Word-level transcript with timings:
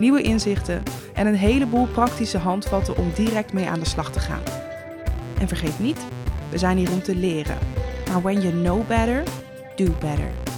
nieuwe 0.00 0.22
inzichten 0.22 0.82
en 1.14 1.26
een 1.26 1.34
heleboel 1.34 1.86
praktische 1.86 2.38
handvatten 2.38 2.96
om 2.96 3.10
direct 3.14 3.52
mee 3.52 3.68
aan 3.68 3.80
de 3.80 3.86
slag 3.86 4.12
te 4.12 4.20
gaan. 4.20 4.42
En 5.40 5.48
vergeet 5.48 5.78
niet, 5.78 5.98
we 6.50 6.58
zijn 6.58 6.76
hier 6.76 6.92
om 6.92 7.02
te 7.02 7.14
leren. 7.14 7.58
Maar 8.08 8.22
when 8.22 8.40
you 8.40 8.52
know 8.52 8.86
better, 8.86 9.22
do 9.76 9.84
better. 10.00 10.49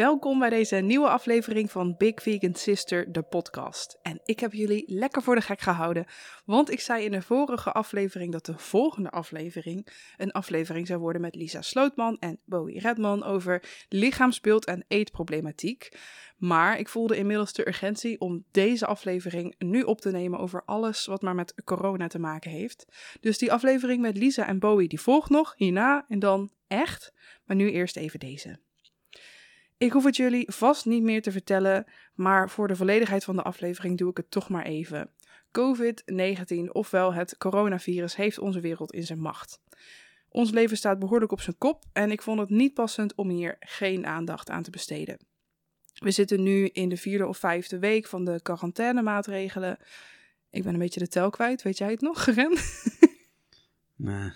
Welkom 0.00 0.38
bij 0.38 0.50
deze 0.50 0.76
nieuwe 0.76 1.08
aflevering 1.08 1.70
van 1.70 1.94
Big 1.98 2.22
Vegan 2.22 2.54
Sister, 2.54 3.12
de 3.12 3.22
podcast. 3.22 3.98
En 4.02 4.20
ik 4.24 4.40
heb 4.40 4.52
jullie 4.52 4.82
lekker 4.86 5.22
voor 5.22 5.34
de 5.34 5.40
gek 5.40 5.60
gehouden, 5.60 6.06
want 6.44 6.70
ik 6.70 6.80
zei 6.80 7.04
in 7.04 7.10
de 7.10 7.22
vorige 7.22 7.72
aflevering 7.72 8.32
dat 8.32 8.46
de 8.46 8.58
volgende 8.58 9.10
aflevering 9.10 9.86
een 10.16 10.32
aflevering 10.32 10.86
zou 10.86 11.00
worden 11.00 11.20
met 11.20 11.34
Lisa 11.34 11.62
Slootman 11.62 12.18
en 12.18 12.40
Bowie 12.44 12.80
Redman 12.80 13.24
over 13.24 13.62
lichaamsbeeld 13.88 14.64
en 14.64 14.84
eetproblematiek. 14.88 15.98
Maar 16.36 16.78
ik 16.78 16.88
voelde 16.88 17.16
inmiddels 17.16 17.52
de 17.52 17.68
urgentie 17.68 18.20
om 18.20 18.44
deze 18.50 18.86
aflevering 18.86 19.54
nu 19.58 19.82
op 19.82 20.00
te 20.00 20.10
nemen 20.10 20.38
over 20.38 20.62
alles 20.64 21.06
wat 21.06 21.22
maar 21.22 21.34
met 21.34 21.54
corona 21.64 22.06
te 22.06 22.18
maken 22.18 22.50
heeft. 22.50 22.86
Dus 23.20 23.38
die 23.38 23.52
aflevering 23.52 24.00
met 24.00 24.16
Lisa 24.16 24.46
en 24.46 24.58
Bowie 24.58 24.88
die 24.88 25.00
volgt 25.00 25.30
nog 25.30 25.54
hierna 25.56 26.04
en 26.08 26.18
dan 26.18 26.50
echt. 26.66 27.12
Maar 27.44 27.56
nu 27.56 27.70
eerst 27.70 27.96
even 27.96 28.20
deze. 28.20 28.68
Ik 29.80 29.92
hoef 29.92 30.04
het 30.04 30.16
jullie 30.16 30.52
vast 30.52 30.86
niet 30.86 31.02
meer 31.02 31.22
te 31.22 31.32
vertellen, 31.32 31.86
maar 32.14 32.50
voor 32.50 32.68
de 32.68 32.76
volledigheid 32.76 33.24
van 33.24 33.36
de 33.36 33.42
aflevering 33.42 33.98
doe 33.98 34.10
ik 34.10 34.16
het 34.16 34.30
toch 34.30 34.48
maar 34.48 34.64
even. 34.64 35.10
COVID-19, 35.58 36.70
ofwel 36.72 37.14
het 37.14 37.36
coronavirus, 37.36 38.16
heeft 38.16 38.38
onze 38.38 38.60
wereld 38.60 38.92
in 38.92 39.02
zijn 39.02 39.20
macht. 39.20 39.60
Ons 40.28 40.50
leven 40.50 40.76
staat 40.76 40.98
behoorlijk 40.98 41.32
op 41.32 41.40
zijn 41.40 41.58
kop 41.58 41.84
en 41.92 42.10
ik 42.10 42.22
vond 42.22 42.40
het 42.40 42.50
niet 42.50 42.74
passend 42.74 43.14
om 43.14 43.28
hier 43.28 43.56
geen 43.58 44.06
aandacht 44.06 44.50
aan 44.50 44.62
te 44.62 44.70
besteden. 44.70 45.18
We 45.94 46.10
zitten 46.10 46.42
nu 46.42 46.66
in 46.66 46.88
de 46.88 46.96
vierde 46.96 47.26
of 47.26 47.38
vijfde 47.38 47.78
week 47.78 48.06
van 48.06 48.24
de 48.24 48.42
quarantainemaatregelen. 48.42 49.78
Ik 50.50 50.62
ben 50.62 50.72
een 50.72 50.78
beetje 50.78 51.00
de 51.00 51.08
tel 51.08 51.30
kwijt, 51.30 51.62
weet 51.62 51.78
jij 51.78 51.90
het 51.90 52.00
nog, 52.00 52.24
Ren? 52.24 52.56
Nee, 53.96 54.30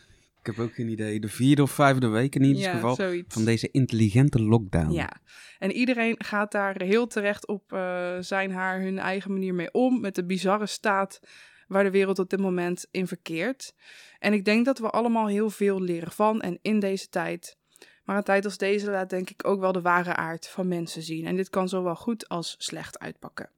ik 0.46 0.56
heb 0.56 0.64
ook 0.66 0.74
geen 0.74 0.88
idee. 0.88 1.20
De 1.20 1.28
vierde 1.28 1.62
of 1.62 1.70
vijfde 1.70 2.08
week 2.08 2.34
in 2.34 2.42
ieder 2.42 2.62
Ja, 2.62 2.72
geval 2.74 2.94
zoiets. 2.94 3.34
van 3.34 3.44
deze 3.44 3.68
intelligente 3.70 4.42
lockdown. 4.42 4.90
Ja, 4.92 5.12
en 5.58 5.72
iedereen 5.72 6.14
gaat 6.18 6.52
daar 6.52 6.82
heel 6.82 7.06
terecht 7.06 7.46
op 7.46 7.72
eh, 7.72 8.16
zijn 8.20 8.52
haar 8.52 8.80
hun 8.80 8.98
eigen 8.98 9.32
manier 9.32 9.54
mee 9.54 9.72
om. 9.72 10.00
Met 10.00 10.14
de 10.14 10.24
bizarre 10.24 10.66
staat 10.66 11.20
waar 11.68 11.84
de 11.84 11.90
wereld 11.90 12.18
op 12.18 12.30
dit 12.30 12.40
moment 12.40 12.86
in 12.90 13.06
verkeert. 13.06 13.74
En 14.18 14.32
ik 14.32 14.44
denk 14.44 14.64
dat 14.64 14.78
we 14.78 14.90
allemaal 14.90 15.26
heel 15.26 15.50
veel 15.50 15.80
leren 15.80 16.12
van 16.12 16.40
en 16.40 16.58
in 16.62 16.78
deze 16.80 17.08
tijd. 17.08 17.56
Maar 18.04 18.16
een 18.16 18.22
tijd 18.22 18.44
als 18.44 18.58
deze 18.58 18.90
laat 18.90 19.10
denk 19.10 19.30
ik 19.30 19.46
ook 19.46 19.60
wel 19.60 19.72
de 19.72 19.80
ware 19.80 20.14
aard 20.14 20.48
van 20.48 20.68
mensen 20.68 21.02
zien. 21.02 21.26
En 21.26 21.36
dit 21.36 21.50
kan 21.50 21.68
zowel 21.68 21.94
goed 21.96 22.28
als 22.28 22.54
slecht 22.58 22.98
uitpakken. 22.98 23.50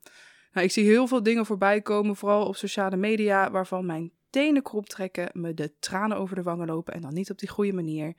Nou, 0.53 0.67
ik 0.67 0.73
zie 0.73 0.85
heel 0.85 1.07
veel 1.07 1.23
dingen 1.23 1.47
voorbij 1.47 1.81
komen, 1.81 2.17
vooral 2.17 2.47
op 2.47 2.57
sociale 2.57 2.97
media, 2.97 3.51
waarvan 3.51 3.87
mijn 3.87 4.13
tenen 4.37 4.63
krop 4.63 4.89
trekken, 4.89 5.31
me 5.33 5.55
de 5.55 5.73
tranen 5.79 6.17
over 6.17 6.37
de 6.37 6.43
wangen 6.43 6.67
lopen 6.67 6.95
en 6.95 7.01
dan 7.01 7.15
niet 7.15 7.31
op 7.31 7.39
die 7.39 7.49
goede 7.49 7.73
manier. 7.73 8.15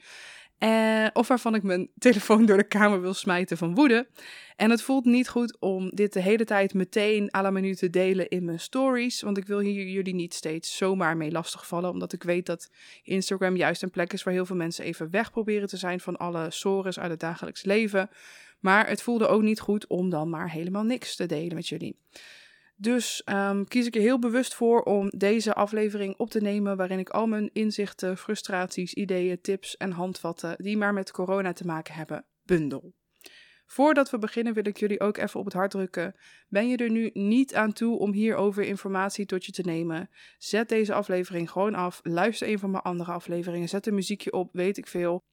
Eh, 0.58 1.08
of 1.14 1.28
waarvan 1.28 1.56
ik 1.56 1.64
mijn 1.64 1.90
telefoon 2.00 2.46
door 2.46 2.58
de 2.58 2.68
kamer 2.68 3.02
wil 3.02 3.14
smijten 3.14 3.58
van 3.58 3.76
woede. 3.76 4.08
En 4.56 4.70
het 4.70 4.82
voelt 4.82 5.06
niet 5.06 5.30
goed 5.30 5.58
om 5.60 5.90
dit 5.90 6.14
de 6.14 6.22
hele 6.22 6.46
tijd 6.46 6.74
meteen 6.74 7.36
à 7.36 7.42
la 7.42 7.50
minuut 7.50 7.78
te 7.78 7.90
delen 7.90 8.28
in 8.28 8.46
mijn 8.46 8.60
stories. 8.60 9.22
Want 9.22 9.38
ik 9.38 9.46
wil 9.48 9.60
hier 9.60 9.88
jullie 9.88 10.14
niet 10.14 10.34
steeds 10.34 10.78
zomaar 10.78 11.18
mee 11.18 11.32
lastigvallen. 11.32 11.90
Omdat 11.90 12.14
ik 12.14 12.24
weet 12.24 12.46
dat 12.46 12.72
Instagram 13.04 13.56
juist 13.56 13.84
een 13.84 13.90
plek 13.90 14.14
is 14.14 14.24
waar 14.24 14.34
heel 14.34 14.46
veel 14.46 14.56
mensen 14.56 14.86
even 14.86 15.10
weg 15.10 15.32
proberen 15.32 15.68
te 15.68 15.78
zijn 15.78 16.00
van 16.00 16.18
alle 16.18 16.52
sores 16.52 17.00
uit 17.00 17.12
het 17.12 17.20
dagelijks 17.20 17.64
leven. 17.64 18.10
Maar 18.60 18.88
het 18.88 19.02
voelde 19.02 19.28
ook 19.28 19.42
niet 19.42 19.60
goed 19.60 19.88
om 19.88 20.10
dan 20.10 20.30
maar 20.30 20.52
helemaal 20.52 20.84
niks 20.84 21.16
te 21.16 21.26
delen 21.26 21.56
met 21.56 21.68
jullie. 21.68 21.98
Dus 22.80 23.24
ehm, 23.24 23.64
kies 23.64 23.86
ik 23.86 23.96
er 23.96 24.02
heel 24.02 24.20
bewust 24.20 24.56
voor 24.56 24.82
om 24.82 25.10
deze 25.10 25.54
aflevering 25.54 26.18
op 26.18 26.30
te 26.30 26.42
nemen, 26.42 26.78
waarin 26.78 27.00
ik 27.00 27.10
al 27.10 27.28
mijn 27.28 27.50
inzichten, 27.54 28.18
frustraties, 28.18 28.94
ideeën, 28.94 29.42
tips 29.42 29.78
en 29.78 29.92
handvatten 29.92 30.56
die 30.58 30.78
maar 30.78 30.94
met 30.94 31.12
corona 31.12 31.54
te 31.54 31.66
maken 31.66 31.94
hebben, 31.94 32.26
bundel. 32.44 32.94
Voordat 33.66 34.10
we 34.10 34.20
beginnen 34.20 34.54
wil 34.54 34.68
ik 34.68 34.78
jullie 34.78 35.00
ook 35.00 35.18
even 35.18 35.40
op 35.40 35.46
het 35.46 35.54
hart 35.54 35.72
drukken. 35.72 36.16
Ben 36.48 36.68
je 36.68 36.78
er 36.78 36.90
nu 36.90 37.10
niet 37.14 37.56
aan 37.56 37.74
toe 37.74 38.00
om 38.00 38.14
hierover 38.14 38.64
informatie 38.64 39.26
tot 39.26 39.46
je 39.46 39.52
te 39.52 39.62
nemen? 39.62 40.10
Zet 40.38 40.70
deze 40.70 40.94
aflevering 40.94 41.52
gewoon 41.52 41.76
af. 41.76 42.00
Luister 42.04 42.48
een 42.48 42.60
van 42.60 42.72
mijn 42.72 42.84
andere 42.84 43.12
afleveringen. 43.12 43.70
Zet 43.70 43.88
een 43.88 43.94
muziekje 43.94 44.32
op, 44.32 44.50
weet 44.54 44.78
ik 44.78 44.88
veel. 44.88 45.24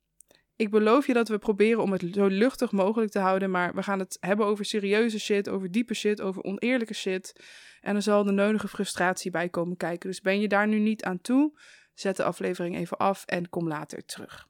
Ik 0.57 0.71
beloof 0.71 1.07
je 1.07 1.13
dat 1.13 1.29
we 1.29 1.39
proberen 1.39 1.83
om 1.83 1.93
het 1.93 2.05
zo 2.13 2.27
luchtig 2.27 2.73
mogelijk 2.73 3.11
te 3.11 3.19
houden, 3.19 3.51
maar 3.51 3.75
we 3.75 3.83
gaan 3.83 3.99
het 3.99 4.17
hebben 4.21 4.47
over 4.47 4.65
serieuze 4.65 5.19
shit, 5.19 5.49
over 5.49 5.71
diepe 5.71 5.95
shit, 5.95 6.21
over 6.21 6.43
oneerlijke 6.43 6.95
shit. 6.95 7.45
En 7.81 7.97
er 7.97 8.03
zal 8.03 8.25
de 8.25 8.33
nodige 8.33 8.69
frustratie 8.69 9.31
bij 9.31 9.49
komen 9.49 9.77
kijken. 9.77 10.09
Dus 10.09 10.21
ben 10.21 10.41
je 10.41 10.49
daar 10.49 10.69
nu 10.69 10.79
niet 10.79 11.05
aan 11.05 11.21
toe, 11.21 11.59
zet 11.95 12.17
de 12.17 12.25
aflevering 12.25 12.77
even 12.77 12.97
af 12.97 13.25
en 13.25 13.49
kom 13.49 13.69
later 13.69 14.05
terug. 14.05 14.49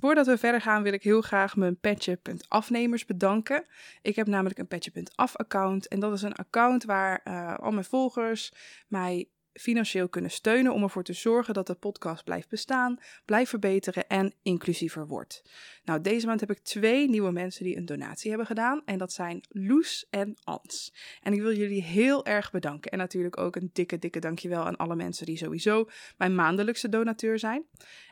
Voordat 0.00 0.26
we 0.26 0.38
verder 0.38 0.60
gaan 0.60 0.82
wil 0.82 0.92
ik 0.92 1.02
heel 1.02 1.20
graag 1.20 1.56
mijn 1.56 1.76
petje.afnemers 1.80 3.04
bedanken. 3.04 3.66
Ik 4.02 4.16
heb 4.16 4.26
namelijk 4.26 4.58
een 4.58 4.66
petje.af 4.66 5.36
account 5.36 5.88
en 5.88 6.00
dat 6.00 6.12
is 6.12 6.22
een 6.22 6.34
account 6.34 6.84
waar 6.84 7.20
eh, 7.24 7.54
al 7.58 7.70
mijn 7.70 7.84
volgers 7.84 8.52
mij 8.88 9.28
financieel 9.54 10.08
kunnen 10.08 10.30
steunen 10.30 10.72
om 10.72 10.82
ervoor 10.82 11.02
te 11.02 11.12
zorgen 11.12 11.54
dat 11.54 11.66
de 11.66 11.74
podcast 11.74 12.24
blijft 12.24 12.48
bestaan, 12.48 12.98
blijft 13.24 13.50
verbeteren 13.50 14.08
en 14.08 14.34
inclusiever 14.42 15.06
wordt. 15.06 15.42
Nou, 15.84 16.00
deze 16.00 16.26
maand 16.26 16.40
heb 16.40 16.50
ik 16.50 16.58
twee 16.58 17.08
nieuwe 17.08 17.30
mensen 17.30 17.64
die 17.64 17.76
een 17.76 17.86
donatie 17.86 18.28
hebben 18.28 18.46
gedaan 18.46 18.82
en 18.84 18.98
dat 18.98 19.12
zijn 19.12 19.40
Loes 19.48 20.06
en 20.10 20.36
Ans. 20.44 20.94
En 21.22 21.32
ik 21.32 21.40
wil 21.40 21.54
jullie 21.54 21.82
heel 21.82 22.24
erg 22.24 22.50
bedanken 22.50 22.90
en 22.90 22.98
natuurlijk 22.98 23.38
ook 23.38 23.56
een 23.56 23.70
dikke, 23.72 23.98
dikke 23.98 24.18
dankjewel 24.18 24.64
aan 24.64 24.76
alle 24.76 24.96
mensen 24.96 25.26
die 25.26 25.36
sowieso 25.36 25.88
mijn 26.16 26.34
maandelijkse 26.34 26.88
donateur 26.88 27.38
zijn. 27.38 27.64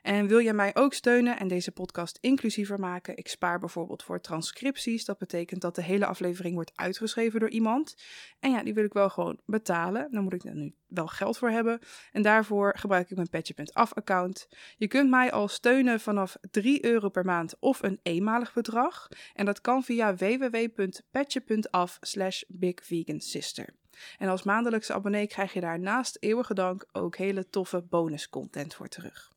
En 0.03 0.27
wil 0.27 0.41
jij 0.41 0.55
mij 0.55 0.75
ook 0.75 0.95
steunen 0.95 1.39
en 1.39 1.49
deze 1.49 1.73
podcast 1.73 2.19
inclusiever 2.21 2.81
maken? 2.81 3.17
Ik 3.17 3.29
spaar 3.29 3.59
bijvoorbeeld 3.59 4.03
voor 4.03 4.21
transcripties. 4.21 5.05
Dat 5.05 5.19
betekent 5.19 5.61
dat 5.61 5.75
de 5.75 5.83
hele 5.83 6.07
aflevering 6.07 6.55
wordt 6.55 6.73
uitgeschreven 6.75 7.41
door 7.41 7.51
iemand. 7.51 7.97
En 8.41 8.51
ja, 8.51 8.63
die 8.63 8.75
wil 8.75 8.85
ik 8.85 8.93
wel 8.93 9.11
gewoon 9.11 9.41
betalen. 9.47 10.09
Dan 10.11 10.23
moet 10.23 10.33
ik 10.33 10.45
er 10.45 10.55
nu 10.55 10.75
wel 10.87 11.07
geld 11.07 11.32
voor 11.39 11.51
hebben. 11.51 11.79
En 12.13 12.23
daarvoor 12.23 12.75
gebruik 12.79 13.11
ik 13.11 13.17
mijn 13.17 13.29
Petje.af 13.29 13.95
account. 13.95 14.49
Je 14.77 14.89
kunt 14.89 15.11
mij 15.11 15.33
al 15.33 15.49
steunen 15.49 16.01
vanaf 16.01 16.37
3 16.51 16.85
euro 16.85 17.09
per 17.09 17.25
maand 17.25 17.55
of 17.59 17.83
een 17.83 18.01
eenmalig 18.03 18.53
bedrag. 18.53 19.09
En 19.35 19.45
dat 19.45 19.61
kan 19.61 19.83
via 19.83 20.15
www.petje.af 20.15 21.99
slash 22.01 22.43
bigvegansister. 22.49 23.75
En 24.19 24.29
als 24.29 24.43
maandelijkse 24.43 24.93
abonnee 24.93 25.27
krijg 25.27 25.53
je 25.53 25.61
daar 25.61 25.81
naast 25.81 26.17
eeuwige 26.21 26.55
dank 26.55 26.87
ook 26.93 27.17
hele 27.17 27.49
toffe 27.49 27.83
bonuscontent 27.83 28.75
voor 28.75 28.89
terug. 28.89 29.33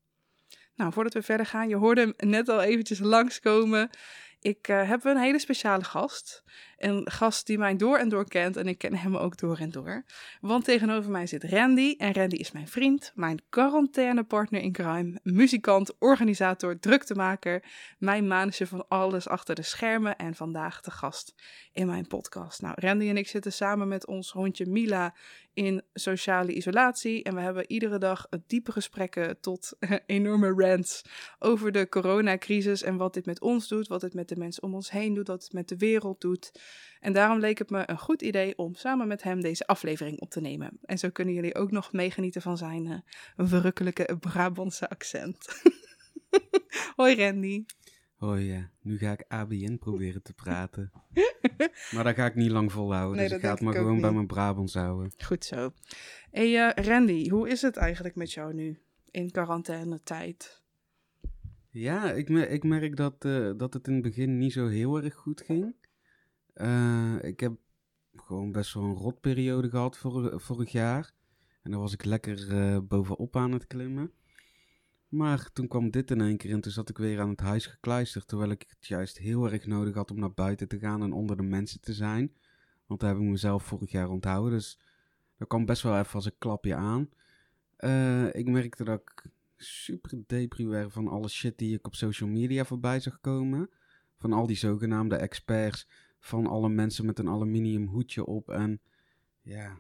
Nou, 0.76 0.94
voordat 0.94 1.14
we 1.14 1.22
verder 1.22 1.46
gaan, 1.46 1.70
je 1.70 1.76
hoorde 1.76 2.02
hem 2.02 2.30
net 2.30 2.50
al 2.50 2.62
eventjes 2.62 3.00
langskomen. 3.00 3.90
Ik 4.40 4.68
eh, 4.68 4.90
heb 4.90 5.06
een 5.06 5.18
hele 5.18 5.40
speciale 5.40 5.84
gast. 5.84 6.44
Een 6.78 7.12
gast 7.12 7.48
die 7.48 7.58
mij 7.58 7.76
door 7.76 7.98
en 7.98 8.10
door 8.10 8.28
kent 8.28 8.58
en 8.58 8.68
ik 8.68 8.78
ken 8.78 8.96
hem 8.96 9.18
ook 9.18 9.38
door 9.38 9.58
en 9.58 9.72
door. 9.72 10.04
Want 10.42 10.64
tegenover 10.64 11.12
mij 11.12 11.28
zit 11.28 11.44
Randy. 11.44 11.96
En 11.98 12.14
Randy 12.14 12.36
is 12.36 12.52
mijn 12.52 12.68
vriend, 12.68 13.12
mijn 13.16 13.42
quarantainepartner 13.50 14.62
in 14.62 14.72
crime, 14.72 15.20
muzikant, 15.24 16.00
organisator, 16.00 16.80
druktemaker, 16.80 17.64
mijn 17.98 18.28
manusje 18.28 18.68
van 18.68 18.88
alles 18.88 19.28
achter 19.28 19.56
de 19.56 19.62
schermen 19.62 20.16
en 20.16 20.36
vandaag 20.36 20.82
de 20.82 20.92
gast 20.92 21.36
in 21.72 21.88
mijn 21.88 22.08
podcast. 22.08 22.62
Nou, 22.62 22.74
Randy 22.80 23.10
en 23.10 23.18
ik 23.18 23.28
zitten 23.28 23.54
samen 23.54 23.88
met 23.88 24.08
ons 24.08 24.32
hondje 24.32 24.66
Mila 24.66 25.14
in 25.56 25.84
sociale 25.94 26.54
isolatie 26.54 27.24
en 27.24 27.36
we 27.36 27.42
hebben 27.42 27.72
iedere 27.72 27.98
dag 27.98 28.28
diepe 28.48 28.72
gesprekken 28.72 29.40
tot 29.40 29.74
enorme 30.06 30.54
rants 30.58 31.02
over 31.40 31.72
de 31.72 31.90
coronacrisis 31.90 32.84
en 32.84 32.98
wat 32.98 33.14
dit 33.14 33.26
met 33.26 33.42
ons 33.42 33.68
doet, 33.68 33.88
wat 33.88 34.02
het 34.02 34.14
met 34.14 34.30
de 34.30 34.36
mensen 34.36 34.64
om 34.64 34.74
ons 34.74 34.92
heen 34.92 35.14
doet, 35.14 35.28
wat 35.28 35.44
het 35.44 35.54
met 35.54 35.70
de 35.70 35.78
wereld 35.78 36.22
doet. 36.22 36.52
En 37.00 37.14
daarom 37.14 37.40
leek 37.40 37.58
het 37.58 37.70
me 37.70 37.84
een 37.86 38.00
goed 38.00 38.22
idee 38.22 38.58
om 38.58 38.76
samen 38.76 39.08
met 39.08 39.24
hem 39.24 39.42
deze 39.42 39.68
aflevering 39.68 40.20
op 40.20 40.30
te 40.30 40.42
nemen. 40.42 40.78
En 40.82 40.98
zo 40.98 41.10
kunnen 41.10 41.34
jullie 41.34 41.56
ook 41.56 41.72
nog 41.72 41.94
meegenieten 41.94 42.42
van 42.42 42.58
zijn 42.58 42.88
eh, 42.88 43.46
verrukkelijke 43.48 44.18
Brabantse 44.20 44.90
accent. 44.90 45.62
Hoi 46.96 47.16
Randy. 47.16 47.66
Oh 48.20 48.46
ja, 48.46 48.70
nu 48.82 48.98
ga 48.98 49.12
ik 49.12 49.26
ABN 49.28 49.78
proberen 49.78 50.22
te 50.22 50.34
praten. 50.34 50.92
maar 51.94 52.04
dat 52.04 52.16
ga 52.16 52.26
ik 52.26 52.36
niet 52.36 52.52
lang 52.52 52.72
volhouden. 52.72 53.18
Nee, 53.18 53.28
dus 53.28 53.38
ik 53.38 53.44
ga 53.44 53.52
het 53.52 53.62
maar 53.62 53.74
gewoon 53.74 54.02
bij 54.02 54.12
mijn 54.12 54.28
Brabants 54.28 54.74
houden. 54.74 55.12
Goed 55.18 55.46
zo. 55.46 55.74
Hey, 56.32 56.70
eh, 56.70 56.86
Randy, 56.86 57.30
hoe 57.30 57.50
is 57.50 57.62
het 57.62 57.78
eigenlijk 57.78 58.16
met 58.16 58.32
jou 58.34 58.54
nu 58.54 58.80
in 59.12 59.32
quarantainetijd? 59.32 60.64
Ja, 61.70 62.12
ik, 62.12 62.30
ik 62.30 62.64
merk 62.64 62.96
dat, 62.96 63.26
eh, 63.26 63.52
dat 63.58 63.74
het 63.74 63.88
in 63.88 63.94
het 63.94 64.02
begin 64.02 64.38
niet 64.38 64.54
zo 64.54 64.68
heel 64.68 65.04
erg 65.04 65.16
goed 65.16 65.42
ging. 65.42 65.76
Eh, 66.56 67.16
ik 67.22 67.40
heb 67.40 67.54
gewoon 68.16 68.52
best 68.52 68.74
wel 68.74 68.84
een 68.84 68.94
rotperiode 68.96 69.70
gehad 69.70 69.98
vor- 69.98 70.42
vorig 70.42 70.72
jaar. 70.72 71.12
En 71.62 71.72
dan 71.72 71.80
was 71.80 71.94
ik 71.94 72.06
lekker 72.06 72.52
eh, 72.58 72.78
bovenop 72.88 73.36
aan 73.36 73.52
het 73.52 73.68
klimmen. 73.68 74.12
Maar 75.08 75.52
toen 75.54 75.68
kwam 75.68 75.90
dit 75.90 76.12
in 76.12 76.22
één 76.22 76.38
keer 76.38 76.52
en 76.52 76.62
toen 76.62 76.72
zat 76.72 76.90
ik 76.90 76.98
weer 76.98 77.20
aan 77.20 77.30
het 77.30 77.40
huis 77.40 77.66
gekluisterd. 77.66 78.28
Terwijl 78.28 78.52
ik 78.52 78.66
het 78.68 78.88
juist 78.88 79.18
heel 79.18 79.52
erg 79.52 79.66
nodig 79.66 79.96
had 79.96 80.12
om 80.12 80.20
naar 80.20 80.34
buiten 80.34 80.68
te 80.68 80.80
gaan 80.80 81.04
en 81.04 81.12
onder 81.14 81.38
de 81.38 81.44
mensen 81.44 81.82
te 81.82 81.94
zijn. 81.94 82.36
Want 82.86 83.00
daar 83.00 83.10
heb 83.10 83.20
ik 83.20 83.26
mezelf 83.28 83.64
vorig 83.64 83.92
jaar 83.92 84.10
onthouden. 84.10 84.52
Dus 84.52 84.80
dat 85.38 85.48
kwam 85.48 85.66
best 85.66 85.82
wel 85.82 85.98
even 86.00 86.14
als 86.14 86.26
een 86.26 86.38
klapje 86.38 86.76
aan. 86.76 87.10
Eh, 87.76 88.36
ik 88.36 88.48
merkte 88.48 88.84
dat 88.84 89.02
ik 89.02 89.24
super 89.58 90.24
depri 90.28 90.68
werd 90.68 90.92
van 90.92 91.08
alle 91.08 91.28
shit 91.30 91.58
die 91.58 91.76
ik 91.76 91.86
op 91.86 91.96
social 91.96 92.30
media 92.30 92.66
voorbij 92.66 93.00
zag 93.00 93.20
komen. 93.22 93.70
Van 94.18 94.34
al 94.34 94.48
die 94.48 94.58
zogenaamde 94.58 95.16
experts. 95.16 95.88
Van 96.26 96.48
alle 96.48 96.70
mensen 96.70 97.06
met 97.06 97.20
een 97.20 97.30
aluminium 97.30 97.88
hoedje 97.88 98.26
op. 98.26 98.50
En 98.50 98.82
ja, 99.42 99.80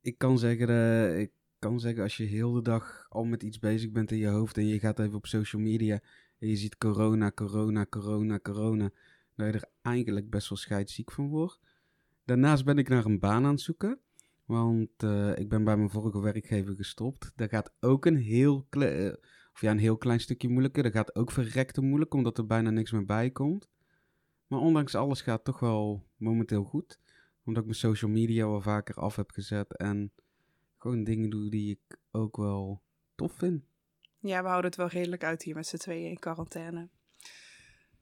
ik 0.00 0.18
kan 0.18 0.38
zeggen, 0.38 0.68
eh, 0.68 1.20
ik 1.20 1.30
kan 1.58 1.80
zeggen 1.80 2.02
als 2.02 2.16
je 2.16 2.24
heel 2.24 2.52
de 2.52 2.62
dag 2.62 3.06
al 3.08 3.24
met 3.24 3.42
iets 3.42 3.58
bezig 3.58 3.90
bent 3.90 4.10
in 4.10 4.18
je 4.18 4.26
hoofd. 4.26 4.56
En 4.56 4.66
je 4.66 4.78
gaat 4.78 4.98
even 4.98 5.14
op 5.14 5.26
social 5.26 5.62
media 5.62 6.00
en 6.38 6.48
je 6.48 6.56
ziet 6.56 6.78
corona, 6.78 7.30
corona, 7.30 7.86
corona, 7.86 8.38
corona. 8.38 8.90
Dat 9.34 9.46
je 9.46 9.52
er 9.52 9.68
eigenlijk 9.82 10.30
best 10.30 10.48
wel 10.48 10.58
scheidsziek 10.58 11.10
van 11.10 11.28
wordt. 11.28 11.60
Daarnaast 12.24 12.64
ben 12.64 12.78
ik 12.78 12.88
naar 12.88 13.04
een 13.04 13.18
baan 13.18 13.44
aan 13.44 13.50
het 13.50 13.60
zoeken. 13.60 13.98
Want 14.44 14.90
eh, 14.96 15.38
ik 15.38 15.48
ben 15.48 15.64
bij 15.64 15.76
mijn 15.76 15.90
vorige 15.90 16.20
werkgever 16.20 16.74
gestopt. 16.74 17.32
Dat 17.36 17.48
gaat 17.48 17.72
ook 17.80 18.06
een 18.06 18.16
heel, 18.16 18.66
eh, 18.70 19.12
of 19.52 19.60
ja, 19.60 19.70
een 19.70 19.78
heel 19.78 19.96
klein 19.96 20.20
stukje 20.20 20.48
moeilijker. 20.48 20.82
Dat 20.82 20.92
gaat 20.92 21.14
ook 21.14 21.30
verrekte 21.30 21.80
moeilijk, 21.80 22.14
omdat 22.14 22.38
er 22.38 22.46
bijna 22.46 22.70
niks 22.70 22.90
meer 22.90 23.04
bij 23.04 23.30
komt. 23.30 23.68
Maar 24.50 24.60
ondanks 24.60 24.94
alles 24.94 25.20
gaat 25.20 25.36
het 25.36 25.44
toch 25.44 25.60
wel 25.60 26.06
momenteel 26.16 26.64
goed. 26.64 26.98
Omdat 27.44 27.62
ik 27.62 27.68
mijn 27.68 27.80
social 27.80 28.10
media 28.10 28.46
wel 28.46 28.60
vaker 28.60 28.94
af 28.94 29.16
heb 29.16 29.30
gezet. 29.30 29.76
En 29.76 30.12
gewoon 30.78 31.04
dingen 31.04 31.30
doe 31.30 31.50
die 31.50 31.70
ik 31.70 31.98
ook 32.10 32.36
wel 32.36 32.82
tof 33.14 33.32
vind. 33.32 33.62
Ja, 34.18 34.42
we 34.42 34.48
houden 34.48 34.70
het 34.70 34.78
wel 34.78 34.88
redelijk 34.88 35.24
uit 35.24 35.42
hier 35.42 35.54
met 35.54 35.66
z'n 35.66 35.76
tweeën 35.76 36.10
in 36.10 36.18
quarantaine. 36.18 36.88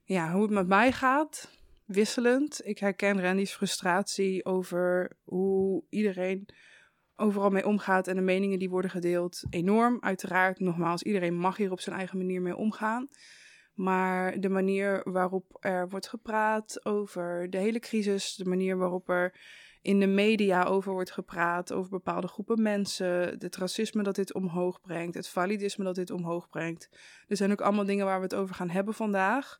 Ja, 0.03 0.31
hoe 0.33 0.41
het 0.41 0.51
met 0.51 0.67
mij 0.67 0.91
gaat, 0.91 1.49
wisselend. 1.85 2.65
Ik 2.65 2.79
herken 2.79 3.21
Randy's 3.21 3.53
frustratie 3.53 4.45
over 4.45 5.17
hoe 5.23 5.83
iedereen 5.89 6.49
overal 7.15 7.49
mee 7.49 7.65
omgaat 7.65 8.07
en 8.07 8.15
de 8.15 8.21
meningen 8.21 8.59
die 8.59 8.69
worden 8.69 8.91
gedeeld 8.91 9.43
enorm. 9.49 9.97
Uiteraard, 9.99 10.59
nogmaals, 10.59 11.03
iedereen 11.03 11.37
mag 11.37 11.57
hier 11.57 11.71
op 11.71 11.79
zijn 11.79 11.95
eigen 11.95 12.17
manier 12.17 12.41
mee 12.41 12.55
omgaan. 12.55 13.09
Maar 13.79 14.39
de 14.39 14.49
manier 14.49 15.01
waarop 15.03 15.57
er 15.59 15.89
wordt 15.89 16.07
gepraat 16.07 16.85
over 16.85 17.49
de 17.49 17.57
hele 17.57 17.79
crisis, 17.79 18.35
de 18.35 18.45
manier 18.45 18.77
waarop 18.77 19.09
er 19.09 19.35
in 19.81 19.99
de 19.99 20.07
media 20.07 20.63
over 20.63 20.91
wordt 20.91 21.11
gepraat, 21.11 21.73
over 21.73 21.89
bepaalde 21.89 22.27
groepen 22.27 22.61
mensen, 22.61 23.35
het 23.37 23.55
racisme 23.55 24.03
dat 24.03 24.15
dit 24.15 24.33
omhoog 24.33 24.81
brengt, 24.81 25.15
het 25.15 25.29
validisme 25.29 25.83
dat 25.83 25.95
dit 25.95 26.11
omhoog 26.11 26.49
brengt. 26.49 26.89
Er 27.27 27.37
zijn 27.37 27.51
ook 27.51 27.61
allemaal 27.61 27.85
dingen 27.85 28.05
waar 28.05 28.17
we 28.17 28.23
het 28.23 28.35
over 28.35 28.55
gaan 28.55 28.69
hebben 28.69 28.93
vandaag. 28.93 29.59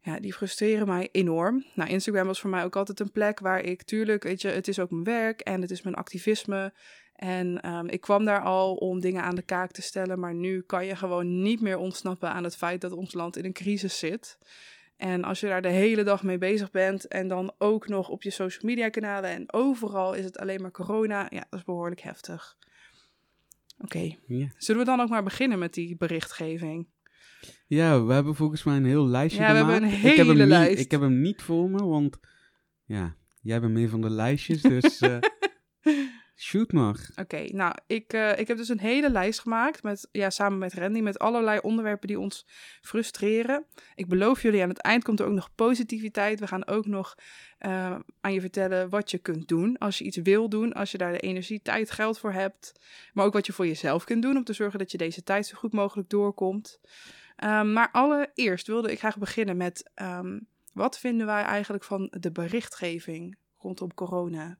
Ja, 0.00 0.20
die 0.20 0.32
frustreren 0.32 0.86
mij 0.86 1.08
enorm. 1.12 1.64
Nou, 1.74 1.90
Instagram 1.90 2.26
was 2.26 2.40
voor 2.40 2.50
mij 2.50 2.64
ook 2.64 2.76
altijd 2.76 3.00
een 3.00 3.12
plek 3.12 3.38
waar 3.38 3.60
ik, 3.60 3.82
tuurlijk, 3.82 4.22
weet 4.22 4.40
je, 4.42 4.48
het 4.48 4.68
is 4.68 4.78
ook 4.78 4.90
mijn 4.90 5.04
werk 5.04 5.40
en 5.40 5.60
het 5.60 5.70
is 5.70 5.82
mijn 5.82 5.94
activisme. 5.94 6.72
En 7.22 7.60
ehm, 7.60 7.86
ik 7.86 8.00
kwam 8.00 8.24
daar 8.24 8.40
al 8.42 8.74
om 8.74 9.00
dingen 9.00 9.22
aan 9.22 9.34
de 9.34 9.42
kaak 9.42 9.70
te 9.70 9.82
stellen, 9.82 10.18
maar 10.20 10.34
nu 10.34 10.60
kan 10.62 10.86
je 10.86 10.96
gewoon 10.96 11.42
niet 11.42 11.60
meer 11.60 11.76
ontsnappen 11.76 12.32
aan 12.32 12.44
het 12.44 12.56
feit 12.56 12.80
dat 12.80 12.92
ons 12.92 13.14
land 13.14 13.36
in 13.36 13.44
een 13.44 13.52
crisis 13.52 13.98
zit. 13.98 14.38
En 14.96 15.24
als 15.24 15.40
je 15.40 15.46
daar 15.46 15.62
de 15.62 15.68
hele 15.68 16.02
dag 16.02 16.22
mee 16.22 16.38
bezig 16.38 16.70
bent 16.70 17.08
en 17.08 17.28
dan 17.28 17.52
ook 17.58 17.88
nog 17.88 18.08
op 18.08 18.22
je 18.22 18.30
social 18.30 18.64
media 18.64 18.88
kanalen 18.88 19.30
en 19.30 19.52
overal 19.52 20.14
is 20.14 20.24
het 20.24 20.38
alleen 20.38 20.60
maar 20.62 20.70
corona, 20.70 21.26
ja, 21.30 21.46
dat 21.50 21.58
is 21.58 21.64
behoorlijk 21.64 22.00
heftig. 22.00 22.56
Oké, 23.78 24.16
Ja. 24.26 24.48
zullen 24.56 24.80
we 24.80 24.86
dan 24.86 25.00
ook 25.00 25.08
maar 25.08 25.22
beginnen 25.22 25.58
met 25.58 25.74
die 25.74 25.96
berichtgeving? 25.96 26.86
Ja, 27.66 28.04
we 28.04 28.12
hebben 28.12 28.34
volgens 28.34 28.64
mij 28.64 28.76
een 28.76 28.84
heel 28.84 29.06
lijstje 29.06 29.42
Ja, 29.42 29.52
we 29.52 29.58
gemaakt. 29.58 29.72
hebben 29.80 29.90
een 29.90 29.96
ik 29.96 30.02
heb 30.16 30.16
hem 30.16 30.26
hele 30.26 30.38
niet- 30.38 30.48
lijst. 30.52 30.80
Ik 30.80 30.90
heb 30.90 31.00
hem 31.00 31.20
niet 31.20 31.42
voor 31.42 31.70
me, 31.70 31.84
want 31.84 32.18
ja, 32.84 33.16
jij 33.42 33.60
bent 33.60 33.72
meer 33.72 33.88
van 33.88 34.00
de 34.00 34.10
lijstjes, 34.10 34.62
dus 34.62 34.98
eh, 35.00 35.18
shoot 36.36 36.72
maar. 36.72 37.10
Oké, 37.16 37.44
nou, 37.52 37.74
ik, 37.86 38.12
eh, 38.12 38.38
ik 38.38 38.48
heb 38.48 38.56
dus 38.56 38.68
een 38.68 38.80
hele 38.80 39.10
lijst 39.10 39.40
gemaakt, 39.40 39.82
met, 39.82 40.08
ja, 40.12 40.30
samen 40.30 40.58
met 40.58 40.74
Randy, 40.74 41.00
met 41.00 41.18
allerlei 41.18 41.58
onderwerpen 41.62 42.08
die 42.08 42.18
ons 42.18 42.46
frustreren. 42.80 43.64
Ik 43.94 44.08
beloof 44.08 44.42
jullie, 44.42 44.62
aan 44.62 44.68
het 44.68 44.80
eind 44.80 45.04
komt 45.04 45.20
er 45.20 45.26
ook 45.26 45.32
nog 45.32 45.54
positiviteit. 45.54 46.40
We 46.40 46.46
gaan 46.46 46.66
ook 46.66 46.86
nog 46.86 47.14
eh, 47.58 47.96
aan 48.20 48.32
je 48.32 48.40
vertellen 48.40 48.88
wat 48.88 49.10
je 49.10 49.18
kunt 49.18 49.48
doen 49.48 49.78
als 49.78 49.98
je 49.98 50.04
iets 50.04 50.16
wil 50.16 50.48
doen, 50.48 50.72
als 50.72 50.90
je 50.90 50.98
daar 50.98 51.12
de 51.12 51.18
energie, 51.18 51.62
tijd, 51.62 51.90
geld 51.90 52.18
voor 52.18 52.32
hebt. 52.32 52.72
Maar 53.12 53.24
ook 53.24 53.32
wat 53.32 53.46
je 53.46 53.52
voor 53.52 53.66
jezelf 53.66 54.04
kunt 54.04 54.22
doen 54.22 54.36
om 54.36 54.44
te 54.44 54.52
zorgen 54.52 54.78
dat 54.78 54.90
je 54.90 54.98
deze 54.98 55.22
tijd 55.22 55.46
zo 55.46 55.56
goed 55.56 55.72
mogelijk 55.72 56.08
doorkomt. 56.08 56.80
Ehm, 57.36 57.72
maar 57.72 57.88
allereerst 57.92 58.66
wilde 58.66 58.92
ik 58.92 58.98
graag 58.98 59.18
beginnen 59.18 59.56
met, 59.56 59.90
ehm, 59.94 60.38
wat 60.72 60.98
vinden 60.98 61.26
wij 61.26 61.42
eigenlijk 61.42 61.84
van 61.84 62.12
de 62.18 62.32
berichtgeving 62.32 63.36
rondom 63.58 63.94
corona? 63.94 64.58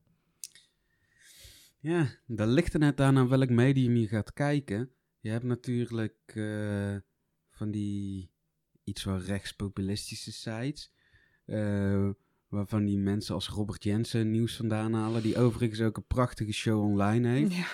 Ja, 1.83 2.09
dat 2.27 2.49
ligt 2.49 2.73
er 2.75 2.79
net 2.81 3.01
aan 3.01 3.17
aan 3.19 3.29
welk 3.29 3.49
medium 3.51 3.97
je 3.97 4.09
gaat 4.09 4.33
kijken. 4.33 4.91
Je 5.21 5.31
hebt 5.31 5.45
natuurlijk 5.45 6.17
eh, 6.35 6.97
van 7.51 7.71
die 7.71 8.31
iets 8.85 9.05
wat 9.05 9.23
rechtspopulistische 9.23 10.33
sites. 10.33 10.93
eh, 11.45 12.11
waarvan 12.49 12.85
die 12.85 12.99
mensen 12.99 13.35
als 13.35 13.49
Robert 13.49 13.85
Jensen 13.85 14.31
nieuws 14.31 14.57
vandaan 14.57 14.93
halen. 14.93 15.23
Die 15.23 15.39
overigens 15.39 15.81
ook 15.81 15.97
een 15.97 16.07
prachtige 16.07 16.53
show 16.53 16.83
online 16.85 17.29
heeft. 17.29 17.55
Ja. 17.55 17.67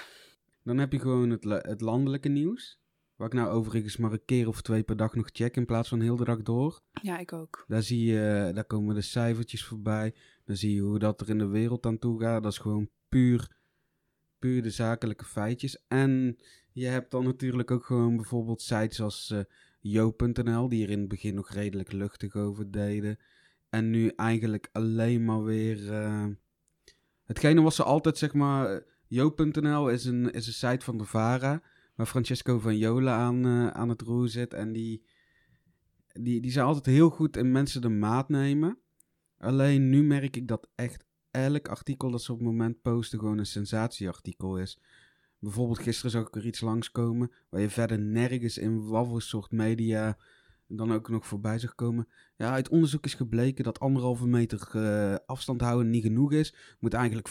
Dan 0.62 0.78
heb 0.78 0.92
je 0.92 0.98
gewoon 0.98 1.30
het, 1.30 1.44
la- 1.44 1.62
het 1.62 1.80
landelijke 1.80 2.28
nieuws. 2.28 2.80
Waar 3.16 3.26
ik 3.26 3.32
nou 3.34 3.48
overigens 3.48 3.96
maar 3.96 4.12
een 4.12 4.24
keer 4.24 4.48
of 4.48 4.62
twee 4.62 4.82
per 4.82 4.96
dag 4.96 5.14
nog 5.14 5.28
check 5.32 5.56
in 5.56 5.66
plaats 5.66 5.88
van 5.88 6.00
heel 6.00 6.16
de 6.16 6.24
dag 6.24 6.42
door. 6.42 6.80
ja, 7.02 7.18
ik 7.18 7.32
ook. 7.32 7.64
Daar 7.68 7.82
zie 7.82 8.04
je, 8.04 8.50
daar 8.54 8.64
komen 8.64 8.94
de 8.94 9.00
cijfertjes 9.00 9.64
voorbij. 9.64 10.14
Dan 10.44 10.56
zie 10.56 10.74
je 10.74 10.80
hoe 10.80 10.98
dat 10.98 11.20
er 11.20 11.28
in 11.28 11.38
de 11.38 11.46
wereld 11.46 11.86
aan 11.86 11.98
toe 11.98 12.20
gaat. 12.20 12.42
Dat 12.42 12.52
is 12.52 12.58
gewoon 12.58 12.88
puur, 13.08 13.56
puur 14.38 14.62
de 14.62 14.70
zakelijke 14.70 15.24
feitjes. 15.24 15.84
En 15.88 16.38
je 16.72 16.86
hebt 16.86 17.10
dan 17.10 17.24
natuurlijk 17.24 17.70
ook 17.70 17.84
gewoon 17.84 18.16
bijvoorbeeld 18.16 18.62
sites 18.62 19.00
als 19.00 19.30
eh 19.30 19.40
Jo.nl, 19.80 20.68
die 20.68 20.84
er 20.84 20.90
in 20.90 20.98
het 20.98 21.08
begin 21.08 21.34
nog 21.34 21.50
redelijk 21.50 21.92
luchtig 21.92 22.34
over 22.34 22.70
deden. 22.70 23.18
En 23.68 23.90
nu 23.90 24.08
eigenlijk 24.08 24.68
alleen 24.72 25.24
maar 25.24 25.44
weer. 25.44 25.92
eh, 25.92 26.26
hetgene 27.24 27.60
was 27.60 27.76
ze 27.76 27.82
altijd, 27.82 28.18
zeg 28.18 28.32
maar. 28.34 28.72
eh, 28.74 28.80
Jo.nl 29.06 29.88
is 29.88 30.04
een, 30.04 30.30
is 30.32 30.46
een 30.46 30.52
site 30.52 30.84
van 30.84 30.98
de 30.98 31.04
Vara. 31.04 31.62
Waar 31.94 32.06
Francesco 32.06 32.58
van 32.58 32.76
Jola 32.76 33.16
aan, 33.16 33.44
eh, 33.44 33.66
aan 33.66 33.88
het 33.88 34.02
roer 34.02 34.28
zit. 34.28 34.54
En 34.54 34.72
die, 34.72 35.06
die, 36.12 36.40
die 36.40 36.50
zijn 36.50 36.66
altijd 36.66 36.86
heel 36.86 37.10
goed 37.10 37.36
in 37.36 37.52
mensen 37.52 37.80
de 37.80 37.88
maat 37.88 38.28
nemen. 38.28 38.78
Alleen 39.38 39.88
nu 39.88 40.02
merk 40.02 40.36
ik 40.36 40.48
dat 40.48 40.68
echt 40.74 41.04
elk 41.30 41.68
artikel 41.68 42.10
dat 42.10 42.22
ze 42.22 42.32
op 42.32 42.38
het 42.38 42.46
moment 42.46 42.82
posten 42.82 43.18
gewoon 43.18 43.38
een 43.38 43.46
sensatieartikel 43.46 44.58
is. 44.58 44.78
Bijvoorbeeld 45.38 45.78
gisteren 45.78 46.10
zag 46.10 46.26
ik 46.26 46.34
er 46.36 46.46
iets 46.46 46.60
langskomen 46.60 47.32
waar 47.48 47.60
je 47.60 47.70
verder 47.70 47.98
nergens 47.98 48.58
in 48.58 48.86
wat 48.86 49.06
voor 49.06 49.22
soort 49.22 49.50
media 49.50 50.16
dan 50.68 50.92
ook 50.92 51.08
nog 51.08 51.26
voorbij 51.26 51.58
zag 51.58 51.74
komen. 51.74 52.08
Ja, 52.36 52.50
uit 52.50 52.68
onderzoek 52.68 53.04
is 53.04 53.14
gebleken 53.14 53.64
dat 53.64 53.80
anderhalve 53.80 54.26
meter 54.26 54.68
eh, 54.72 55.14
afstand 55.26 55.60
houden 55.60 55.90
niet 55.90 56.02
genoeg 56.02 56.32
is. 56.32 56.54
Moet 56.78 56.94
eigenlijk 56.94 57.28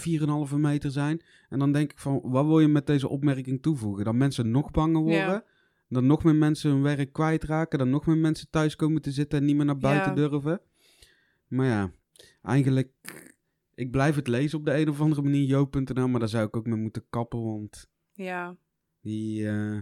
4,5 0.51 0.55
meter 0.57 0.91
zijn. 0.91 1.21
En 1.49 1.59
dan 1.59 1.71
denk 1.71 1.91
ik 1.91 1.99
van, 1.99 2.19
wat 2.23 2.45
wil 2.45 2.59
je 2.59 2.67
met 2.67 2.87
deze 2.87 3.07
opmerking 3.07 3.61
toevoegen? 3.61 4.05
Dat 4.05 4.15
mensen 4.15 4.51
nog 4.51 4.71
banger 4.71 5.01
worden? 5.01 5.17
Ja. 5.19 5.43
Dat 5.89 6.03
nog 6.03 6.23
meer 6.23 6.35
mensen 6.35 6.71
hun 6.71 6.81
werk 6.81 7.13
kwijtraken? 7.13 7.79
Dat 7.79 7.87
nog 7.87 8.05
meer 8.05 8.17
mensen 8.17 8.49
thuis 8.49 8.75
komen 8.75 9.01
te 9.01 9.11
zitten 9.11 9.39
en 9.39 9.45
niet 9.45 9.55
meer 9.55 9.65
naar 9.65 9.77
buiten 9.77 10.15
Ja. 10.15 10.15
durven? 10.15 10.61
Maar 11.47 11.65
ja, 11.65 11.91
eigenlijk... 12.41 12.89
Ik 13.77 13.91
blijf 13.91 14.15
het 14.15 14.27
lezen 14.27 14.59
op 14.59 14.65
de 14.65 14.77
een 14.77 14.89
of 14.89 15.01
andere 15.01 15.21
manier, 15.21 15.45
jo.nl, 15.45 16.07
maar 16.07 16.19
daar 16.19 16.29
zou 16.29 16.47
ik 16.47 16.55
ook 16.57 16.65
mee 16.65 16.79
moeten 16.79 17.05
kappen, 17.09 17.43
want 17.43 17.89
Ja, 18.11 18.55
die, 19.01 19.49
eh, 19.49 19.77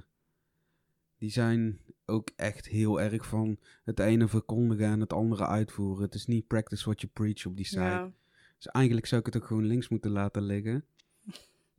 die 1.17 1.29
zijn 1.29 1.79
ook 2.05 2.29
echt 2.35 2.67
heel 2.67 3.01
erg 3.01 3.25
van 3.25 3.57
het 3.83 3.99
ene 3.99 4.27
verkondigen 4.27 4.85
en 4.85 4.99
het 4.99 5.13
andere 5.13 5.47
uitvoeren. 5.47 6.03
Het 6.03 6.13
is 6.13 6.25
niet 6.25 6.47
practice 6.47 6.83
what 6.83 7.01
you 7.01 7.11
preach 7.13 7.45
op 7.45 7.55
die 7.55 7.65
site. 7.65 7.79
ja. 7.79 8.11
Dus 8.57 8.67
eigenlijk 8.67 9.05
zou 9.05 9.19
ik 9.19 9.25
het 9.33 9.41
ook 9.41 9.47
gewoon 9.47 9.65
links 9.65 9.89
moeten 9.89 10.11
laten 10.11 10.41
liggen. 10.43 10.85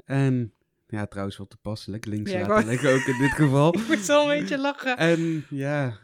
En, 0.04 0.52
ja, 0.86 1.06
trouwens 1.06 1.36
wel 1.36 1.46
toepasselijk, 1.46 2.04
links 2.04 2.30
Ja, 2.30 2.46
laten 2.46 2.68
liggen 2.68 2.92
ook 2.94 3.06
in 3.06 3.18
dit 3.18 3.32
geval. 3.42 3.74
Ik 3.78 3.88
moet 3.88 3.98
zo 3.98 4.22
een 4.22 4.38
beetje 4.38 4.58
lachen. 4.58 4.96
En 4.96 5.44
ja, 5.50 5.98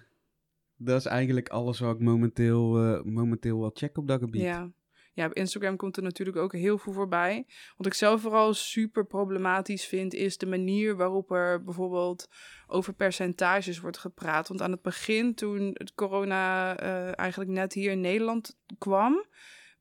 dat 0.76 0.98
is 1.00 1.06
eigenlijk 1.06 1.48
alles 1.48 1.78
wat 1.78 1.94
ik 1.94 2.00
momenteel, 2.00 2.78
eh, 2.84 3.02
momenteel 3.02 3.60
wel 3.60 3.70
check 3.74 3.98
op 3.98 4.08
dat 4.08 4.20
gebied. 4.20 4.42
Ja. 4.42 4.72
Ja, 5.12 5.26
op 5.26 5.32
Instagram 5.32 5.76
komt 5.76 5.96
er 5.96 6.02
natuurlijk 6.02 6.36
ook 6.36 6.52
heel 6.52 6.78
veel 6.78 6.92
voorbij. 6.92 7.46
Wat 7.76 7.86
ik 7.86 7.94
zelf 7.94 8.20
vooral 8.20 8.54
super 8.54 9.06
problematisch 9.06 9.84
vind, 9.84 10.14
is 10.14 10.38
de 10.38 10.46
manier 10.46 10.96
waarop 10.96 11.30
er 11.30 11.62
bijvoorbeeld 11.62 12.28
over 12.66 12.92
percentages 12.92 13.80
wordt 13.80 13.98
gepraat. 13.98 14.48
Want 14.48 14.62
aan 14.62 14.70
het 14.70 14.82
begin, 14.82 15.34
toen 15.34 15.70
het 15.74 15.94
corona 15.94 16.76
eh, 16.78 17.18
eigenlijk 17.18 17.50
net 17.50 17.72
hier 17.72 17.90
in 17.90 18.00
Nederland 18.00 18.56
kwam, 18.78 19.26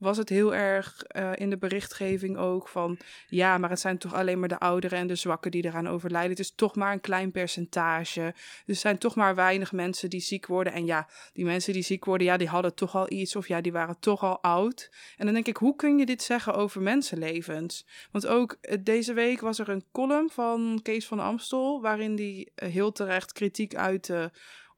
was 0.02 0.18
het 0.18 0.30
heel 0.30 0.56
erg 0.56 1.04
uh, 1.16 1.32
in 1.36 1.50
de 1.50 1.58
berichtgeving 1.58 2.38
ook 2.38 2.68
van... 2.68 2.98
ja, 3.28 3.58
maar 3.58 3.70
het 3.70 3.80
zijn 3.80 3.98
toch 3.98 4.14
alleen 4.14 4.40
maar 4.40 4.50
de 4.50 4.60
ouderen 4.60 5.00
en 5.00 5.08
de 5.08 5.16
zwakken 5.16 5.52
die 5.52 5.66
eraan 5.66 5.88
overlijden. 5.88 6.30
Het 6.30 6.40
is 6.40 6.56
toch 6.56 6.76
maar 6.76 6.94
een 6.94 7.02
klein 7.02 7.32
percentage. 7.32 8.34
Dus 8.66 8.76
er 8.76 8.82
zijn 8.82 8.98
toch 8.98 9.16
maar 9.16 9.36
weinig 9.36 9.72
mensen 9.72 10.10
die 10.10 10.20
ziek 10.20 10.46
worden. 10.46 10.74
En 10.74 10.86
ja, 10.86 11.08
die 11.34 11.46
mensen 11.46 11.74
die 11.74 11.82
ziek 11.82 12.06
worden, 12.06 12.28
ja, 12.28 12.38
die 12.38 12.48
hadden 12.48 12.76
toch 12.76 12.96
al 12.96 13.12
iets... 13.12 13.36
of 13.36 13.48
ja, 13.48 13.62
die 13.62 13.72
waren 13.72 14.00
toch 14.00 14.24
al 14.24 14.42
oud. 14.42 14.92
En 15.18 15.26
dan 15.26 15.34
denk 15.34 15.48
ik, 15.48 15.58
hoe 15.58 15.76
kun 15.76 15.98
je 15.98 16.06
dit 16.06 16.22
zeggen 16.22 16.54
over 16.54 16.82
mensenlevens? 16.82 17.86
Want 18.12 18.28
ook 18.28 18.58
uh, 18.62 18.78
deze 18.80 19.14
week 19.14 19.42
was 19.42 19.60
er 19.60 19.70
een 19.70 19.86
column 19.92 20.30
van 20.30 20.80
Kees 20.84 21.08
van 21.08 21.20
Amstel... 21.20 21.82
waarin 21.82 22.16
die 22.16 22.52
uh, 22.56 22.70
heel 22.70 22.92
terecht 22.92 23.32
kritiek 23.32 23.76
uitte 23.76 24.32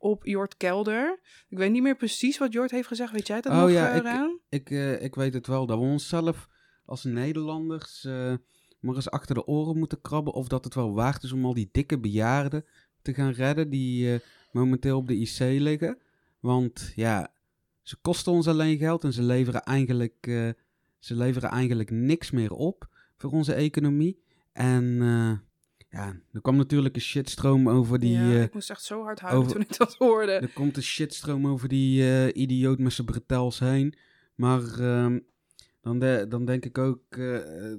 op 0.03 0.25
Jort 0.25 0.57
Kelder. 0.57 1.19
Ik 1.49 1.57
weet 1.57 1.71
niet 1.71 1.81
meer 1.81 1.95
precies 1.95 2.37
wat 2.37 2.53
Jort 2.53 2.71
heeft 2.71 2.87
gezegd. 2.87 3.11
Weet 3.11 3.27
jij 3.27 3.41
dat 3.41 3.53
oh, 3.53 3.59
nog, 3.59 3.71
ja, 3.71 3.91
uh, 3.91 3.95
ik, 3.95 4.03
Raan? 4.03 4.39
Ik, 4.49 4.69
uh, 4.69 5.01
ik 5.01 5.15
weet 5.15 5.33
het 5.33 5.47
wel. 5.47 5.65
Dat 5.65 5.77
we 5.77 5.83
onszelf 5.83 6.49
als 6.85 7.03
Nederlanders 7.03 8.03
uh, 8.03 8.33
maar 8.79 8.95
eens 8.95 9.09
achter 9.09 9.35
de 9.35 9.45
oren 9.45 9.77
moeten 9.77 10.01
krabben. 10.01 10.33
Of 10.33 10.47
dat 10.47 10.63
het 10.63 10.73
wel 10.73 10.93
waard 10.93 11.23
is 11.23 11.31
om 11.31 11.45
al 11.45 11.53
die 11.53 11.69
dikke 11.71 11.99
bejaarden 11.99 12.65
te 13.01 13.13
gaan 13.13 13.31
redden 13.31 13.69
die 13.69 14.21
momenteel 14.51 14.97
op 14.97 15.07
de 15.07 15.15
IC 15.15 15.39
liggen. 15.39 15.97
Want 16.39 16.91
ja, 16.95 17.33
ze 17.81 17.95
kosten 18.01 18.31
ons 18.31 18.47
alleen 18.47 18.77
geld 18.77 19.03
en 19.03 19.13
ze 19.13 19.21
leveren 19.21 19.61
eigenlijk, 19.61 20.15
ze 20.99 21.15
leveren 21.15 21.49
eigenlijk 21.49 21.91
niks 21.91 22.31
meer 22.31 22.51
op 22.51 22.89
voor 23.17 23.31
onze 23.31 23.53
economie. 23.53 24.23
En 24.53 25.01
ja, 25.93 26.19
er 26.31 26.41
kwam 26.41 26.55
natuurlijk 26.55 26.95
een 26.95 27.01
shitstroom 27.01 27.69
over 27.69 27.99
die... 27.99 28.11
Ja, 28.11 28.27
uh, 28.27 28.43
ik 28.43 28.53
moest 28.53 28.69
echt 28.69 28.83
zo 28.83 29.03
hard 29.03 29.19
huilen 29.19 29.41
over, 29.41 29.53
toen 29.53 29.61
ik 29.61 29.77
dat 29.77 29.95
hoorde. 29.95 30.31
Er 30.31 30.53
komt 30.53 30.77
een 30.77 30.83
shitstroom 30.83 31.47
over 31.47 31.67
die 31.67 32.01
uh, 32.01 32.27
idioot 32.27 32.79
met 32.79 32.93
zijn 32.93 33.07
bretels 33.07 33.59
heen. 33.59 33.97
Maar 34.35 34.79
uh, 34.79 35.15
dan, 35.81 35.99
de, 35.99 36.25
dan 36.29 36.45
denk 36.45 36.65
ik 36.65 36.77
ook... 36.77 37.15
Uh, 37.15 37.73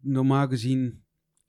normaal 0.00 0.48
gezien 0.48 1.04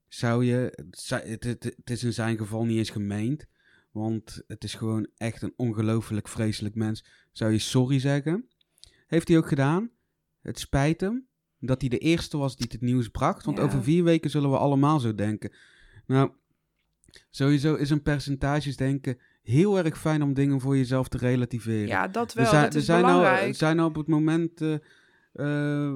zou 0.08 0.46
je... 0.46 0.86
Het, 1.08 1.44
het, 1.44 1.64
het 1.64 1.90
is 1.90 2.04
in 2.04 2.14
zijn 2.14 2.38
geval 2.38 2.66
niet 2.66 2.78
eens 2.78 2.90
gemeend. 2.90 3.46
Want 3.92 4.44
het 4.48 4.64
is 4.64 4.74
gewoon 4.74 5.08
echt 5.16 5.42
een 5.42 5.54
ongelooflijk 5.56 6.28
vreselijk 6.28 6.76
mens. 6.76 7.06
Zou 7.32 7.52
je 7.52 7.60
sorry 7.60 8.00
zeggen? 8.00 8.50
Heeft 9.08 9.28
hij 9.28 9.38
ook 9.38 9.48
gedaan. 9.48 9.92
Het 10.42 10.60
spijt 10.60 11.02
hem 11.02 11.28
dat 11.62 11.82
hij 11.82 11.90
de 11.90 11.98
eerste 11.98 12.38
was 12.38 12.56
die 12.56 12.68
het 12.72 12.82
nieuws 12.82 13.08
bracht. 13.08 13.46
Want 13.46 13.58
ja. 13.58 13.64
over 13.64 13.84
vier 13.84 14.04
weken 14.04 14.30
zullen 14.30 14.50
we 14.50 14.58
allemaal 14.58 15.00
zo 15.00 15.16
denken. 15.16 15.52
Nou, 16.06 16.32
sowieso 17.30 17.76
is 17.76 17.90
een 17.90 18.02
percentages 18.02 18.78
denken 18.78 19.18
heel 19.44 19.78
erg 19.78 20.00
fijn 20.00 20.22
om 20.22 20.34
dingen 20.34 20.60
voor 20.60 20.78
jezelf 20.78 21.08
te 21.08 21.18
relativeren. 21.18 21.88
Ja, 21.88 22.08
dat 22.08 22.34
wel. 22.34 22.44
Er 22.44 22.50
zijn, 22.50 22.64
dat 22.64 22.74
is 22.74 22.80
er 22.80 22.86
zijn 22.86 23.02
belangrijk. 23.02 23.56
Zijn 23.56 23.76
nou 23.76 23.90
op 23.90 23.96
het 23.96 24.08
moment... 24.08 24.62
Uh, 24.62 24.76
uh, 25.34 25.94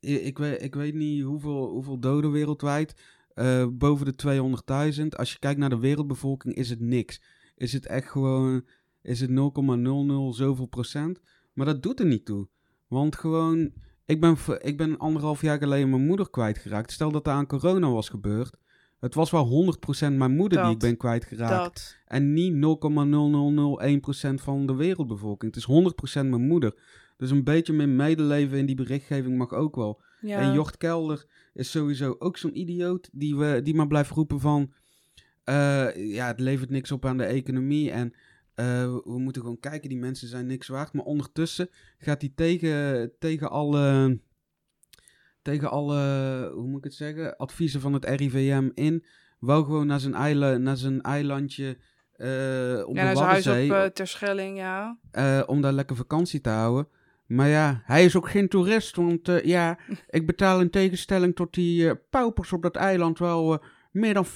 ik, 0.00 0.38
weet, 0.38 0.62
ik 0.62 0.74
weet 0.74 0.94
niet 0.94 1.22
hoeveel, 1.22 1.68
hoeveel 1.68 1.98
doden 1.98 2.30
wereldwijd. 2.30 2.94
Uh, 3.34 3.66
boven 3.70 4.06
de 4.06 4.94
200.000. 5.00 5.06
Als 5.08 5.32
je 5.32 5.38
kijkt 5.38 5.58
naar 5.60 5.70
de 5.70 5.78
wereldbevolking 5.78 6.54
is 6.54 6.70
het 6.70 6.80
niks. 6.80 7.22
Is 7.56 7.72
het 7.72 7.86
echt 7.86 8.10
gewoon... 8.10 8.64
Is 9.02 9.20
het 9.20 9.30
0,00 9.30 9.34
zoveel 10.30 10.66
procent. 10.66 11.20
Maar 11.52 11.66
dat 11.66 11.82
doet 11.82 12.00
er 12.00 12.06
niet 12.06 12.24
toe. 12.24 12.48
Want 12.86 13.16
gewoon... 13.16 13.72
Ik 14.06 14.20
ben, 14.20 14.36
ik 14.58 14.76
ben 14.76 14.98
anderhalf 14.98 15.40
jaar 15.40 15.58
geleden 15.58 15.90
mijn 15.90 16.06
moeder 16.06 16.30
kwijtgeraakt. 16.30 16.92
Stel 16.92 17.10
dat 17.10 17.26
er 17.26 17.32
aan 17.32 17.46
corona 17.46 17.90
was 17.90 18.08
gebeurd. 18.08 18.56
Het 19.00 19.14
was 19.14 19.30
wel 19.30 19.74
100% 20.08 20.12
mijn 20.12 20.36
moeder 20.36 20.58
dat, 20.58 20.66
die 20.66 20.74
ik 20.74 20.80
ben 20.80 20.96
kwijtgeraakt. 20.96 21.52
Dat. 21.52 21.96
En 22.04 22.32
niet 22.32 22.52
0,0001% 22.52 24.34
van 24.34 24.66
de 24.66 24.74
wereldbevolking. 24.74 25.54
Het 25.54 25.64
is 25.68 26.22
100% 26.22 26.26
mijn 26.26 26.46
moeder. 26.46 26.74
Dus 27.16 27.30
een 27.30 27.44
beetje 27.44 27.72
meer 27.72 27.88
medeleven 27.88 28.58
in 28.58 28.66
die 28.66 28.74
berichtgeving 28.74 29.38
mag 29.38 29.52
ook 29.52 29.76
wel. 29.76 30.02
Ja. 30.20 30.38
En 30.38 30.52
Jocht 30.52 30.76
Kelder 30.76 31.26
is 31.54 31.70
sowieso 31.70 32.16
ook 32.18 32.36
zo'n 32.36 32.58
idioot 32.58 33.08
die, 33.12 33.36
we, 33.36 33.60
die 33.62 33.74
maar 33.74 33.86
blijft 33.86 34.10
roepen 34.10 34.40
van... 34.40 34.72
Uh, 35.44 36.14
ja, 36.14 36.26
het 36.26 36.40
levert 36.40 36.70
niks 36.70 36.92
op 36.92 37.06
aan 37.06 37.16
de 37.16 37.24
economie 37.24 37.90
en... 37.90 38.14
Uh, 38.56 38.66
we 39.04 39.18
moeten 39.18 39.42
gewoon 39.42 39.60
kijken, 39.60 39.88
die 39.88 39.98
mensen 39.98 40.28
zijn 40.28 40.46
niks 40.46 40.68
waard. 40.68 40.92
Maar 40.92 41.04
ondertussen 41.04 41.68
gaat 41.98 42.20
hij 42.20 42.32
tegen, 42.34 43.12
tegen 43.18 43.50
alle, 43.50 44.18
tegen 45.42 45.70
alle, 45.70 46.50
hoe 46.54 46.66
moet 46.66 46.78
ik 46.78 46.84
het 46.84 46.94
zeggen, 46.94 47.36
adviezen 47.36 47.80
van 47.80 47.92
het 47.92 48.04
RIVM 48.04 48.70
in. 48.74 49.04
Wel 49.38 49.64
gewoon 49.64 49.86
naar 49.86 50.00
zijn, 50.00 50.14
eiland, 50.14 50.62
naar 50.62 50.76
zijn 50.76 51.02
eilandje 51.02 51.76
uh, 52.16 52.88
op 52.88 52.96
ja, 52.96 53.12
de 53.12 53.18
Waddenzee. 53.18 53.70
op 53.70 53.76
uh, 53.76 53.84
Terschelling, 53.84 54.56
ja. 54.56 54.98
Uh, 55.12 55.42
om 55.46 55.60
daar 55.60 55.72
lekker 55.72 55.96
vakantie 55.96 56.40
te 56.40 56.48
houden. 56.48 56.88
Maar 57.26 57.48
ja, 57.48 57.82
hij 57.84 58.04
is 58.04 58.16
ook 58.16 58.28
geen 58.28 58.48
toerist. 58.48 58.96
Want 58.96 59.30
ja, 59.42 59.78
ik 60.08 60.26
betaal 60.26 60.60
in 60.60 60.70
tegenstelling 60.70 61.34
tot 61.34 61.54
die 61.54 61.94
paupers 61.96 62.52
op 62.52 62.62
dat 62.62 62.76
eiland 62.76 63.18
wel 63.18 63.62
meer 63.90 64.14
dan 64.14 64.26
50% 64.26 64.28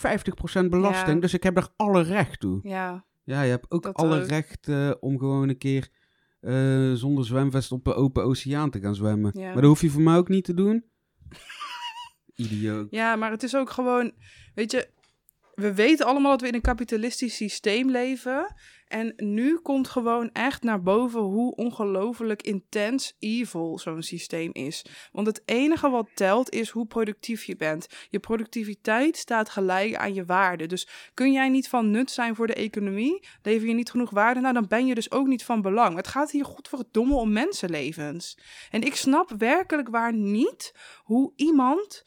belasting. 0.69 1.15
Ja. 1.15 1.21
Dus 1.21 1.35
ik 1.35 1.43
heb 1.43 1.57
er 1.57 1.69
alle 1.77 2.03
recht 2.03 2.41
toe. 2.41 2.61
Ja, 2.63 3.05
Ja, 3.31 3.43
je 3.43 3.51
hebt 3.51 3.71
ook 3.71 3.83
Dat 3.83 3.95
alle 3.95 4.21
ook. 4.23 4.27
recht 4.29 4.69
om 5.01 5.19
gewoon 5.19 5.49
een 5.49 5.59
keer 5.59 5.89
eh, 6.41 6.93
zonder 6.93 7.25
zwemvest 7.27 7.73
op 7.73 7.85
de 7.85 7.95
open 7.95 8.25
oceaan 8.25 8.71
te 8.71 8.81
gaan 8.81 8.95
zwemmen. 8.95 9.31
Ja. 9.35 9.45
Maar 9.45 9.55
dat 9.55 9.65
hoef 9.65 9.81
je 9.81 9.91
voor 9.91 10.03
mij 10.03 10.17
ook 10.17 10.29
niet 10.29 10.45
te 10.45 10.55
doen. 10.55 10.85
Idioot. 12.35 12.87
ja, 12.91 13.17
maar 13.17 13.31
het 13.31 13.43
is 13.43 13.57
ook 13.57 13.71
gewoon, 13.71 14.13
weet 14.55 14.71
je, 14.73 14.89
we 15.55 15.75
weten 15.75 16.07
allemaal 16.07 16.31
dat 16.31 16.41
we 16.41 16.47
in 16.49 16.55
een 16.55 16.61
kapitalistisch 16.61 17.37
systeem 17.37 17.91
leven. 17.91 18.55
En 18.91 19.13
nu 19.17 19.57
komt 19.57 19.89
gewoon 19.89 20.31
echt 20.33 20.63
naar 20.63 20.83
boven 20.83 21.21
hoe 21.21 21.55
ongelooflijk 21.55 22.43
intens 22.43 23.17
evil 23.19 23.79
zo'n 23.79 24.03
systeem 24.03 24.51
is. 24.53 24.85
Want 25.13 25.27
het 25.27 25.43
enige 25.45 25.91
wat 25.91 26.09
telt 26.15 26.51
is 26.51 26.71
hoe 26.71 26.87
productief 26.87 27.45
je 27.45 27.57
bent. 27.57 27.87
Je 28.09 28.19
productiviteit 28.19 29.17
staat 29.17 29.49
gelijk 29.49 29.97
aan 29.97 30.15
je 30.15 30.25
waarde. 30.25 30.67
Dus 30.67 30.89
kun 31.15 31.33
jij 31.33 31.49
niet 31.49 31.69
van 31.69 31.91
nut 31.91 32.11
zijn 32.11 32.35
voor 32.35 32.47
de 32.47 32.55
economie? 32.55 33.27
Lever 33.43 33.69
je 33.69 33.75
niet 33.75 33.91
genoeg 33.91 34.11
waarde? 34.11 34.41
Nou, 34.41 34.55
dan 34.55 34.67
ben 34.69 34.87
je 34.87 34.95
dus 34.95 35.11
ook 35.11 35.27
niet 35.27 35.45
van 35.45 35.63
belang. 35.63 35.97
Het 35.97 36.09
gaat 36.09 36.31
hier 36.31 36.45
godverdomme 36.45 37.15
om 37.15 37.33
mensenlevens. 37.33 38.39
En 38.71 38.83
ik 38.83 38.95
snap 38.95 39.31
werkelijk 39.39 39.89
waar 39.89 40.13
niet 40.13 40.75
hoe 41.05 41.33
iemand, 41.37 42.03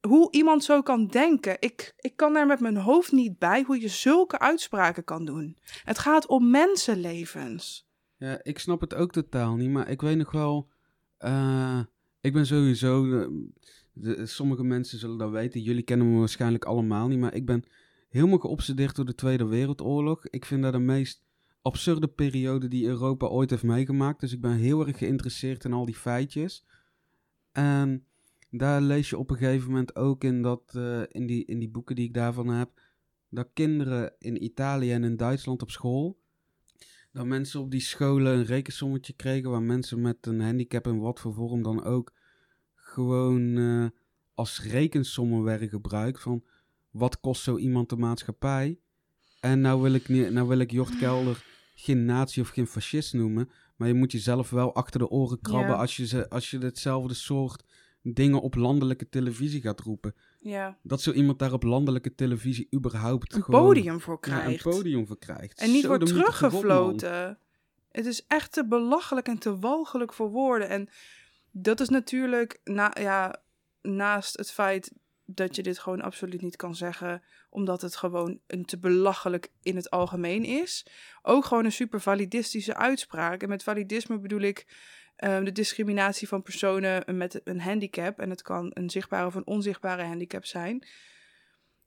hoe 0.00 0.32
iemand 0.32 0.64
zo 0.64 0.82
kan 0.82 1.06
denken. 1.06 1.56
Ik, 1.60 1.94
ik 1.96 2.16
kan 2.16 2.32
daar 2.32 2.46
met 2.46 2.60
mijn 2.60 2.76
hoofd 2.76 3.12
niet 3.12 3.38
bij 3.38 3.62
hoe 3.62 3.80
je 3.80 3.88
zulke 3.88 4.38
uitspraken 4.38 5.04
kan 5.04 5.24
doen. 5.24 5.56
Het 5.84 5.98
gaat 5.98 6.13
om 6.22 6.50
mensenlevens. 6.50 7.88
Ja, 8.16 8.40
ik 8.42 8.58
snap 8.58 8.80
het 8.80 8.94
ook 8.94 9.12
totaal 9.12 9.56
niet, 9.56 9.70
maar 9.70 9.88
ik 9.90 10.00
weet 10.00 10.16
nog 10.16 10.30
wel... 10.30 10.68
eh, 11.18 11.80
ik 12.20 12.32
ben 12.32 12.46
sowieso... 12.46 13.20
eh, 13.20 13.28
de, 13.92 14.26
sommige 14.26 14.64
mensen 14.64 14.98
zullen 14.98 15.18
dat 15.18 15.30
weten. 15.30 15.60
Jullie 15.60 15.82
kennen 15.82 16.12
me 16.12 16.18
waarschijnlijk 16.18 16.64
allemaal 16.64 17.08
niet, 17.08 17.18
maar 17.18 17.34
ik 17.34 17.46
ben 17.46 17.64
helemaal 18.08 18.38
geobsedeerd 18.38 18.96
door 18.96 19.04
de 19.04 19.14
Tweede 19.14 19.46
Wereldoorlog. 19.46 20.26
Ik 20.28 20.44
vind 20.44 20.62
dat 20.62 20.72
de 20.72 20.78
meest 20.78 21.22
absurde 21.62 22.08
periode 22.08 22.68
die 22.68 22.86
Europa 22.86 23.26
ooit 23.26 23.50
heeft 23.50 23.62
meegemaakt. 23.62 24.20
Dus 24.20 24.32
ik 24.32 24.40
ben 24.40 24.56
heel 24.56 24.86
erg 24.86 24.98
geïnteresseerd 24.98 25.64
in 25.64 25.72
al 25.72 25.84
die 25.84 25.94
feitjes. 25.94 26.64
En 27.52 28.04
daar 28.50 28.80
lees 28.80 29.10
je 29.10 29.18
op 29.18 29.30
een 29.30 29.36
gegeven 29.36 29.68
moment 29.68 29.96
ook 29.96 30.24
in, 30.24 30.42
dat, 30.42 30.72
eh, 30.74 31.02
in, 31.08 31.26
die, 31.26 31.44
in 31.44 31.58
die 31.58 31.70
boeken 31.70 31.94
die 31.96 32.04
ik 32.06 32.14
daarvan 32.14 32.48
heb, 32.48 32.80
dat 33.34 33.50
kinderen 33.52 34.14
in 34.18 34.44
Italië 34.44 34.92
en 34.92 35.04
in 35.04 35.16
Duitsland 35.16 35.62
op 35.62 35.70
school, 35.70 36.18
dat 37.12 37.26
mensen 37.26 37.60
op 37.60 37.70
die 37.70 37.80
scholen 37.80 38.32
een 38.32 38.44
rekensommetje 38.44 39.12
kregen 39.12 39.50
waar 39.50 39.62
mensen 39.62 40.00
met 40.00 40.26
een 40.26 40.40
handicap 40.40 40.86
in 40.86 40.98
wat 40.98 41.20
voor 41.20 41.34
vorm 41.34 41.62
dan 41.62 41.84
ook 41.84 42.12
gewoon 42.74 43.56
eh, 43.56 43.86
als 44.34 44.62
rekensommen 44.62 45.42
werden 45.42 45.68
gebruikt 45.68 46.22
van 46.22 46.44
wat 46.90 47.20
kost 47.20 47.42
zo 47.42 47.56
iemand 47.56 47.88
de 47.88 47.96
maatschappij. 47.96 48.78
En 49.40 49.60
nou 49.60 49.82
wil 49.82 49.92
ik, 49.92 50.08
niet, 50.08 50.30
nou 50.30 50.48
wil 50.48 50.58
ik 50.58 50.70
Jort 50.70 50.98
Kelder 50.98 51.44
geen 51.74 52.04
nazi 52.04 52.40
of 52.40 52.48
geen 52.48 52.66
fascist 52.66 53.12
noemen, 53.12 53.50
maar 53.76 53.88
je 53.88 53.94
moet 53.94 54.12
jezelf 54.12 54.50
wel 54.50 54.74
achter 54.74 55.00
de 55.00 55.08
oren 55.08 55.40
krabben 55.40 55.74
Ja. 55.74 55.80
als, 55.80 55.96
je 55.96 56.06
ze, 56.06 56.28
als 56.28 56.50
je 56.50 56.58
hetzelfde 56.58 57.14
soort 57.14 57.64
dingen 58.02 58.40
op 58.40 58.54
landelijke 58.54 59.08
televisie 59.08 59.60
gaat 59.60 59.80
roepen. 59.80 60.14
Ja, 60.44 60.78
Dat 60.82 61.00
zo 61.02 61.12
iemand 61.12 61.38
daar 61.38 61.52
op 61.52 61.62
landelijke 61.62 62.14
televisie 62.14 62.68
überhaupt 62.74 63.34
een 63.34 63.42
gewoon 63.42 63.64
podium 63.64 64.00
voor 64.00 64.18
ja, 64.20 64.34
een 64.36 64.42
krijgt. 64.42 64.62
podium 64.62 65.06
voor 65.06 65.18
krijgt. 65.18 65.60
En 65.60 65.70
niet 65.70 65.82
Zo, 65.82 65.88
wordt 65.88 66.02
op, 66.02 66.08
teruggefloten. 66.08 67.38
Het 67.90 68.06
is 68.06 68.26
echt 68.26 68.52
te 68.52 68.66
belachelijk 68.66 69.26
en 69.26 69.38
te 69.38 69.58
walgelijk 69.58 70.12
voor 70.12 70.30
woorden. 70.30 70.68
En 70.68 70.88
dat 71.50 71.80
is 71.80 71.88
natuurlijk, 71.88 72.60
na, 72.64 72.90
ja, 73.00 73.42
naast 73.82 74.36
het 74.36 74.50
feit 74.50 74.92
dat 75.24 75.56
je 75.56 75.62
dit 75.62 75.78
gewoon 75.78 76.00
absoluut 76.00 76.42
niet 76.42 76.56
kan 76.56 76.74
zeggen, 76.74 77.22
omdat 77.50 77.80
het 77.80 77.96
gewoon 77.96 78.38
een 78.46 78.64
te 78.64 78.78
belachelijk 78.78 79.50
in 79.62 79.76
het 79.76 79.90
algemeen 79.90 80.44
is. 80.44 80.86
Ook 81.22 81.44
gewoon 81.44 81.64
een 81.64 81.72
super 81.72 82.00
validistische 82.00 82.74
uitspraak. 82.74 83.42
En 83.42 83.48
met 83.48 83.62
validisme 83.62 84.18
bedoel 84.18 84.40
ik 84.40 84.66
de 85.24 85.52
discriminatie 85.52 86.28
van 86.28 86.42
personen 86.42 87.16
met 87.16 87.40
een 87.44 87.60
handicap. 87.60 88.18
En 88.18 88.30
het 88.30 88.42
kan 88.42 88.70
een 88.74 88.90
zichtbare 88.90 89.26
of 89.26 89.34
een 89.34 89.46
onzichtbare 89.46 90.02
handicap 90.02 90.44
zijn. 90.44 90.86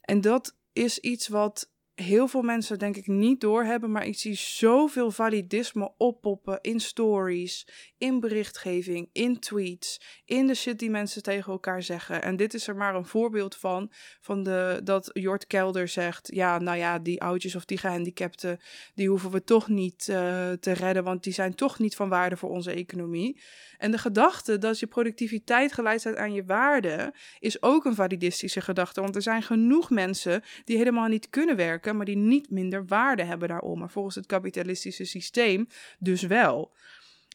En 0.02 0.22
dat 0.22 0.58
is 0.74 1.00
iets 1.00 1.28
wat 1.28 1.72
heel 2.02 2.28
veel 2.28 2.42
mensen 2.42 2.80
denk 2.80 2.96
ik 2.96 3.08
niet 3.08 3.42
doorhebben, 3.42 3.92
maar 3.92 4.06
ik 4.06 4.18
zie 4.18 4.36
zoveel 4.36 5.12
validisme 5.12 5.92
oppoppen 5.98 6.60
in 6.62 6.80
stories, 6.80 7.68
in 7.98 8.20
berichtgeving, 8.20 9.10
in 9.12 9.40
tweets, 9.40 10.02
in 10.26 10.48
de 10.48 10.54
shit 10.54 10.80
die 10.80 10.90
mensen 10.90 11.24
tegen 11.24 11.52
elkaar 11.52 11.84
zeggen. 11.84 12.22
En 12.22 12.36
dit 12.36 12.54
is 12.54 12.68
er 12.68 12.76
maar 12.76 12.96
een 12.96 13.06
voorbeeld 13.06 13.56
van, 13.56 13.92
van 14.22 14.44
de, 14.44 14.82
dat 14.84 15.10
Jort 15.14 15.48
Kelder 15.48 15.88
zegt, 15.88 16.30
ja, 16.34 16.60
nou 16.60 16.78
ja, 16.78 17.00
die 17.00 17.22
oudjes 17.22 17.56
of 17.56 17.66
die 17.66 17.78
gehandicapten, 17.78 18.60
die 18.96 19.10
hoeven 19.10 19.32
we 19.32 19.44
toch 19.44 19.68
niet 19.68 20.08
uh, 20.10 20.16
te 20.52 20.72
redden, 20.72 21.04
want 21.04 21.24
die 21.24 21.34
zijn 21.34 21.56
toch 21.56 21.80
niet 21.80 21.96
van 21.96 22.10
waarde 22.10 22.38
voor 22.38 22.50
onze 22.50 22.72
economie. 22.72 23.42
En 23.78 23.92
de 23.92 23.98
gedachte 23.98 24.58
dat 24.58 24.80
je 24.80 24.88
productiviteit 24.88 25.74
geleid 25.74 26.00
staat 26.00 26.16
aan 26.16 26.34
je 26.34 26.46
waarde, 26.46 27.14
is 27.40 27.62
ook 27.62 27.86
een 27.86 27.96
validistische 27.96 28.62
gedachte. 28.62 29.02
Want 29.02 29.16
er 29.16 29.22
zijn 29.22 29.42
genoeg 29.42 29.90
mensen 29.90 30.44
die 30.66 30.78
helemaal 30.78 31.08
niet 31.08 31.30
kunnen 31.30 31.56
werken, 31.56 31.87
maar 31.96 32.06
die 32.06 32.18
niet 32.18 32.50
minder 32.50 32.86
waarde 32.86 33.24
hebben 33.24 33.48
daarom. 33.48 33.80
Maar 33.80 33.90
volgens 33.90 34.16
het 34.16 34.26
kapitalistische 34.26 35.06
systeem 35.06 35.68
dus 36.00 36.22
wel. 36.22 36.72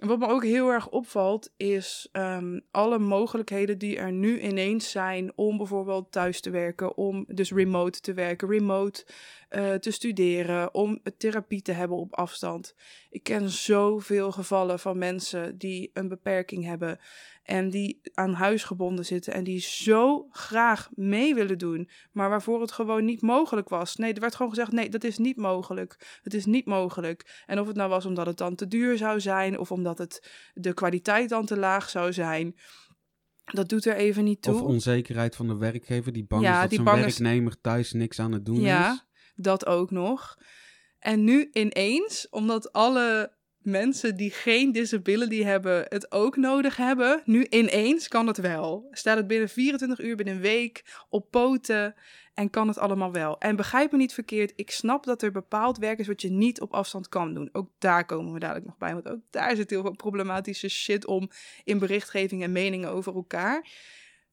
En 0.03 0.09
wat 0.09 0.19
me 0.19 0.27
ook 0.27 0.45
heel 0.45 0.69
erg 0.69 0.89
opvalt, 0.89 1.53
is 1.57 2.09
um, 2.13 2.61
alle 2.71 2.99
mogelijkheden 2.99 3.79
die 3.79 3.97
er 3.97 4.13
nu 4.13 4.41
ineens 4.41 4.91
zijn 4.91 5.33
om 5.35 5.57
bijvoorbeeld 5.57 6.13
thuis 6.13 6.41
te 6.41 6.51
werken, 6.51 6.97
om 6.97 7.25
dus 7.29 7.53
remote 7.53 8.01
te 8.01 8.13
werken, 8.13 8.49
remote 8.49 9.07
uh, 9.55 9.75
te 9.75 9.91
studeren, 9.91 10.75
om 10.75 11.01
therapie 11.17 11.63
te 11.63 11.73
hebben 11.73 11.97
op 11.97 12.15
afstand. 12.15 12.75
Ik 13.11 13.23
ken 13.23 13.49
zoveel 13.49 14.33
gevallen 14.33 14.79
van 14.79 14.99
mensen 14.99 15.59
die 15.59 15.91
een 15.93 16.09
beperking 16.09 16.65
hebben 16.65 16.99
en 17.43 17.71
die 17.71 18.01
aan 18.15 18.33
huis 18.33 18.65
gebonden 18.65 19.05
zitten 19.05 19.33
en 19.33 19.45
die 19.45 19.61
zo 19.61 20.27
graag 20.31 20.91
mee 20.95 21.35
willen 21.35 21.59
doen, 21.59 21.89
maar 22.13 22.29
waarvoor 22.29 22.61
het 22.61 22.73
gewoon 22.73 23.05
niet 23.05 23.23
mogelijk 23.23 23.69
was. 23.69 23.97
Nee, 23.97 24.13
er 24.13 24.21
werd 24.21 24.35
gewoon 24.35 24.51
gezegd: 24.51 24.73
nee, 24.73 24.89
dat 24.89 25.05
is 25.05 25.19
niet 25.19 25.37
mogelijk. 25.37 26.19
Het 26.23 26.35
is 26.35 26.45
niet 26.45 26.67
mogelijk. 26.67 27.43
En 27.47 27.61
of 27.61 27.67
het 27.67 27.77
nou 27.77 27.89
was 27.89 28.07
omdat 28.07 28.27
het 28.27 28.39
dan 28.39 28.55
te 28.55 28.69
duur 28.69 28.97
zou 28.97 29.21
zijn 29.21 29.59
of 29.59 29.73
omdat 29.73 29.99
het 29.99 30.31
de 30.55 30.75
kwaliteit 30.75 31.29
dan 31.29 31.47
te 31.47 31.57
laag 31.57 31.89
zou 31.89 32.13
zijn. 32.13 32.57
Dat 33.45 33.69
doet 33.69 33.85
er 33.85 33.97
even 33.97 34.25
niet 34.25 34.43
toe. 34.43 34.55
Of 34.55 34.61
onzekerheid 34.61 35.37
van 35.37 35.49
de 35.49 35.57
werkgever 35.57 36.13
die 36.13 36.25
bang 36.25 36.43
is 36.43 36.61
dat 36.61 36.73
zijn 36.73 36.85
werknemer 36.85 37.61
thuis 37.61 37.93
niks 37.93 38.19
aan 38.19 38.33
het 38.33 38.45
doen 38.45 38.61
ja, 38.61 38.93
is. 38.93 39.05
Dat 39.43 39.67
ook 39.67 39.91
nog. 39.91 40.39
En 40.99 41.25
nu 41.25 41.51
ineens, 41.53 42.29
omdat 42.31 42.73
alle 42.73 43.33
mensen 43.59 44.17
die 44.17 44.31
geen 44.31 44.73
disability 44.73 45.43
hebben 45.43 45.87
het 45.89 46.13
ook 46.13 46.37
nodig 46.37 46.77
hebben. 46.77 47.23
Nu 47.25 47.47
ineens 47.49 48.09
kan 48.09 48.27
het 48.27 48.39
wel. 48.39 48.89
Staat 48.91 49.17
het 49.17 49.27
binnen 49.27 49.49
24 49.49 50.01
uur, 50.01 50.17
binnen 50.17 50.35
een 50.35 50.41
week, 50.41 51.05
op 51.09 51.31
poten 51.31 51.95
en 52.35 52.51
kan 52.51 52.69
het 52.69 52.79
allemaal 52.79 53.13
wel. 53.13 53.39
En 53.39 53.57
begrijp 53.57 53.93
me 53.93 53.99
niet 53.99 54.15
verkeerd, 54.15 54.53
ik 54.57 54.71
snap 54.71 55.05
dat 55.05 55.23
er 55.23 55.33
bepaald 55.33 55.79
werk 55.79 55.99
is 55.99 56.07
wat 56.07 56.23
je 56.23 56.31
niet 56.31 56.61
op 56.61 56.73
afstand 56.73 57.09
kan 57.09 57.35
doen. 57.35 57.49
Ook 57.53 57.71
daar 57.79 58.07
komen 58.07 58.33
we 58.33 58.39
dadelijk 58.39 58.67
nog 58.67 58.79
bij, 58.79 58.93
want 58.93 59.09
ook 59.09 59.21
daar 59.31 59.57
zit 59.57 59.71
heel 59.71 59.83
veel 59.83 59.97
problematische 59.97 60.69
shit 60.69 61.07
om 61.07 61.31
in 61.65 61.79
berichtgeving 61.79 62.43
en 62.43 62.53
meningen 62.53 62.91
over 62.91 63.15
elkaar. 63.15 63.69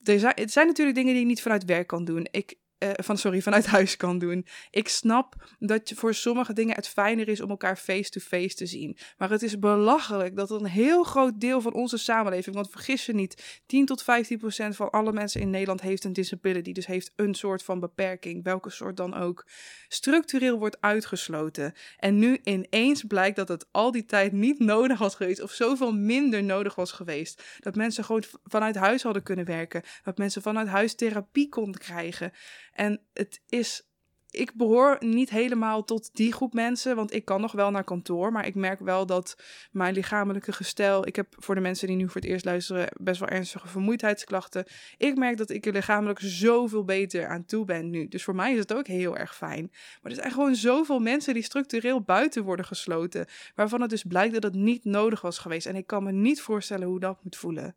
Er 0.03 0.19
zijn, 0.19 0.33
het 0.35 0.51
zijn 0.51 0.67
natuurlijk 0.67 0.97
dingen 0.97 1.13
die 1.13 1.21
je 1.21 1.27
niet 1.27 1.41
vanuit 1.41 1.65
werk 1.65 1.87
kan 1.87 2.05
doen. 2.05 2.27
Ik 2.31 2.57
uh, 2.79 2.89
van, 2.95 3.17
sorry, 3.17 3.41
vanuit 3.41 3.65
huis 3.65 3.97
kan 3.97 4.19
doen. 4.19 4.45
Ik 4.71 4.87
snap 4.87 5.35
dat 5.59 5.89
je 5.89 5.95
voor 5.95 6.13
sommige 6.13 6.53
dingen 6.53 6.75
het 6.75 6.87
fijner 6.87 7.27
is 7.27 7.41
om 7.41 7.49
elkaar 7.49 7.77
face-to-face 7.77 8.55
te 8.55 8.65
zien. 8.65 8.97
Maar 9.17 9.29
het 9.29 9.41
is 9.41 9.59
belachelijk 9.59 10.35
dat 10.35 10.49
een 10.49 10.65
heel 10.65 11.03
groot 11.03 11.39
deel 11.39 11.61
van 11.61 11.73
onze 11.73 11.97
samenleving, 11.97 12.55
want 12.55 12.69
vergis 12.69 13.05
je 13.05 13.13
niet, 13.13 13.61
10 13.65 13.85
tot 13.85 14.03
15 14.03 14.37
procent 14.37 14.75
van 14.75 14.89
alle 14.89 15.11
mensen 15.11 15.41
in 15.41 15.49
Nederland 15.49 15.81
heeft 15.81 16.03
een 16.03 16.13
disability, 16.13 16.71
dus 16.71 16.85
heeft 16.85 17.11
een 17.15 17.33
soort 17.33 17.63
van 17.63 17.79
beperking, 17.79 18.43
welke 18.43 18.69
soort 18.69 18.97
dan 18.97 19.13
ook, 19.13 19.47
structureel 19.87 20.59
wordt 20.59 20.81
uitgesloten. 20.81 21.73
En 21.97 22.19
nu 22.19 22.39
ineens 22.43 23.03
blijkt 23.03 23.35
dat 23.35 23.47
het 23.47 23.67
al 23.71 23.91
die 23.91 24.05
tijd 24.05 24.31
niet 24.31 24.59
nodig 24.59 24.99
was 24.99 25.15
geweest, 25.15 25.41
of 25.41 25.51
zoveel 25.51 25.93
minder 25.93 26.43
nodig 26.43 26.75
was 26.75 26.91
geweest. 26.91 27.43
Dat 27.59 27.75
mensen 27.75 28.03
gewoon 28.03 28.23
vanuit 28.43 28.75
huis 28.75 29.03
hadden 29.03 29.23
kunnen 29.23 29.45
werken, 29.45 29.83
dat 30.03 30.17
mensen 30.17 30.41
vanuit 30.41 30.67
huis 30.67 30.95
therapie 30.95 31.49
konden 31.49 31.81
krijgen. 31.81 32.31
En 32.73 33.01
het 33.13 33.41
is. 33.47 33.83
Ik 34.31 34.53
behoor 34.53 34.97
niet 34.99 35.29
helemaal 35.29 35.83
tot 35.83 36.09
die 36.13 36.33
groep 36.33 36.53
mensen, 36.53 36.95
want 36.95 37.13
ik 37.13 37.25
kan 37.25 37.41
nog 37.41 37.51
wel 37.51 37.71
naar 37.71 37.83
kantoor. 37.83 38.31
Maar 38.31 38.45
ik 38.47 38.55
merk 38.55 38.79
wel 38.79 39.05
dat 39.05 39.37
mijn 39.71 39.93
lichamelijke 39.93 40.51
gestel. 40.51 41.07
Ik 41.07 41.15
heb 41.15 41.27
voor 41.37 41.55
de 41.55 41.61
mensen 41.61 41.87
die 41.87 41.95
nu 41.95 42.05
voor 42.05 42.21
het 42.21 42.29
eerst 42.29 42.45
luisteren 42.45 42.87
best 42.97 43.19
wel 43.19 43.29
ernstige 43.29 43.67
vermoeidheidsklachten. 43.67 44.65
Ik 44.97 45.17
merk 45.17 45.37
dat 45.37 45.49
ik 45.49 45.65
er 45.65 45.73
lichamelijk 45.73 46.19
zoveel 46.19 46.83
beter 46.83 47.27
aan 47.27 47.45
toe 47.45 47.65
ben 47.65 47.89
nu. 47.89 48.07
Dus 48.07 48.23
voor 48.23 48.35
mij 48.35 48.51
is 48.53 48.59
het 48.59 48.73
ook 48.73 48.87
heel 48.87 49.17
erg 49.17 49.35
fijn. 49.35 49.71
Maar 50.01 50.11
er 50.11 50.17
zijn 50.17 50.31
gewoon 50.31 50.55
zoveel 50.55 50.99
mensen 50.99 51.33
die 51.33 51.43
structureel 51.43 52.01
buiten 52.01 52.43
worden 52.43 52.65
gesloten. 52.65 53.25
Waarvan 53.55 53.81
het 53.81 53.89
dus 53.89 54.03
blijkt 54.03 54.33
dat 54.33 54.43
het 54.43 54.55
niet 54.55 54.85
nodig 54.85 55.21
was 55.21 55.37
geweest. 55.37 55.65
En 55.65 55.75
ik 55.75 55.87
kan 55.87 56.03
me 56.03 56.11
niet 56.11 56.41
voorstellen 56.41 56.87
hoe 56.87 56.99
dat 56.99 57.23
moet 57.23 57.35
voelen. 57.35 57.75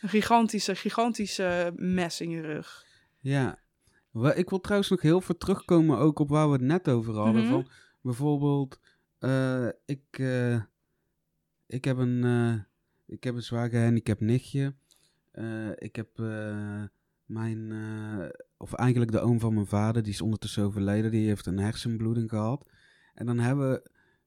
Een 0.00 0.08
gigantische, 0.08 0.74
gigantische 0.74 1.72
mes 1.76 2.20
in 2.20 2.30
je 2.30 2.40
rug. 2.40 2.86
Ja, 3.20 3.61
ik 4.12 4.50
wil 4.50 4.60
trouwens 4.60 4.90
nog 4.90 5.00
heel 5.00 5.20
veel 5.20 5.36
terugkomen 5.36 5.98
ook 5.98 6.18
op 6.18 6.28
waar 6.28 6.46
we 6.46 6.52
het 6.52 6.62
net 6.62 6.88
over 6.88 7.14
hadden. 7.14 7.42
Mhm. 7.42 7.50
van, 7.50 7.68
bijvoorbeeld, 8.00 8.80
uh, 9.20 9.68
ik, 9.84 10.18
uh, 10.18 10.60
ik, 11.66 11.84
heb 11.84 11.96
een, 11.96 12.24
uh, 12.24 12.54
ik 13.06 13.24
heb 13.24 13.34
een 13.34 13.42
zwaar 13.42 13.70
gehandicapt 13.70 14.20
nichtje. 14.20 14.74
ik 15.76 15.96
heb 15.96 16.08
mijn, 17.24 17.72
of 18.56 18.72
eigenlijk 18.72 19.12
de 19.12 19.20
oom 19.20 19.40
van 19.40 19.54
mijn 19.54 19.66
vader, 19.66 20.02
die 20.02 20.12
is 20.12 20.20
ondertussen 20.20 20.64
overleden. 20.64 21.10
Die 21.10 21.26
heeft 21.26 21.46
een 21.46 21.58
hersenbloeding 21.58 22.28
gehad. 22.28 22.66
En 23.14 23.26
dan 23.26 23.38
hebben 23.38 23.82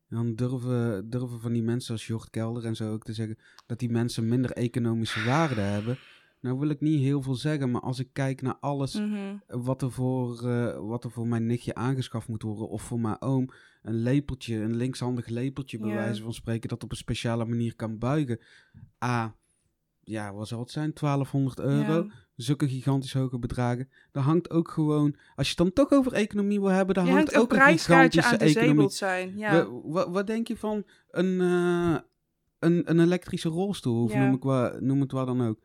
dan 0.09 0.35
durven, 0.35 1.09
durven 1.09 1.39
van 1.39 1.53
die 1.53 1.63
mensen 1.63 1.93
als 1.93 2.07
Jort 2.07 2.29
Kelder 2.29 2.65
en 2.65 2.75
zo 2.75 2.91
ook 2.91 3.03
te 3.03 3.13
zeggen 3.13 3.37
dat 3.65 3.79
die 3.79 3.89
mensen 3.89 4.27
minder 4.27 4.51
economische 4.51 5.23
waarde 5.23 5.61
hebben. 5.61 5.97
Nou 6.45 6.59
wil 6.59 6.69
ik 6.69 6.81
niet 6.81 6.99
heel 6.99 7.21
veel 7.21 7.35
zeggen, 7.35 7.71
maar 7.71 7.81
als 7.81 7.99
ik 7.99 8.09
kijk 8.13 8.41
naar 8.41 8.57
alles 8.59 8.93
mhm. 8.93 9.35
wat, 9.47 9.81
er 9.81 9.91
voor, 9.91 10.41
uh, 10.43 10.77
wat 10.77 11.03
er 11.03 11.11
voor 11.11 11.27
mijn 11.27 11.45
nichtje 11.45 11.75
aangeschaft 11.75 12.27
moet 12.27 12.41
worden, 12.41 12.69
of 12.69 12.81
voor 12.81 12.99
mijn 12.99 13.21
oom, 13.21 13.49
een 13.81 14.01
lepeltje, 14.01 14.55
een 14.55 14.75
linkshandig 14.75 15.27
lepeltje 15.27 15.79
bij 15.79 15.93
wijze 15.93 16.21
van 16.21 16.33
spreken, 16.33 16.69
dat 16.69 16.83
op 16.83 16.91
een 16.91 16.97
speciale 16.97 17.45
manier 17.45 17.75
kan 17.75 17.97
buigen. 17.97 18.39
A, 19.03 19.35
ja, 20.03 20.33
wat 20.33 20.47
zal 20.47 20.59
het 20.59 20.71
zijn? 20.71 20.91
1200 20.93 21.59
euro. 21.59 22.09
Zulke 22.35 22.69
gigantisch 22.69 23.13
hoge 23.13 23.39
bedragen. 23.39 23.89
Daar 24.11 24.23
hangt 24.23 24.49
ook 24.49 24.69
gewoon, 24.69 25.15
als 25.35 25.49
je 25.49 25.53
het 25.57 25.73
dan 25.73 25.73
toch 25.73 25.99
over 25.99 26.13
economie 26.13 26.59
wil 26.59 26.69
hebben, 26.69 26.95
daar 26.95 27.07
hangt, 27.07 27.35
ook 27.35 27.53
een 27.53 27.61
gigantische 27.61 28.31
aan 28.31 28.37
economie. 28.37 28.89
Zijn, 28.89 29.37
ja. 29.37 29.67
Wat, 29.83 30.09
wat, 30.09 30.27
denk 30.27 30.47
je 30.47 30.57
van 30.57 30.83
een, 31.09 31.39
uh, 31.41 31.97
een, 32.59 32.89
een 32.89 32.99
elektrische 32.99 33.49
rolstoel, 33.49 34.03
of 34.03 34.15
noem, 34.15 34.33
ik 34.33 34.43
waar, 34.43 34.83
noem 34.83 35.01
het 35.01 35.11
waar 35.11 35.25
dan 35.25 35.47
ook? 35.47 35.59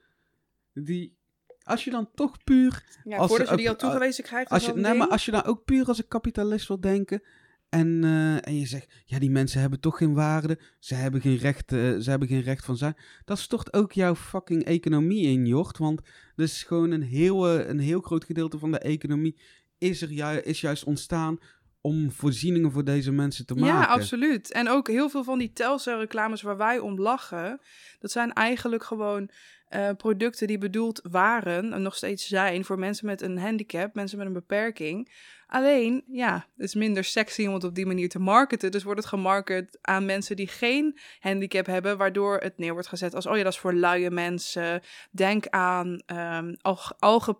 Die, 0.85 1.17
als 1.63 1.85
je 1.85 1.91
dan 1.91 2.11
toch 2.15 2.45
puur... 2.45 2.85
Ja, 3.05 3.17
als, 3.17 3.29
voordat 3.29 3.49
je 3.49 3.57
die 3.57 3.69
al 3.69 3.77
toegewezen 3.77 4.25
krijgt. 4.25 4.51
Als 4.51 4.67
je, 4.67 4.73
nee, 4.73 4.95
maar 4.95 5.09
als 5.09 5.25
je 5.25 5.31
dan 5.31 5.45
ook 5.45 5.65
puur 5.65 5.87
als 5.87 5.99
een 5.99 6.09
kapitalist 6.09 6.69
wil 6.69 6.81
denken... 6.81 7.23
En, 7.71 8.03
uh, 8.05 8.47
en 8.47 8.59
je 8.59 8.67
zegt, 8.67 8.93
ja, 9.05 9.19
die 9.19 9.31
mensen 9.31 9.61
hebben 9.61 9.81
toch 9.81 9.97
geen 9.97 10.15
waarde. 10.15 10.59
Ze 10.79 10.95
hebben 10.95 11.21
geen 11.21 11.37
recht, 11.37 11.73
uh, 11.73 11.99
ze 11.99 12.11
hebben 12.11 12.29
geen 12.29 12.41
recht 12.41 12.65
van 12.65 12.77
zijn. 12.77 12.97
Dat 13.25 13.39
stort 13.39 13.73
ook 13.73 13.93
jouw 13.93 14.15
fucking 14.15 14.65
economie 14.65 15.27
in, 15.27 15.47
Jort. 15.47 15.79
Want 15.79 16.01
dus 16.37 16.63
gewoon 16.63 16.91
een 16.91 17.03
heel, 17.03 17.59
uh, 17.59 17.69
een 17.69 17.79
heel 17.79 18.01
groot 18.01 18.25
gedeelte 18.25 18.59
van 18.59 18.71
de 18.71 18.79
economie 18.79 19.41
is, 19.79 20.03
er 20.03 20.13
ju 20.13 20.41
is 20.41 20.61
juist 20.61 20.85
ontstaan 20.85 21.39
om 21.81 22.11
voorzieningen 22.11 22.73
voor 22.73 22.85
deze 22.85 23.13
mensen 23.13 23.47
te 23.47 23.55
maken. 23.55 23.75
Ja, 23.75 23.85
absoluut. 23.85 24.53
En 24.53 24.69
ook 24.69 24.89
heel 24.89 25.09
veel 25.09 25.25
van 25.25 25.39
die 25.39 25.53
Telcel-reclames 25.53 26.43
waar 26.43 26.57
wij 26.57 26.79
om 26.79 27.01
lachen, 27.01 27.61
dat 27.99 28.11
zijn 28.11 28.33
eigenlijk 28.33 28.85
gewoon 28.85 29.31
uh, 29.71 29.91
producten 29.97 30.47
die 30.47 30.59
bedoeld 30.59 31.01
waren 31.11 31.73
en 31.73 31.83
nog 31.83 31.97
steeds 31.97 32.27
zijn 32.27 32.65
voor 32.65 32.79
mensen 32.79 33.07
met 33.07 33.23
een 33.23 33.39
handicap, 33.39 33.95
mensen 33.95 34.19
met 34.19 34.27
een 34.27 34.33
beperking. 34.33 35.13
Alleen, 35.47 36.05
ja, 36.07 36.47
het 36.57 36.67
is 36.67 36.75
minder 36.75 37.05
sexy 37.05 37.47
om 37.47 37.55
het 37.55 37.65
op 37.65 37.75
die 37.75 37.87
manier 37.87 38.09
te 38.09 38.19
marketen. 38.19 38.71
Dus 38.71 38.83
wordt 38.83 39.01
het 39.01 39.09
gemarket 39.09 39.79
aan 39.81 40.05
mensen 40.05 40.37
die 40.37 40.47
geen 40.47 40.99
handicap 41.21 41.67
hebben, 41.67 41.99
waardoor 41.99 42.39
het 42.39 42.59
neer 42.59 42.73
wordt 42.73 42.89
gezet 42.89 43.15
als: 43.15 43.27
oh 43.27 43.37
ja, 43.37 43.43
dat 43.43 43.53
is 43.53 43.59
voor 43.59 43.75
luie 43.75 44.11
mensen. 44.11 44.83
Denk 45.11 45.47
aan 45.47 46.03
um, 46.07 46.57
alge 46.99 47.39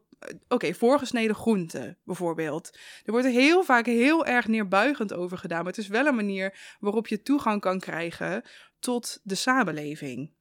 oké, 0.49 0.75
voorgesneden 0.75 1.37
groenten 1.37 1.99
bijvoorbeeld. 2.05 2.79
Er 3.05 3.13
wordt 3.13 3.27
er 3.27 3.33
heel 3.33 3.65
vaak 3.65 3.87
heel 3.87 4.27
erg 4.27 4.47
neerbuigend 4.47 5.13
over 5.13 5.39
gedaan. 5.39 5.59
Maar 5.59 5.73
het 5.73 5.79
is 5.79 5.89
wel 5.89 6.07
een 6.07 6.15
manier 6.15 6.77
waarop 6.81 7.07
je 7.07 7.23
toegang 7.23 7.61
kan 7.61 7.81
krijgen 7.81 8.43
tot 8.79 9.21
de 9.23 9.35
samenleving. 9.35 10.33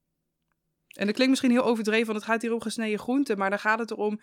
En 0.88 1.06
dat 1.06 1.16
klinkt 1.16 1.30
misschien 1.30 1.52
heel 1.52 1.66
overdreven, 1.66 2.06
want 2.06 2.18
het 2.18 2.28
gaat 2.28 2.42
hier 2.42 2.54
om 2.54 2.62
gesneden 2.62 3.00
groenten. 3.00 3.38
Maar 3.38 3.50
dan 3.50 3.60
gaat 3.60 3.80
het 3.80 3.92
erom 3.92 4.20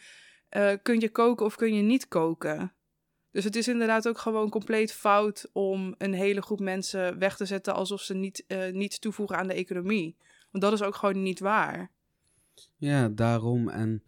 eh, 0.48 0.72
kun 0.82 1.00
je 1.00 1.08
koken 1.08 1.46
of 1.46 1.56
kun 1.56 1.74
je 1.74 1.82
niet 1.82 2.08
koken. 2.08 2.72
Dus 3.30 3.44
het 3.44 3.56
is 3.56 3.68
inderdaad 3.68 4.08
ook 4.08 4.18
gewoon 4.18 4.50
compleet 4.50 4.92
fout 4.92 5.50
om 5.52 5.94
een 5.98 6.12
hele 6.14 6.42
groep 6.42 6.60
mensen 6.60 7.18
weg 7.18 7.36
te 7.36 7.46
zetten 7.46 7.74
alsof 7.74 8.00
ze 8.00 8.14
niet, 8.14 8.44
eh, 8.46 8.72
niets 8.72 8.98
toevoegen 8.98 9.36
aan 9.36 9.46
de 9.46 9.54
economie. 9.54 10.16
Want 10.50 10.64
dat 10.64 10.72
is 10.72 10.82
ook 10.82 10.94
gewoon 10.94 11.22
niet 11.22 11.40
waar. 11.40 11.90
Ja, 12.76 13.08
daarom. 13.08 13.68
En 13.68 14.02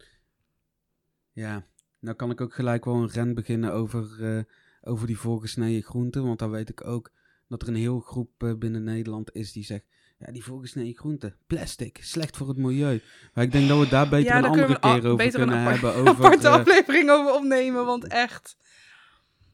ja, 1.39 1.65
nou 1.99 2.15
kan 2.15 2.31
ik 2.31 2.41
ook 2.41 2.53
gelijk 2.53 2.85
wel 2.85 2.95
een 2.95 3.09
ren 3.09 3.33
beginnen 3.35 3.73
over, 3.73 4.35
eh, 4.37 4.43
over 4.81 5.07
die 5.07 5.17
voorgesneden 5.17 5.83
groenten. 5.83 6.23
Want 6.25 6.39
dan 6.39 6.51
weet 6.51 6.69
ik 6.69 6.85
ook 6.85 7.11
dat 7.47 7.61
er 7.61 7.67
een 7.67 7.75
heel 7.75 7.99
groep 7.99 8.43
eh, 8.43 8.53
binnen 8.53 8.83
Nederland 8.83 9.35
is 9.35 9.51
die 9.51 9.63
zegt... 9.63 9.83
Ja, 10.25 10.31
die 10.31 10.43
voorgesneden 10.43 10.95
groenten, 10.95 11.35
plastic, 11.47 11.97
slecht 12.01 12.37
voor 12.37 12.47
het 12.47 12.57
milieu. 12.57 13.01
Maar 13.33 13.43
ik 13.43 13.51
denk 13.51 13.67
dat 13.67 13.79
we 13.79 13.87
daar 13.89 14.09
beter 14.09 14.25
Ja, 14.31 14.37
een 14.37 14.43
andere 14.43 14.67
we 14.67 14.79
keer 14.79 14.89
over 15.11 15.25
een 15.25 15.31
kunnen 15.31 15.55
apart- 15.57 15.81
hebben. 15.81 15.93
Over, 16.01 16.25
aparte 16.25 16.47
eh, 16.47 16.53
aflevering 16.53 17.09
over 17.09 17.33
opnemen, 17.33 17.85
want 17.85 18.07
echt. 18.07 18.57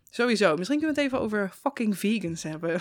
Sowieso. 0.10 0.56
Misschien 0.58 0.78
kunnen 0.80 0.96
we 0.96 1.02
het 1.02 1.12
even 1.12 1.24
over 1.26 1.50
fucking 1.50 1.98
vegans 1.98 2.44
hebben. 2.44 2.80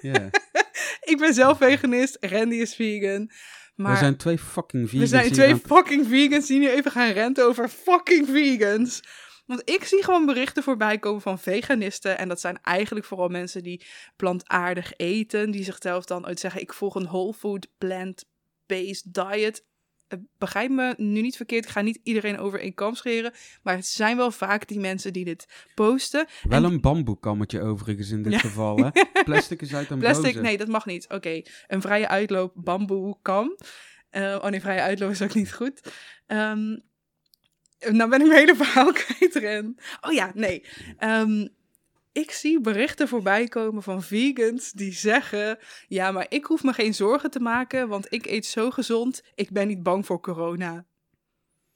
ja. 0.00 0.30
Ik 1.12 1.16
ben 1.18 1.34
zelf 1.34 1.58
veganist, 1.58 2.16
Randy 2.20 2.54
is 2.56 2.74
vegan. 2.74 3.30
Maar 3.78 3.92
We 3.92 3.98
zijn 3.98 4.16
twee 4.16 4.38
fucking 4.38 4.82
we 4.82 4.88
vegans 4.88 5.10
zijn 5.10 5.22
die 5.22 5.32
twee 5.32 5.56
fucking 5.56 6.06
vegans 6.06 6.46
die 6.46 6.58
nu 6.58 6.68
even 6.68 6.90
gaan 6.90 7.10
renten 7.10 7.46
over 7.46 7.68
fucking 7.68 8.28
vegans. 8.28 9.02
Want 9.46 9.70
ik 9.70 9.84
zie 9.84 10.04
gewoon 10.04 10.26
berichten 10.26 10.62
voorbij 10.62 10.98
komen 10.98 11.20
van 11.20 11.38
veganisten. 11.38 12.18
En 12.18 12.28
dat 12.28 12.40
zijn 12.40 12.58
eigenlijk 12.62 13.06
vooral 13.06 13.28
mensen 13.28 13.62
die 13.62 13.86
plantaardig 14.16 14.92
eten. 14.96 15.50
Die 15.50 15.64
zichzelf 15.64 16.04
dan 16.04 16.26
uit 16.26 16.40
zeggen: 16.40 16.60
Ik 16.60 16.72
volg 16.72 16.94
een 16.94 17.06
whole 17.06 17.32
food 17.32 17.68
plant-based 17.78 19.14
diet. 19.14 19.64
Begrijp 20.38 20.70
me 20.70 20.94
nu 20.96 21.20
niet 21.20 21.36
verkeerd. 21.36 21.64
Ik 21.64 21.70
ga 21.70 21.80
niet 21.80 22.00
iedereen 22.02 22.38
over 22.38 22.60
één 22.60 22.74
kam 22.74 22.94
scheren. 22.94 23.32
Maar 23.62 23.74
het 23.76 23.86
zijn 23.86 24.16
wel 24.16 24.30
vaak 24.30 24.68
die 24.68 24.80
mensen 24.80 25.12
die 25.12 25.24
dit 25.24 25.46
posten. 25.74 26.26
Wel 26.42 26.64
En- 26.64 26.72
een 26.72 26.80
bamboekammetje 26.80 27.60
overigens 27.62 28.10
in 28.10 28.22
dit 28.22 28.32
Ja. 28.32 28.38
geval, 28.38 28.76
hè? 28.76 28.90
Plastic 29.24 29.62
is 29.62 29.74
uit 29.74 29.90
een 29.90 29.98
Plastic, 29.98 30.24
boze. 30.32 30.40
nee, 30.40 30.56
dat 30.58 30.68
mag 30.68 30.86
niet. 30.86 31.08
Oké, 31.08 31.42
een 31.66 31.80
vrije 31.80 32.08
uitloop 32.08 32.52
bamboe 32.54 33.16
kam. 33.22 33.56
Eh, 34.10 34.38
oh 34.42 34.46
nee, 34.50 34.60
vrije 34.60 34.80
uitloop 34.80 35.10
is 35.10 35.22
ook 35.22 35.34
niet 35.34 35.52
goed. 35.52 35.92
Ehm, 36.26 36.76
nou 37.78 38.08
ben 38.10 38.20
ik 38.20 38.26
mijn 38.26 38.38
hele 38.38 38.56
verhaal 38.56 38.92
kwijt, 39.02 39.34
Ren. 39.34 39.76
Oh 40.00 40.12
ja, 40.12 40.30
nee. 40.34 40.64
Ehm, 40.98 41.46
ik 42.20 42.30
zie 42.30 42.60
berichten 42.60 43.08
voorbij 43.08 43.48
komen 43.48 43.82
van 43.82 44.02
vegans 44.02 44.72
die 44.72 44.92
zeggen... 44.92 45.58
Ja, 45.88 46.10
maar 46.12 46.26
ik 46.28 46.44
hoef 46.44 46.62
me 46.62 46.72
geen 46.72 46.94
zorgen 46.94 47.30
te 47.30 47.40
maken, 47.40 47.88
want 47.88 48.12
ik 48.12 48.26
eet 48.26 48.46
zo 48.46 48.70
gezond. 48.70 49.22
Ik 49.34 49.50
ben 49.50 49.68
niet 49.68 49.82
bang 49.82 50.06
voor 50.06 50.20
corona. 50.20 50.86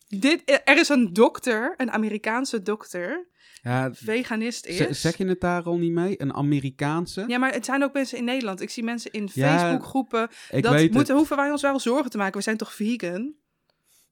Dit, 0.09 0.61
er 0.65 0.79
is 0.79 0.89
een 0.89 1.13
dokter, 1.13 1.75
een 1.77 1.91
Amerikaanse 1.91 2.63
dokter, 2.63 3.27
Ja, 3.63 3.91
veganist 3.95 4.67
is. 4.67 5.01
zeg 5.01 5.17
je 5.17 5.27
het 5.27 5.41
daar 5.41 5.63
al 5.63 5.79
niet 5.79 5.93
mee? 5.93 6.21
Een 6.21 6.35
Amerikaanse? 6.35 7.25
Ja, 7.27 7.39
maar 7.39 7.53
het 7.53 7.65
zijn 7.65 7.83
ook 7.83 7.93
mensen 7.93 8.19
in 8.19 8.25
Nederland. 8.25 8.61
Ik 8.61 8.71
zie 8.71 8.83
mensen 8.85 9.11
in 9.13 9.29
Ja, 9.33 9.59
Facebookgroepen. 9.59 10.29
ik 10.51 10.63
dat 10.63 10.73
moeten, 10.73 10.99
het. 10.99 11.09
hoeven 11.09 11.37
wij 11.37 11.51
ons 11.51 11.63
wel 11.63 11.81
zorgen 11.81 12.11
te 12.11 12.17
maken. 12.17 12.37
We 12.37 12.43
zijn 12.43 12.57
toch 12.57 12.75
vegan? 12.75 13.35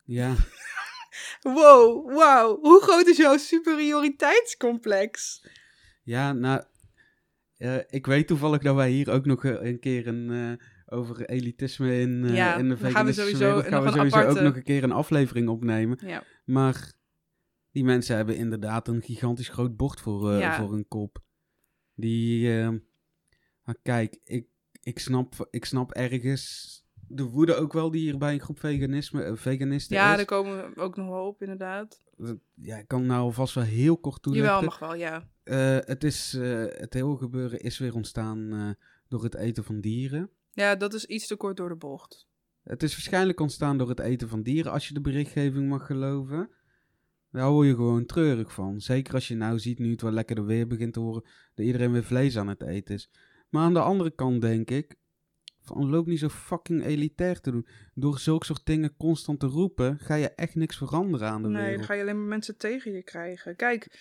Ja. 0.04 0.34
Wow, 1.42 2.14
wauw. 2.14 2.58
Hoe 2.60 2.82
groot 2.82 3.06
is 3.06 3.16
jouw 3.16 3.36
superioriteitscomplex? 3.36 5.42
Ja, 6.10 6.32
nou, 6.32 6.62
eh, 7.56 7.76
ik 7.88 8.06
weet 8.06 8.26
toevallig 8.26 8.62
dat 8.62 8.74
wij 8.74 8.90
hier 8.90 9.10
ook 9.10 9.26
nog 9.26 9.44
eh, 9.44 9.62
een 9.70 9.78
keer 9.78 10.06
een, 10.06 10.30
eh, 10.30 10.66
over 10.86 11.24
elitisme 11.28 12.00
in, 12.00 12.28
Ja, 12.28 12.56
in 12.56 12.68
de 12.68 12.68
dan 12.68 12.78
gaan 12.78 12.86
we 12.88 12.90
veganistische 12.92 13.22
sowieso 13.30 13.44
wereld 13.46 13.66
gaan 13.66 13.82
we 13.82 13.90
sowieso 13.90 14.16
aparte- 14.16 14.38
ook 14.38 14.44
nog 14.44 14.56
een 14.56 14.62
keer 14.62 14.82
een 14.82 14.92
aflevering 14.92 15.48
opnemen. 15.48 15.98
Ja. 16.06 16.22
Maar 16.44 16.92
die 17.70 17.84
mensen 17.84 18.16
hebben 18.16 18.36
inderdaad 18.36 18.88
een 18.88 19.02
gigantisch 19.02 19.48
groot 19.48 19.76
bord 19.76 20.00
voor, 20.00 20.32
Ja. 20.32 20.56
voor 20.60 20.72
hun 20.72 20.88
kop. 20.88 21.22
Die, 21.94 22.48
maar 23.62 23.76
kijk, 23.82 24.18
ik, 24.24 24.46
ik, 24.82 24.98
snap, 24.98 25.48
ik 25.50 25.64
snap 25.64 25.92
ergens 25.92 26.74
de 27.08 27.22
woede 27.24 27.54
ook 27.54 27.72
wel 27.72 27.90
die 27.90 28.00
hier 28.00 28.18
bij 28.18 28.32
een 28.32 28.40
groep 28.40 28.58
veganisme, 28.60 29.36
veganisten 29.36 29.96
Ja, 29.96 30.10
is. 30.10 30.16
daar 30.16 30.24
komen 30.24 30.74
we 30.74 30.80
ook 30.80 30.96
nog 30.96 31.08
wel 31.08 31.26
op, 31.26 31.42
inderdaad. 31.42 32.02
Ja, 32.54 32.76
ik 32.76 32.88
kan 32.88 33.06
nou 33.06 33.20
alvast 33.20 33.54
wel 33.54 33.64
heel 33.64 33.96
kort 33.98 34.22
toelichten. 34.22 34.50
Jawel, 34.50 34.68
mag 34.68 34.78
wel, 34.78 34.94
ja. 34.94 35.28
Eh, 35.50 35.76
het, 35.80 36.04
is, 36.04 36.34
eh, 36.34 36.64
het 36.68 36.94
hele 36.94 37.16
gebeuren 37.16 37.60
is 37.60 37.78
weer 37.78 37.94
ontstaan 37.94 38.52
eh, 38.52 38.70
door 39.08 39.22
het 39.22 39.34
eten 39.34 39.64
van 39.64 39.80
dieren. 39.80 40.30
Ja, 40.52 40.76
dat 40.76 40.94
is 40.94 41.04
iets 41.04 41.26
te 41.26 41.36
kort 41.36 41.56
door 41.56 41.68
de 41.68 41.76
bocht. 41.76 42.26
Het 42.62 42.82
is 42.82 42.92
waarschijnlijk 42.92 43.40
ontstaan 43.40 43.78
door 43.78 43.88
het 43.88 43.98
eten 43.98 44.28
van 44.28 44.42
dieren, 44.42 44.72
als 44.72 44.88
je 44.88 44.94
de 44.94 45.00
berichtgeving 45.00 45.68
mag 45.68 45.86
geloven. 45.86 46.50
Daar 47.32 47.50
word 47.50 47.66
je 47.66 47.74
gewoon 47.74 48.06
treurig 48.06 48.52
van. 48.52 48.80
Zeker 48.80 49.14
als 49.14 49.28
je 49.28 49.34
nou 49.34 49.58
ziet, 49.58 49.78
nu 49.78 49.90
het 49.90 50.02
wel 50.02 50.12
lekkerder 50.12 50.44
weer 50.44 50.66
begint 50.66 50.92
te 50.92 51.00
worden, 51.00 51.30
dat 51.54 51.66
iedereen 51.66 51.92
weer 51.92 52.04
vlees 52.04 52.38
aan 52.38 52.48
het 52.48 52.62
eten 52.62 52.94
is. 52.94 53.10
Maar 53.48 53.62
aan 53.62 53.74
de 53.74 53.80
andere 53.80 54.10
kant 54.10 54.40
denk 54.40 54.70
ik, 54.70 54.96
van 55.60 55.90
loop 55.90 56.06
niet 56.06 56.18
zo 56.18 56.28
fucking 56.28 56.84
elitair 56.84 57.40
te 57.40 57.50
doen. 57.50 57.66
Door 57.94 58.18
zulke 58.18 58.44
soort 58.46 58.66
dingen 58.66 58.96
constant 58.96 59.40
te 59.40 59.46
roepen, 59.46 59.98
ga 59.98 60.14
je 60.14 60.28
echt 60.28 60.54
niks 60.54 60.76
veranderen 60.76 61.28
aan 61.28 61.42
de 61.42 61.48
Nee, 61.48 61.62
wereld. 61.62 61.78
dan 61.78 61.86
ga 61.86 61.94
je 61.94 62.00
alleen 62.00 62.18
maar 62.18 62.28
mensen 62.28 62.56
tegen 62.56 62.92
je 62.92 63.02
krijgen. 63.02 63.56
Kijk, 63.56 64.00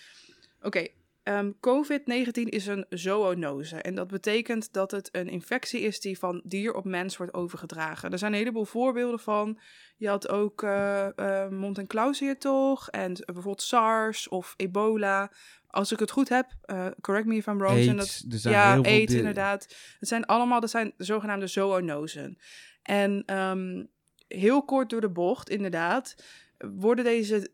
oké. 0.62 0.86
Ehm, 1.22 1.50
COVID-19 1.60 2.42
is 2.42 2.66
een 2.66 2.86
zoonose. 2.88 3.76
En 3.76 3.94
dat 3.94 4.08
betekent 4.08 4.72
dat 4.72 4.90
het 4.90 5.08
een 5.12 5.28
infectie 5.28 5.80
is 5.80 6.00
die 6.00 6.18
van 6.18 6.42
dier 6.44 6.74
op 6.74 6.84
mens 6.84 7.16
wordt 7.16 7.34
overgedragen. 7.34 8.12
Er 8.12 8.18
zijn 8.18 8.32
een 8.32 8.38
heleboel 8.38 8.64
voorbeelden 8.64 9.20
van. 9.20 9.58
Je 9.96 10.08
had 10.08 10.28
ook 10.28 10.62
eh, 10.62 11.18
eh, 11.18 11.50
mond- 11.50 11.78
en 11.78 11.86
klauwzeertog 11.86 12.88
en 12.88 13.12
bijvoorbeeld 13.12 13.62
SARS 13.62 14.28
of 14.28 14.54
ebola. 14.56 15.32
Als 15.66 15.92
ik 15.92 15.98
het 15.98 16.10
goed 16.10 16.28
heb, 16.28 16.46
eh, 16.62 16.86
correct 17.00 17.26
me 17.26 17.34
if 17.36 17.46
I'm 17.46 17.58
wrong. 17.58 17.82
zijn 17.84 17.96
dat, 17.96 18.24
zijn 18.28 18.54
ja, 18.54 18.72
heel 18.82 19.06
di- 19.06 19.16
inderdaad. 19.16 19.76
Het 19.98 20.08
zijn 20.08 20.24
allemaal, 20.26 20.60
dat 20.60 20.70
zijn 20.70 20.92
zogenaamde 20.96 21.46
zoonosen. 21.46 22.38
En 22.82 23.22
ehm, 23.26 23.84
heel 24.28 24.64
kort 24.64 24.90
door 24.90 25.00
de 25.00 25.10
bocht, 25.10 25.48
inderdaad, 25.50 26.14
worden 26.58 27.04
deze 27.04 27.50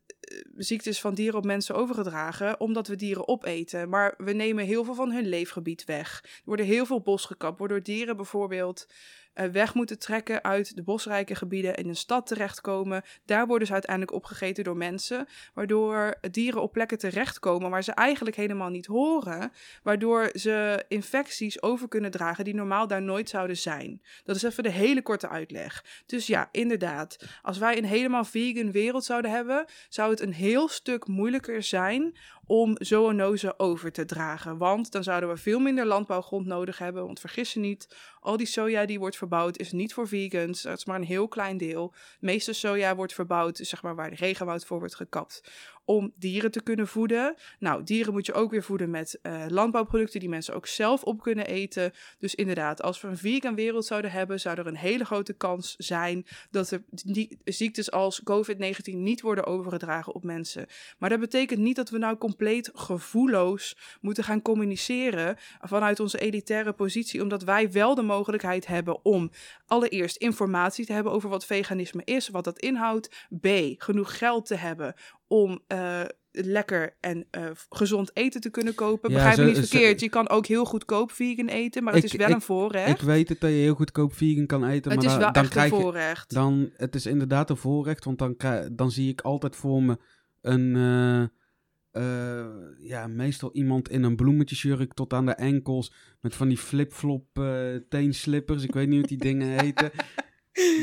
ziektes 0.56 1.00
van 1.00 1.14
dieren 1.14 1.38
op 1.38 1.44
mensen 1.44 1.74
overgedragen 1.74 2.60
omdat 2.60 2.88
we 2.88 2.96
dieren 2.96 3.28
opeten. 3.28 3.88
Maar 3.88 4.14
we 4.18 4.32
nemen 4.32 4.64
heel 4.64 4.84
veel 4.84 4.94
van 4.94 5.12
hun 5.12 5.26
leefgebied 5.26 5.84
weg. 5.84 6.20
Er 6.22 6.42
worden 6.44 6.66
heel 6.66 6.86
veel 6.86 7.00
bos 7.00 7.24
gekapt, 7.24 7.58
waardoor 7.58 7.82
dieren 7.82 8.16
bijvoorbeeld 8.16 8.86
eh, 8.88 8.94
weg 9.52 9.74
moeten 9.74 9.98
trekken 9.98 10.44
uit 10.44 10.76
de 10.76 10.82
bosrijke 10.82 11.34
gebieden 11.34 11.74
in 11.74 11.88
een 11.88 11.96
stad 11.96 12.26
terechtkomen. 12.26 13.02
Daar 13.24 13.46
worden 13.46 13.66
ze 13.66 13.72
uiteindelijk 13.72 14.12
opgegeten 14.12 14.64
door 14.64 14.76
mensen, 14.76 15.26
waardoor 15.54 16.14
dieren 16.30 16.62
op 16.62 16.72
plekken 16.72 16.98
terechtkomen 16.98 17.70
waar 17.70 17.84
ze 17.84 17.92
eigenlijk 17.92 18.36
helemaal 18.36 18.70
niet 18.70 18.86
horen, 18.86 19.52
waardoor 19.82 20.30
ze 20.32 20.84
infecties 20.88 21.62
over 21.62 21.88
kunnen 21.88 22.10
dragen 22.10 22.44
die 22.44 22.54
normaal 22.54 22.86
daar 22.86 23.02
nooit 23.02 23.28
zouden 23.28 23.56
zijn. 23.56 24.02
Dat 24.24 24.36
is 24.36 24.42
even 24.42 24.62
de 24.62 24.70
hele 24.70 25.02
korte 25.02 25.28
uitleg. 25.28 25.84
Dus 26.06 26.26
ja, 26.26 26.48
inderdaad, 26.52 27.16
als 27.42 27.58
wij 27.58 27.78
een 27.78 27.84
helemaal 27.84 28.24
vegan 28.24 28.70
wereld 28.72 29.04
zouden 29.04 29.30
hebben, 29.30 29.64
zou 29.88 30.10
het 30.10 30.20
een 30.20 30.32
heel 30.32 30.68
stuk 30.68 31.06
moeilijker 31.06 31.62
zijn 31.62 32.16
om 32.46 32.76
zoonose 32.78 33.58
over 33.58 33.92
te 33.92 34.04
dragen. 34.04 34.58
Want 34.58 34.92
dan 34.92 35.02
zouden 35.02 35.28
we 35.28 35.36
veel 35.36 35.58
minder 35.58 35.86
landbouwgrond 35.86 36.46
nodig 36.46 36.78
hebben. 36.78 37.06
Want 37.06 37.20
vergis 37.20 37.52
je 37.52 37.60
niet, 37.60 37.96
al 38.20 38.36
die 38.36 38.46
soja 38.46 38.86
die 38.86 38.98
wordt 38.98 39.16
verbouwd 39.16 39.58
is 39.58 39.72
niet 39.72 39.94
voor 39.94 40.08
vegans. 40.08 40.62
Dat 40.62 40.78
is 40.78 40.84
maar 40.84 40.96
een 40.96 41.04
heel 41.04 41.28
klein 41.28 41.56
deel. 41.56 41.94
De 42.18 42.26
meeste 42.26 42.52
soja 42.52 42.96
wordt 42.96 43.14
verbouwd, 43.14 43.56
zeg 43.62 43.82
maar 43.82 43.94
waar 43.94 44.10
de 44.10 44.16
regenwoud 44.16 44.64
voor 44.64 44.78
wordt 44.78 44.94
gekapt. 44.94 45.42
Om 45.88 46.12
dieren 46.16 46.50
te 46.50 46.62
kunnen 46.62 46.88
voeden. 46.88 47.34
Nou, 47.58 47.84
dieren 47.84 48.12
moet 48.12 48.26
je 48.26 48.32
ook 48.32 48.50
weer 48.50 48.62
voeden 48.62 48.90
met 48.90 49.18
eh, 49.22 49.44
landbouwproducten 49.48 50.20
die 50.20 50.28
mensen 50.28 50.54
ook 50.54 50.66
zelf 50.66 51.02
op 51.02 51.22
kunnen 51.22 51.46
eten. 51.46 51.92
Dus 52.18 52.34
inderdaad, 52.34 52.82
als 52.82 53.00
we 53.00 53.08
een 53.08 53.18
vegan 53.18 53.54
wereld 53.54 53.84
zouden 53.84 54.10
hebben, 54.10 54.40
zou 54.40 54.58
er 54.58 54.66
een 54.66 54.76
hele 54.76 55.04
grote 55.04 55.32
kans 55.32 55.74
zijn 55.78 56.26
dat 56.50 56.70
er 56.70 56.82
ziektes 57.44 57.90
als 57.90 58.22
COVID-19 58.22 58.94
niet 58.94 59.20
worden 59.20 59.46
overgedragen 59.46 60.14
op 60.14 60.24
mensen. 60.24 60.66
Maar 60.98 61.10
dat 61.10 61.20
betekent 61.20 61.60
niet 61.60 61.76
dat 61.76 61.90
we 61.90 61.98
nou 61.98 62.16
compleet 62.16 62.70
gevoelloos 62.74 63.76
moeten 64.00 64.24
gaan 64.24 64.42
communiceren 64.42 65.36
vanuit 65.60 66.00
onze 66.00 66.18
elitaire 66.18 66.72
positie, 66.72 67.22
omdat 67.22 67.42
wij 67.42 67.72
wel 67.72 67.94
de 67.94 68.02
mogelijkheid 68.02 68.66
hebben 68.66 69.04
om 69.04 69.30
allereerst 69.66 70.16
informatie 70.16 70.86
te 70.86 70.92
hebben 70.92 71.12
over 71.12 71.28
wat 71.28 71.46
veganisme 71.46 72.02
is, 72.04 72.28
wat 72.28 72.44
dat 72.44 72.58
inhoudt. 72.58 73.26
B, 73.40 73.46
genoeg 73.78 74.18
geld 74.18 74.46
te 74.46 74.54
hebben 74.54 74.94
om 75.26 75.60
eh, 75.66 76.00
lekker 76.30 76.96
en 77.00 77.26
eh, 77.30 77.50
gezond 77.68 78.10
eten 78.16 78.40
te 78.40 78.50
kunnen 78.50 78.74
kopen. 78.74 79.10
Ja, 79.10 79.16
Begrijp 79.16 79.38
me 79.38 79.44
niet 79.44 79.54
zo- 79.56 79.60
verkeerd. 79.62 80.00
Je 80.00 80.08
kan 80.08 80.28
ook 80.28 80.46
heel 80.46 80.64
goedkoop 80.64 81.12
vegan 81.12 81.48
eten, 81.48 81.84
maar 81.84 81.94
het 81.94 82.04
Ik- 82.04 82.10
is 82.12 82.16
wel 82.18 82.28
ik- 82.28 82.34
een 82.34 82.40
voorrecht. 82.40 83.00
Ik 83.00 83.06
weet 83.06 83.28
het 83.28 83.40
dat 83.40 83.50
je 83.50 83.56
heel 83.56 83.74
goedkoop 83.74 84.14
vegan 84.14 84.46
kan 84.46 84.64
eten, 84.64 84.90
het 84.90 85.00
maar 85.02 85.04
is 85.04 85.10
dan, 85.10 85.20
wel 85.20 85.32
dan 85.32 85.42
echt 85.42 85.44
een 85.44 85.50
krijg 85.50 85.70
je, 85.70 85.80
voorrecht. 85.80 86.30
dan, 86.34 86.70
het 86.76 86.94
is 86.94 87.06
inderdaad 87.06 87.50
een 87.50 87.56
voorrecht, 87.56 88.04
want 88.04 88.18
dan, 88.18 88.36
krijg, 88.36 88.68
dan 88.72 88.90
zie 88.90 89.08
ik 89.10 89.20
altijd 89.20 89.56
voor 89.56 89.82
me 89.82 89.98
een, 90.42 90.76
eh, 90.76 92.44
ja, 92.78 93.06
meestal 93.06 93.50
iemand 93.52 93.88
in 93.90 94.02
een 94.02 94.16
bloemetjesjurk 94.16 94.94
tot 94.94 95.12
aan 95.12 95.26
de 95.26 95.32
enkels, 95.34 95.92
met 96.20 96.34
van 96.34 96.48
die 96.48 96.58
flip-flop 96.58 97.26
teenslippers, 97.88 98.62
ik 98.62 98.72
weet 98.74 98.88
niet 98.88 98.98
hoe 98.98 99.08
die 99.08 99.18
dingen 99.18 99.48
heten. 99.60 99.90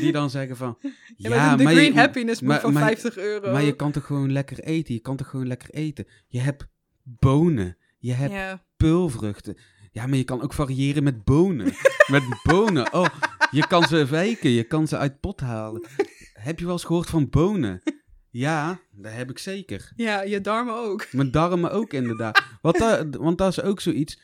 Die 0.00 0.12
dan 0.12 0.30
zeggen 0.30 0.56
van... 0.56 0.78
Ja, 1.16 1.56
de 1.56 1.62
maar, 1.62 1.72
Green 1.72 1.92
je, 1.92 1.98
Happiness 1.98 2.40
maar- 2.40 2.60
van 2.60 2.72
maar- 2.72 2.82
50 2.82 3.16
euro. 3.16 3.52
maar 3.52 3.62
je 3.62 3.76
kan 3.76 3.92
toch 3.92 4.06
gewoon 4.06 4.32
lekker 4.32 4.58
eten? 4.60 4.94
Je 4.94 5.00
kan 5.00 5.16
toch 5.16 5.28
gewoon 5.28 5.46
lekker 5.46 5.70
eten? 5.70 6.06
Je 6.28 6.40
hebt 6.40 6.66
bonen. 7.02 7.76
Je 7.98 8.12
hebt 8.12 8.32
ja. 8.32 8.64
peulvruchten. 8.76 9.56
Ja, 9.92 10.06
maar 10.06 10.16
je 10.18 10.24
kan 10.24 10.42
ook 10.42 10.52
variëren 10.52 11.02
met 11.02 11.24
bonen. 11.24 11.72
met 12.06 12.22
bonen. 12.42 12.92
Oh, 12.92 13.06
je 13.50 13.66
kan 13.66 13.82
ze 13.82 14.06
wijken. 14.06 14.50
Je 14.50 14.64
kan 14.64 14.88
ze 14.88 14.96
uit 14.98 15.20
pot 15.20 15.40
halen. 15.40 15.84
Heb 16.32 16.58
je 16.58 16.64
wel 16.64 16.74
eens 16.74 16.84
gehoord 16.84 17.10
van 17.10 17.28
bonen? 17.30 17.82
Ja, 18.30 18.80
dat 18.92 19.12
heb 19.12 19.30
ik 19.30 19.38
zeker. 19.38 19.92
ja, 19.96 20.22
je 20.22 20.40
darmen 20.40 20.74
ook. 20.74 21.12
Mijn 21.12 21.30
darmen 21.30 21.70
ook 21.72 21.92
inderdaad. 21.92 22.42
Want, 22.62 22.78
da- 22.82 23.08
want 23.10 23.38
dat 23.38 23.48
is 23.50 23.62
ook 23.62 23.80
zoiets. 23.80 24.20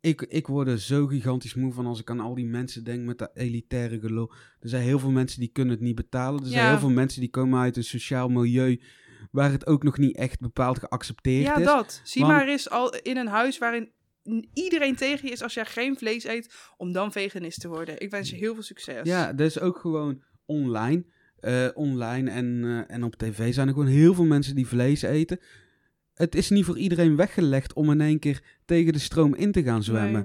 Ik, 0.00 0.22
ik 0.22 0.46
word 0.46 0.68
er 0.68 0.78
zo 0.78 1.06
gigantisch 1.06 1.54
moe 1.54 1.72
van 1.72 1.86
als 1.86 2.00
ik 2.00 2.10
aan 2.10 2.20
al 2.20 2.34
die 2.34 2.46
mensen 2.46 2.84
denk 2.84 3.04
met 3.04 3.18
dat 3.18 3.30
elitaire 3.34 4.00
gelul. 4.00 4.32
Er 4.60 4.68
zijn 4.68 4.82
heel 4.82 4.98
veel 4.98 5.10
mensen 5.10 5.40
die 5.40 5.48
kunnen 5.52 5.74
het 5.74 5.82
niet 5.82 5.94
betalen. 5.94 6.40
Er 6.40 6.46
zijn 6.46 6.62
Ja. 6.64 6.70
heel 6.70 6.78
veel 6.78 6.90
mensen 6.90 7.20
die 7.20 7.30
komen 7.30 7.60
uit 7.60 7.76
een 7.76 7.84
sociaal 7.84 8.28
milieu 8.28 8.80
waar 9.30 9.50
het 9.52 9.66
ook 9.66 9.82
nog 9.82 9.98
niet 9.98 10.16
echt 10.16 10.40
bepaald 10.40 10.78
geaccepteerd 10.78 11.46
Ja, 11.46 11.56
is. 11.56 11.64
dat. 11.64 12.00
Zie 12.04 12.22
Want- 12.22 12.34
maar 12.34 12.48
eens 12.48 12.70
al 12.70 12.94
in 13.02 13.16
een 13.16 13.26
huis 13.28 13.58
waarin 13.58 13.90
iedereen 14.54 14.96
tegen 14.96 15.26
je 15.26 15.32
is 15.32 15.42
als 15.42 15.54
jij 15.54 15.64
geen 15.66 15.96
vlees 15.98 16.24
eet, 16.24 16.54
om 16.76 16.92
dan 16.92 17.12
veganist 17.12 17.60
te 17.60 17.68
worden. 17.68 18.00
Ik 18.00 18.10
wens 18.10 18.30
je 18.30 18.36
heel 18.36 18.54
veel 18.54 18.62
succes. 18.62 19.08
Ja, 19.08 19.32
dat 19.32 19.46
is 19.46 19.60
ook 19.60 19.78
gewoon 19.78 20.22
online. 20.46 21.04
Eh, 21.40 21.68
online 21.74 22.30
en, 22.30 22.60
eh, 22.64 22.94
en 22.94 23.04
op 23.04 23.16
tv 23.16 23.54
zijn 23.54 23.66
er 23.68 23.72
gewoon 23.74 23.88
heel 23.88 24.14
veel 24.14 24.24
mensen 24.24 24.54
die 24.54 24.66
vlees 24.66 25.02
eten. 25.02 25.40
Het 26.14 26.34
is 26.34 26.50
niet 26.50 26.64
voor 26.64 26.78
iedereen 26.78 27.16
weggelegd 27.16 27.72
om 27.72 27.90
in 27.90 28.00
één 28.00 28.18
keer 28.18 28.42
tegen 28.70 28.92
de 28.92 28.98
stroom 28.98 29.34
in 29.34 29.52
te 29.52 29.62
gaan 29.62 29.82
zwemmen. 29.82 30.22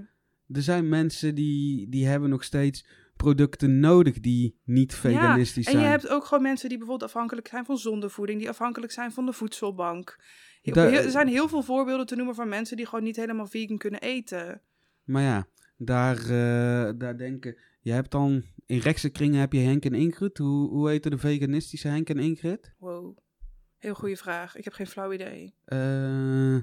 Nee. 0.48 0.58
Er 0.58 0.62
zijn 0.64 0.90
mensen 0.90 1.36
die, 1.36 1.90
die 1.90 2.06
hebben 2.06 2.30
nog 2.30 2.44
steeds 2.44 2.86
producten 3.16 3.80
nodig 3.80 4.20
die 4.20 4.60
niet 4.64 4.96
veganistisch 4.96 5.66
En 5.66 5.72
zijn. 5.72 5.84
je 5.84 5.90
hebt 5.90 6.08
ook 6.08 6.26
gewoon 6.26 6.44
mensen 6.44 6.70
die 6.70 6.78
bijvoorbeeld 6.78 7.10
afhankelijk 7.10 7.48
zijn 7.48 7.66
van 7.66 7.78
zondevoeding, 7.78 8.40
die 8.40 8.50
afhankelijk 8.50 8.92
zijn 8.92 9.12
van 9.12 9.26
de 9.26 9.34
voedselbank. 9.34 10.24
Da- 10.62 10.92
er 10.92 11.10
zijn 11.10 11.28
heel 11.28 11.48
veel 11.50 11.64
voorbeelden 11.64 12.06
te 12.06 12.16
noemen 12.16 12.36
van 12.36 12.50
mensen 12.50 12.78
die 12.78 12.86
gewoon 12.86 13.04
niet 13.04 13.16
helemaal 13.16 13.48
vegan 13.48 13.78
kunnen 13.78 14.02
eten. 14.02 14.62
Maar 15.04 15.22
ja, 15.22 15.48
daar, 15.78 16.18
eh, 16.18 16.94
daar 16.98 17.18
denken... 17.18 17.58
Je 17.82 17.92
hebt 17.92 18.12
dan... 18.12 18.44
In 18.66 18.80
rechtse 18.80 19.10
kringen 19.10 19.40
heb 19.40 19.54
je 19.54 19.60
Henk 19.60 19.86
en 19.86 19.94
Ingrid. 19.94 20.38
Hoe, 20.38 20.70
hoe 20.70 20.90
heten 20.90 21.12
de 21.12 21.18
veganistische 21.18 21.88
Henk 21.88 22.10
en 22.10 22.20
Ingrid? 22.20 22.74
Wow. 22.80 23.18
Heel 23.78 23.94
goede 23.94 24.16
vraag. 24.16 24.56
Ik 24.56 24.64
heb 24.64 24.74
geen 24.74 24.88
flauw 24.88 25.14
idee. 25.14 25.56
Eh... 25.66 26.56
eh, 26.56 26.62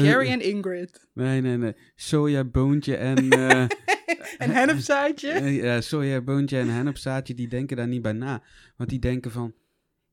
Gary 0.00 0.28
en 0.28 0.40
Ingrid. 0.40 1.08
Nee, 1.14 1.40
nee, 1.40 1.56
nee. 1.56 1.74
Sojaboontje 1.94 2.96
en... 2.96 3.30
eh, 3.30 3.60
en 4.38 4.50
hennepzaadje. 4.50 5.28
eh, 5.30 5.56
ja, 5.62 5.80
sojaboontje 5.80 6.58
en 6.58 6.68
hennepzaadje, 6.68 7.34
die 7.34 7.48
denken 7.48 7.76
daar 7.76 7.88
niet 7.88 8.02
bij 8.02 8.12
na. 8.12 8.42
Want 8.76 8.90
die 8.90 8.98
denken 8.98 9.30
van... 9.30 9.52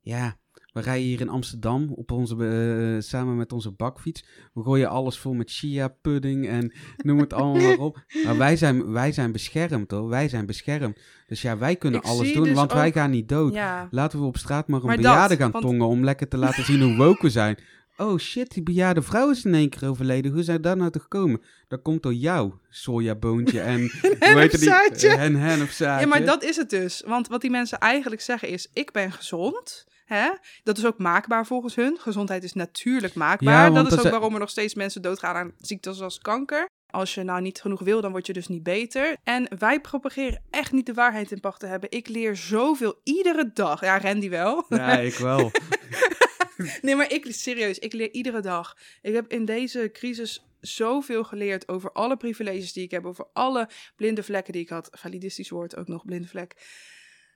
Ja, 0.04 0.40
we 0.74 0.82
rijden 0.82 1.06
hier 1.08 1.22
in 1.22 1.30
Amsterdam 1.30 1.92
op 1.96 2.12
onze, 2.12 2.36
eh, 2.36 3.02
samen 3.02 3.38
met 3.38 3.52
onze 3.52 3.72
bakfiets. 3.72 4.26
We 4.54 4.64
gooien 4.64 4.90
alles 4.90 5.18
vol 5.18 5.34
met 5.34 5.52
chia 5.52 5.88
pudding 5.88 6.48
en 6.48 6.74
noem 6.98 7.20
het 7.20 7.34
allemaal 7.34 7.68
maar 7.68 7.78
op. 7.78 8.04
Maar 8.26 8.38
wij 8.38 8.56
zijn, 8.56 8.92
wij 8.92 9.12
zijn 9.12 9.32
beschermd 9.32 9.92
hoor. 9.92 10.08
Wij 10.10 10.30
zijn 10.30 10.46
beschermd. 10.46 11.00
Dus 11.28 11.42
ja, 11.42 11.58
wij 11.58 11.76
kunnen 11.76 12.00
Ik 12.00 12.06
alles 12.06 12.34
doen, 12.34 12.44
dus 12.44 12.54
want 12.54 12.74
wij 12.74 12.92
gaan 12.92 13.10
niet 13.12 13.30
dood. 13.30 13.54
Ja. 13.54 13.88
Laten 13.92 14.20
we 14.20 14.26
op 14.26 14.38
straat 14.38 14.68
maar 14.68 14.80
een 14.80 14.86
Maar 14.86 14.96
bejaarde 14.96 15.36
gaan 15.36 15.52
want- 15.52 15.64
tongen 15.66 15.88
om 15.88 16.04
lekker 16.04 16.28
te 16.28 16.38
laten 16.38 16.64
zien 16.66 16.82
hoe 16.82 16.96
woke 16.96 17.22
we 17.22 17.30
zijn. 17.30 17.58
Oh 18.02 18.18
shit, 18.18 18.54
die 18.54 18.64
bejaarde 18.64 19.02
vrouw 19.02 19.30
is 19.30 19.46
in 19.46 19.54
één 19.54 19.70
keer 19.70 19.90
overleden. 19.90 20.32
Hoe 20.32 20.44
zijn 20.44 20.62
daar 20.62 20.78
nou 20.78 20.92
te 20.92 21.00
gekomen? 21.00 21.42
Dat 21.68 21.82
komt 21.82 22.04
door 22.04 22.14
jou, 22.14 22.54
sojaboontje 22.70 23.62
en... 23.62 23.80
hoe 24.02 24.10
heet 24.20 24.20
die? 24.20 24.70
Hennepzaadje. 24.70 25.10
En 25.10 25.36
hennepzaadje. 25.36 26.06
Ja, 26.06 26.08
maar 26.08 26.26
dat 26.26 26.44
is 26.44 26.56
het 26.56 26.70
dus. 26.70 27.04
Want 27.06 27.28
wat 27.28 27.42
die 27.42 27.50
mensen 27.50 27.78
eigenlijk 27.78 28.22
zeggen 28.22 28.48
is: 28.48 28.70
ik 28.74 28.92
ben 28.92 29.12
gezond. 29.12 29.86
Hè? 30.06 30.30
Dat 30.64 30.78
is 30.78 30.86
ook 30.86 30.98
maakbaar 30.98 31.46
volgens 31.46 31.76
hun. 31.76 31.98
Gezondheid 32.00 32.44
is 32.44 32.54
natuurlijk 32.54 33.14
maakbaar. 33.14 33.72
Ja, 33.72 33.84
dat 33.84 33.92
is 33.92 34.00
ook 34.00 34.12
waarom 34.12 34.34
er 34.34 34.40
nog 34.40 34.50
steeds 34.50 34.76
mensen 34.76 35.02
doodgaan 35.02 35.36
aan 35.36 35.52
ziektes 35.58 35.98
zoals 35.98 36.20
kanker. 36.20 36.70
Als 36.90 37.14
je 37.14 37.24
nou 37.24 37.42
niet 37.42 37.62
genoeg 37.62 37.80
wil, 37.80 38.02
dan 38.02 38.12
word 38.12 38.28
je 38.28 38.34
dus 38.34 38.48
niet 38.48 38.64
beter. 38.64 39.18
En 39.24 39.48
wij 39.58 39.82
propageren 39.82 40.44
echt 40.50 40.72
niet 40.72 40.86
de 40.86 40.94
waarheid 40.94 41.32
in 41.32 41.40
pacht 41.40 41.60
te 41.60 41.66
hebben. 41.66 41.92
Ik 41.92 42.08
leer 42.08 42.36
zoveel 42.36 43.00
iedere 43.04 43.52
dag. 43.54 43.82
Ja, 43.82 44.00
Randy 44.00 44.30
wel. 44.30 44.66
Ja, 44.70 45.00
ik 45.00 45.16
wel. 45.16 45.52
Nee, 46.82 46.96
maar 46.96 47.12
ik 47.12 47.26
serieus, 47.30 47.80
ik 47.80 47.94
leer 47.94 48.12
iedere 48.12 48.42
dag. 48.42 48.78
Ik 49.02 49.14
heb 49.14 49.32
in 49.32 49.46
deze 49.46 49.90
crisis 49.94 50.46
zoveel 50.60 51.24
geleerd 51.24 51.68
over 51.68 51.92
alle 51.92 52.18
privileges 52.18 52.74
die 52.74 52.84
ik 52.84 52.92
heb, 52.92 53.06
over 53.06 53.28
alle 53.34 53.70
blinde 53.96 54.24
vlekken 54.24 54.54
die 54.54 54.62
ik 54.62 54.70
had. 54.70 54.90
Validistisch 54.92 55.50
woord 55.50 55.76
ook 55.76 55.88
nog, 55.88 56.06
blinde 56.06 56.28
vlek. 56.28 56.56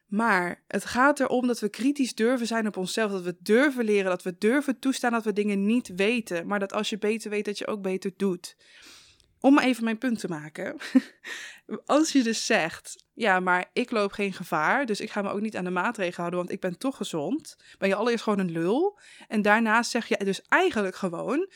Maar 0.06 0.64
het 0.68 0.86
gaat 0.86 1.20
erom 1.20 1.48
dat 1.48 1.60
we 1.60 1.70
kritisch 1.70 2.16
durven 2.16 2.48
zijn 2.48 2.68
op 2.68 2.78
onszelf. 2.78 3.12
Dat 3.12 3.24
we 3.24 3.36
durven 3.40 3.86
leren, 3.86 4.10
dat 4.10 4.24
we 4.24 4.36
durven 4.38 4.80
toestaan 4.80 5.12
dat 5.12 5.24
we 5.24 5.34
dingen 5.34 5.66
niet 5.66 5.88
weten. 5.96 6.48
Maar 6.48 6.60
dat 6.60 6.74
als 6.74 6.90
je 6.90 6.98
beter 6.98 7.30
weet, 7.30 7.46
dat 7.46 7.58
je 7.58 7.68
ook 7.68 7.82
beter 7.82 8.12
doet. 8.18 8.56
Om 9.46 9.60
even 9.60 9.84
mijn 9.84 9.98
punt 9.98 10.20
te 10.20 10.28
maken. 10.28 10.76
Als 11.86 12.12
je 12.12 12.24
dus 12.24 12.46
zegt, 12.46 13.04
ja, 13.14 13.40
maar 13.40 13.66
ik 13.74 13.92
loop 13.92 14.12
geen 14.12 14.34
gevaar, 14.34 14.86
dus 14.86 15.00
ik 15.00 15.12
ga 15.12 15.22
me 15.22 15.30
ook 15.30 15.42
niet 15.42 15.58
aan 15.58 15.64
de 15.64 15.70
maatregelen 15.70 16.16
houden, 16.16 16.40
want 16.40 16.52
ik 16.52 16.60
ben 16.60 16.78
toch 16.78 16.98
gezond. 16.98 17.56
Ben 17.78 17.90
je 17.90 17.96
allereerst 17.96 18.24
gewoon 18.24 18.40
een 18.40 18.52
lul. 18.52 19.00
En 19.28 19.42
daarnaast 19.42 19.92
zeg 19.92 20.08
je 20.08 20.18
dus 20.24 20.42
eigenlijk 20.42 20.96
gewoon, 20.96 21.50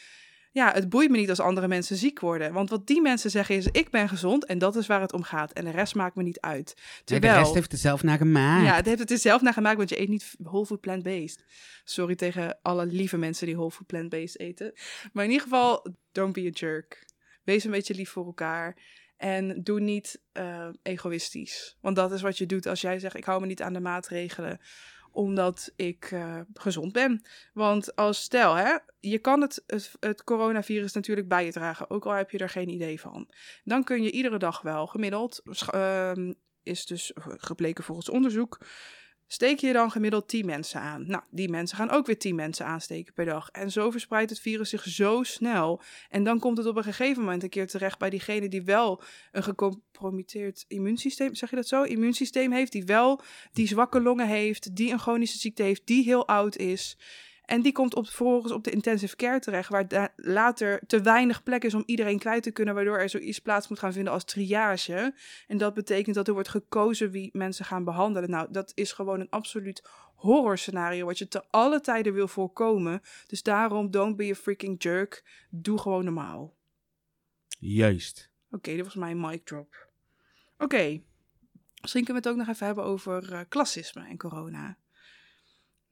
ja, 0.52 0.74
het 0.74 0.90
boeit 0.90 1.10
me 1.10 1.18
niet 1.18 1.30
als 1.30 1.40
andere 1.40 1.68
mensen 1.68 1.96
ziek 1.96 2.20
worden. 2.20 2.54
Want 2.54 2.70
wat 2.70 2.88
die 2.88 3.02
mensen 3.02 3.30
zeggen 3.30 3.56
is, 3.56 3.68
ik 3.72 3.90
ben 3.90 4.10
gezond 4.10 4.46
en 4.46 4.58
dat 4.58 4.76
is 4.76 4.88
waar 4.88 5.02
het 5.02 5.14
om 5.14 5.24
gaat. 5.24 5.52
En 5.52 5.66
de 5.66 5.72
rest 5.72 5.96
maakt 5.96 6.16
me 6.16 6.24
niet 6.24 6.40
uit. 6.40 6.74
Terwijl, 7.04 7.34
de 7.34 7.40
rest 7.40 7.54
heeft 7.54 7.72
er 7.72 7.78
zelf 7.78 8.04
naar 8.04 8.18
gemaakt. 8.18 8.66
ja, 8.66 8.76
het 8.76 8.86
heeft 8.86 9.00
het 9.00 9.12
er 9.12 9.18
zelf 9.18 9.42
naar 9.42 9.54
gemaakt, 9.54 9.78
want 9.78 9.90
je 9.90 10.02
eet 10.02 10.10
niet 10.10 10.36
whole 10.40 10.66
food 10.66 10.80
plant-based. 10.82 11.46
Sorry 11.84 12.16
tegen 12.16 12.60
alle 12.62 12.86
lieve 12.86 13.18
mensen 13.18 13.46
die 13.46 13.56
whole 13.56 13.72
food 13.72 13.88
plant-based 13.88 14.40
eten. 14.40 14.74
Maar 15.14 15.24
in 15.24 15.32
ieder 15.32 15.46
geval, 15.48 15.86
don't 16.12 16.34
be 16.34 16.48
a 16.48 16.50
jerk. 16.50 17.08
Wees 17.50 17.64
een 17.64 17.72
beetje 17.72 17.96
lief 17.96 18.10
voor 18.10 18.26
elkaar. 18.26 18.76
En 19.18 19.64
doe 19.64 19.80
niet 19.80 20.22
eh, 20.32 20.70
egoïstisch. 20.82 21.78
Want 21.82 21.96
dat 21.96 22.12
is 22.12 22.22
wat 22.22 22.38
je 22.38 22.46
doet 22.46 22.66
als 22.66 22.82
jij 22.82 23.00
zegt: 23.00 23.16
Ik 23.16 23.24
hou 23.24 23.42
me 23.42 23.48
niet 23.48 23.62
aan 23.62 23.74
de 23.74 23.80
maatregelen 23.80 24.60
omdat 25.12 25.72
ik 25.76 26.10
eh, 26.12 26.40
gezond 26.54 26.92
ben. 26.92 27.22
Want 27.54 27.96
als 27.96 28.22
stel, 28.22 28.54
hè, 28.54 28.78
je 29.00 29.20
kan 29.20 29.42
het, 29.42 29.64
het, 30.00 30.24
coronavirus 30.24 30.94
natuurlijk 30.94 31.28
bij 31.28 31.46
je 31.46 31.52
dragen, 31.52 31.90
ook 31.90 32.06
al 32.06 32.12
heb 32.12 32.32
je 32.32 32.38
er 32.38 32.50
geen 32.50 32.70
idee 32.70 33.00
van. 33.00 33.30
Dan 33.64 33.84
kun 33.84 34.04
je 34.04 34.12
iedere 34.12 34.38
dag 34.38 34.62
wel 34.62 34.88
gemiddeld, 34.88 35.42
ehm, 35.70 36.34
is 36.64 36.86
dus 36.86 37.12
gebleken 37.24 37.84
volgens 37.84 38.10
onderzoek, 38.10 38.60
steek 39.32 39.60
je 39.60 39.74
dan 39.74 39.92
gemiddeld 39.92 40.28
10 40.28 40.46
mensen 40.46 40.82
aan. 40.82 41.04
Nou, 41.08 41.24
die 41.30 41.50
mensen 41.50 41.78
gaan 41.78 41.90
ook 41.90 42.06
weer 42.06 42.18
10 42.18 42.36
mensen 42.36 42.66
aansteken 42.66 43.14
per 43.14 43.26
dag. 43.26 43.50
En 43.50 43.72
zo 43.72 43.92
verspreidt 43.92 44.30
het 44.30 44.40
virus 44.40 44.70
zich 44.70 44.84
zo 44.84 45.24
snel. 45.24 45.82
En 46.10 46.24
dan 46.24 46.40
komt 46.40 46.58
het 46.58 46.68
op 46.68 46.78
een 46.78 46.84
gegeven 46.84 47.24
moment 47.24 47.44
een 47.44 47.50
keer 47.50 47.68
terecht 47.68 48.00
bij 48.00 48.10
diegene 48.10 48.50
die 48.50 48.64
wel 48.64 49.02
een 49.32 49.44
gecompromitteerd 49.44 50.66
immuunsysteem, 50.68 51.36
zeg 51.36 51.50
je 51.50 51.56
dat 51.56 51.68
zo? 51.68 51.84
Immuunsysteem 51.84 52.52
heeft, 52.52 52.72
die 52.72 52.86
wel 52.86 53.22
die 53.54 53.68
zwakke 53.68 54.02
longen 54.02 54.28
heeft, 54.28 54.76
die 54.76 54.92
een 54.92 55.00
chronische 55.00 55.38
ziekte 55.38 55.64
heeft, 55.64 55.82
die 55.86 56.04
heel 56.04 56.28
oud 56.28 56.58
is. 56.58 56.98
En 57.50 57.62
die 57.62 57.72
komt 57.72 57.96
op, 57.96 58.06
vervolgens 58.06 58.54
op 58.54 58.64
de 58.64 58.72
intensive 58.72 59.16
care 59.16 59.40
terecht, 59.40 59.70
waar 59.70 60.14
later 60.16 60.82
te 60.88 61.02
weinig 61.02 61.44
plek 61.44 61.64
is 61.64 61.74
om 61.74 61.84
iedereen 61.86 62.20
kwijt 62.20 62.44
te 62.44 62.52
kunnen, 62.52 62.74
waardoor 62.74 62.98
er 62.98 63.10
zoiets 63.10 63.40
plaats 63.40 63.68
moet 63.68 63.80
gaan 63.80 63.94
vinden 63.94 64.14
als 64.14 64.24
triage. 64.24 65.14
En 65.48 65.58
dat 65.58 65.74
betekent 65.74 66.16
dat 66.16 66.28
er 66.28 66.34
wordt 66.34 66.50
gekozen 66.50 67.12
wie 67.12 67.30
mensen 67.34 67.66
gaan 67.66 67.84
behandelen. 67.84 68.30
Nou, 68.30 68.48
dat 68.52 68.72
is 68.76 68.92
gewoon 68.92 69.20
een 69.20 69.30
absoluut 69.30 69.84
horrorscenario 70.16 71.06
wat 71.06 71.18
je 71.18 71.28
te 71.28 71.44
alle 71.50 71.82
tijden 71.82 72.14
wil 72.14 72.28
voorkomen. 72.28 73.02
Dus 73.28 73.44
daarom, 73.44 73.92
don't 73.92 74.16
be 74.16 74.30
a 74.30 74.36
freaking 74.36 74.84
jerk. 74.84 75.46
Doe 75.50 75.80
gewoon 75.80 76.04
normaal. 76.04 76.56
Juist. 77.60 78.32
Oké, 78.52 78.76
dit 78.76 78.84
was 78.84 78.96
mijn 78.96 79.20
mic 79.20 79.46
drop. 79.46 79.90
Oké, 80.58 81.02
misschien 81.82 82.04
kunnen 82.06 82.24
we 82.24 82.30
het 82.30 82.38
ook 82.38 82.46
nog 82.46 82.56
even 82.56 82.66
hebben 82.66 82.84
over 82.84 83.34
eh, 83.34 83.40
klassisme 83.48 84.08
en 84.08 84.18
corona. 84.18 84.78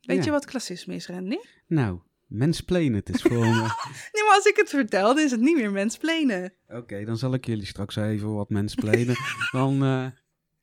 Weet 0.08 0.17
Ja. 0.17 0.24
je 0.24 0.32
wat 0.32 0.46
klassisme 0.46 0.96
is, 0.96 1.08
Randy? 1.08 1.38
Nou, 1.67 2.00
mensplenen 2.26 2.96
het 2.96 3.10
is 3.10 3.22
voor 3.22 3.32
me. 3.46 3.52
Nee, 4.13 4.24
maar 4.26 4.36
als 4.36 4.46
ik 4.46 4.56
het 4.56 4.70
vertel, 4.70 5.15
dan 5.15 5.24
is 5.24 5.32
het 5.32 5.39
niet 5.39 5.56
meer 5.56 5.72
mensplenen. 5.72 6.54
Oké, 6.67 7.06
dan 7.06 7.17
zal 7.17 7.34
ik 7.34 7.46
jullie 7.46 7.65
straks 7.65 7.96
even 7.96 8.34
wat 8.34 8.50
mensplenen. 8.50 9.15
dan 9.52 9.84
eh, 9.84 10.06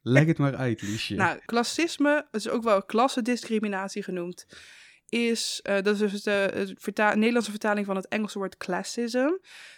leg 0.03 0.27
het 0.27 0.39
maar 0.39 0.57
uit, 0.57 0.83
Liesje. 0.83 1.15
Nou, 1.15 1.39
klassisme, 1.45 2.15
het 2.31 2.41
is 2.41 2.49
ook 2.49 2.63
wel 2.63 2.83
klassendiscriminatie 2.85 4.03
genoemd, 4.03 4.47
is, 5.15 5.61
eh, 5.63 5.75
dat 5.83 6.01
is 6.01 6.11
dus 6.11 6.23
de, 6.23 6.73
verta- 6.79 7.15
Nederlandse 7.15 7.51
vertaling 7.51 7.87
van 7.87 7.97
het 7.97 8.09
Engelse 8.09 8.39
woord 8.39 8.57
classism. 8.57 9.29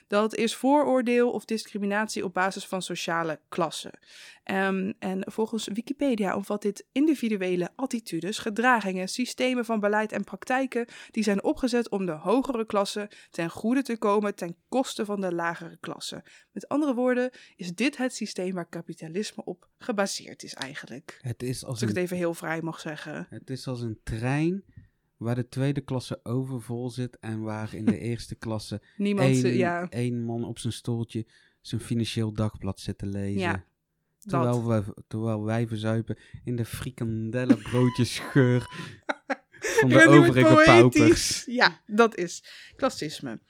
Dat 0.08 0.34
is 0.34 0.54
vooroordeel 0.54 1.30
of 1.30 1.44
discriminatie 1.44 2.24
op 2.24 2.34
basis 2.34 2.66
van 2.66 2.82
sociale 2.82 3.40
klasse. 3.48 3.92
Ehm, 4.44 4.92
en 4.98 5.22
volgens 5.32 5.68
Wikipedia 5.72 6.36
omvat 6.36 6.62
dit 6.62 6.86
individuele 6.92 7.68
attitudes, 7.76 8.38
gedragingen, 8.38 9.08
systemen 9.08 9.64
van 9.64 9.80
beleid 9.80 10.12
en 10.12 10.24
praktijken 10.24 10.86
die 11.10 11.22
zijn 11.22 11.42
opgezet 11.44 11.88
om 11.88 12.06
de 12.06 12.12
hogere 12.12 12.66
klasse 12.66 13.10
ten 13.30 13.50
goede 13.50 13.82
te 13.82 13.96
komen 13.98 14.34
ten 14.34 14.56
koste 14.68 15.04
van 15.04 15.20
de 15.20 15.32
lagere 15.34 15.76
klasse. 15.80 16.24
Met 16.52 16.68
andere 16.68 16.94
woorden, 16.94 17.30
is 17.56 17.74
dit 17.74 17.96
het 17.96 18.14
systeem 18.14 18.54
waar 18.54 18.68
kapitalisme 18.68 19.44
op 19.44 19.68
gebaseerd 19.78 20.42
is 20.42 20.54
eigenlijk. 20.54 21.18
Het 21.20 21.42
is 21.42 21.64
als 21.64 21.72
Als 21.72 21.82
ik 21.82 21.88
het 21.88 21.96
even 21.96 22.16
heel 22.16 22.34
vrij 22.34 22.62
mag 22.62 22.80
zeggen. 22.80 23.26
het 23.30 23.50
is 23.50 23.66
als 23.66 23.80
een 23.80 24.00
trein 24.04 24.64
waar 25.16 25.34
de 25.34 25.48
tweede 25.48 25.80
klasse 25.80 26.20
overvol 26.22 26.90
zit 26.90 27.18
en 27.18 27.42
waar 27.42 27.74
in 27.74 27.84
de 27.84 27.98
eerste 28.10 28.34
klasse 28.34 28.82
Niemand, 28.96 29.44
één, 29.44 29.56
ja, 29.56 29.88
één 29.88 30.22
man 30.22 30.44
op 30.44 30.58
zijn 30.58 30.72
stoeltje 30.72 31.26
zijn 31.60 31.80
financieel 31.80 32.32
dagblad 32.32 32.80
zit 32.80 32.98
te 32.98 33.06
lezen. 33.06 33.40
Ja. 33.40 33.64
Terwijl, 34.18 34.66
wij, 34.66 34.84
terwijl 35.08 35.44
wij 35.44 35.66
verzuipen 35.66 36.18
in 36.44 36.56
de 36.56 36.64
frikandellenbroodjesgeur 36.64 38.60
van 39.80 39.88
de 39.88 40.08
overige 40.08 40.62
paupers. 40.64 41.44
Ja, 41.44 41.80
dat 41.86 42.16
is 42.16 42.44
klassisme. 42.76 43.40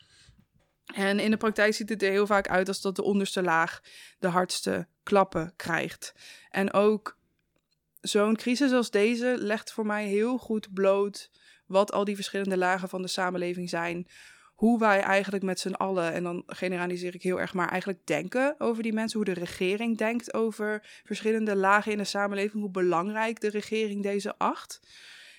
En 0.94 1.18
in 1.18 1.30
de 1.30 1.36
praktijk 1.36 1.74
ziet 1.74 1.88
het 1.88 2.02
er 2.02 2.10
heel 2.10 2.26
vaak 2.26 2.48
uit 2.48 2.68
als 2.68 2.80
dat 2.80 2.96
de 2.96 3.02
onderste 3.02 3.42
laag 3.42 3.82
de 4.18 4.28
hardste 4.28 4.88
klappen 5.02 5.52
krijgt. 5.56 6.14
En 6.50 6.72
ook 6.72 7.18
zo'n 8.00 8.36
crisis 8.36 8.72
als 8.72 8.90
deze 8.90 9.36
legt 9.38 9.72
voor 9.72 9.86
mij 9.86 10.06
heel 10.06 10.38
goed 10.38 10.72
bloot 10.72 11.30
wat 11.66 11.92
al 11.92 12.04
die 12.04 12.14
verschillende 12.14 12.56
lagen 12.56 12.88
van 12.88 13.02
de 13.02 13.08
samenleving 13.08 13.68
zijn. 13.68 14.06
Hoe 14.54 14.78
wij 14.78 15.00
eigenlijk 15.00 15.44
met 15.44 15.60
z'n 15.60 15.72
allen, 15.72 16.12
en 16.12 16.22
dan 16.22 16.42
generaliseer 16.46 17.14
ik 17.14 17.22
heel 17.22 17.40
erg, 17.40 17.54
maar 17.54 17.68
eigenlijk 17.68 18.06
denken 18.06 18.54
over 18.58 18.82
die 18.82 18.92
mensen. 18.92 19.16
Hoe 19.18 19.34
de 19.34 19.40
regering 19.40 19.98
denkt 19.98 20.34
over 20.34 21.00
verschillende 21.04 21.56
lagen 21.56 21.92
in 21.92 21.98
de 21.98 22.04
samenleving. 22.04 22.62
Hoe 22.62 22.70
belangrijk 22.70 23.40
de 23.40 23.50
regering 23.50 24.02
deze 24.02 24.38
acht. 24.38 24.80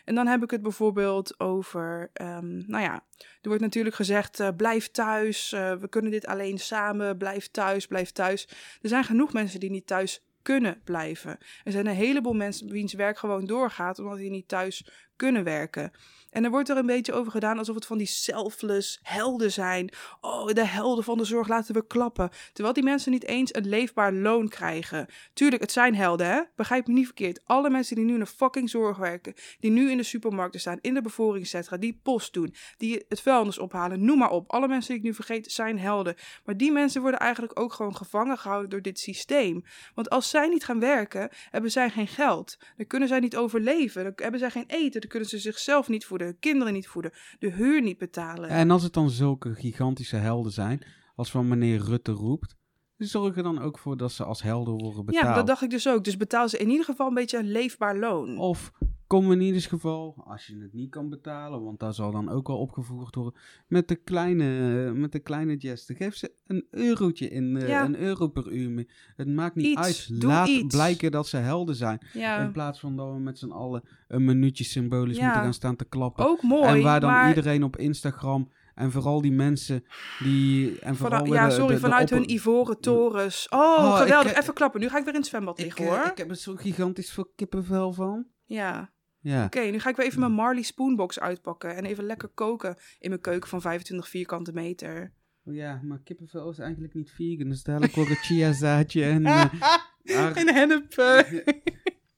En 0.08 0.16
dan 0.16 0.28
heb 0.28 0.44
ik 0.44 0.52
het 0.52 0.62
bijvoorbeeld 0.62 1.40
over, 1.40 2.10
ehm, 2.14 2.58
nou 2.68 2.84
ja, 2.84 3.04
er 3.18 3.48
wordt 3.48 3.62
natuurlijk 3.62 3.96
gezegd, 3.96 4.40
eh, 4.40 4.50
blijf 4.58 4.92
thuis, 4.92 5.52
eh, 5.54 5.74
we 5.74 5.88
kunnen 5.88 6.12
dit 6.12 6.26
alleen 6.26 6.60
samen, 6.60 7.18
blijf 7.18 7.48
thuis, 7.48 7.88
blijf 7.88 8.12
thuis. 8.12 8.48
Er 8.82 8.90
zijn 8.90 9.04
genoeg 9.04 9.34
mensen 9.34 9.60
die 9.60 9.70
niet 9.70 9.88
thuis 9.88 10.22
kunnen 10.42 10.82
blijven. 10.84 11.38
Er 11.64 11.72
zijn 11.72 11.88
een 11.88 11.96
heleboel 11.96 12.34
mensen 12.34 12.70
wiens 12.70 12.94
werk 12.94 13.18
gewoon 13.18 13.46
doorgaat, 13.46 14.00
omdat 14.00 14.18
die 14.18 14.30
niet 14.30 14.48
thuis 14.48 14.88
kunnen 15.16 15.44
werken. 15.44 15.92
En 16.30 16.44
er 16.44 16.50
wordt 16.50 16.70
er 16.70 16.78
een 16.78 16.86
beetje 16.86 17.14
over 17.14 17.32
gedaan 17.32 17.58
alsof 17.58 17.76
het 17.76 17.86
van 17.86 17.98
die 17.98 18.08
selfless 18.08 19.00
helden 19.04 19.52
zijn. 19.52 19.90
Oh, 20.22 20.48
de 20.48 20.66
helden 20.66 21.04
van 21.04 21.18
de 21.18 21.24
zorg 21.24 21.48
laten 21.48 21.74
we 21.74 21.88
klappen. 21.88 22.30
Terwijl 22.54 22.74
die 22.74 22.84
mensen 22.84 23.12
niet 23.12 23.26
eens 23.26 23.56
een 23.56 23.68
leefbaar 23.68 24.14
loon 24.14 24.48
krijgen. 24.48 25.08
Tuurlijk, 25.34 25.62
het 25.62 25.72
zijn 25.72 25.96
helden, 25.96 26.28
hè? 26.28 26.42
Begrijp 26.56 26.88
me 26.88 26.94
niet 26.94 27.06
verkeerd. 27.06 27.42
Alle 27.46 27.70
mensen 27.70 27.96
die 27.96 28.06
nu 28.06 28.14
in 28.14 28.20
de 28.20 28.26
fucking 28.26 28.70
zorg 28.70 28.98
werken, 28.98 29.34
die 29.60 29.72
nu 29.72 29.92
in 29.92 29.98
de 29.98 30.04
supermarkten 30.04 30.60
staan, 30.60 30.78
in 30.82 30.94
de 30.94 31.02
bevoringscentra, 31.02 31.78
die 31.78 32.00
post 32.04 32.34
doen, 32.34 32.54
die 32.78 33.06
het 33.10 33.22
vuilnis 33.22 33.58
ophalen, 33.58 34.06
noem 34.06 34.18
maar 34.18 34.32
op. 34.32 34.52
Alle 34.52 34.68
mensen 34.68 34.90
die 34.90 35.00
ik 35.00 35.08
nu 35.08 35.14
vergeet 35.14 35.52
zijn 35.52 35.80
helden. 35.80 36.16
Maar 36.46 36.58
die 36.58 36.72
mensen 36.72 37.02
worden 37.02 37.20
eigenlijk 37.20 37.60
ook 37.60 37.74
gewoon 37.74 37.96
gevangen 37.96 38.38
gehouden 38.38 38.70
door 38.70 38.82
dit 38.82 39.00
systeem. 39.00 39.64
Want 39.96 40.10
als 40.10 40.30
zij 40.30 40.48
niet 40.48 40.66
gaan 40.66 40.80
werken, 40.80 41.30
hebben 41.50 41.72
zij 41.72 41.90
geen 41.90 42.08
geld. 42.08 42.58
Dan 42.78 42.88
kunnen 42.88 43.08
zij 43.08 43.20
niet 43.20 43.38
overleven. 43.38 44.04
Dan 44.04 44.14
hebben 44.16 44.40
zij 44.40 44.50
geen 44.50 44.68
eten. 44.68 45.02
Dan 45.02 45.10
kunnen 45.10 45.30
ze 45.30 45.38
zichzelf 45.38 45.88
niet 45.88 46.06
voeden, 46.06 46.17
hun 46.26 46.40
kinderen 46.40 46.74
niet 46.74 46.88
voeden, 46.88 47.12
de 47.40 47.52
huur 47.52 47.82
niet 47.82 47.98
betalen. 47.98 48.50
En 48.50 48.72
als 48.72 48.84
het 48.84 48.94
dan 48.94 49.10
zulke 49.10 49.56
gigantische 49.56 50.16
helden 50.16 50.52
zijn, 50.52 50.86
als 51.16 51.32
van 51.32 51.48
meneer 51.48 51.80
Rutte 51.80 52.12
roept, 52.12 52.56
zorgen 52.98 53.44
dan 53.44 53.60
ook 53.62 53.78
voor 53.78 53.98
dat 53.98 54.12
ze 54.12 54.24
als 54.24 54.42
helden 54.42 54.74
worden 54.78 55.06
betaald. 55.06 55.26
Ja, 55.26 55.34
dat 55.36 55.48
dacht 55.48 55.62
ik 55.62 55.70
dus 55.70 55.88
ook. 55.88 56.04
Dus 56.04 56.18
betaal 56.18 56.50
ze 56.50 56.58
in 56.58 56.70
ieder 56.70 56.86
geval 56.86 57.08
een 57.08 57.14
beetje 57.14 57.38
een 57.38 57.52
leefbaar 57.52 57.98
loon. 57.98 58.38
Of 58.38 58.72
kom 59.08 59.32
in 59.32 59.42
ieder 59.42 59.62
geval, 59.62 60.24
als 60.28 60.48
je 60.48 60.58
het 60.62 60.74
niet 60.74 60.90
kan 60.90 61.10
betalen, 61.10 61.64
want 61.64 61.80
daar 61.80 61.94
zal 61.94 62.12
dan 62.12 62.30
ook 62.30 62.48
wel 62.48 62.58
opgevoerd 62.58 63.16
worden, 63.16 63.34
met 63.68 63.88
de 63.88 63.96
kleine, 63.96 64.46
met 64.94 65.12
de 65.12 65.20
kleine 65.20 65.56
geste. 65.60 65.96
Geef 65.96 66.16
ze 66.16 66.32
een 66.48 66.66
eurotje 66.72 67.30
in, 67.30 67.58
eh, 67.58 67.68
Ja. 67.68 67.86
een 67.86 67.98
euro 68.00 68.28
per 68.28 68.52
uur. 68.52 68.86
Het 69.16 69.28
maakt 69.28 69.56
niet 69.56 69.66
Iets, 69.66 69.80
uit. 69.82 70.24
Laat 70.24 70.48
iets. 70.48 70.76
blijken 70.76 71.12
dat 71.12 71.28
ze 71.28 71.38
helden 71.38 71.76
zijn. 71.76 72.00
Ja, 72.14 72.40
In 72.40 72.52
plaats 72.52 72.80
van 72.80 72.96
dat 72.96 73.14
we 73.14 73.20
met 73.20 73.38
z'n 73.40 73.52
allen 73.52 73.84
een 74.08 74.26
minuutje 74.26 74.64
symbolisch 74.64 75.18
Ja. 75.18 75.24
moeten 75.24 75.42
gaan 75.42 75.54
staan 75.54 75.76
te 75.76 75.86
klappen. 75.86 76.28
ook 76.28 76.42
mooi. 76.42 76.64
en 76.78 76.82
waar 76.84 77.00
dan 77.00 77.12
maar 77.12 77.28
iedereen 77.28 77.64
op 77.64 77.78
Instagram 77.78 78.50
en 78.78 78.92
vooral 78.92 79.22
die 79.22 79.32
mensen 79.32 79.84
die... 80.20 80.80
En 80.80 80.96
vooral 80.96 81.26
ja, 81.26 81.46
de- 81.48 81.52
sorry, 81.54 81.68
de- 81.68 81.74
de 81.74 81.80
vanuit 81.80 82.10
hun 82.10 82.32
ivoren 82.32 82.80
torens. 82.80 83.48
Oh, 83.50 83.60
Oh, 83.60 83.96
ik, 83.98 84.02
geweldig. 84.04 84.34
Even 84.36 84.54
klappen. 84.54 84.80
Nu 84.80 84.90
ga 84.90 84.98
ik 84.98 85.04
weer 85.04 85.14
in 85.14 85.20
het 85.20 85.30
zwembad 85.30 85.60
Ik, 85.60 85.66
liggen, 85.66 85.86
eh, 85.86 85.92
hoor. 85.92 86.06
ik 86.12 86.18
heb 86.18 86.30
er 86.30 86.36
zo 86.36 86.56
gigantisch 86.56 87.12
veel 87.12 87.32
kippenvel 87.36 87.94
van. 87.94 88.26
Ja. 88.46 88.92
Ja. 89.20 89.46
Oké, 89.46 89.60
nu 89.60 89.80
ga 89.80 89.90
ik 89.90 89.96
weer 89.96 90.06
even 90.06 90.20
mijn 90.20 90.32
Marley 90.32 90.62
Spoonbox 90.64 91.20
uitpakken. 91.20 91.76
En 91.76 91.86
even 91.86 92.04
lekker 92.04 92.30
koken 92.30 92.76
in 93.00 93.10
mijn 93.10 93.22
keuken 93.22 93.50
van 93.50 93.62
25 93.62 94.08
vierkante 94.10 94.54
meter. 94.54 95.14
Oh 95.46 95.54
ja, 95.54 95.80
maar 95.84 96.00
kippenvel 96.04 96.50
is 96.50 96.60
eigenlijk 96.60 96.94
niet 96.94 97.12
vegan. 97.12 97.50
Dus 97.50 97.64
dadelijk 97.64 97.94
wordt 97.96 98.10
een 98.10 98.16
chiazaadje 98.16 99.04
en... 99.04 99.22
maar, 99.22 100.32
en 100.36 100.54
hennep. 100.54 100.96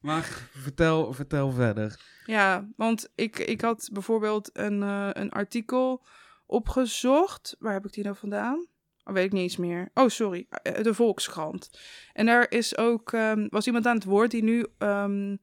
maar 0.01 0.23
vertel, 0.51 1.13
vertel 1.13 1.51
verder. 1.51 1.99
Ja, 2.25 2.67
want 2.75 3.11
ik, 3.15 3.39
ik 3.39 3.61
had 3.61 3.89
bijvoorbeeld 3.93 4.49
een, 4.53 4.83
eh, 4.83 5.09
een 5.13 5.31
artikel 5.31 6.05
opgezocht. 6.49 7.55
Waar 7.59 7.73
heb 7.73 7.85
ik 7.85 7.93
die 7.93 8.03
nou 8.03 8.15
vandaan? 8.15 8.67
Oh, 9.03 9.13
weet 9.13 9.25
ik 9.25 9.31
niet 9.31 9.41
eens 9.41 9.57
meer. 9.57 9.89
Oh, 9.93 10.07
sorry. 10.07 10.47
Eh, 10.49 10.83
De 10.83 10.93
Volkskrant. 10.93 11.69
En 12.13 12.25
daar 12.25 12.51
is 12.51 12.77
ook, 12.77 13.13
ehm, 13.13 13.47
was 13.49 13.65
iemand 13.67 13.85
aan 13.87 13.95
het 13.95 14.03
woord 14.03 14.31
die 14.31 14.43
nu... 14.43 14.65
ehm, 14.77 15.35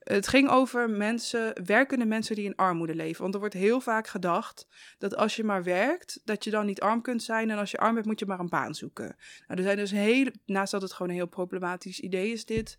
het 0.00 0.28
ging 0.28 0.48
over 0.48 0.90
mensen, 0.90 1.64
werkende 1.64 2.04
mensen 2.04 2.34
die 2.34 2.44
in 2.44 2.56
armoede 2.56 2.94
leven. 2.94 3.22
Want 3.22 3.34
er 3.34 3.40
wordt 3.40 3.54
heel 3.54 3.80
vaak 3.80 4.06
gedacht 4.06 4.66
dat 4.98 5.16
als 5.16 5.36
je 5.36 5.44
maar 5.44 5.62
werkt, 5.62 6.20
dat 6.24 6.44
je 6.44 6.50
dan 6.50 6.66
niet 6.66 6.80
arm 6.80 7.02
kunt 7.02 7.22
zijn. 7.22 7.50
En 7.50 7.58
als 7.58 7.70
je 7.70 7.78
arm 7.78 7.94
bent, 7.94 8.06
moet 8.06 8.18
je 8.18 8.26
maar 8.26 8.40
een 8.40 8.48
baan 8.48 8.74
zoeken. 8.74 9.16
Nou, 9.46 9.58
er 9.58 9.62
zijn 9.62 9.76
dus 9.76 9.90
hele, 9.90 10.32
naast 10.46 10.72
dat 10.72 10.82
het 10.82 10.92
gewoon 10.92 11.08
een 11.08 11.18
heel 11.18 11.26
problematisch 11.26 12.00
idee 12.00 12.32
is 12.32 12.44
dit, 12.44 12.76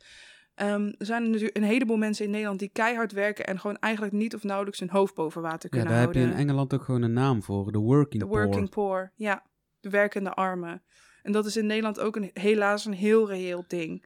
ehm, 0.56 0.86
er 0.98 1.06
zijn 1.06 1.24
er 1.24 1.30
natuurlijk 1.30 1.58
een 1.58 1.64
heleboel 1.64 1.98
mensen 1.98 2.26
in 2.26 2.32
Nederland 2.32 2.60
die 2.60 2.70
keihard 2.70 3.12
werken 3.12 3.46
en 3.46 3.60
gewoon 3.60 3.78
eigenlijk 3.78 4.14
niet 4.14 4.36
of 4.36 4.44
nauwelijks 4.44 4.80
hun 4.80 4.90
hoofd 4.90 5.16
boven 5.16 5.42
water 5.42 5.64
Ja, 5.64 5.70
kunnen 5.70 5.88
daar 5.88 6.02
heb 6.02 6.14
je 6.14 6.20
in 6.20 6.34
Engeland 6.34 6.74
ook 6.74 6.84
gewoon 6.84 7.02
een 7.02 7.14
naam 7.14 7.44
voor. 7.44 7.72
De 7.72 7.80
working 7.80 8.24
De 8.24 8.30
poor. 8.30 8.44
working 8.44 8.70
poor, 8.70 9.12
ja. 9.16 9.46
De 9.80 9.90
werkende 9.90 10.34
armen. 10.34 10.84
En 11.24 11.32
dat 11.32 11.46
is 11.46 11.58
in 11.58 11.66
Nederland 11.66 12.00
ook 12.00 12.16
een, 12.16 12.30
helaas 12.34 12.86
een 12.86 12.94
heel 12.94 13.28
reëel 13.28 13.64
ding. 13.68 14.06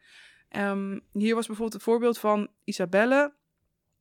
Ehm, 0.49 0.99
hier 1.12 1.36
was 1.36 1.47
bijvoorbeeld 1.47 1.73
een 1.73 1.91
voorbeeld 1.91 2.17
van 2.17 2.47
Isabelle. 2.63 3.34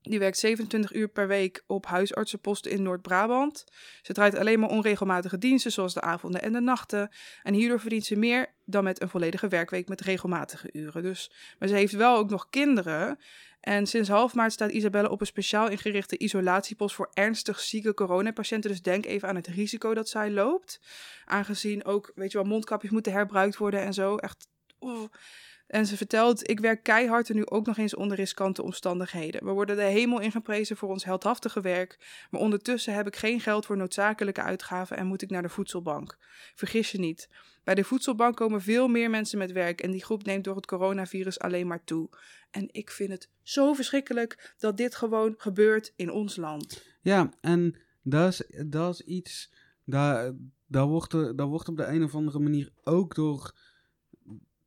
Die 0.08 0.18
werkt 0.18 0.38
27 0.38 0.92
uur 0.92 1.08
per 1.08 1.28
week 1.28 1.62
op 1.66 1.86
huisartsenposten 1.86 2.70
in 2.70 2.82
Noord-Brabant. 2.82 3.64
Ze 4.02 4.12
draait 4.12 4.36
alleen 4.36 4.60
maar 4.60 4.68
onregelmatige 4.68 5.38
diensten, 5.38 5.72
zoals 5.72 5.94
de 5.94 6.00
avonden 6.00 6.42
en 6.42 6.52
de 6.52 6.60
nachten. 6.60 7.10
En 7.42 7.54
hierdoor 7.54 7.80
verdient 7.80 8.04
ze 8.04 8.16
meer 8.16 8.54
dan 8.64 8.84
met 8.84 9.02
een 9.02 9.08
volledige 9.08 9.48
werkweek 9.48 9.88
met 9.88 10.00
regelmatige 10.00 10.68
uren. 10.72 11.02
Dus, 11.02 11.30
maar 11.58 11.68
ze 11.68 11.74
heeft 11.74 11.92
wel 11.92 12.16
ook 12.16 12.30
nog 12.30 12.50
kinderen. 12.50 13.18
En 13.60 13.86
sinds 13.86 14.08
half 14.08 14.34
maart 14.34 14.52
staat 14.52 14.70
Isabelle 14.70 15.10
op 15.10 15.20
een 15.20 15.26
speciaal 15.26 15.68
ingerichte 15.68 16.18
isolatiepost 16.18 16.94
voor 16.94 17.10
ernstig 17.12 17.60
zieke 17.60 17.94
coronapatiënten. 17.94 18.70
Dus 18.70 18.82
denk 18.82 19.06
even 19.06 19.28
aan 19.28 19.36
het 19.36 19.46
risico 19.46 19.94
dat 19.94 20.08
zij 20.08 20.30
loopt. 20.30 20.80
Aangezien 21.24 21.84
ook, 21.84 22.12
weet 22.14 22.32
je 22.32 22.38
wel, 22.38 22.46
mondkapjes 22.46 22.90
moeten 22.90 23.12
herbruikt 23.12 23.56
worden 23.56 23.80
en 23.80 23.94
zo. 23.94 24.16
Echt. 24.16 24.48
En 25.66 25.86
ze 25.86 25.96
vertelt, 25.96 26.50
ik 26.50 26.60
werk 26.60 26.82
keihard 26.82 27.30
en 27.30 27.36
nu 27.36 27.46
ook 27.46 27.66
nog 27.66 27.76
eens 27.76 27.94
onder 27.94 28.16
riskante 28.16 28.62
omstandigheden. 28.62 29.44
We 29.44 29.50
worden 29.50 29.76
de 29.76 29.82
hemel 29.82 30.20
ingeprezen 30.20 30.76
voor 30.76 30.88
ons 30.88 31.04
heldhaftige 31.04 31.60
werk, 31.60 32.26
maar 32.30 32.40
ondertussen 32.40 32.94
heb 32.94 33.06
ik 33.06 33.16
geen 33.16 33.40
geld 33.40 33.66
voor 33.66 33.76
noodzakelijke 33.76 34.42
uitgaven 34.42 34.96
en 34.96 35.06
moet 35.06 35.22
ik 35.22 35.30
naar 35.30 35.42
de 35.42 35.48
voedselbank. 35.48 36.18
Vergis 36.54 36.90
je 36.90 36.98
niet, 36.98 37.28
bij 37.64 37.74
de 37.74 37.84
voedselbank 37.84 38.36
komen 38.36 38.62
veel 38.62 38.88
meer 38.88 39.10
mensen 39.10 39.38
met 39.38 39.52
werk 39.52 39.80
en 39.80 39.90
die 39.90 40.04
groep 40.04 40.24
neemt 40.24 40.44
door 40.44 40.56
het 40.56 40.66
coronavirus 40.66 41.38
alleen 41.38 41.66
maar 41.66 41.84
toe. 41.84 42.08
En 42.50 42.68
ik 42.72 42.90
vind 42.90 43.10
het 43.10 43.28
zo 43.42 43.72
verschrikkelijk 43.72 44.54
dat 44.58 44.76
dit 44.76 44.94
gewoon 44.94 45.34
gebeurt 45.36 45.92
in 45.96 46.10
ons 46.10 46.36
land. 46.36 46.82
Ja, 47.00 47.30
en 47.40 47.76
dat 48.02 48.32
is, 48.32 48.66
dat 48.66 48.94
is 48.94 49.00
iets... 49.00 49.52
Daar, 49.86 50.32
daar, 50.66 50.86
wordt, 50.86 51.10
daar 51.10 51.46
wordt 51.46 51.68
op 51.68 51.76
de 51.76 51.86
een 51.86 52.02
of 52.02 52.14
andere 52.14 52.38
manier 52.38 52.70
ook 52.84 53.14
door, 53.14 53.54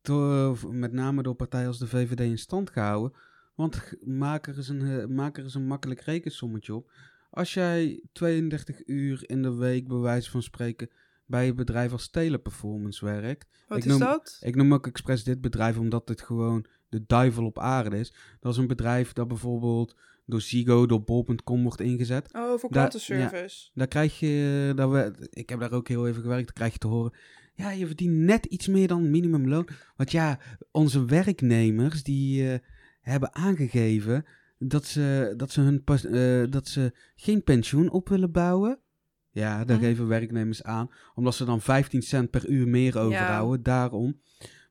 door... 0.08 0.58
Met 0.76 0.92
name 0.92 1.24
door 1.24 1.36
partijen 1.36 1.68
als 1.68 1.80
de 1.80 1.88
VVD 1.88 2.20
in 2.20 2.38
stand 2.38 2.70
gehouden. 2.70 3.18
Want 3.56 3.94
maak 4.06 4.48
er 4.48 4.58
eens 4.58 4.68
een, 4.68 5.00
eh, 5.00 5.06
maak 5.06 5.38
er 5.38 5.44
eens 5.44 5.56
een 5.56 5.68
makkelijk 5.68 6.02
rekensommetje 6.02 6.76
op. 6.76 6.92
Als 7.30 7.54
jij 7.54 8.04
32 8.12 8.88
uur 8.88 9.24
in 9.26 9.42
de 9.42 9.56
week, 9.56 9.88
bij 9.88 9.98
wijze 9.98 10.32
van 10.32 10.42
spreken... 10.42 10.90
bij 11.26 11.48
een 11.48 11.56
bedrijf 11.56 11.92
als 11.92 12.10
Teleperformance 12.10 13.06
werkt... 13.06 13.48
Wat 13.68 13.78
Ik 13.78 13.84
is 13.84 13.90
noem- 13.90 14.00
dat? 14.00 14.38
Ik 14.42 14.56
noem 14.56 14.74
ook 14.74 14.88
expres 14.88 15.24
dit 15.24 15.42
bedrijf 15.42 15.78
omdat 15.78 16.08
dit 16.08 16.22
gewoon 16.22 16.66
de 16.90 17.04
duivel 17.08 17.46
op 17.46 17.60
aarde 17.60 17.98
is. 18.00 18.14
Dat 18.40 18.52
is 18.52 18.58
een 18.58 18.68
bedrijf 18.68 19.14
dat 19.14 19.28
bijvoorbeeld 19.28 19.96
door 20.26 20.42
Zigo, 20.42 20.86
door 20.86 21.04
Bol.com 21.04 21.64
wordt 21.64 21.82
ingezet. 21.82 22.34
Oh, 22.34 22.42
voor 22.42 22.60
Daar- 22.60 22.70
klantenservice. 22.70 23.70
Daar 23.74 23.88
krijg 23.88 24.20
je, 24.20 24.72
daar 24.76 24.92
we, 24.92 25.28
ik 25.30 25.50
heb 25.50 25.60
daar 25.60 25.72
ook 25.72 25.88
heel 25.88 26.08
even 26.08 26.22
gewerkt, 26.22 26.46
dan 26.46 26.54
krijg 26.56 26.74
je 26.74 26.80
te 26.80 26.88
horen. 26.88 27.14
Ja, 27.58 27.72
je 27.72 27.86
verdient 27.86 28.18
net 28.18 28.46
iets 28.46 28.68
meer 28.68 28.88
dan 28.88 29.10
minimumloon. 29.12 29.68
Want 29.96 30.12
ja, 30.12 30.40
onze 30.72 31.06
werknemers 31.06 32.04
die 32.04 32.52
eh, 32.52 32.60
hebben 33.02 33.36
aangegeven 33.36 34.26
dat 34.58 34.86
ze, 34.86 35.34
dat, 35.38 35.52
ze 35.52 35.62
hun 35.62 35.84
pas, 35.84 36.06
eh, 36.06 36.44
dat 36.50 36.68
ze 36.68 36.92
geen 37.16 37.44
pensioen 37.44 37.90
op 37.90 38.10
willen 38.10 38.32
bouwen. 38.32 38.80
Ja, 39.32 39.66
daar 39.66 39.78
Hm. 39.78 39.84
geven 39.84 40.08
werknemers 40.08 40.64
aan. 40.64 40.90
Omdat 41.16 41.36
ze 41.36 41.46
dan 41.46 41.62
15 41.62 42.02
cent 42.02 42.30
per 42.30 42.48
uur 42.50 42.68
meer 42.68 42.98
overhouden. 43.00 43.64
Daarom. 43.64 44.22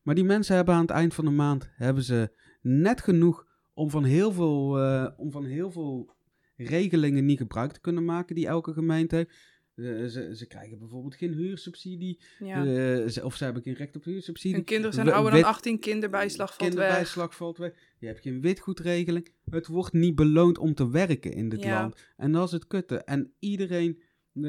Maar 0.02 0.14
die 0.14 0.24
mensen 0.24 0.56
hebben 0.56 0.74
aan 0.74 0.80
het 0.80 0.90
eind 0.90 1.14
van 1.14 1.24
de 1.24 1.30
maand 1.30 1.68
hebben 1.76 2.02
ze 2.02 2.32
net 2.62 3.00
genoeg 3.00 3.46
om 3.74 3.90
van 3.90 4.04
heel 4.04 4.32
veel, 4.32 4.78
eh, 4.80 5.08
om 5.16 5.30
van 5.30 5.44
heel 5.44 5.70
veel 5.70 6.14
regelingen 6.56 7.24
niet 7.24 7.38
gebruik 7.38 7.72
te 7.72 7.80
kunnen 7.80 8.04
maken 8.04 8.34
die 8.34 8.46
elke 8.46 8.72
gemeente 8.72 9.16
heeft. 9.16 9.30
Eh, 9.76 10.04
ze, 10.04 10.30
ze 10.36 10.46
krijgen 10.46 10.78
bijvoorbeeld 10.78 11.14
geen 11.14 11.32
huursubsidie. 11.32 12.20
Ja. 12.38 12.58
eh, 12.66 13.08
ze- 13.08 13.24
of 13.24 13.36
ze 13.36 13.44
hebben 13.44 13.62
geen 13.62 13.74
recht 13.74 13.96
op 13.96 14.04
huursubsidie. 14.04 14.56
Hun 14.56 14.64
kinderen 14.64 14.92
zijn 14.94 15.08
ouder 15.08 15.30
dan 15.32 15.40
wet- 15.40 15.48
18, 15.50 15.78
kinderbijslag 15.78 16.54
valt 16.54 16.60
weg. 16.74 16.82
Kinderbijslag 16.82 17.36
valt 17.36 17.58
weg. 17.58 17.72
Je 17.98 18.06
hebt 18.06 18.20
geen 18.20 18.40
witgoedregeling. 18.40 19.28
Het 19.50 19.66
wordt 19.66 19.92
niet 19.92 20.14
beloond 20.14 20.58
om 20.58 20.74
te 20.74 20.90
werken 20.90 21.32
in 21.32 21.48
dit 21.48 21.62
Ja. 21.62 21.80
land. 21.80 21.96
En 22.16 22.32
dat 22.32 22.46
is 22.46 22.52
het 22.52 22.66
kutte. 22.66 22.96
En 22.96 23.32
iedereen 23.38 24.02
eh, 24.34 24.42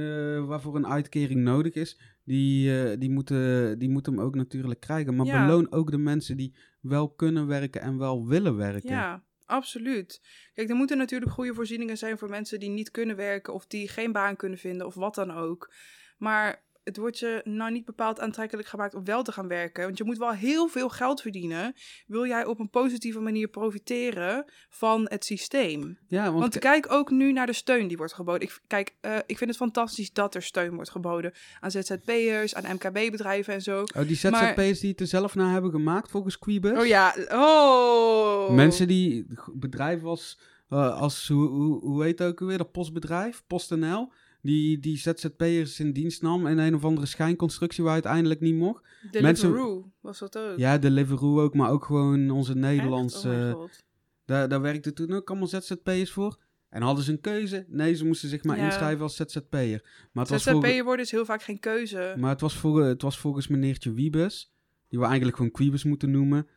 waarvoor 0.46 0.76
een 0.76 0.88
uitkering 0.88 1.42
nodig 1.42 1.74
is, 1.74 2.00
die, 2.24 2.98
die, 2.98 3.10
moeten, 3.10 3.80
die 3.80 3.90
moet 3.90 4.06
hem 4.06 4.20
ook 4.20 4.36
natuurlijk 4.36 4.80
krijgen. 4.80 5.16
Maar 5.16 5.26
Ja. 5.26 5.46
beloon 5.46 5.72
ook 5.72 5.92
de 5.92 5.98
mensen 5.98 6.38
die 6.38 6.56
wel 6.82 7.10
kunnen 7.10 7.48
werken 7.48 7.82
en 7.82 7.98
wel 7.98 8.28
willen 8.28 8.56
werken. 8.56 8.90
Ja, 8.90 9.24
absoluut. 9.48 10.22
Kijk, 10.54 10.70
er 10.70 10.76
moeten 10.76 10.98
natuurlijk 10.98 11.32
goede 11.32 11.54
voorzieningen 11.54 11.98
zijn 11.98 12.18
voor 12.18 12.30
mensen 12.30 12.60
die 12.60 12.70
niet 12.70 12.92
kunnen 12.92 13.16
werken 13.16 13.54
of 13.54 13.68
die 13.68 13.88
geen 13.88 14.12
baan 14.12 14.36
kunnen 14.36 14.58
vinden 14.58 14.88
of 14.88 14.96
wat 14.96 15.16
dan 15.16 15.32
ook. 15.32 15.74
Maar 16.18 16.66
het 16.88 16.98
wordt 16.98 17.20
je 17.20 17.42
nou 17.44 17.72
niet 17.72 17.86
bepaald 17.86 18.20
aantrekkelijk 18.20 18.68
gemaakt 18.68 18.96
om 18.96 19.06
wel 19.06 19.24
te 19.24 19.32
gaan 19.32 19.48
werken. 19.48 19.84
Want 19.84 19.98
je 19.98 20.04
moet 20.04 20.18
wel 20.18 20.32
heel 20.32 20.68
veel 20.68 20.90
geld 20.90 21.22
verdienen. 21.22 21.74
Wil 22.08 22.26
jij 22.26 22.46
op 22.46 22.60
een 22.60 22.70
positieve 22.70 23.20
manier 23.20 23.48
profiteren 23.48 24.46
van 24.70 25.06
het 25.10 25.26
systeem? 25.26 25.98
Ja, 26.08 26.32
want, 26.32 26.60
kijk 26.60 26.92
ook 26.92 27.10
nu 27.10 27.32
naar 27.32 27.46
de 27.46 27.54
steun 27.54 27.88
die 27.88 27.98
wordt 27.98 28.14
geboden. 28.14 28.42
Ik, 28.42 28.60
kijk, 28.68 28.96
eh, 29.02 29.16
ik 29.26 29.38
vind 29.38 29.50
het 29.50 29.60
fantastisch 29.60 30.14
dat 30.14 30.36
er 30.36 30.44
steun 30.44 30.76
wordt 30.76 30.90
geboden 30.90 31.34
aan 31.60 31.72
ZZP'ers, 31.72 32.56
aan 32.56 32.76
MKB-bedrijven 32.76 33.54
en 33.54 33.62
zo. 33.62 33.82
oh, 33.82 34.08
die 34.08 34.30
maar- 34.32 34.48
ZZP'ers 34.48 34.80
die 34.80 34.92
het 34.92 35.00
er 35.00 35.08
zelf 35.08 35.36
naar 35.36 35.52
hebben 35.52 35.72
gemaakt 35.72 36.12
volgens 36.12 36.40
Quibus. 36.40 36.80
Oh 36.80 36.86
ja, 36.86 37.16
oh. 37.30 38.50
Mensen 38.50 38.88
die 38.88 39.28
bedrijven 39.54 40.08
als, 40.08 40.40
eh, 40.70 41.02
als 41.02 41.28
hoe, 41.28 41.48
hoe, 41.48 41.80
hoe 41.80 42.04
heet 42.04 42.20
het 42.20 42.28
ook 42.28 42.42
alweer, 42.42 42.58
dat 42.58 42.72
postbedrijf, 42.72 43.44
PostNL, 43.48 44.12
die, 44.48 44.80
die 44.80 44.98
ZZP'ers 44.98 45.80
in 45.80 45.92
dienst 45.92 46.22
nam 46.22 46.48
in 46.48 46.58
een 46.58 46.76
of 46.76 46.84
andere 46.86 47.08
schijnconstructie 47.08 47.84
waar 47.84 47.94
uiteindelijk 47.94 48.40
niet 48.40 48.56
mocht. 48.56 48.84
Deliveroo 49.12 49.92
was 50.02 50.20
dat 50.20 50.38
ook. 50.38 50.58
Ja, 50.58 50.78
Deliveroo 50.78 51.42
ook, 51.42 51.54
maar 51.54 51.70
ook 51.70 51.86
gewoon 51.86 52.30
onze? 52.30 52.56
Nederlandse, 52.56 53.54
Oh 53.56 53.70
daar, 54.26 54.50
daar 54.50 54.62
werkten 54.62 54.94
toen 54.94 55.14
ook 55.14 55.30
allemaal 55.30 55.48
ZZP'ers 55.48 56.12
voor. 56.12 56.38
En 56.70 56.82
hadden 56.82 57.04
ze 57.04 57.12
een 57.12 57.22
keuze? 57.22 57.66
Nee, 57.68 57.94
ze 57.94 58.06
moesten 58.06 58.30
zich 58.30 58.44
maar 58.44 58.58
Ja. 58.58 58.66
inschrijven 58.66 59.02
als 59.04 59.16
ZZP'er. 59.16 59.84
Maar 60.12 60.26
het 60.26 60.42
ZZP'er 60.42 60.84
worden 60.84 61.06
is 61.06 61.12
heel 61.12 61.26
vaak 61.26 61.44
geen 61.44 61.60
keuze. 61.60 62.16
maar 62.18 62.30
het 62.30 62.42
was, 62.42 62.56
voor, 62.58 62.84
het 62.84 63.02
was 63.02 63.18
volgens 63.20 63.48
meneertje 63.48 63.94
Wiebes, 63.94 64.54
die 64.90 65.00
we 65.00 65.06
eigenlijk 65.06 65.38
gewoon 65.38 65.52
Quibus 65.52 65.84
moeten 65.84 66.12
noemen, 66.12 66.48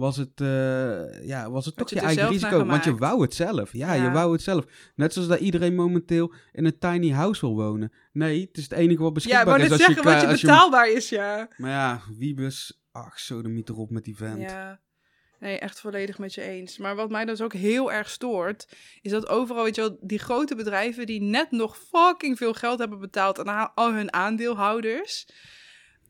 was 0.00 0.16
het, 0.16 0.40
eh, 0.40 1.26
ja, 1.26 1.50
was 1.50 1.64
het 1.64 1.74
Had 1.76 1.88
toch 1.88 1.98
je 1.98 2.06
eigen 2.06 2.28
risico. 2.28 2.64
Want 2.64 2.84
je 2.84 2.94
wou 2.94 3.22
het 3.22 3.34
zelf. 3.34 3.72
Ja, 3.72 3.92
Ja. 3.92 4.02
je 4.04 4.10
wou 4.10 4.32
het 4.32 4.42
zelf. 4.42 4.64
Net 4.94 5.12
zoals 5.12 5.28
dat 5.28 5.40
iedereen 5.40 5.74
momenteel 5.74 6.32
in 6.52 6.64
een 6.64 6.78
tiny 6.78 7.10
house 7.10 7.40
wil 7.40 7.54
wonen. 7.54 7.92
Nee, 8.12 8.40
het 8.40 8.56
is 8.56 8.62
het 8.62 8.72
enige 8.72 8.98
wat 9.02 9.06
ja, 9.08 9.12
beschikbaar 9.12 9.46
maar 9.46 9.60
is 9.60 9.70
als 9.70 9.80
zeggen 9.80 10.02
je, 10.02 10.10
wat 10.10 10.20
je 10.20 10.46
betaalbaar 10.46 10.90
is, 10.90 11.08
ja. 11.08 11.48
Maar 11.56 11.70
ja, 11.70 12.00
Wiebes, 12.18 12.80
ach, 12.92 13.18
zo 13.18 13.42
de 13.42 13.48
miet 13.48 13.68
erop 13.68 13.90
met 13.90 14.04
die 14.04 14.16
vent. 14.16 14.40
Ja. 14.40 14.80
Nee, 15.40 15.58
echt 15.58 15.80
volledig 15.80 16.18
met 16.18 16.34
je 16.34 16.42
eens. 16.42 16.78
Maar 16.78 16.96
wat 16.96 17.10
mij 17.10 17.24
dus 17.24 17.40
ook 17.40 17.52
heel 17.52 17.92
erg 17.92 18.10
stoort, 18.10 18.68
is 19.02 19.10
dat 19.10 19.28
overal, 19.28 19.64
weet 19.64 19.74
je 19.74 19.80
wel, 19.80 19.98
die 20.00 20.18
grote 20.18 20.54
bedrijven 20.54 21.06
die 21.06 21.22
net 21.22 21.50
nog 21.50 21.78
fucking 21.78 22.36
veel 22.36 22.52
geld 22.54 22.78
hebben 22.78 22.98
betaald 23.00 23.46
aan 23.46 23.74
al 23.74 23.92
hun 23.92 24.12
aandeelhouders, 24.12 25.26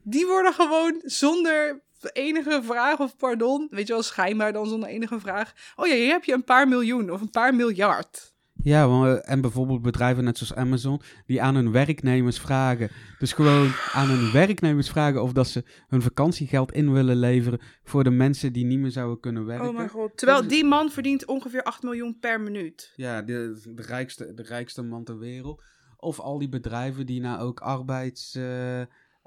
die 0.02 0.26
worden 0.26 0.52
gewoon 0.52 1.00
zonder 1.04 1.82
enige 2.12 2.60
vraag 2.64 2.98
of 2.98 3.16
pardon, 3.16 3.66
weet 3.70 3.86
je 3.86 3.92
wel, 3.92 4.02
schijnbaar 4.02 4.52
dan 4.52 4.66
zonder 4.66 4.88
enige 4.88 5.20
vraag. 5.20 5.52
Oh 5.76 5.86
ja, 5.86 5.94
hier 5.94 6.10
heb 6.10 6.24
je 6.24 6.32
een 6.32 6.44
paar 6.44 6.68
miljoen 6.68 7.10
of 7.10 7.20
een 7.20 7.30
paar 7.30 7.54
miljard. 7.54 8.34
Ja, 8.62 8.88
want, 8.88 9.20
en 9.24 9.40
bijvoorbeeld 9.40 9.82
bedrijven 9.82 10.24
net 10.24 10.38
zoals 10.38 10.54
Amazon, 10.54 11.00
die 11.26 11.42
aan 11.42 11.54
hun 11.54 11.72
werknemers 11.72 12.38
vragen. 12.38 12.90
Dus 13.18 13.32
gewoon 13.32 13.70
aan 13.92 14.08
hun 14.08 14.32
werknemers 14.32 14.88
vragen 14.88 15.22
of 15.22 15.32
dat 15.32 15.48
ze 15.48 15.64
hun 15.88 16.02
vakantiegeld 16.02 16.72
in 16.72 16.92
willen 16.92 17.16
leveren 17.16 17.60
voor 17.84 18.04
de 18.04 18.10
mensen 18.10 18.52
die 18.52 18.64
niet 18.64 18.78
meer 18.78 18.90
zouden 18.90 19.20
kunnen 19.20 19.46
werken. 19.46 19.68
Oh 19.68 19.76
mijn 19.76 19.88
god. 19.88 20.16
Terwijl 20.16 20.40
is- 20.42 20.48
die 20.48 20.64
man 20.64 20.90
verdient 20.90 21.26
ongeveer 21.26 21.62
8 21.62 21.82
miljoen 21.82 22.18
per 22.18 22.40
minuut. 22.40 22.92
Ja, 22.96 23.22
de, 23.22 23.60
de, 23.74 23.82
rijkste, 23.82 24.34
de 24.34 24.42
rijkste 24.42 24.82
man 24.82 25.04
ter 25.04 25.18
wereld. 25.18 25.62
Of 25.96 26.20
al 26.20 26.38
die 26.38 26.48
bedrijven 26.48 27.06
die 27.06 27.20
nou 27.20 27.40
ook 27.40 27.60
arbeids, 27.60 28.34
eh, 28.34 28.80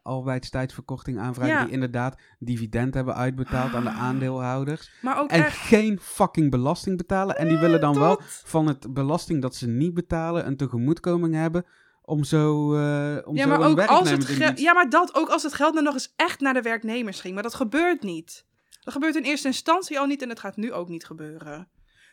arbeidstijdsverkorting 0.04 1.20
aanvragen. 1.20 1.54
Ja. 1.54 1.64
Die 1.64 1.74
inderdaad 1.74 2.22
dividend 2.40 2.94
hebben 2.94 3.16
uitbetaald 3.16 3.74
aan 3.74 3.84
de 3.84 3.90
Ah. 3.90 4.02
aandeelhouders. 4.02 4.92
Maar 5.02 5.20
ook 5.20 5.30
En 5.30 5.44
echt... 5.44 5.58
geen 5.58 6.00
fucking 6.00 6.52
belasting 6.52 6.98
betalen. 6.98 7.38
En 7.38 7.48
die 7.48 7.58
willen 7.58 7.82
dan 7.82 8.00
wel 8.00 8.20
van 8.24 8.68
het 8.68 8.94
belasting 8.94 9.42
dat 9.42 9.56
ze 9.56 9.68
niet 9.68 9.94
betalen 9.94 10.48
een 10.48 10.58
tegemoetkoming 10.58 11.34
hebben. 11.34 11.66
Om 12.06 12.24
zo, 12.24 12.74
eh 12.76 13.28
om 13.28 13.36
Ja, 13.36 13.46
maar 13.46 13.62
ook 13.62 13.82
als 13.82 14.10
het 14.10 14.60
Ja, 14.60 14.74
maar 14.74 14.90
dat 14.90 15.16
ook 15.16 15.30
als 15.30 15.44
het 15.44 15.54
geld 15.54 15.74
nou 15.74 15.86
nog 15.86 15.94
eens 15.94 16.14
echt 16.16 16.40
naar 16.40 16.54
de 16.54 16.62
werknemers 16.62 17.20
ging. 17.22 17.34
Maar 17.34 17.44
dat 17.44 17.54
gebeurt 17.56 18.04
niet. 18.04 18.46
Dat 18.82 18.94
gebeurt 18.94 19.16
in 19.16 19.24
eerste 19.24 19.48
instantie 19.48 20.00
al 20.00 20.06
niet 20.06 20.22
en 20.22 20.30
het 20.30 20.40
gaat 20.40 20.56
nu 20.58 20.74
ook 20.74 20.90
niet 20.90 21.06
gebeuren. 21.06 21.68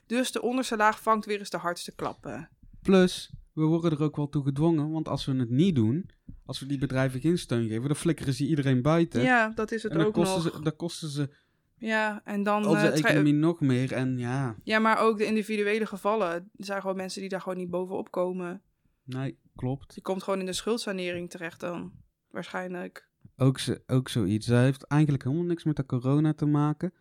Dus 0.07 0.33
de 0.33 0.43
onderste 0.43 0.77
laag 0.77 1.03
vangt 1.03 1.27
weer 1.27 1.39
eens 1.39 1.51
de 1.51 1.57
hardste 1.57 1.95
klappen. 1.95 2.49
Plus, 2.83 3.31
we 3.61 3.67
worden 3.67 3.91
er 3.91 4.03
ook 4.03 4.17
wel 4.17 4.29
toe 4.29 4.43
gedwongen. 4.45 4.91
Want 4.91 5.09
als 5.09 5.25
we 5.25 5.35
het 5.37 5.51
niet 5.51 5.75
doen, 5.75 6.11
als 6.45 6.61
we 6.61 6.67
die 6.67 6.79
bedrijven 6.79 7.21
geen 7.21 7.39
steun 7.39 7.69
geven, 7.69 7.87
dan 7.87 7.97
flikkeren 7.97 8.35
ze 8.35 8.47
iedereen 8.47 8.83
buiten. 8.83 9.23
Ja, 9.23 9.49
dat 9.55 9.73
is 9.73 9.83
het 9.83 9.93
en 9.93 9.99
dan 9.99 10.07
ook 10.07 10.13
kosten, 10.13 10.43
nog. 10.45 10.55
ze, 10.57 10.63
dan 10.63 10.77
kosten 10.77 11.09
ze 11.09 11.31
Ja, 11.77 12.21
en 12.25 12.43
dan... 12.43 12.67
onze 12.67 12.87
eh, 12.87 12.93
tra- 12.93 13.09
economie 13.09 13.33
nog 13.33 13.61
meer. 13.61 13.93
En 13.93 14.19
ja, 14.19 14.57
Ja, 14.65 14.79
maar 14.79 14.99
ook 14.99 15.19
de 15.19 15.25
individuele 15.25 15.87
gevallen. 15.87 16.31
Er 16.33 16.65
zijn 16.65 16.81
gewoon 16.81 16.97
mensen 16.97 17.21
die 17.21 17.31
daar 17.31 17.41
gewoon 17.41 17.59
niet 17.59 17.71
bovenop 17.71 18.11
komen. 18.11 18.63
nee, 19.05 19.39
klopt. 19.57 19.95
Die 19.95 20.03
komt 20.03 20.23
gewoon 20.23 20.41
in 20.41 20.47
de 20.47 20.53
schuldsanering 20.53 21.31
terecht 21.31 21.61
dan. 21.61 21.93
Waarschijnlijk. 22.31 23.09
Ook, 23.37 23.59
ze, 23.59 23.83
ook 23.87 24.09
zoiets. 24.09 24.47
Dat 24.47 24.59
heeft 24.61 24.83
eigenlijk 24.83 25.23
helemaal 25.25 25.45
niks 25.45 25.65
met 25.65 25.77
de 25.77 25.87
corona 25.87 26.35
te 26.35 26.47
maken. 26.47 26.93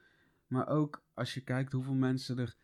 Maar 0.47 0.67
ook 0.67 1.03
als 1.13 1.33
je 1.33 1.41
kijkt 1.41 1.73
hoeveel 1.73 1.93
mensen 1.93 2.37
er 2.39 2.55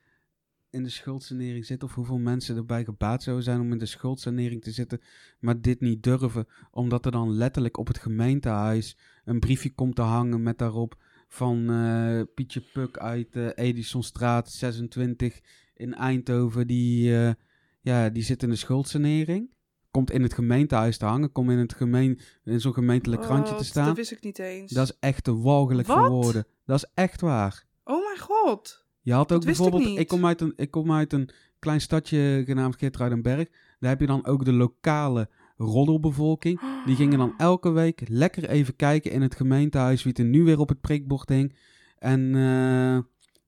in 0.75 0.83
de 0.83 0.89
schuldsanering 0.89 1.65
zitten. 1.65 1.87
Of 1.87 1.95
hoeveel 1.95 2.17
mensen 2.17 2.55
erbij 2.55 2.83
gebaat 2.83 3.23
zouden 3.23 3.45
zijn 3.45 3.59
om 3.59 3.71
in 3.71 3.77
de 3.77 3.85
schuldsanering 3.85 4.63
te 4.63 4.71
zitten. 4.71 5.01
Maar 5.39 5.61
dit 5.61 5.79
niet 5.79 6.03
durven. 6.03 6.47
Omdat 6.71 7.05
er 7.05 7.11
dan 7.11 7.31
letterlijk 7.31 7.77
op 7.77 7.87
het 7.87 7.97
gemeentehuis 7.97 8.97
een 9.25 9.39
briefje 9.39 9.73
komt 9.73 9.95
te 9.95 10.01
hangen 10.01 10.43
met 10.43 10.57
daarop. 10.57 10.97
Van 11.27 11.69
eh, 11.69 12.21
Pietje 12.33 12.61
Puk 12.73 12.97
uit 12.97 13.35
eh, 13.35 13.47
Edisonstraat 13.55 14.51
26 14.51 15.39
in 15.73 15.93
Eindhoven. 15.93 16.67
Die, 16.67 17.17
eh, 17.17 17.33
ja, 17.81 18.09
die 18.09 18.23
zit 18.23 18.43
in 18.43 18.49
de 18.49 18.55
schuldsanering. 18.55 19.53
Komt 19.91 20.11
in 20.11 20.21
het 20.21 20.33
gemeentehuis 20.33 20.97
te 20.97 21.05
hangen. 21.05 21.31
Komt 21.31 21.49
in, 21.49 21.57
het 21.57 21.73
gemeen, 21.73 22.19
in 22.43 22.61
zo'n 22.61 22.73
gemeentelijk 22.73 23.21
krantje 23.21 23.55
te 23.55 23.63
staan. 23.63 23.85
Dat 23.85 23.95
wist 23.95 24.11
ik 24.11 24.23
niet 24.23 24.39
eens. 24.39 24.71
Dat 24.71 24.89
is 24.89 24.97
echt 24.99 25.23
te 25.23 25.37
walgelijk 25.37 25.87
voor 25.87 26.09
woorden. 26.09 26.47
Dat 26.65 26.77
is 26.77 26.91
echt 26.93 27.21
waar. 27.21 27.65
Oh 27.83 28.05
mijn 28.05 28.19
god. 28.19 28.84
Je 29.05 29.13
had 29.13 29.31
ook 29.31 29.39
ik 29.39 29.45
bijvoorbeeld, 29.45 29.83
niet. 29.83 30.07
kom 30.07 30.25
uit 30.25 30.41
een, 30.41 30.53
ik 30.55 30.71
kom 30.71 30.91
uit 30.91 31.13
een 31.13 31.29
klein 31.59 31.81
stadje 31.81 32.43
genaamd 32.45 32.75
Geertruidenberg. 32.75 33.47
Daar 33.79 33.89
heb 33.89 33.99
je 33.99 34.05
dan 34.05 34.25
ook 34.25 34.45
de 34.45 34.53
lokale 34.53 35.29
roddelbevolking. 35.57 36.59
Die 36.85 36.95
gingen 36.95 37.17
dan 37.17 37.33
elke 37.51 37.71
week 37.71 38.01
lekker 38.07 38.49
even 38.49 38.75
kijken 38.75 39.11
in 39.11 39.21
het 39.21 39.35
gemeentehuis 39.35 40.03
wie 40.03 40.13
er 40.13 40.23
nu 40.25 40.43
weer 40.43 40.59
op 40.59 40.69
het 40.69 40.81
prikbord 40.81 41.29
hing. 41.29 41.55
En 41.97 42.35
eh, 42.35 42.99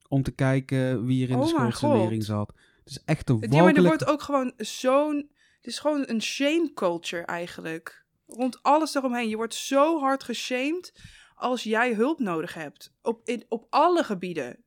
om 0.07 0.23
te 0.23 0.31
kijken 0.31 1.05
wie 1.05 1.23
er 1.23 1.29
in 1.29 1.39
de 1.39 1.43
Oh 1.43 1.73
God. 1.73 2.23
zat. 2.23 2.53
Het 2.83 2.89
is 2.89 3.01
echt 3.05 3.25
te 3.25 3.33
Ja, 3.33 3.39
maar 3.39 3.49
er 3.49 3.55
walgelijk. 3.57 3.87
wordt 3.87 4.07
ook 4.07 4.21
gewoon 4.21 4.53
zo'n... 4.57 5.29
Het 5.57 5.67
is 5.67 5.79
gewoon 5.79 6.03
een 6.07 6.21
shame 6.21 6.71
culture 6.73 7.23
eigenlijk. 7.23 8.05
Rond 8.27 8.63
alles 8.63 8.95
eromheen. 8.95 9.29
Je 9.29 9.35
wordt 9.35 9.53
zo 9.53 9.99
hard 9.99 10.23
geshamed 10.23 10.93
als 11.35 11.63
jij 11.63 11.93
hulp 11.93 12.19
nodig 12.19 12.53
hebt. 12.53 12.93
Op, 13.01 13.21
in, 13.25 13.45
op 13.49 13.67
alle 13.69 14.03
gebieden. 14.03 14.65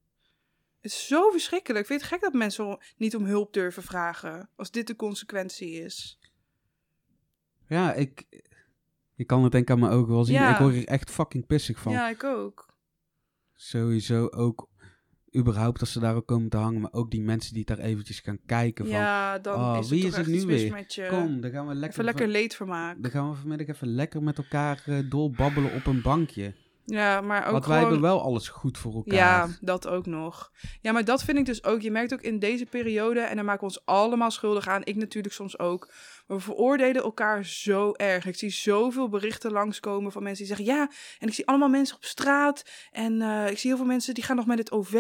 Het 0.81 0.91
is 0.93 1.07
zo 1.07 1.31
verschrikkelijk. 1.31 1.81
Ik 1.81 1.87
vind 1.87 2.01
het 2.01 2.11
gek 2.11 2.21
dat 2.21 2.33
mensen 2.33 2.79
niet 2.97 3.17
om 3.17 3.25
hulp 3.25 3.53
durven 3.53 3.83
vragen. 3.83 4.49
Als 4.57 4.71
dit 4.71 4.87
de 4.87 4.97
consequentie 4.97 5.71
is. 5.73 6.19
Ja, 7.69 7.93
ik, 7.93 8.27
ik 9.17 9.27
kan 9.27 9.43
het 9.43 9.53
denk 9.53 9.65
ik 9.65 9.71
aan 9.71 9.79
mijn 9.81 9.93
ogen 9.93 10.13
wel 10.13 10.25
zien. 10.25 10.35
Ja. 10.35 10.53
Ik 10.53 10.59
word 10.59 10.75
er 10.75 10.87
echt 10.87 11.11
fucking 11.11 11.47
pissig 11.47 11.79
van. 11.79 11.93
Ja, 11.93 12.09
ik 12.09 12.25
ook. 12.25 12.69
Sowieso 13.55 14.27
ook 14.27 14.69
überhaupt 15.37 15.81
als 15.81 15.93
ze 15.93 16.01
daar 16.01 16.15
ook 16.15 16.27
komen 16.27 16.49
te 16.51 16.57
hangen, 16.57 16.81
maar 16.81 16.93
ook 16.93 17.11
die 17.11 17.23
mensen 17.23 17.55
die 17.55 17.65
daar 17.65 17.79
eventjes 17.79 18.21
gaan 18.21 18.39
kijken 18.47 18.85
van, 18.85 18.95
Ja, 18.95 19.39
dan 19.39 19.55
oh, 19.61 19.77
is 19.81 19.89
wie 19.89 20.05
is 20.07 20.15
toch 20.15 20.17
het 20.17 20.27
nu 20.27 20.47
weer? 20.47 21.09
kom, 21.09 21.41
dan 21.41 21.51
gaan 21.51 21.67
we 21.67 21.75
lekker, 21.75 21.91
Even 21.91 22.05
lekker 22.05 22.29
leedvermaak. 22.29 23.03
dan 23.03 23.11
gaan 23.11 23.31
we 23.31 23.37
vanmiddag 23.37 23.67
even 23.67 23.89
lekker 23.95 24.23
met 24.23 24.39
elkaar 24.39 24.83
eh 24.87 25.11
doorbabbelen 25.11 25.73
op 25.75 25.87
een 25.87 26.03
bankje. 26.03 26.55
Ja, 26.91 27.21
maar 27.21 27.45
ook 27.47 27.51
Want 27.51 27.67
wij 27.67 27.77
gewoon... 27.77 27.93
hebben 27.93 28.11
wel 28.11 28.23
alles 28.23 28.49
goed 28.49 28.79
voor 28.79 28.95
elkaar. 28.95 29.15
Ja, 29.15 29.49
dat 29.61 29.87
ook 29.87 30.07
nog. 30.07 30.51
Ja, 30.81 30.93
maar 30.93 31.05
dat 31.05 31.23
vind 31.23 31.39
ik 31.39 31.47
dus 31.47 31.65
ook. 31.65 31.81
Je 31.81 31.91
merkt 31.91 32.13
ook 32.13 32.23
in 32.23 32.39
deze 32.39 32.67
periode, 32.67 33.21
en 33.21 33.37
daar 33.37 33.45
maken 33.45 33.61
we 33.61 33.67
ons 33.67 33.85
allemaal 33.85 34.31
schuldig 34.31 34.69
aan. 34.69 34.85
Ik 34.85 34.97
natuurlijk 34.97 35.35
soms 35.35 35.59
ook. 35.59 35.93
We 36.31 36.41
veroordelen 36.41 37.03
elkaar 37.03 37.45
zo 37.45 37.93
erg. 37.93 38.27
Ik 38.27 38.37
zie 38.37 38.51
zoveel 38.51 39.09
berichten 39.09 39.53
langskomen 39.53 40.13
van 40.13 40.23
mensen 40.23 40.47
die 40.47 40.57
zeggen: 40.57 40.75
Ja, 40.75 40.91
en 41.19 41.29
ik 41.29 41.35
zie 41.35 41.47
allemaal 41.47 41.69
mensen 41.69 41.97
op 41.97 42.05
straat. 42.05 42.65
En 42.93 43.23
eh, 43.23 43.51
ik 43.51 43.59
zie 43.59 43.71
heel 43.71 43.79
veel 43.79 43.87
mensen 43.87 44.15
die 44.15 44.25
gaan 44.25 44.37
nog 44.37 44.47
met 44.47 44.59
het 44.59 44.73
OV. 44.73 44.93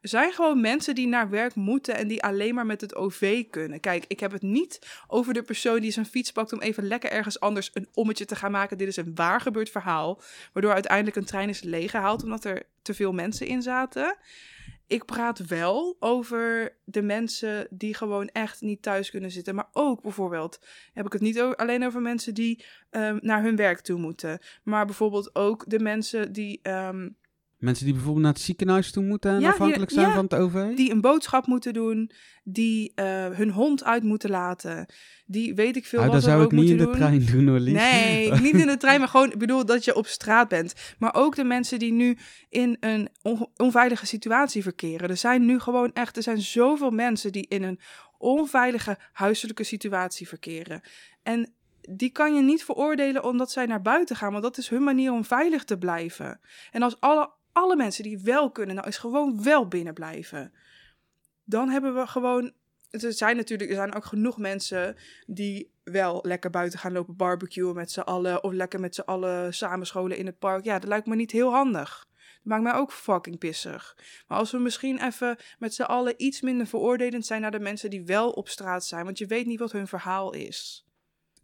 Er 0.00 0.08
zijn 0.08 0.32
gewoon 0.32 0.60
mensen 0.60 0.94
die 0.94 1.06
naar 1.06 1.30
werk 1.30 1.54
moeten 1.54 1.96
en 1.96 2.08
die 2.08 2.22
alleen 2.22 2.54
maar 2.54 2.66
met 2.66 2.80
het 2.80 2.94
OV 2.94 3.44
kunnen. 3.50 3.80
Kijk, 3.80 4.04
ik 4.08 4.20
heb 4.20 4.32
het 4.32 4.42
niet 4.42 4.78
over 5.06 5.34
de 5.34 5.42
persoon 5.42 5.80
die 5.80 5.90
zijn 5.90 6.06
fiets 6.06 6.32
pakt 6.32 6.52
om 6.52 6.60
even 6.60 6.86
lekker 6.86 7.10
ergens 7.10 7.40
anders 7.40 7.70
een 7.72 7.88
ommetje 7.94 8.24
te 8.24 8.36
gaan 8.36 8.50
maken. 8.50 8.78
Dit 8.78 8.88
is 8.88 8.96
een 8.96 9.14
waar 9.14 9.40
gebeurd 9.40 9.70
verhaal. 9.70 10.20
Waardoor 10.52 10.72
uiteindelijk 10.72 11.16
een 11.16 11.24
trein 11.24 11.48
is 11.48 11.62
leeggehaald 11.62 12.22
omdat 12.22 12.44
er 12.44 12.62
te 12.82 12.94
veel 12.94 13.12
mensen 13.12 13.46
in 13.46 13.62
zaten. 13.62 14.16
Ik 14.88 15.04
praat 15.04 15.46
wel 15.46 15.96
over 16.00 16.76
de 16.84 17.02
mensen 17.02 17.66
die 17.70 17.94
gewoon 17.94 18.28
echt 18.28 18.60
niet 18.60 18.82
thuis 18.82 19.10
kunnen 19.10 19.30
zitten. 19.30 19.54
Maar 19.54 19.68
ook 19.72 20.02
bijvoorbeeld 20.02 20.60
heb 20.92 21.06
ik 21.06 21.12
het 21.12 21.22
niet 21.22 21.40
alleen 21.40 21.86
over 21.86 22.00
mensen 22.00 22.34
die 22.34 22.64
ehm, 22.90 23.18
naar 23.20 23.42
hun 23.42 23.56
werk 23.56 23.80
toe 23.80 23.98
moeten. 23.98 24.38
Maar 24.62 24.86
bijvoorbeeld 24.86 25.34
ook 25.34 25.64
de 25.66 25.78
mensen 25.78 26.32
die, 26.32 26.60
ehm, 26.62 27.08
Mensen 27.58 27.84
die 27.84 27.94
bijvoorbeeld 27.94 28.24
naar 28.24 28.34
het 28.34 28.42
ziekenhuis 28.42 28.90
toe 28.90 29.04
moeten 29.04 29.30
en 29.34 29.40
Ja, 29.40 29.50
afhankelijk 29.50 29.90
zijn 29.90 30.06
ja, 30.08 30.14
van 30.14 30.24
het 30.24 30.34
OV. 30.34 30.74
die 30.76 30.90
een 30.90 31.00
boodschap 31.00 31.46
moeten 31.46 31.72
doen. 31.72 32.10
Die 32.44 32.92
eh, 32.94 33.04
hun 33.26 33.50
hond 33.50 33.84
uit 33.84 34.02
moeten 34.02 34.30
laten. 34.30 34.86
Die 35.26 35.54
weet 35.54 35.76
ik 35.76 35.86
veel 35.86 35.98
Ah, 35.98 36.04
wat 36.04 36.14
dat 36.14 36.22
zou 36.22 36.44
ik 36.44 36.50
niet 36.50 36.70
in 36.70 36.76
de 36.76 36.84
doen. 36.84 36.92
trein 36.92 37.26
doen 37.26 37.46
hoor, 37.48 37.58
Lies. 37.58 37.74
Nee, 37.74 38.32
niet 38.40 38.54
in 38.54 38.66
de 38.66 38.76
trein, 38.76 38.98
maar 38.98 39.08
gewoon, 39.08 39.32
ik 39.32 39.38
bedoel 39.38 39.64
dat 39.64 39.84
je 39.84 39.94
op 39.94 40.06
straat 40.06 40.48
bent. 40.48 40.74
Maar 40.98 41.14
ook 41.14 41.36
de 41.36 41.44
mensen 41.44 41.78
die 41.78 41.92
nu 41.92 42.18
in 42.48 42.76
een 42.80 43.08
on- 43.22 43.48
onveilige 43.56 44.06
situatie 44.06 44.62
verkeren. 44.62 45.08
Er 45.08 45.16
zijn 45.16 45.44
nu 45.46 45.58
gewoon 45.58 45.92
echt, 45.92 46.16
er 46.16 46.22
zijn 46.22 46.40
zoveel 46.40 46.90
mensen 46.90 47.32
die 47.32 47.46
in 47.48 47.62
een 47.62 47.80
onveilige 48.18 48.98
huiselijke 49.12 49.64
situatie 49.64 50.28
verkeren. 50.28 50.80
En 51.22 51.52
die 51.90 52.10
kan 52.10 52.34
je 52.34 52.42
niet 52.42 52.64
veroordelen 52.64 53.24
omdat 53.24 53.50
zij 53.50 53.66
naar 53.66 53.82
buiten 53.82 54.16
gaan, 54.16 54.30
want 54.30 54.42
dat 54.42 54.58
is 54.58 54.68
hun 54.68 54.82
manier 54.82 55.12
om 55.12 55.24
veilig 55.24 55.64
te 55.64 55.78
blijven. 55.78 56.40
En 56.70 56.82
als 56.82 57.00
alle, 57.00 57.30
alle 57.52 57.76
mensen 57.76 58.02
die 58.02 58.18
wel 58.18 58.50
kunnen, 58.50 58.74
nou 58.74 58.88
is 58.88 58.98
gewoon 58.98 59.42
wel 59.42 59.68
binnen 59.68 59.94
blijven. 59.94 60.52
Dan 61.44 61.68
hebben 61.68 61.94
we 61.94 62.06
gewoon 62.06 62.52
er 62.90 63.12
zijn 63.12 63.36
natuurlijk, 63.36 63.70
er 63.70 63.76
zijn 63.76 63.94
ook 63.94 64.04
genoeg 64.04 64.38
mensen 64.38 64.96
die 65.26 65.70
wel 65.84 66.18
lekker 66.22 66.50
buiten 66.50 66.78
gaan 66.78 66.92
lopen 66.92 67.16
barbecuen 67.16 67.74
met 67.74 67.90
z'n 67.90 68.00
allen. 68.00 68.44
Of 68.44 68.52
lekker 68.52 68.80
met 68.80 68.94
z'n 68.94 69.00
allen 69.00 69.54
samen 69.54 69.86
scholen 69.86 70.16
in 70.16 70.26
het 70.26 70.38
park. 70.38 70.64
Ja, 70.64 70.78
dat 70.78 70.88
lijkt 70.88 71.06
me 71.06 71.16
niet 71.16 71.30
heel 71.30 71.50
handig. 71.50 72.06
Dat 72.16 72.44
maakt 72.44 72.62
mij 72.62 72.74
ook 72.74 72.92
fucking 72.92 73.38
pissig. 73.38 73.96
Maar 74.28 74.38
als 74.38 74.50
we 74.50 74.58
misschien 74.58 75.04
even 75.04 75.36
met 75.58 75.74
z'n 75.74 75.82
allen 75.82 76.14
iets 76.16 76.40
minder 76.40 76.66
veroordelend 76.66 77.26
zijn 77.26 77.40
naar 77.40 77.50
de 77.50 77.60
mensen 77.60 77.90
die 77.90 78.04
wel 78.04 78.30
op 78.30 78.48
straat 78.48 78.84
zijn. 78.84 79.04
Want 79.04 79.18
je 79.18 79.26
weet 79.26 79.46
niet 79.46 79.58
wat 79.58 79.72
hun 79.72 79.86
verhaal 79.86 80.32
is. 80.32 80.86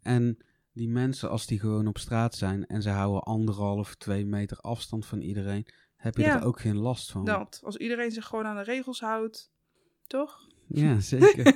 En 0.01 0.37
die 0.73 0.89
mensen, 0.89 1.29
als 1.29 1.45
die 1.45 1.59
gewoon 1.59 1.87
op 1.87 1.97
straat 1.97 2.35
zijn 2.35 2.65
en 2.65 2.81
ze 2.81 2.89
houden 2.89 3.23
anderhalf, 3.23 3.95
twee 3.95 4.25
meter 4.25 4.57
afstand 4.57 5.05
van 5.05 5.21
iedereen, 5.21 5.67
heb 6.05 6.15
je 6.17 6.21
Ja. 6.23 6.39
er 6.39 6.45
ook 6.45 6.59
geen 6.59 6.77
last 6.77 7.11
van. 7.11 7.25
Dat, 7.25 7.61
als 7.63 7.77
iedereen 7.77 8.11
zich 8.11 8.25
gewoon 8.25 8.45
aan 8.45 8.55
de 8.55 8.63
regels 8.63 8.99
houdt. 8.99 9.51
Toch? 10.07 10.39
Ja, 10.67 10.99
zeker. 11.15 11.53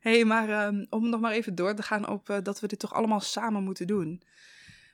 hey, 0.00 0.24
maar 0.24 0.48
ehm, 0.48 0.84
om 0.90 1.08
nog 1.08 1.20
maar 1.20 1.32
even 1.32 1.54
door 1.54 1.74
te 1.74 1.82
gaan 1.82 2.08
op 2.08 2.30
eh, 2.30 2.36
dat 2.42 2.60
we 2.60 2.66
dit 2.66 2.78
toch 2.78 2.92
allemaal 2.94 3.20
samen 3.20 3.62
moeten 3.62 3.86
doen. 3.86 4.22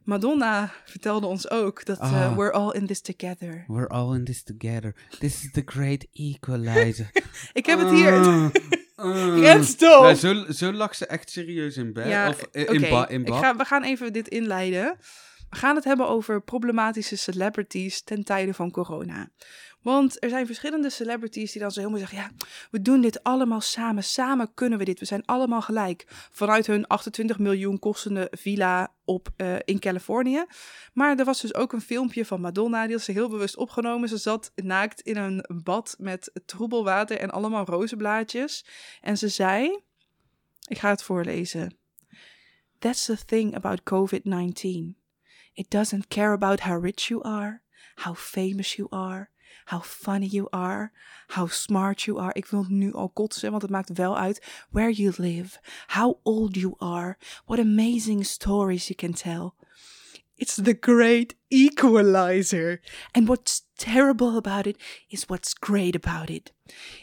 Madonna 0.05 0.73
vertelde 0.85 1.27
ons 1.27 1.51
ook 1.51 1.85
dat 1.85 1.99
eh, 1.99 2.13
Ah. 2.31 2.37
we're 2.37 2.53
all 2.53 2.71
in 2.73 2.87
this 2.87 3.01
together. 3.01 3.65
We're 3.69 3.89
all 3.89 4.15
in 4.15 4.25
this 4.25 4.43
together. 4.43 4.95
This 5.19 5.45
is 5.45 5.51
the 5.53 5.63
great 5.65 6.07
equalizer. 6.13 7.11
Ik 7.53 7.67
heb 7.67 7.79
het 7.79 7.91
hier. 7.91 8.13
Ah, 8.13 8.51
ah. 9.57 9.63
Stop! 9.63 10.05
Ja, 10.05 10.15
zo, 10.15 10.45
zo 10.53 10.73
lag 10.73 10.95
ze 10.95 11.07
echt 11.07 11.31
serieus 11.31 11.77
in 11.77 11.93
bed. 11.93 12.07
Ja, 12.07 12.29
of 12.29 12.43
eh, 12.43 12.63
in, 12.63 12.69
Oké, 12.79 12.89
ba 12.91 13.09
in 13.09 13.21
ik 13.21 13.27
bad. 13.27 13.39
ga, 13.39 13.57
we 13.57 13.65
gaan 13.65 13.83
even 13.83 14.13
dit 14.13 14.29
inleiden. 14.29 14.99
We 15.51 15.57
gaan 15.57 15.75
het 15.75 15.85
hebben 15.85 16.09
over 16.09 16.43
problematische 16.43 17.17
celebrities 17.17 18.03
ten 18.03 18.25
tijde 18.25 18.55
van 18.55 18.71
corona. 18.71 19.29
Want 19.87 20.23
er 20.23 20.29
zijn 20.29 20.47
verschillende 20.47 20.91
celebrities 20.91 21.53
die 21.53 21.61
dan 21.61 21.71
zo 21.71 21.81
helemaal 21.81 22.01
zeggen: 22.01 22.19
ja, 22.19 22.31
we 22.71 22.83
doen 22.83 23.01
dit 23.01 23.23
allemaal 23.23 23.61
samen. 23.61 24.05
Samen 24.05 24.55
kunnen 24.55 24.79
we 24.79 24.85
dit. 24.85 24.99
We 24.99 25.05
zijn 25.05 25.25
allemaal 25.25 25.63
gelijk. 25.63 26.05
Vanuit 26.31 26.67
hun 26.67 26.87
28 26.87 27.39
miljoen 27.39 27.79
kostende 27.79 28.29
villa 28.31 28.95
op, 29.05 29.29
eh, 29.37 29.57
in 29.65 29.79
Californië. 29.79 30.45
Maar 30.93 31.19
er 31.19 31.25
was 31.25 31.41
dus 31.41 31.55
ook 31.55 31.73
een 31.73 31.81
filmpje 31.81 32.25
van 32.25 32.41
Madonna. 32.41 32.85
Die 32.85 32.95
had 32.95 33.05
ze 33.05 33.13
heel 33.13 33.29
bewust 33.29 33.57
opgenomen. 33.57 34.09
Ze 34.09 34.17
zat 34.17 34.53
naakt 34.55 35.01
in 35.01 35.17
een 35.17 35.45
bad 35.65 35.97
met 35.99 36.41
troebel 36.47 36.85
water 36.85 37.19
en 37.19 37.31
allemaal 37.31 37.65
rozenblaadjes. 37.65 38.65
En 39.01 39.19
ze 39.19 39.29
zei: 39.29 39.81
Ik 40.69 40.79
ga 40.79 40.89
het 40.89 41.03
voorlezen. 41.03 41.77
That's 42.79 43.05
the 43.05 43.25
thing 43.25 43.55
about 43.55 43.83
COVID 43.83 44.25
19. 44.25 44.97
It 45.57 45.71
doesn't 45.71 46.09
care 46.09 46.33
about 46.33 46.61
how 46.61 46.77
rich 46.77 47.11
you 47.11 47.23
are, 47.23 47.63
how 47.97 48.15
famous 48.15 48.79
you 48.79 48.89
are, 48.93 49.31
how 49.67 49.81
funny 49.81 50.27
you 50.27 50.49
are, 50.53 50.93
how 51.29 51.47
smart 51.47 52.07
you 52.07 52.19
are. 52.19 52.33
Ik 52.35 52.47
wil 52.47 52.67
nu 52.69 52.93
al 52.93 53.09
kotsen, 53.09 53.51
want 53.51 53.63
het 53.63 53.71
maakt 53.71 53.93
wel 53.93 54.19
uit 54.19 54.43
where 54.71 54.93
you 54.93 55.13
live, 55.17 55.59
how 55.87 56.19
old 56.23 56.57
you 56.57 56.75
are, 56.79 57.17
what 57.47 57.59
amazing 57.59 58.25
stories 58.25 58.89
you 58.89 58.95
can 58.95 59.13
tell. 59.13 59.55
It's 60.37 60.55
the 60.55 60.77
great 60.81 61.35
equalizer. 61.49 62.81
And 63.13 63.27
what's 63.27 63.66
terrible 63.79 64.37
about 64.37 64.67
it 64.67 64.77
is 65.11 65.29
what's 65.29 65.55
great 65.55 65.95
about 65.95 66.31
it. 66.31 66.53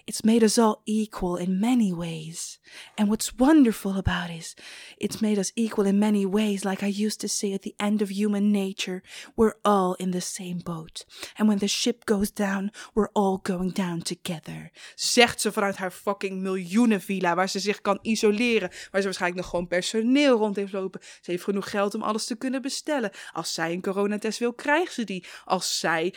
It's 0.06 0.24
made 0.24 0.44
us 0.44 0.58
all 0.58 0.82
equal 0.86 1.38
in 1.38 1.60
many 1.60 1.94
ways. 1.94 2.60
And 2.98 3.10
what's 3.10 3.38
wonderful 3.38 3.98
about 3.98 4.30
it 4.30 4.38
is 4.38 4.56
it's 4.98 5.22
made 5.22 5.40
us 5.40 5.52
equal 5.56 5.86
in 5.86 6.00
many 6.00 6.26
ways, 6.26 6.66
like 6.66 6.84
I 6.84 6.88
used 6.88 7.22
to 7.22 7.28
say 7.28 7.54
at 7.54 7.62
the 7.62 7.76
end 7.78 8.02
of 8.02 8.10
human 8.10 8.52
nature. 8.52 9.02
We're 9.36 9.56
all 9.64 9.94
in 10.00 10.12
the 10.12 10.22
same 10.22 10.60
boat. 10.64 11.06
And 11.38 11.48
when 11.48 11.60
the 11.60 11.68
ship 11.68 12.06
goes 12.06 12.32
down, 12.32 12.72
we're 12.94 13.12
all 13.14 13.40
going 13.44 13.72
down 13.74 14.02
together. 14.02 14.72
Zegt 14.96 15.42
ze 15.42 15.52
vanuit 15.52 15.78
haar 15.78 15.92
fucking 15.92 16.42
miljoenenvilla, 16.42 17.36
waar 17.36 17.50
ze 17.50 17.60
zich 17.60 17.82
kan 17.82 18.00
isoleren. 18.02 18.70
Waar 18.70 19.02
ze 19.02 19.08
waarschijnlijk 19.08 19.42
nog 19.42 19.50
gewoon 19.50 19.68
personeel 19.68 20.38
rond 20.38 20.56
heeft 20.56 20.74
lopen. 20.74 21.02
Ze 21.22 21.32
heeft 21.32 21.44
genoeg 21.44 21.70
geld 21.70 21.96
om 21.96 22.02
alles 22.02 22.26
te 22.26 22.36
kunnen 22.36 22.62
bestellen. 22.62 23.12
Als 23.32 23.54
zij 23.54 23.72
een 23.72 23.82
coronatest 23.82 24.40
wil, 24.40 24.54
krijgt 24.54 24.94
ze 24.94 25.04
die. 25.04 25.26
Als 25.46 25.80
zij 25.80 26.14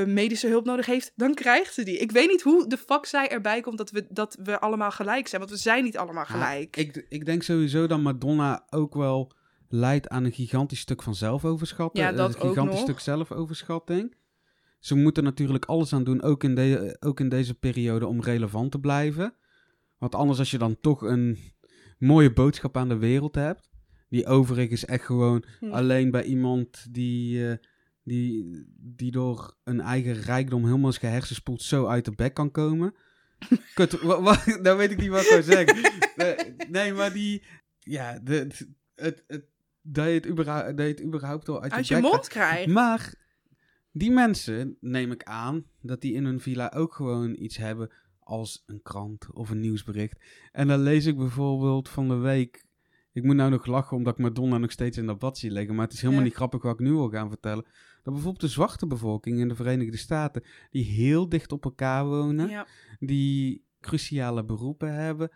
eh, 0.00 0.06
medische 0.06 0.48
hulp 0.48 0.64
nodig 0.64 0.86
heeft, 0.86 1.12
dan 1.16 1.34
krijgt 1.34 1.74
ze 1.74 1.82
die. 1.82 1.98
Ik 1.98 2.12
weet 2.12 2.28
niet 2.28 2.42
hoe 2.42 2.66
de 2.68 2.76
fuck 2.76 3.06
zij 3.06 3.28
erbij 3.28 3.60
komt 3.60 3.78
dat 3.78 3.90
we, 3.90 4.06
dat 4.08 4.36
we 4.42 4.60
allemaal 4.60 4.90
gelijk 4.90 5.26
zijn. 5.28 5.40
Want 5.40 5.52
we 5.52 5.58
zijn 5.60 5.84
niet 5.84 5.98
allemaal 5.98 6.24
gelijk. 6.24 6.76
Ja, 6.76 6.82
ik, 6.82 7.06
ik 7.08 7.26
denk 7.26 7.42
sowieso 7.42 7.86
dat 7.86 8.00
Madonna 8.00 8.66
ook 8.70 8.94
wel 8.94 9.32
leidt 9.68 10.08
aan 10.08 10.24
een 10.24 10.32
gigantisch 10.32 10.80
stuk 10.80 11.02
van 11.02 11.14
zelfoverschatting. 11.14 12.04
Ja, 12.04 12.12
dat 12.12 12.34
een 12.34 12.40
gigantisch 12.40 12.80
stuk 12.80 12.98
zelfoverschatting. 12.98 14.14
Ze 14.78 14.94
moeten 14.94 15.24
natuurlijk 15.24 15.64
alles 15.64 15.92
aan 15.92 16.04
doen, 16.04 16.22
ook 16.22 16.44
in, 16.44 16.54
de, 16.54 16.96
ook 17.00 17.20
in 17.20 17.28
deze 17.28 17.54
periode, 17.54 18.06
om 18.06 18.20
relevant 18.20 18.70
te 18.70 18.78
blijven. 18.78 19.34
Want 19.98 20.14
anders 20.14 20.38
als 20.38 20.50
je 20.50 20.58
dan 20.58 20.80
toch 20.80 21.02
een 21.02 21.38
mooie 21.98 22.32
boodschap 22.32 22.76
aan 22.76 22.88
de 22.88 22.98
wereld 22.98 23.34
hebt, 23.34 23.70
die 24.08 24.26
overigens 24.26 24.84
echt 24.84 25.04
gewoon 25.04 25.44
Hm. 25.60 25.70
alleen 25.70 26.10
bij 26.10 26.24
iemand 26.24 26.86
die, 26.90 27.48
eh, 27.48 27.56
die, 28.04 28.64
die 28.78 29.10
door 29.10 29.56
een 29.64 29.80
eigen 29.80 30.14
rijkdom 30.14 30.64
helemaal 30.64 30.90
is 30.90 30.98
gehersenspoeld 30.98 31.62
zo 31.62 31.86
uit 31.86 32.04
de 32.04 32.12
bek 32.14 32.34
kan 32.34 32.50
komen. 32.50 32.94
Kut, 33.74 34.00
wa, 34.02 34.22
wa, 34.22 34.38
nou 34.62 34.76
weet 34.78 34.90
ik 34.90 34.98
niet 35.00 35.08
wat 35.08 35.22
ik 35.22 35.28
wil 35.28 35.42
zeggen. 35.42 35.76
nee, 36.70 36.92
maar 36.92 37.12
die, 37.12 37.42
ja, 37.78 38.18
de, 38.18 38.34
het, 38.34 38.68
het, 38.94 39.24
het- 39.26 39.46
dat, 39.86 40.06
je 40.06 40.12
het 40.12 40.26
überhaupt, 40.28 40.66
dat 40.76 40.86
je 40.86 40.92
het 40.92 41.02
überhaupt 41.02 41.48
al 41.48 41.62
uit, 41.62 41.72
Uit 41.72 41.86
je 41.88 41.96
mond 41.96 42.28
krijgt. 42.28 42.66
maar 42.70 43.14
die 43.92 44.10
mensen, 44.10 44.76
neem 44.80 45.12
ik 45.12 45.22
aan, 45.22 45.64
dat 45.80 46.00
die 46.00 46.14
in 46.14 46.24
hun 46.24 46.40
villa 46.40 46.72
ook 46.74 46.94
gewoon 46.94 47.34
iets 47.38 47.56
hebben 47.56 47.90
als 48.20 48.62
een 48.66 48.82
krant 48.82 49.26
of 49.32 49.50
een 49.50 49.60
nieuwsbericht. 49.60 50.16
En 50.52 50.68
dan 50.68 50.80
lees 50.80 51.06
ik 51.06 51.16
bijvoorbeeld 51.16 51.88
van 51.88 52.08
de 52.08 52.14
week. 52.16 52.64
Ik 53.12 53.22
moet 53.24 53.36
nou 53.36 53.50
nog 53.50 53.66
lachen 53.66 53.96
omdat 53.96 54.12
ik 54.12 54.22
Madonna 54.24 54.58
nog 54.58 54.70
steeds 54.70 54.96
in 54.96 55.06
dat 55.06 55.18
bad 55.18 55.38
zie 55.38 55.50
liggen. 55.50 55.74
Maar 55.74 55.84
het 55.84 55.94
is 55.94 56.00
helemaal 56.00 56.20
Ja. 56.22 56.26
niet 56.26 56.36
grappig 56.36 56.62
wat 56.62 56.72
ik 56.80 56.86
nu 56.86 56.92
wil 56.92 57.08
gaan 57.10 57.28
vertellen. 57.28 57.64
Dat 58.04 58.12
bijvoorbeeld 58.12 58.40
de 58.44 58.48
zwarte 58.48 58.86
bevolking 58.86 59.38
in 59.38 59.48
de 59.48 59.54
Verenigde 59.54 59.96
Staten, 59.96 60.42
die 60.70 60.84
heel 60.84 61.28
dicht 61.28 61.52
op 61.52 61.64
elkaar 61.64 62.06
wonen, 62.06 62.48
Ja. 62.48 62.66
die 62.98 63.64
cruciale 63.80 64.44
beroepen 64.44 64.94
hebben, 64.94 65.30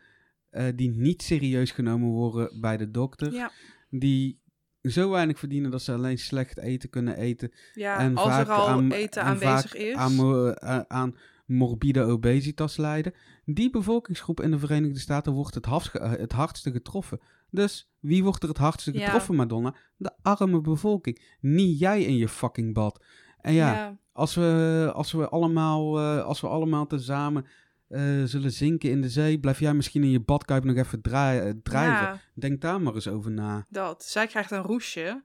eh, 0.51 0.67
die 0.75 0.91
niet 0.91 1.23
serieus 1.23 1.71
genomen 1.71 2.09
worden 2.09 2.61
bij 2.61 2.77
de 2.77 2.91
dokter, 2.91 3.33
Ja. 3.33 3.51
die 3.91 4.41
zo 4.83 5.11
weinig 5.11 5.39
verdienen 5.39 5.71
dat 5.71 5.83
ze 5.83 5.93
alleen 5.93 6.19
slecht 6.19 6.59
eten 6.59 6.91
kunnen 6.91 7.17
eten 7.17 7.53
Ja, 7.75 7.99
en 7.99 8.17
als 8.17 8.29
vaak 8.29 8.47
er 8.47 8.53
al 8.53 8.69
aan, 8.69 8.93
eten 8.93 9.23
en 9.23 9.29
aanwezig 9.29 9.75
is. 9.75 9.95
Aan, 9.95 10.19
eh, 10.55 10.79
aan 10.89 11.17
morbide 11.47 12.03
obesitas 12.03 12.77
lijden. 12.77 13.15
Die 13.45 13.71
bevolkingsgroep 13.71 14.41
in 14.41 14.51
de 14.51 14.59
Verenigde 14.59 14.99
Staten 14.99 15.33
wordt 15.33 15.55
het, 15.55 15.67
eh, 15.67 16.11
het 16.11 16.33
hardste 16.33 16.71
getroffen. 16.71 17.21
Dus 17.51 17.91
wie 18.01 18.25
wordt 18.25 18.43
er 18.43 18.49
het 18.49 18.59
hardste 18.59 18.93
Ja. 18.93 19.05
getroffen, 19.05 19.35
Madonna? 19.35 19.75
De 19.97 20.13
arme 20.23 20.61
bevolking. 20.61 21.37
Niet 21.41 21.79
jij 21.79 22.03
in 22.03 22.17
je 22.17 22.29
fucking 22.29 22.75
bad. 22.75 23.05
En 23.41 23.53
ja, 23.53 23.73
ja. 23.75 23.99
als 24.13 24.35
we, 24.35 24.91
als 24.95 25.13
we 25.13 25.29
allemaal, 25.29 25.99
eh, 25.99 26.25
als 26.25 26.41
we 26.41 26.47
allemaal 26.49 26.87
tezamen 26.87 27.47
eh, 27.89 28.25
zullen 28.25 28.53
zinken 28.53 28.91
in 28.91 29.01
de 29.01 29.09
zee, 29.09 29.39
blijf 29.41 29.61
jij 29.61 29.75
misschien 29.75 30.03
in 30.03 30.11
je 30.11 30.21
badkuip 30.21 30.65
nog 30.65 30.77
even 30.77 31.03
eh, 31.03 31.51
drijven. 31.63 32.07
Ja, 32.07 32.21
Denk 32.35 32.61
daar 32.61 32.81
maar 32.81 32.95
eens 32.95 33.09
over 33.09 33.31
na. 33.31 33.67
dat. 33.69 34.05
Zij 34.05 34.27
krijgt 34.27 34.51
een 34.51 34.63
roesje 34.63 35.25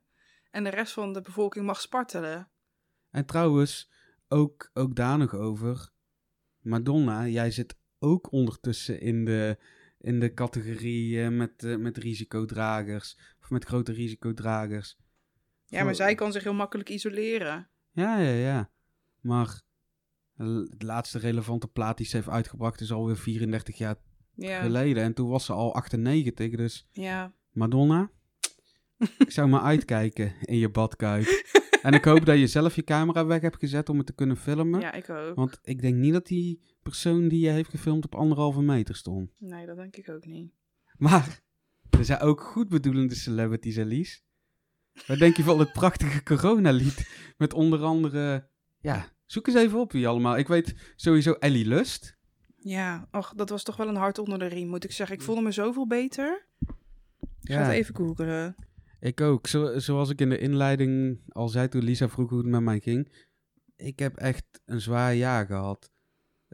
en 0.52 0.64
de 0.64 0.70
rest 0.70 0.94
van 0.94 1.14
de 1.14 1.22
bevolking 1.22 1.66
mag 1.66 1.82
spartelen. 1.82 2.48
En 3.10 3.26
trouwens, 3.26 3.92
ook, 4.28 4.70
ook 4.74 4.96
daar 4.96 5.18
nog 5.18 5.36
over. 5.36 5.92
Madonna, 6.60 7.28
jij 7.28 7.52
zit 7.52 7.78
ook 8.00 8.32
ondertussen 8.32 9.02
in 9.02 9.26
de, 9.26 9.58
in 10.04 10.20
de 10.20 10.34
categorie 10.34 11.22
eh, 11.24 11.30
met, 11.30 11.64
eh, 11.64 11.76
met 11.76 11.98
risicodragers. 11.98 13.18
Of 13.42 13.50
met 13.50 13.66
grote 13.66 13.92
risicodragers. 13.92 14.98
Ja, 15.66 15.78
maar 15.78 15.86
Voor- 15.88 15.96
zij 15.96 16.16
kan 16.16 16.32
zich 16.32 16.44
heel 16.44 16.54
makkelijk 16.54 16.90
isoleren. 16.90 17.70
Ja, 17.92 18.20
ja, 18.20 18.32
ja. 18.32 18.72
Maar 19.20 19.62
de 20.36 20.68
laatste 20.78 21.20
relevante 21.20 21.68
plaat 21.68 21.98
die 21.98 22.06
ze 22.06 22.16
heeft 22.16 22.30
uitgebracht 22.30 22.82
is 22.82 22.92
alweer 22.92 23.18
34 23.18 23.78
jaar 23.78 23.96
Ja, 24.36 24.62
geleden. 24.62 25.04
En 25.04 25.14
toen 25.14 25.30
was 25.30 25.46
ze 25.46 25.54
al 25.54 25.74
98. 25.76 26.56
Dus 26.56 26.88
ja. 26.92 27.34
Madonna, 27.52 28.12
ik 29.18 29.32
zou 29.32 29.50
maar 29.50 29.62
uitkijken 29.62 30.34
in 30.42 30.58
je 30.58 30.70
badkuip. 30.70 31.26
en 31.82 31.94
ik 31.94 32.04
hoop 32.06 32.26
dat 32.26 32.38
je 32.40 32.48
zelf 32.48 32.76
je 32.76 32.84
camera 32.84 33.26
weg 33.26 33.42
hebt 33.42 33.60
gezet 33.60 33.90
om 33.90 33.98
het 33.98 34.06
te 34.06 34.14
kunnen 34.14 34.38
filmen. 34.38 34.80
ja, 34.80 34.94
ik 34.94 35.10
ook. 35.10 35.36
Want 35.36 35.60
ik 35.64 35.82
denk 35.82 35.96
niet 35.96 36.14
dat 36.14 36.26
die 36.28 36.62
persoon 36.84 37.28
die 37.28 37.40
je 37.40 37.50
heeft 37.50 37.70
gefilmd 37.70 38.06
op 38.06 38.16
anderhalve 38.16 38.62
meter 38.62 38.96
stond. 38.96 39.32
Nee, 39.38 39.66
dat 39.66 39.76
denk 39.76 39.96
ik 39.96 40.10
ook 40.10 40.26
niet. 40.26 40.52
Maar 40.98 41.42
er 41.90 42.06
zijn 42.06 42.20
ook 42.20 42.42
goed 42.42 42.70
bedoelende 42.70 43.16
celebrities, 43.16 43.76
Elise. 43.76 44.20
Wat 45.08 45.18
denk 45.20 45.38
je 45.38 45.44
van 45.44 45.60
het 45.60 45.72
prachtige 45.74 46.24
coronalied? 46.24 47.10
Met 47.38 47.54
onder 47.54 47.82
andere... 47.84 48.48
Ja, 48.80 49.08
zoek 49.26 49.48
eens 49.48 49.56
even 49.56 49.80
op 49.80 49.92
wie 49.92 50.08
allemaal. 50.08 50.38
Ik 50.38 50.48
weet 50.48 50.94
sowieso 50.96 51.34
Ellie 51.34 51.66
Lust. 51.66 52.18
Ja, 52.58 53.08
ach, 53.12 53.34
dat 53.34 53.50
was 53.50 53.64
toch 53.64 53.76
wel 53.78 53.88
een 53.88 53.96
hart 53.96 54.18
onder 54.20 54.40
de 54.40 54.46
riem, 54.46 54.68
moet 54.68 54.84
ik 54.84 54.92
zeggen. 54.92 55.16
Ik 55.16 55.22
voelde 55.22 55.42
me 55.42 55.52
zoveel 55.52 55.88
beter. 55.88 56.48
Ik 56.60 56.68
ga 57.42 57.54
Ja. 57.54 57.62
het 57.64 57.72
even 57.74 57.96
googelen. 57.96 58.56
Ik 59.00 59.22
ook. 59.22 59.48
Zo, 59.48 59.80
zoals 59.80 60.10
ik 60.10 60.22
in 60.22 60.30
de 60.30 60.38
inleiding 60.40 61.20
al 61.30 61.48
zei 61.48 61.68
toen 61.68 61.84
Lisa 61.84 62.10
vroeg 62.10 62.30
hoe 62.30 62.38
het 62.38 62.48
met 62.48 62.62
mij 62.62 62.80
ging. 62.80 63.28
Ik 63.76 64.00
heb 64.00 64.16
echt 64.18 64.46
een 64.66 64.82
zwaar 64.82 65.16
jaar 65.16 65.46
gehad. 65.46 65.92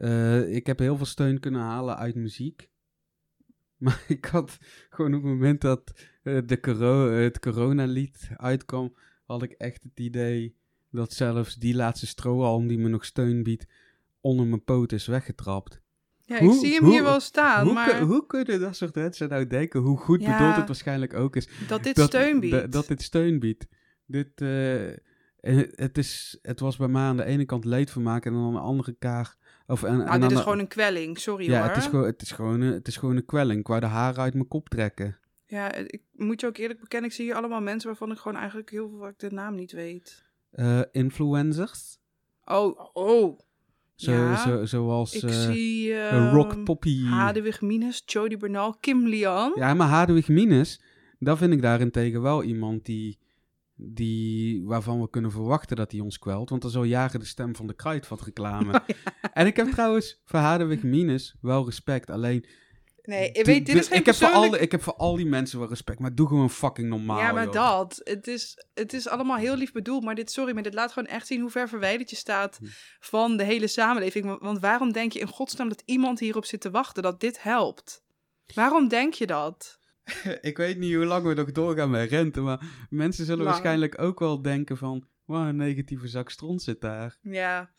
Eh, 0.00 0.54
ik 0.54 0.66
heb 0.66 0.78
heel 0.78 0.96
veel 0.96 1.06
steun 1.06 1.40
kunnen 1.40 1.60
halen 1.60 1.96
uit 1.96 2.14
muziek. 2.14 2.68
Maar 3.76 4.04
ik 4.08 4.24
had 4.24 4.58
gewoon 4.90 5.14
op 5.14 5.22
het 5.22 5.32
moment 5.32 5.60
dat 5.60 5.92
eh, 6.22 6.38
de 6.46 6.60
coro 6.60 7.10
het 7.12 7.38
coronalied 7.38 8.28
uitkwam, 8.36 8.94
had 9.26 9.42
ik 9.42 9.50
echt 9.52 9.82
het 9.82 10.00
idee 10.00 10.56
dat 10.90 11.12
zelfs 11.12 11.54
die 11.54 11.74
laatste 11.74 12.06
strohalm 12.06 12.66
die 12.66 12.78
me 12.78 12.88
nog 12.88 13.04
steun 13.04 13.42
biedt, 13.42 13.66
onder 14.20 14.46
mijn 14.46 14.64
poot 14.64 14.92
is 14.92 15.06
weggetrapt. 15.06 15.80
Ja, 16.22 16.38
Hoe- 16.38 16.52
ik 16.54 16.60
zie 16.60 16.74
hem 16.74 16.84
hoe- 16.84 16.92
hier 16.92 17.02
wel 17.02 17.20
staan, 17.20 17.64
hoe, 17.64 17.74
maar 17.74 17.90
kun- 17.90 18.06
hoe 18.06 18.26
kunnen 18.26 18.60
dat 18.60 18.76
soort 18.76 18.94
mensen 18.94 19.28
nou 19.28 19.46
denken 19.46 19.80
hoe 19.80 19.98
goed 19.98 20.22
Ja. 20.22 20.38
bedoeld 20.38 20.56
het 20.56 20.66
waarschijnlijk 20.66 21.14
ook 21.14 21.36
is? 21.36 21.48
dat 21.68 21.82
dit 21.82 21.96
dat, 21.96 22.08
steun 22.08 22.40
biedt. 22.40 22.60
dat- 22.60 22.72
Dat 22.72 22.86
dit 22.88 23.02
steun 23.02 23.38
biedt. 23.38 23.66
Dit, 24.06 24.40
eh, 24.40 24.92
het, 25.76 25.98
is, 25.98 26.38
het 26.42 26.60
was 26.60 26.76
bij 26.76 26.88
mij 26.88 27.02
aan 27.02 27.16
de 27.16 27.24
ene 27.24 27.44
kant 27.44 27.64
leedvermaak 27.64 28.26
en 28.26 28.34
aan 28.34 28.52
de 28.52 28.58
andere 28.58 28.92
kaart... 28.98 29.38
Of, 29.70 29.82
en, 29.82 29.98
nou, 29.98 30.20
dit 30.20 30.30
is 30.30 30.40
gewoon 30.40 30.58
een 30.58 30.68
kwelling, 30.68 31.18
sorry 31.18 31.44
Ja, 31.44 31.60
hoor. 31.60 31.68
het 31.68 31.76
is, 31.76 31.86
gewoon, 31.86 32.04
het, 32.04 32.22
is 32.22 32.32
gewoon 32.32 32.60
een, 32.60 32.72
het 32.72 32.88
is 32.88 32.96
gewoon 32.96 33.16
een 33.16 33.26
kwelling. 33.26 33.60
Ik 33.60 33.66
wou 33.66 33.80
de 33.80 33.86
haren 33.86 34.22
uit 34.22 34.34
mijn 34.34 34.48
kop 34.48 34.68
trekken. 34.68 35.18
Ja, 35.46 35.74
ik 35.74 36.02
moet 36.12 36.40
je 36.40 36.46
ook 36.46 36.56
eerlijk 36.56 36.80
bekennen, 36.80 37.10
ik 37.10 37.16
zie 37.16 37.24
hier 37.24 37.34
allemaal 37.34 37.60
mensen 37.60 37.88
waarvan 37.88 38.10
ik 38.10 38.18
gewoon 38.18 38.38
eigenlijk 38.38 38.70
heel 38.70 38.88
veel 38.88 39.12
de 39.16 39.30
naam 39.30 39.54
niet 39.54 39.72
weet. 39.72 40.24
Eh, 40.50 40.80
influencers. 40.92 41.98
Oh, 42.44 42.80
oh. 42.92 43.38
Zo, 43.94 44.12
ja, 44.12 44.36
zo, 44.36 44.64
zoals 44.64 45.14
ik 45.14 45.22
eh, 45.22 45.50
zie 45.50 45.92
eh, 45.92 46.12
ehm, 46.12 46.34
Rock 46.34 46.64
Poppy. 46.64 47.04
Hadewig 47.04 47.60
Minus, 47.60 48.02
Jody 48.06 48.36
Bernal, 48.36 48.76
Kim 48.80 49.06
Lian. 49.06 49.52
Ja, 49.54 49.74
maar 49.74 49.88
Hadewig 49.88 50.28
Minus, 50.28 50.82
dat 51.18 51.38
vind 51.38 51.52
ik 51.52 51.62
daarentegen 51.62 52.22
wel 52.22 52.42
iemand 52.42 52.84
die, 52.84 53.18
die, 53.82 54.64
waarvan 54.64 55.00
we 55.00 55.10
kunnen 55.10 55.30
verwachten 55.30 55.76
dat 55.76 55.92
hij 55.92 56.00
ons 56.00 56.18
kwelt. 56.18 56.50
Want 56.50 56.62
dat 56.62 56.70
is 56.70 56.76
al 56.76 56.82
jaren 56.84 57.20
de 57.20 57.26
stem 57.26 57.56
van 57.56 57.66
de 57.66 57.74
Kruidvat 57.74 58.20
reclame. 58.22 58.72
Oh, 59.22 59.30
En 59.32 59.46
ik 59.46 59.56
heb 59.56 59.70
trouwens 59.70 60.20
voor 60.24 60.38
Hadewig 60.38 60.82
Minus 60.82 61.36
wel 61.40 61.64
respect. 61.64 62.10
Alleen, 62.10 62.46
Nee, 63.02 63.32
ik 63.32 63.44
weet, 63.44 63.66
dit 63.66 63.76
is 63.76 63.88
geen 63.88 63.98
ik 63.98 64.06
heb, 64.06 64.14
voor 64.14 64.28
al, 64.28 64.54
ik 64.54 64.70
heb 64.70 64.82
voor 64.82 64.94
al 64.94 65.16
die 65.16 65.26
mensen 65.26 65.58
wel 65.58 65.68
respect, 65.68 65.98
maar 65.98 66.14
doe 66.14 66.28
gewoon 66.28 66.50
fucking 66.50 66.88
normaal, 66.88 67.18
ja, 67.18 67.32
maar 67.32 67.44
joh. 67.44 67.52
dat. 67.52 68.00
Het 68.04 68.26
is, 68.26 68.64
het 68.74 68.92
is 68.92 69.08
allemaal 69.08 69.36
heel 69.36 69.56
lief 69.56 69.72
bedoeld, 69.72 70.04
maar 70.04 70.14
dit, 70.14 70.30
sorry, 70.30 70.54
maar 70.54 70.62
dit 70.62 70.74
laat 70.74 70.92
gewoon 70.92 71.08
echt 71.08 71.26
zien 71.26 71.40
hoe 71.40 71.50
ver 71.50 71.68
verwijderd 71.68 72.10
je 72.10 72.16
staat 72.16 72.56
Hm. 72.60 72.66
van 73.00 73.36
de 73.36 73.44
hele 73.44 73.66
samenleving. 73.66 74.38
Want 74.40 74.60
waarom 74.60 74.92
denk 74.92 75.12
je 75.12 75.18
in 75.18 75.26
godsnaam 75.26 75.68
dat 75.68 75.82
iemand 75.84 76.18
hierop 76.18 76.44
zit 76.44 76.60
te 76.60 76.70
wachten, 76.70 77.02
dat 77.02 77.20
dit 77.20 77.42
helpt? 77.42 78.02
Waarom 78.54 78.88
denk 78.88 79.14
je 79.14 79.26
dat? 79.26 79.79
Ik 80.40 80.56
weet 80.56 80.78
niet 80.78 80.94
hoe 80.94 81.04
lang 81.04 81.26
we 81.26 81.34
nog 81.34 81.52
doorgaan 81.52 81.90
met 81.90 82.10
rente, 82.10 82.40
maar 82.40 82.86
mensen 82.90 83.24
zullen 83.24 83.44
Lang. 83.44 83.50
waarschijnlijk 83.50 84.00
ook 84.00 84.18
wel 84.18 84.42
denken 84.42 84.76
van... 84.76 85.08
Wow, 85.24 85.46
een 85.48 85.56
negatieve 85.56 86.08
zak 86.08 86.30
stront 86.30 86.62
zit 86.62 86.80
daar. 86.80 87.16
Ja, 87.22 87.70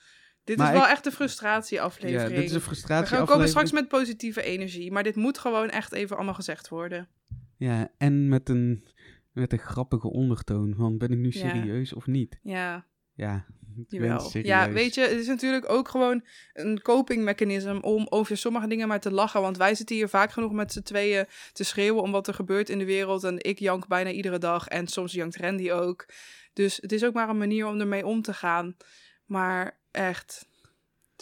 dit 0.44 0.58
Maar 0.58 0.68
is 0.68 0.74
wel 0.74 0.84
ik- 0.84 0.90
echt 0.92 1.06
een 1.06 1.12
frustratieaflevering. 1.12 2.30
Ja, 2.30 2.36
dit 2.36 2.44
is 2.46 2.52
een 2.52 2.58
We 2.58 2.64
frustratie 2.66 3.16
gaan 3.16 3.26
komen 3.26 3.48
straks 3.48 3.72
met 3.72 3.88
positieve 3.88 4.42
energie, 4.44 4.92
maar 4.92 5.04
dit 5.04 5.16
moet 5.16 5.38
gewoon 5.38 5.70
echt 5.70 5.92
even 5.94 6.16
allemaal 6.16 6.34
gezegd 6.34 6.70
worden. 6.70 7.10
Ja, 7.58 7.92
en 7.98 8.28
met 8.28 8.50
een, 8.50 8.88
met 9.32 9.52
een 9.54 9.60
grappige 9.60 10.10
ondertoon 10.10 10.74
van 10.78 10.98
ben 10.98 11.12
ik 11.12 11.18
nu 11.18 11.30
Ja. 11.32 11.32
serieus 11.32 11.94
of 11.94 12.06
niet? 12.08 12.40
Ja, 12.44 12.86
Ja, 13.14 13.46
jawel. 13.88 14.30
Ja, 14.34 14.72
weet 14.72 14.94
je, 14.94 15.02
het 15.02 15.20
is 15.20 15.28
natuurlijk 15.28 15.70
ook 15.70 15.88
gewoon 15.88 16.24
een 16.54 16.82
copingmechanisme 16.82 17.82
om 17.82 18.08
over 18.10 18.38
sommige 18.38 18.68
dingen 18.68 18.88
maar 18.88 19.00
te 19.00 19.12
lachen. 19.12 19.42
Want 19.42 19.58
wij 19.58 19.76
zitten 19.76 19.96
hier 19.96 20.10
vaak 20.10 20.32
genoeg 20.32 20.52
met 20.52 20.72
z'n 20.72 20.82
tweeën 20.82 21.26
te 21.54 21.64
schreeuwen 21.64 22.04
om 22.04 22.12
wat 22.12 22.28
er 22.28 22.34
gebeurt 22.34 22.70
in 22.70 22.80
de 22.80 22.86
wereld. 22.86 23.24
En 23.24 23.44
ik 23.44 23.60
jank 23.60 23.88
bijna 23.88 24.10
iedere 24.10 24.38
dag 24.38 24.68
en 24.68 24.88
soms 24.88 25.14
jankt 25.14 25.38
Randy 25.38 25.72
ook. 25.72 26.06
Dus 26.54 26.78
het 26.82 26.92
is 26.92 27.04
ook 27.04 27.14
maar 27.14 27.30
een 27.30 27.38
manier 27.38 27.68
om 27.68 27.80
ermee 27.80 28.06
om 28.06 28.22
te 28.22 28.34
gaan. 28.34 28.78
Maar 29.26 29.80
echt, 29.92 30.46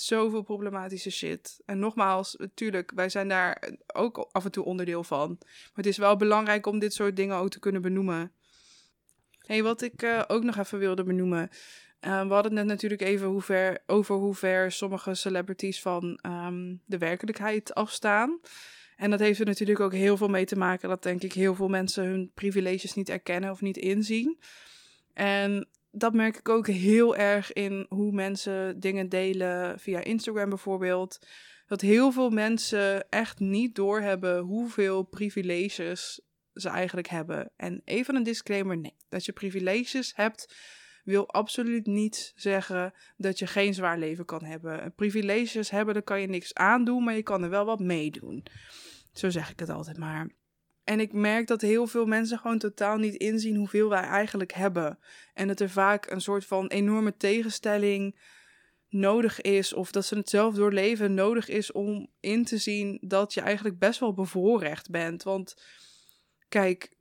zoveel 0.02 0.42
problematische 0.42 1.10
shit. 1.10 1.62
En 1.66 1.80
nogmaals, 1.80 2.36
natuurlijk, 2.38 2.92
wij 2.96 3.10
zijn 3.10 3.28
daar 3.28 3.70
ook 3.94 4.30
af 4.32 4.46
en 4.46 4.52
toe 4.52 4.64
onderdeel 4.64 5.04
van. 5.04 5.38
Maar 5.40 5.70
het 5.74 5.86
is 5.86 5.98
wel 5.98 6.16
belangrijk 6.16 6.66
om 6.66 6.80
dit 6.80 6.94
soort 6.94 7.16
dingen 7.16 7.36
ook 7.36 7.50
te 7.50 7.60
kunnen 7.60 7.82
benoemen. 7.82 8.32
hey, 9.40 9.64
wat 9.64 9.82
ik 9.82 10.02
eh, 10.02 10.22
ook 10.28 10.44
nog 10.44 10.58
even 10.58 10.80
wilde 10.80 11.04
benoemen. 11.04 11.50
Eh, 12.00 12.28
we 12.28 12.34
hadden 12.34 12.44
het 12.44 12.54
net 12.54 12.66
natuurlijk 12.66 13.02
even 13.02 13.28
hoe 13.28 13.42
ver, 13.42 13.84
over 13.86 14.16
hoe 14.16 14.36
ver 14.36 14.72
sommige 14.72 15.14
celebrities 15.14 15.82
van 15.82 16.20
ehm, 16.22 16.76
de 16.86 16.98
werkelijkheid 16.98 17.74
afstaan. 17.74 18.40
En 18.96 19.10
dat 19.10 19.20
heeft 19.20 19.40
er 19.40 19.46
natuurlijk 19.46 19.80
ook 19.80 19.94
heel 19.94 20.18
veel 20.18 20.28
mee 20.28 20.46
te 20.46 20.58
maken 20.58 20.90
dat 20.90 21.04
denk 21.04 21.24
ik 21.24 21.34
heel 21.34 21.56
veel 21.56 21.68
mensen 21.68 22.04
hun 22.04 22.32
privileges 22.34 22.94
niet 22.94 23.10
erkennen 23.10 23.52
of 23.52 23.62
niet 23.62 23.78
inzien. 23.78 24.40
En 25.14 25.68
dat 25.92 26.14
merk 26.14 26.38
ik 26.38 26.50
ook 26.50 26.68
heel 26.68 27.16
erg 27.16 27.54
in 27.54 27.86
hoe 27.90 28.12
mensen 28.12 28.80
dingen 28.80 29.10
delen 29.10 29.80
via 29.80 30.04
Instagram 30.04 30.50
bijvoorbeeld. 30.50 31.20
Dat 31.68 31.82
heel 31.82 32.12
veel 32.12 32.30
mensen 32.30 33.10
echt 33.10 33.40
niet 33.40 33.76
doorhebben 33.76 34.40
hoeveel 34.40 35.04
privileges 35.04 36.22
ze 36.54 36.70
eigenlijk 36.70 37.08
hebben. 37.08 37.52
En 37.56 37.82
even 37.86 38.16
een 38.16 38.24
disclaimer: 38.24 38.78
nee, 38.78 38.96
dat 39.10 39.26
je 39.26 39.32
privileges 39.32 40.12
hebt 40.16 40.56
wil 41.04 41.30
absoluut 41.30 41.86
niet 41.86 42.34
zeggen 42.36 42.94
dat 43.18 43.40
je 43.40 43.48
geen 43.48 43.74
zwaar 43.74 43.98
leven 43.98 44.26
kan 44.26 44.44
hebben. 44.44 44.94
Privileges 44.96 45.70
hebben, 45.70 45.94
daar 45.94 46.04
kan 46.04 46.22
je 46.22 46.28
niks 46.28 46.54
aandoen, 46.54 47.04
maar 47.04 47.16
je 47.16 47.24
kan 47.24 47.44
er 47.44 47.50
wel 47.50 47.66
wat 47.66 47.80
meedoen. 47.80 48.46
Zo 49.14 49.30
zeg 49.30 49.50
ik 49.50 49.60
het 49.60 49.70
altijd 49.70 49.98
maar. 49.98 50.30
En 50.84 51.00
ik 51.00 51.14
merk 51.14 51.48
dat 51.48 51.62
heel 51.62 51.88
veel 51.88 52.06
mensen 52.06 52.38
gewoon 52.38 52.58
totaal 52.58 52.98
niet 52.98 53.16
inzien 53.16 53.56
hoeveel 53.56 53.90
wij 53.90 54.02
eigenlijk 54.04 54.54
hebben. 54.54 55.00
En 55.34 55.48
dat 55.48 55.60
er 55.60 55.70
vaak 55.70 56.12
een 56.12 56.22
soort 56.22 56.46
van 56.46 56.68
enorme 56.68 57.18
tegenstelling 57.18 58.20
nodig 58.90 59.42
is, 59.42 59.74
of 59.74 59.92
dat 59.92 60.06
ze 60.06 60.16
het 60.16 60.30
zelf 60.30 60.56
doorleven 60.56 61.14
nodig 61.14 61.48
is 61.48 61.72
om 61.72 62.10
in 62.20 62.46
te 62.46 62.58
zien 62.58 62.98
dat 63.02 63.34
je 63.34 63.42
eigenlijk 63.42 63.80
best 63.80 64.00
wel 64.00 64.14
bevoorrecht 64.14 64.90
bent. 64.90 65.24
Want 65.24 65.64
kijk, 66.48 66.92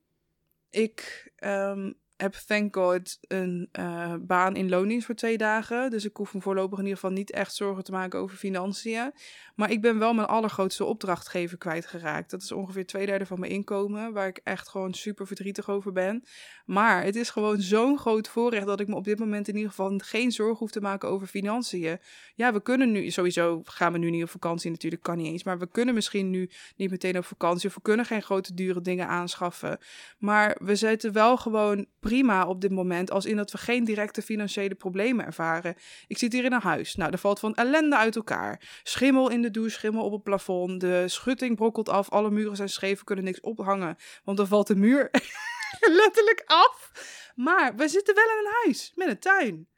ik 0.71 1.31
ehm, 1.37 1.93
heb 2.19 2.35
thank 2.35 2.77
god 2.77 3.19
een 3.21 3.69
uh, 3.79 4.14
baan 4.21 4.57
in 4.57 4.69
loondienst 4.69 5.07
voor 5.07 5.14
twee 5.14 5.39
dagen. 5.39 5.91
Dus 5.91 6.05
ik 6.05 6.16
hoef 6.16 6.35
me 6.35 6.41
voorlopig 6.41 6.79
in 6.79 6.85
ieder 6.85 6.99
geval 6.99 7.16
niet 7.16 7.31
echt 7.31 7.55
zorgen 7.55 7.85
te 7.85 7.93
maken 7.93 8.19
over 8.19 8.37
financiën. 8.37 9.12
Maar 9.55 9.71
ik 9.71 9.81
ben 9.81 9.99
wel 9.99 10.14
mijn 10.14 10.27
allergrootste 10.27 10.85
opdrachtgever 10.85 11.59
kwijtgeraakt. 11.59 12.31
Dat 12.31 12.43
is 12.43 12.53
ongeveer 12.53 12.87
twee 12.87 13.07
derde 13.07 13.27
van 13.27 13.41
mijn 13.41 13.53
inkomen, 13.53 14.12
waar 14.12 14.29
ik 14.29 14.41
echt 14.45 14.69
gewoon 14.69 14.95
super 14.95 15.27
verdrietig 15.27 15.71
over 15.71 15.93
ben. 15.93 16.25
Maar 16.66 17.05
het 17.05 17.16
is 17.16 17.31
gewoon 17.31 17.61
zo'n 17.61 17.99
groot 17.99 18.29
voorrecht 18.29 18.66
dat 18.66 18.81
ik 18.81 18.89
me 18.89 18.95
op 18.95 19.05
dit 19.05 19.19
moment 19.19 19.49
in 19.49 19.55
ieder 19.55 19.71
geval 19.71 19.93
geen 19.97 20.33
zorgen 20.33 20.57
hoef 20.57 20.71
te 20.71 20.81
maken 20.81 21.09
over 21.09 21.27
financiën. 21.27 21.99
Ja, 22.35 22.53
we 22.53 22.62
kunnen 22.62 22.93
nu, 22.93 23.11
sowieso 23.11 23.61
gaan 23.64 23.93
we 23.93 23.99
nu 23.99 24.11
niet 24.11 24.23
op 24.23 24.31
vakantie, 24.31 24.71
natuurlijk 24.71 25.03
kan 25.03 25.16
niet 25.16 25.27
eens. 25.27 25.45
Maar 25.45 25.59
we 25.59 25.69
kunnen 25.71 25.95
misschien 25.95 26.31
nu 26.31 26.51
niet 26.77 26.91
meteen 26.91 27.19
op 27.19 27.25
vakantie 27.25 27.69
of 27.69 27.75
we 27.75 27.83
kunnen 27.83 28.05
geen 28.05 28.23
grote 28.23 28.55
dure 28.55 28.81
dingen 28.81 29.09
aanschaffen. 29.09 29.79
Maar 30.19 30.57
we 30.61 30.77
zitten 30.77 31.12
wel 31.12 31.37
gewoon 31.37 31.87
prima 32.09 32.47
op 32.47 32.61
dit 32.61 32.71
moment, 32.71 33.11
als 33.11 33.27
in 33.27 33.37
dat 33.37 33.51
we 33.51 33.59
geen 33.59 33.85
directe 33.85 34.23
financiële 34.23 34.75
problemen 34.75 35.25
ervaren. 35.25 35.75
Ik 36.07 36.19
zit 36.19 36.33
hier 36.33 36.45
in 36.45 36.53
een 36.53 36.61
huis. 36.61 36.95
Nou, 36.95 37.13
er 37.13 37.19
valt 37.19 37.39
van 37.39 37.55
ellende 37.55 37.97
uit 37.97 38.17
elkaar. 38.17 38.81
Schimmel 38.83 39.31
in 39.31 39.43
de 39.43 39.51
douche, 39.51 39.71
schimmel 39.71 40.05
op 40.05 40.13
het 40.13 40.23
plafond. 40.23 40.81
De 40.81 41.05
schutting 41.09 41.57
brokkelt 41.57 41.89
af, 41.89 42.11
alle 42.11 42.31
muren 42.31 42.57
zijn 42.57 42.69
scheef, 42.69 42.99
we 42.99 43.05
kunnen 43.05 43.25
niks 43.25 43.41
ophangen, 43.41 43.97
want 44.25 44.37
dan 44.37 44.47
valt 44.47 44.67
de 44.67 44.77
muur 44.77 45.11
letterlijk 46.01 46.43
af. 46.47 46.91
Maar 47.35 47.77
we 47.77 47.89
zitten 47.89 48.15
wel 48.15 48.25
in 48.25 48.47
een 48.47 48.53
huis 48.65 48.93
met 48.95 49.09
een 49.09 49.19
tuin. 49.19 49.69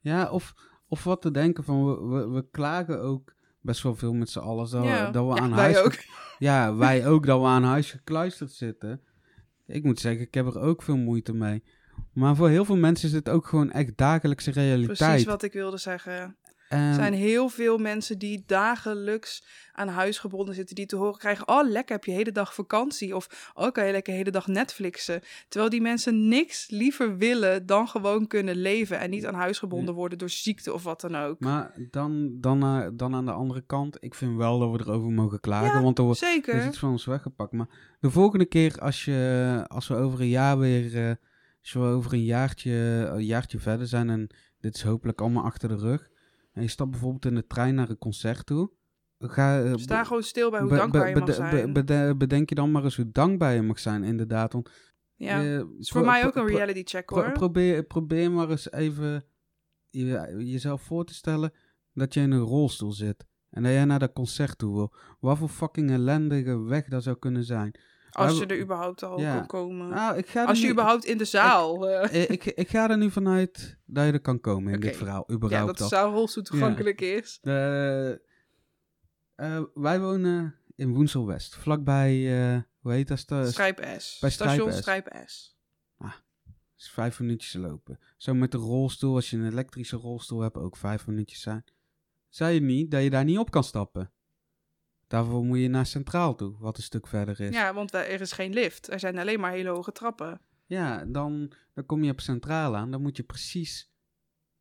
Ja, 0.00 0.30
of, 0.30 0.54
of 0.88 1.04
wat 1.04 1.22
te 1.22 1.30
denken 1.30 1.64
van, 1.64 1.86
we, 1.86 2.06
we, 2.06 2.28
we 2.28 2.50
klagen 2.50 3.00
ook 3.00 3.34
best 3.60 3.82
wel 3.82 3.94
veel 3.94 4.12
met 4.12 4.30
z'n 4.30 4.38
allen. 4.38 4.70
Dat, 4.70 4.84
ja. 4.84 5.06
we, 5.06 5.12
dat 5.12 5.26
we 5.26 5.40
aan 5.40 5.52
huis... 5.52 5.76
Ook. 5.76 5.94
Ja, 6.38 6.74
wij 6.74 7.06
ook, 7.06 7.26
dat 7.26 7.40
we 7.40 7.46
aan 7.46 7.64
huis 7.64 7.90
gekluisterd 7.90 8.52
zitten. 8.52 9.02
Ik 9.72 9.84
moet 9.84 10.00
zeggen, 10.00 10.22
ik 10.22 10.34
heb 10.34 10.46
er 10.46 10.60
ook 10.60 10.82
veel 10.82 10.96
moeite 10.96 11.34
mee. 11.34 11.62
Maar 12.12 12.36
voor 12.36 12.48
heel 12.48 12.64
veel 12.64 12.76
mensen 12.76 13.08
is 13.08 13.14
het 13.14 13.28
ook 13.28 13.46
gewoon 13.46 13.70
echt 13.70 13.96
dagelijkse 13.96 14.50
realiteit. 14.50 14.98
Precies 14.98 15.24
wat 15.24 15.42
ik 15.42 15.52
wilde 15.52 15.78
zeggen. 15.78 16.36
Er 16.72 16.78
ehm, 16.78 16.94
zijn 16.94 17.14
heel 17.14 17.48
veel 17.48 17.78
mensen 17.78 18.18
die 18.18 18.42
dagelijks 18.46 19.44
aan 19.72 19.88
huis 19.88 20.18
gebonden 20.18 20.54
zitten, 20.54 20.74
die 20.74 20.86
te 20.86 20.96
horen 20.96 21.18
krijgen: 21.18 21.48
Oh, 21.48 21.68
lekker 21.68 21.94
heb 21.94 22.04
je 22.04 22.12
hele 22.12 22.32
dag 22.32 22.54
vakantie. 22.54 23.16
Of 23.16 23.52
oh, 23.54 23.72
kan 23.72 23.86
je 23.86 23.92
lekker 23.92 24.14
hele 24.14 24.30
dag 24.30 24.46
Netflixen. 24.46 25.20
Terwijl 25.48 25.70
die 25.70 25.80
mensen 25.80 26.28
niks 26.28 26.70
liever 26.70 27.16
willen 27.16 27.66
dan 27.66 27.88
gewoon 27.88 28.26
kunnen 28.26 28.56
leven 28.56 28.98
en 28.98 29.10
niet 29.10 29.26
aan 29.26 29.34
huis 29.34 29.58
gebonden 29.58 29.94
worden 29.94 30.18
door 30.18 30.30
ziekte 30.30 30.72
of 30.72 30.82
wat 30.82 31.00
dan 31.00 31.16
ook. 31.16 31.40
Maar 31.40 31.74
dan, 31.90 32.40
dan, 32.40 32.64
uh, 32.64 32.86
dan 32.92 33.14
aan 33.14 33.26
de 33.26 33.32
andere 33.32 33.62
kant, 33.66 33.96
ik 34.00 34.14
vind 34.14 34.36
wel 34.36 34.58
dat 34.58 34.70
we 34.70 34.80
erover 34.80 35.10
mogen 35.10 35.40
klagen. 35.40 35.82
want 35.82 35.98
er, 35.98 36.04
wordt, 36.04 36.18
zeker. 36.18 36.54
is 36.54 36.66
iets 36.66 36.78
van 36.78 36.90
ons 36.90 37.04
weggepakt. 37.04 37.52
Maar 37.52 37.96
de 38.00 38.10
volgende 38.10 38.46
keer, 38.46 38.78
als, 38.78 39.04
je, 39.04 39.64
als 39.68 39.88
we 39.88 39.94
over 39.94 40.20
een 40.20 40.28
jaar 40.28 40.58
weer. 40.58 40.94
Uh, 40.94 41.10
als 41.60 41.72
we 41.72 41.80
over 41.80 42.12
een 42.12 42.24
jaartje, 42.24 42.70
een 43.12 43.24
jaartje 43.24 43.58
verder 43.58 43.86
zijn 43.86 44.10
en 44.10 44.30
dit 44.60 44.74
is 44.74 44.82
hopelijk 44.82 45.20
allemaal 45.20 45.44
achter 45.44 45.68
de 45.68 45.76
rug 45.76 46.10
en 46.52 46.62
je 46.62 46.68
stapt 46.68 46.90
bijvoorbeeld 46.90 47.24
in 47.24 47.34
de 47.34 47.46
trein 47.46 47.74
naar 47.74 47.90
een 47.90 47.98
concert 47.98 48.46
toe. 48.46 48.70
Ga, 49.18 49.62
uh, 49.62 49.72
Sta 49.76 50.04
gewoon 50.04 50.22
stil 50.22 50.50
bij 50.50 50.60
hoe 50.60 50.76
dankbaar 50.76 51.08
je 51.08 51.16
mag 51.16 51.34
zijn. 51.34 51.72
bedenk 52.18 52.48
je 52.48 52.54
dan 52.54 52.70
maar 52.70 52.84
eens 52.84 52.96
hoe 52.96 53.10
dankbaar 53.10 53.54
je 53.54 53.62
mag 53.62 53.78
zijn, 53.78 54.04
inderdaad. 54.04 54.52
Want, 54.52 54.70
ja, 55.14 55.42
uh, 55.42 55.62
is 55.78 55.90
voor 55.90 56.04
mij 56.04 56.26
ook 56.26 56.36
een 56.36 56.46
reality 56.46 56.82
check 56.84 57.08
hoor. 57.08 57.32
probeer, 57.32 57.84
probeer 57.84 58.30
maar 58.30 58.50
eens 58.50 58.72
even 58.72 59.24
je, 59.90 60.34
jezelf 60.38 60.82
voor 60.82 61.04
te 61.04 61.14
stellen 61.14 61.52
dat 61.92 62.14
je 62.14 62.20
in 62.20 62.30
een 62.30 62.40
rolstoel 62.40 62.92
zit. 62.92 63.26
En 63.50 63.62
dat 63.62 63.72
jij 63.72 63.84
naar 63.84 63.98
dat 63.98 64.12
concert 64.12 64.58
toe 64.58 64.74
wil. 64.74 64.94
Wat 65.20 65.38
voor 65.38 65.48
fucking 65.48 65.90
ellendige 65.90 66.58
weg 66.62 66.88
dat 66.88 67.02
zou 67.02 67.16
kunnen 67.16 67.44
zijn. 67.44 67.74
Als 68.12 68.38
je 68.38 68.46
er 68.46 68.60
überhaupt 68.60 69.02
al 69.02 69.16
kan 69.16 69.46
komen. 69.46 69.88
Nou, 69.88 70.16
ik 70.16 70.26
ga 70.26 70.44
Als 70.44 70.60
je 70.60 70.70
überhaupt 70.70 71.04
in 71.04 71.18
de 71.18 71.24
zaal... 71.24 71.90
Ik, 72.04 72.10
eh. 72.10 72.30
ik, 72.30 72.44
ik, 72.44 72.68
ga 72.68 72.90
er 72.90 72.98
nu 72.98 73.10
vanuit 73.10 73.78
dat 73.84 74.06
je 74.06 74.12
er 74.12 74.20
kan 74.20 74.40
komen 74.40 74.72
in 74.72 74.80
dit 74.80 74.96
verhaal. 74.96 75.30
Überhaupt 75.30 75.60
ja, 75.60 75.66
dat 75.66 75.78
de 75.78 75.96
zaalrolstoel 75.96 76.42
toegankelijk 76.42 77.00
is. 77.00 77.38
Uh, 77.42 77.52
wij 79.74 80.00
wonen 80.00 80.54
in 80.76 80.94
Woensel-West. 80.94 81.54
Vlakbij, 81.54 82.14
uh, 82.16 82.60
hoe 82.80 82.92
heet 82.92 83.08
dat? 83.08 83.18
Strijp 83.18 83.84
S. 83.98 84.18
Bij 84.20 84.30
Station 84.30 84.72
Strijp 84.72 85.22
S. 85.26 85.56
Ah, 85.98 86.12
is 86.76 86.90
vijf 86.90 87.20
minuutjes 87.20 87.52
lopen. 87.52 87.98
Zo 88.16 88.34
met 88.34 88.52
de 88.52 88.58
rolstoel, 88.58 89.14
als 89.14 89.30
je 89.30 89.36
een 89.36 89.50
elektrische 89.50 89.96
rolstoel 89.96 90.40
hebt, 90.40 90.56
ook 90.56 90.76
vijf 90.76 91.06
minuutjes 91.06 91.40
zijn. 91.40 91.64
Zei 92.28 92.54
je 92.54 92.60
niet 92.60 92.90
dat 92.90 93.02
je 93.02 93.10
daar 93.10 93.24
niet 93.24 93.38
op 93.38 93.50
kan 93.50 93.64
stappen? 93.64 94.12
Daarvoor 95.12 95.44
moet 95.44 95.58
je 95.58 95.68
naar 95.68 95.86
Centraal 95.86 96.34
toe, 96.34 96.54
wat 96.58 96.76
een 96.76 96.82
stuk 96.82 97.06
verder 97.06 97.40
is. 97.40 97.54
Ja, 97.54 97.74
want 97.74 97.94
er 97.94 98.20
is 98.20 98.32
geen 98.32 98.52
lift. 98.52 98.92
Er 98.92 99.00
zijn 99.00 99.18
alleen 99.18 99.40
maar 99.40 99.52
hele 99.52 99.68
hoge 99.68 99.92
trappen. 99.92 100.40
Ja, 100.66 101.04
dan, 101.04 101.52
dan 101.74 101.86
kom 101.86 102.04
je 102.04 102.10
op 102.10 102.20
Centraal 102.20 102.76
aan. 102.76 102.90
Dan 102.90 103.02
moet 103.02 103.16
je 103.16 103.22
precies... 103.22 103.90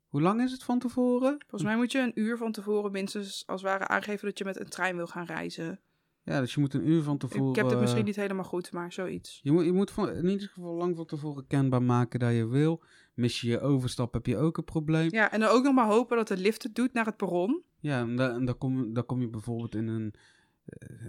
Hoe 0.07 0.21
lang 0.21 0.41
is 0.41 0.51
het 0.51 0.63
van 0.63 0.79
tevoren? 0.79 1.35
Volgens 1.39 1.63
mij 1.63 1.75
moet 1.75 1.91
je 1.91 1.99
een 1.99 2.11
uur 2.19 2.37
van 2.37 2.51
tevoren 2.51 2.91
minstens 2.91 3.43
als 3.47 3.61
het 3.61 3.71
ware 3.71 3.87
aangeven 3.87 4.27
dat 4.27 4.37
je 4.37 4.43
met 4.43 4.59
een 4.59 4.69
trein 4.69 4.95
wil 4.95 5.07
gaan 5.07 5.25
reizen. 5.25 5.79
Ja, 6.23 6.39
dus 6.39 6.53
je 6.53 6.59
moet 6.59 6.73
een 6.73 6.87
uur 6.87 7.03
van 7.03 7.17
tevoren... 7.17 7.49
Ik 7.49 7.55
heb 7.55 7.69
het 7.69 7.79
misschien 7.79 8.05
niet 8.05 8.15
helemaal 8.15 8.43
goed, 8.43 8.71
maar 8.71 8.91
zoiets. 8.91 9.39
Je 9.43 9.51
moet, 9.51 9.65
je 9.65 9.71
moet 9.71 9.91
van, 9.91 10.09
in 10.09 10.27
ieder 10.27 10.47
geval 10.47 10.73
lang 10.73 10.95
van 10.95 11.05
tevoren 11.05 11.47
kenbaar 11.47 11.83
maken 11.83 12.19
dat 12.19 12.33
je 12.33 12.47
wil. 12.47 12.83
Mis 13.13 13.41
je 13.41 13.47
je 13.47 13.59
overstap, 13.59 14.13
heb 14.13 14.25
je 14.25 14.37
ook 14.37 14.57
een 14.57 14.63
probleem. 14.63 15.11
Ja, 15.11 15.31
en 15.31 15.39
dan 15.39 15.49
ook 15.49 15.63
nog 15.63 15.73
maar 15.73 15.87
hopen 15.87 16.17
dat 16.17 16.27
de 16.27 16.37
lift 16.37 16.63
het 16.63 16.75
doet 16.75 16.93
naar 16.93 17.05
het 17.05 17.17
perron. 17.17 17.63
Ja, 17.79 18.01
en, 18.01 18.15
dan, 18.15 18.45
dan, 18.45 18.57
kom, 18.57 18.93
dan 18.93 19.05
kom 19.05 19.21
je 19.21 19.29
bijvoorbeeld 19.29 19.75
in 19.75 19.87
een 19.87 20.13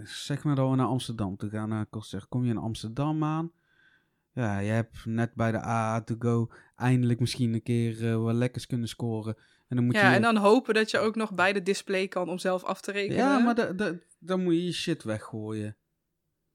zeg 0.03 0.43
maar 0.43 0.55
dat 0.55 0.69
we 0.69 0.75
naar 0.75 0.87
Amsterdam 0.87 1.37
te 1.37 1.49
gaan 1.49 1.69
naar 1.69 1.89
concert. 1.89 2.27
Kom 2.27 2.43
je 2.43 2.49
in 2.49 2.57
Amsterdam 2.57 3.23
aan? 3.23 3.51
Ja, 4.33 4.59
je 4.59 4.71
hebt 4.71 5.05
net 5.05 5.33
bij 5.33 5.51
de 5.51 5.61
AA 5.61 6.01
to 6.01 6.15
go 6.19 6.51
eindelijk 6.75 7.19
misschien 7.19 7.53
een 7.53 7.63
keer 7.63 8.01
uh, 8.01 8.15
wat 8.15 8.35
lekkers 8.35 8.65
kunnen 8.65 8.87
scoren. 8.87 9.35
En 9.67 9.75
dan 9.75 9.85
moet 9.85 9.95
ja, 9.95 10.09
je... 10.09 10.15
en 10.15 10.21
dan 10.21 10.37
hopen 10.37 10.73
dat 10.73 10.91
je 10.91 10.99
ook 10.99 11.15
nog 11.15 11.33
bij 11.33 11.53
de 11.53 11.61
display 11.61 12.07
kan 12.07 12.29
om 12.29 12.37
zelf 12.37 12.63
af 12.63 12.81
te 12.81 12.91
rekenen. 12.91 13.17
Ja, 13.17 13.39
maar 13.39 13.55
dan 14.19 14.43
moet 14.43 14.53
je 14.53 14.65
je 14.65 14.71
shit 14.71 15.03
weggooien. 15.03 15.77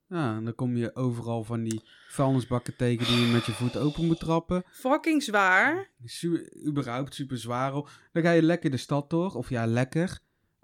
Ja, 0.08 0.36
en 0.36 0.44
dan 0.44 0.54
kom 0.54 0.76
je 0.76 0.94
overal 0.94 1.44
van 1.44 1.62
die 1.62 1.82
vuilnisbakken 2.08 2.76
tegen 2.76 3.06
die 3.06 3.26
je 3.26 3.32
met 3.32 3.44
je 3.44 3.52
voet 3.52 3.76
open 3.76 4.06
moet 4.06 4.20
trappen. 4.20 4.62
Fucking 4.70 5.22
zwaar. 5.22 5.90
Su 6.04 6.48
überhaupt 6.66 7.14
super 7.14 7.38
zwaar. 7.38 7.72
Dan 8.12 8.22
ga 8.22 8.30
je 8.30 8.42
lekker 8.42 8.70
de 8.70 8.76
stad 8.76 9.10
door. 9.10 9.34
Of 9.34 9.48
ja, 9.48 9.66
lekker 9.66 10.18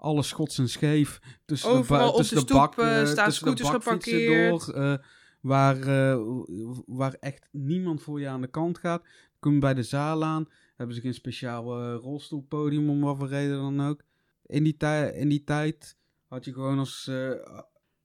alles 0.05 0.27
schots 0.27 0.57
en 0.57 0.69
scheef. 0.69 1.19
Tussen 1.45 1.69
Overal 1.69 2.11
de, 2.11 2.17
tussen 2.17 2.35
de, 2.35 2.41
stoep 2.41 2.57
bak, 2.57 2.77
uh, 2.77 3.05
staan 3.05 3.31
scooters 3.31 3.69
geparkeerd. 3.69 4.65
Door, 4.65 4.75
uh, 4.77 4.97
waar, 5.41 5.77
uh, 5.77 6.43
waar 6.85 7.13
echt 7.19 7.47
niemand 7.51 8.01
voor 8.01 8.19
je 8.19 8.27
aan 8.27 8.41
de 8.41 8.47
kant 8.47 8.77
gaat. 8.77 9.03
Kom 9.39 9.53
je 9.53 9.59
bij 9.59 9.73
de 9.73 9.83
zaal 9.83 10.23
aan. 10.23 10.49
Hebben 10.75 10.95
ze 10.95 11.01
geen 11.01 11.13
speciaal 11.13 11.93
rolstoelpodium 11.93 12.89
om 12.89 13.01
wat 13.01 13.17
voor 13.17 13.27
reden 13.27 13.57
dan 13.57 13.87
ook. 13.87 14.03
In 14.45 14.63
die, 14.63 14.77
in 15.13 15.29
die 15.29 15.43
tijd 15.43 15.97
had 16.27 16.45
je 16.45 16.53
gewoon 16.53 16.79
als, 16.79 17.11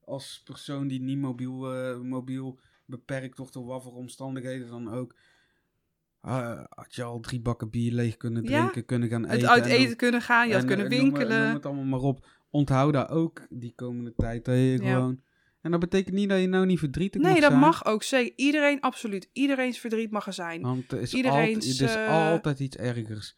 als 0.05 0.41
persoon 0.43 0.87
die 0.87 1.01
niet 1.01 1.17
mobiel, 1.17 1.59
mobiel 2.03 2.59
beperkt 2.85 3.37
wordt 3.37 3.53
door 3.53 3.65
wat 3.65 3.83
voor 3.83 3.93
omstandigheden 3.93 4.69
dan 4.69 4.91
ook 4.91 5.15
uh, 6.25 6.59
had 6.69 6.95
je 6.95 7.03
al 7.03 7.19
drie 7.19 7.39
bakken 7.39 7.69
bier 7.69 7.91
leeg 7.91 8.17
kunnen 8.17 8.45
drinken, 8.45 8.85
kunnen 8.85 9.09
gaan 9.09 9.25
eten. 9.25 9.39
Het 9.39 9.47
uit 9.47 9.65
eten 9.65 9.95
kunnen 9.95 10.21
gaan, 10.21 10.47
je 10.47 10.53
had 10.53 10.65
kunnen 10.65 10.89
winkelen. 10.89 11.37
Noem, 11.37 11.45
noem, 11.45 11.53
het 11.53 11.65
allemaal 11.65 11.83
maar 11.83 11.99
op. 11.99 12.27
Onthoud 12.49 12.93
daar 12.93 13.09
ook 13.09 13.45
die 13.49 13.73
komende 13.75 14.13
tijd. 14.15 14.45
Dat 14.45 14.55
je 14.55 14.77
gewoon... 14.81 15.21
En 15.61 15.71
dat 15.71 15.79
betekent 15.79 16.15
niet 16.15 16.29
dat 16.29 16.39
je 16.39 16.47
nou 16.47 16.65
niet 16.65 16.79
verdrietig 16.79 17.21
nee, 17.21 17.31
Nee, 17.31 17.41
dat 17.41 17.53
mag 17.53 17.85
ook 17.85 18.03
zeker. 18.03 18.33
Iedereen, 18.35 18.81
absoluut. 18.81 19.29
Iedereen's 19.33 19.79
verdriet 19.79 20.11
mag 20.11 20.27
er 20.27 20.33
zijn. 20.33 20.61
Want 20.61 20.91
er 20.91 21.01
is, 21.01 21.13
Iedereen's, 21.13 21.55
altijd, 21.55 21.79
er 21.79 21.85
is 21.85 21.95
uh, 21.95 22.31
altijd 22.31 22.59
iets 22.59 22.75
ergers. 22.75 23.35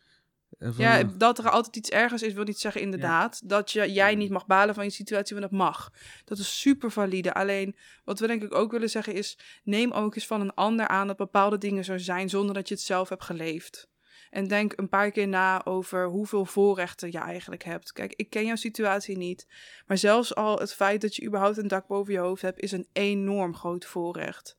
Ja, 0.77 1.03
dat 1.03 1.37
er 1.37 1.49
altijd 1.49 1.75
iets 1.75 1.89
ergens 1.89 2.21
is, 2.21 2.33
wil 2.33 2.43
niet 2.43 2.59
zeggen 2.59 2.81
inderdaad 2.81 3.49
dat 3.49 3.71
je, 3.71 3.91
jij 3.91 4.15
niet 4.15 4.29
mag 4.29 4.45
balen 4.45 4.75
van 4.75 4.83
je 4.83 4.89
situatie, 4.89 5.35
want 5.37 5.51
dat 5.51 5.59
mag. 5.59 5.91
Dat 6.25 6.37
is 6.37 6.59
super 6.59 6.91
valide. 6.91 7.33
Alleen, 7.33 7.75
wat 8.03 8.19
we 8.19 8.27
denk 8.27 8.43
ik 8.43 8.55
ook 8.55 8.71
willen 8.71 8.89
zeggen 8.89 9.13
is, 9.13 9.37
neem 9.63 9.91
ook 9.91 10.15
eens 10.15 10.27
van 10.27 10.41
een 10.41 10.53
ander 10.53 10.87
aan 10.87 11.07
dat 11.07 11.17
bepaalde 11.17 11.57
dingen 11.57 11.83
zo 11.83 11.97
zijn, 11.97 12.29
zonder 12.29 12.55
dat 12.55 12.67
je 12.67 12.73
het 12.73 12.83
zelf 12.83 13.09
hebt 13.09 13.23
geleefd. 13.23 13.91
En 14.29 14.47
denk 14.47 14.73
een 14.75 14.89
paar 14.89 15.11
keer 15.11 15.27
na 15.27 15.65
over 15.65 16.07
hoeveel 16.07 16.45
voorrechten 16.45 17.11
je 17.11 17.17
eigenlijk 17.17 17.63
hebt. 17.63 17.91
Kijk, 17.91 18.13
ik 18.15 18.29
ken 18.29 18.45
jouw 18.45 18.55
situatie 18.55 19.17
niet. 19.17 19.47
Maar 19.85 19.97
zelfs 19.97 20.35
al 20.35 20.59
het 20.59 20.73
feit 20.73 21.01
dat 21.01 21.15
je 21.15 21.25
überhaupt 21.25 21.57
een 21.57 21.67
dak 21.67 21.87
boven 21.87 22.13
je 22.13 22.19
hoofd 22.19 22.41
hebt, 22.41 22.59
is 22.59 22.71
een 22.71 22.87
enorm 22.93 23.55
groot 23.55 23.85
voorrecht. 23.85 24.57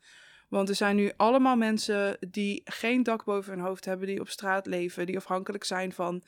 Want 0.55 0.68
er 0.68 0.74
zijn 0.74 0.96
nu 0.96 1.12
allemaal 1.16 1.57
mensen 1.57 2.16
die 2.30 2.61
geen 2.64 3.02
dak 3.02 3.24
boven 3.24 3.52
hun 3.52 3.64
hoofd 3.64 3.84
hebben, 3.84 4.07
die 4.07 4.20
op 4.20 4.28
straat 4.28 4.66
leven, 4.66 5.07
die 5.07 5.16
afhankelijk 5.16 5.64
zijn 5.64 5.92
van 5.92 6.22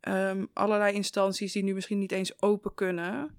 ehm, 0.00 0.44
allerlei 0.52 0.94
instanties 0.94 1.52
die 1.52 1.62
nu 1.62 1.74
misschien 1.74 1.98
niet 1.98 2.12
eens 2.12 2.42
open 2.42 2.74
kunnen. 2.74 3.38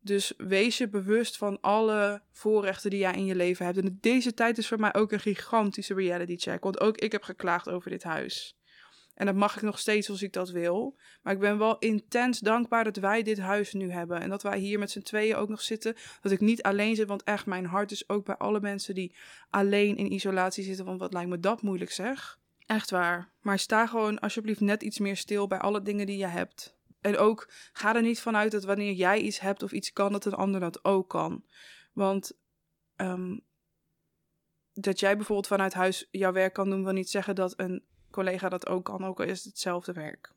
Dus 0.00 0.34
wees 0.36 0.78
je 0.78 0.88
bewust 0.88 1.36
van 1.36 1.60
alle 1.60 2.22
voorrechten 2.32 2.90
die 2.90 2.98
jij 2.98 3.14
in 3.14 3.24
je 3.24 3.34
leven 3.34 3.64
hebt. 3.64 3.78
En 3.78 3.98
deze 4.00 4.34
tijd 4.34 4.58
is 4.58 4.68
voor 4.68 4.80
mij 4.80 4.94
ook 4.94 5.12
een 5.12 5.20
gigantische 5.20 5.94
reality 5.94 6.36
check. 6.36 6.62
Want 6.62 6.80
ook 6.80 6.96
ik 6.96 7.12
heb 7.12 7.22
geklaagd 7.22 7.68
over 7.68 7.90
dit 7.90 8.02
huis. 8.02 8.59
En 9.20 9.26
dat 9.26 9.34
mag 9.34 9.56
ik 9.56 9.62
nog 9.62 9.78
steeds 9.78 10.10
als 10.10 10.22
ik 10.22 10.32
dat 10.32 10.50
wil. 10.50 10.96
Maar 11.22 11.32
ik 11.32 11.38
ben 11.38 11.58
wel 11.58 11.78
intens 11.78 12.38
dankbaar 12.38 12.84
dat 12.84 12.96
wij 12.96 13.22
dit 13.22 13.38
huis 13.38 13.72
nu 13.72 13.90
hebben. 13.90 14.20
En 14.20 14.28
dat 14.28 14.42
wij 14.42 14.58
hier 14.58 14.78
met 14.78 14.90
z'n 14.90 15.02
tweeën 15.02 15.36
ook 15.36 15.48
nog 15.48 15.60
zitten. 15.60 15.96
Dat 16.20 16.32
ik 16.32 16.40
niet 16.40 16.62
alleen 16.62 16.96
zit, 16.96 17.08
want 17.08 17.22
echt, 17.22 17.46
mijn 17.46 17.66
hart 17.66 17.90
is 17.90 18.08
ook 18.08 18.24
bij 18.24 18.36
alle 18.36 18.60
mensen 18.60 18.94
die 18.94 19.14
alleen 19.50 19.96
in 19.96 20.12
isolatie 20.12 20.64
zitten. 20.64 20.84
Want 20.84 21.00
wat 21.00 21.12
lijkt 21.12 21.28
me 21.28 21.40
dat 21.40 21.62
moeilijk 21.62 21.90
zeg. 21.90 22.38
Echt 22.66 22.90
waar. 22.90 23.32
Maar 23.40 23.58
sta 23.58 23.86
gewoon 23.86 24.18
alsjeblieft 24.18 24.60
net 24.60 24.82
iets 24.82 24.98
meer 24.98 25.16
stil 25.16 25.46
bij 25.46 25.58
alle 25.58 25.82
dingen 25.82 26.06
die 26.06 26.18
je 26.18 26.26
hebt. 26.26 26.76
En 27.00 27.16
ook 27.16 27.50
ga 27.72 27.94
er 27.94 28.02
niet 28.02 28.20
vanuit 28.20 28.52
dat 28.52 28.64
wanneer 28.64 28.92
jij 28.92 29.20
iets 29.20 29.40
hebt 29.40 29.62
of 29.62 29.72
iets 29.72 29.92
kan, 29.92 30.12
dat 30.12 30.24
een 30.24 30.34
ander 30.34 30.60
dat 30.60 30.84
ook 30.84 31.08
kan. 31.08 31.44
Want 31.92 32.32
ehm, 32.96 33.38
dat 34.72 35.00
jij 35.00 35.16
bijvoorbeeld 35.16 35.46
vanuit 35.46 35.74
huis 35.74 36.08
jouw 36.10 36.32
werk 36.32 36.52
kan 36.52 36.70
doen, 36.70 36.84
wil 36.84 36.92
niet 36.92 37.10
zeggen 37.10 37.34
dat 37.34 37.54
een 37.56 37.84
collega 38.10 38.48
dat 38.48 38.66
ook 38.66 38.84
kan, 38.84 39.04
ook 39.04 39.20
al 39.20 39.26
is 39.26 39.38
het 39.38 39.44
hetzelfde 39.44 39.92
werk. 39.92 40.32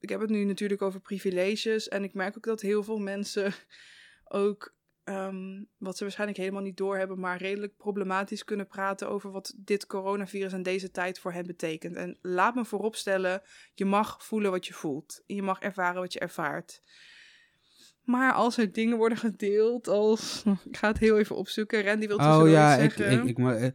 Ik 0.00 0.08
heb 0.08 0.20
het 0.20 0.30
nu 0.30 0.44
natuurlijk 0.44 0.82
over 0.82 1.00
privileges 1.00 1.88
en 1.88 2.04
ik 2.04 2.14
merk 2.14 2.36
ook 2.36 2.44
dat 2.44 2.60
heel 2.60 2.82
veel 2.82 2.98
mensen 2.98 3.52
ook, 4.24 4.74
ehm, 5.04 5.62
wat 5.76 5.96
ze 5.96 6.02
waarschijnlijk 6.02 6.38
helemaal 6.38 6.62
niet 6.62 6.76
doorhebben, 6.76 7.20
maar 7.20 7.38
redelijk 7.38 7.76
problematisch 7.76 8.44
kunnen 8.44 8.66
praten 8.66 9.08
over 9.08 9.30
wat 9.30 9.54
dit 9.56 9.86
coronavirus 9.86 10.52
en 10.52 10.62
deze 10.62 10.90
tijd 10.90 11.18
voor 11.18 11.32
hen 11.32 11.46
betekent. 11.46 11.96
En 11.96 12.18
laat 12.22 12.54
me 12.54 12.64
vooropstellen, 12.64 13.42
je 13.74 13.84
mag 13.84 14.24
voelen 14.24 14.50
wat 14.50 14.66
je 14.66 14.74
voelt. 14.74 15.22
Je 15.26 15.42
mag 15.42 15.60
ervaren 15.60 16.00
wat 16.00 16.12
je 16.12 16.18
ervaart. 16.18 16.82
Maar 18.02 18.32
als 18.32 18.58
er 18.58 18.72
dingen 18.72 18.96
worden 18.96 19.18
gedeeld 19.18 19.88
als... 19.88 20.42
Ik 20.70 20.76
ga 20.76 20.88
het 20.88 20.98
heel 20.98 21.18
even 21.18 21.36
opzoeken. 21.36 21.84
Randy 21.84 22.06
wil 22.06 22.16
Oh 22.16 22.48
ja, 22.48 22.74
ik, 22.74 22.92
zeggen. 22.92 23.20
ik, 23.20 23.24
ik, 23.24 23.38
maar, 23.38 23.72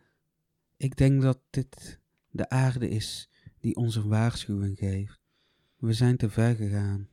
ik 0.78 0.96
denk 0.98 1.22
dat 1.22 1.40
dit 1.50 2.02
de 2.34 2.50
aarde 2.50 2.90
is 2.90 3.30
die 3.60 3.76
ons 3.76 3.96
een 3.96 4.08
waarschuwing 4.08 4.78
geeft. 4.78 5.20
We 5.78 5.94
zijn 5.94 6.18
te 6.18 6.30
ver 6.30 6.56
gegaan. 6.56 7.10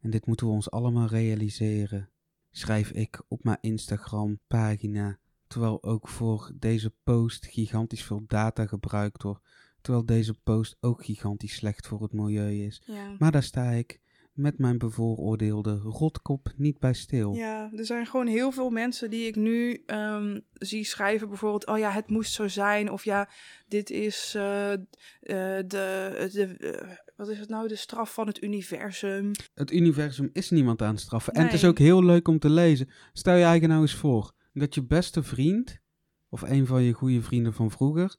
En 0.00 0.10
dit 0.10 0.26
moeten 0.26 0.46
we 0.46 0.52
ons 0.52 0.70
allemaal 0.70 1.06
realiseren. 1.06 2.10
Schrijf 2.50 2.90
ik 2.90 3.22
op 3.28 3.44
mijn 3.44 3.58
Instagram 3.60 4.38
pagina. 4.46 5.18
Terwijl 5.46 5.82
ook 5.82 6.08
voor 6.08 6.52
deze 6.54 6.94
post 7.02 7.46
gigantisch 7.46 8.04
veel 8.04 8.24
data 8.26 8.66
gebruikt 8.66 9.22
wordt. 9.22 9.40
Terwijl 9.80 10.06
deze 10.06 10.34
post 10.34 10.76
ook 10.80 11.04
gigantisch 11.04 11.54
slecht 11.54 11.86
voor 11.86 12.02
het 12.02 12.12
milieu 12.12 12.64
is. 12.64 12.82
ja. 12.86 13.16
Maar 13.18 13.32
daar 13.32 13.42
sta 13.42 13.70
ik 13.70 14.00
met 14.34 14.58
mijn 14.58 14.78
bevooroordeelde 14.78 15.76
rotkop 15.76 16.52
niet 16.56 16.78
bij 16.78 16.92
stil. 16.92 17.34
Ja, 17.34 17.70
er 17.76 17.86
zijn 17.86 18.06
gewoon 18.06 18.26
heel 18.26 18.50
veel 18.50 18.70
mensen 18.70 19.10
die 19.10 19.26
ik 19.26 19.36
nu 19.36 19.82
ehm, 19.86 20.40
zie 20.52 20.84
schrijven. 20.84 21.28
Bijvoorbeeld, 21.28 21.66
oh 21.66 21.78
ja, 21.78 21.90
het 21.90 22.08
moest 22.08 22.32
zo 22.32 22.48
zijn. 22.48 22.90
Of 22.90 23.04
ja, 23.04 23.28
dit 23.68 23.90
is 23.90 24.32
eh, 24.36 24.72
eh, 24.72 24.78
de, 25.20 26.28
de 26.32 26.56
eh, 26.58 26.96
wat 27.16 27.28
is 27.28 27.38
het 27.38 27.48
nou, 27.48 27.68
de 27.68 27.76
straf 27.76 28.14
van 28.14 28.26
het 28.26 28.42
universum. 28.42 29.30
Het 29.54 29.72
universum 29.72 30.30
is 30.32 30.50
niemand 30.50 30.82
aan 30.82 30.94
het 30.94 31.00
straffen. 31.00 31.32
En 31.32 31.44
het 31.44 31.52
is 31.52 31.64
ook 31.64 31.78
heel 31.78 32.04
leuk 32.04 32.28
om 32.28 32.38
te 32.38 32.50
lezen. 32.50 32.88
Stel 33.12 33.36
je 33.36 33.44
eigen 33.44 33.68
nou 33.68 33.80
eens 33.80 33.94
voor 33.94 34.32
dat 34.52 34.74
je 34.74 34.82
beste 34.82 35.22
vriend, 35.22 35.80
of 36.28 36.42
een 36.42 36.66
van 36.66 36.82
je 36.82 36.92
goede 36.92 37.22
vrienden 37.22 37.52
van 37.52 37.70
vroeger, 37.70 38.16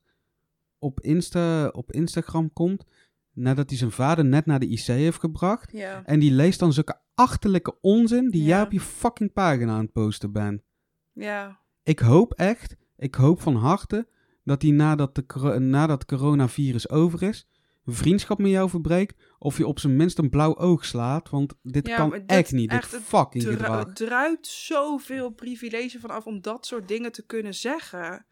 op, 0.79 1.01
Insta, 1.01 1.67
op 1.67 1.91
Instagram 1.91 2.53
komt 2.53 2.85
nadat 3.35 3.69
hij 3.69 3.77
zijn 3.77 3.91
vader 3.91 4.25
net 4.25 4.45
naar 4.45 4.59
de 4.59 4.67
IC 4.67 4.85
heeft 4.85 5.19
gebracht. 5.19 5.71
Ja. 5.71 6.01
En 6.05 6.19
die 6.19 6.31
leest 6.31 6.59
dan 6.59 6.73
zulke 6.73 6.99
achterlijke 7.15 7.77
onzin 7.81 8.29
die 8.29 8.41
Ja. 8.41 8.47
jij 8.47 8.61
op 8.61 8.71
je 8.71 8.79
fucking 8.79 9.33
pagina 9.33 9.73
aan 9.73 9.81
het 9.81 9.91
posten 9.91 10.31
bent. 10.31 10.61
Ja. 11.13 11.59
Ik 11.83 11.99
hoop 11.99 12.33
echt, 12.33 12.75
ik 12.97 13.15
hoop 13.15 13.41
van 13.41 13.55
harte 13.55 14.07
dat 14.43 14.61
hij 14.61 14.71
nadat, 14.71 15.15
de, 15.15 15.59
nadat 15.59 15.99
het 16.01 16.19
coronavirus 16.19 16.89
over 16.89 17.23
is, 17.23 17.47
vriendschap 17.85 18.37
met 18.37 18.51
jou 18.51 18.69
verbreekt. 18.69 19.23
Of 19.39 19.57
je 19.57 19.67
op 19.67 19.79
zijn 19.79 19.95
minst 19.95 20.17
een 20.17 20.29
blauw 20.29 20.57
oog 20.57 20.85
slaat. 20.85 21.29
Want 21.29 21.53
dit 21.61 21.87
Ja, 21.87 21.95
kan 21.95 22.09
dit- 22.09 22.23
echt 22.25 22.51
niet. 22.51 22.71
echt, 22.71 22.91
dit 22.91 22.99
het 22.99 23.09
fucking 23.09 23.43
Dru- 23.43 23.51
gedrag. 23.55 23.85
Het 23.85 23.95
druipt 23.95 24.47
zoveel 24.47 25.29
privilege 25.29 25.99
vanaf 25.99 26.25
om 26.25 26.41
dat 26.41 26.65
soort 26.65 26.87
dingen 26.87 27.11
te 27.11 27.25
kunnen 27.25 27.53
zeggen. 27.53 28.25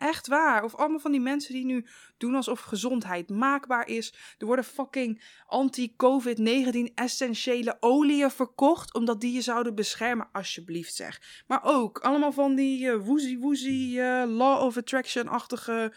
Echt 0.00 0.26
waar. 0.26 0.64
Of 0.64 0.74
allemaal 0.74 0.98
van 0.98 1.10
die 1.10 1.20
mensen 1.20 1.54
die 1.54 1.64
nu 1.64 1.86
doen 2.18 2.34
alsof 2.34 2.60
gezondheid 2.60 3.28
maakbaar 3.28 3.88
is. 3.88 4.14
Er 4.38 4.46
worden 4.46 4.64
fucking 4.64 5.22
anti-COVID-19 5.46 6.94
essentiële 6.94 7.76
oliën 7.80 8.30
verkocht. 8.30 8.94
Omdat 8.94 9.20
die 9.20 9.32
je 9.32 9.40
zouden 9.40 9.74
beschermen, 9.74 10.28
alsjeblieft 10.32 10.94
zeg. 10.94 11.42
Maar 11.46 11.60
ook 11.62 11.98
allemaal 11.98 12.32
van 12.32 12.54
die 12.54 12.90
eh 12.90 12.96
woezie 12.96 13.38
woezie 13.38 14.00
eh, 14.00 14.24
law 14.26 14.62
of 14.62 14.76
attraction-achtige 14.76 15.92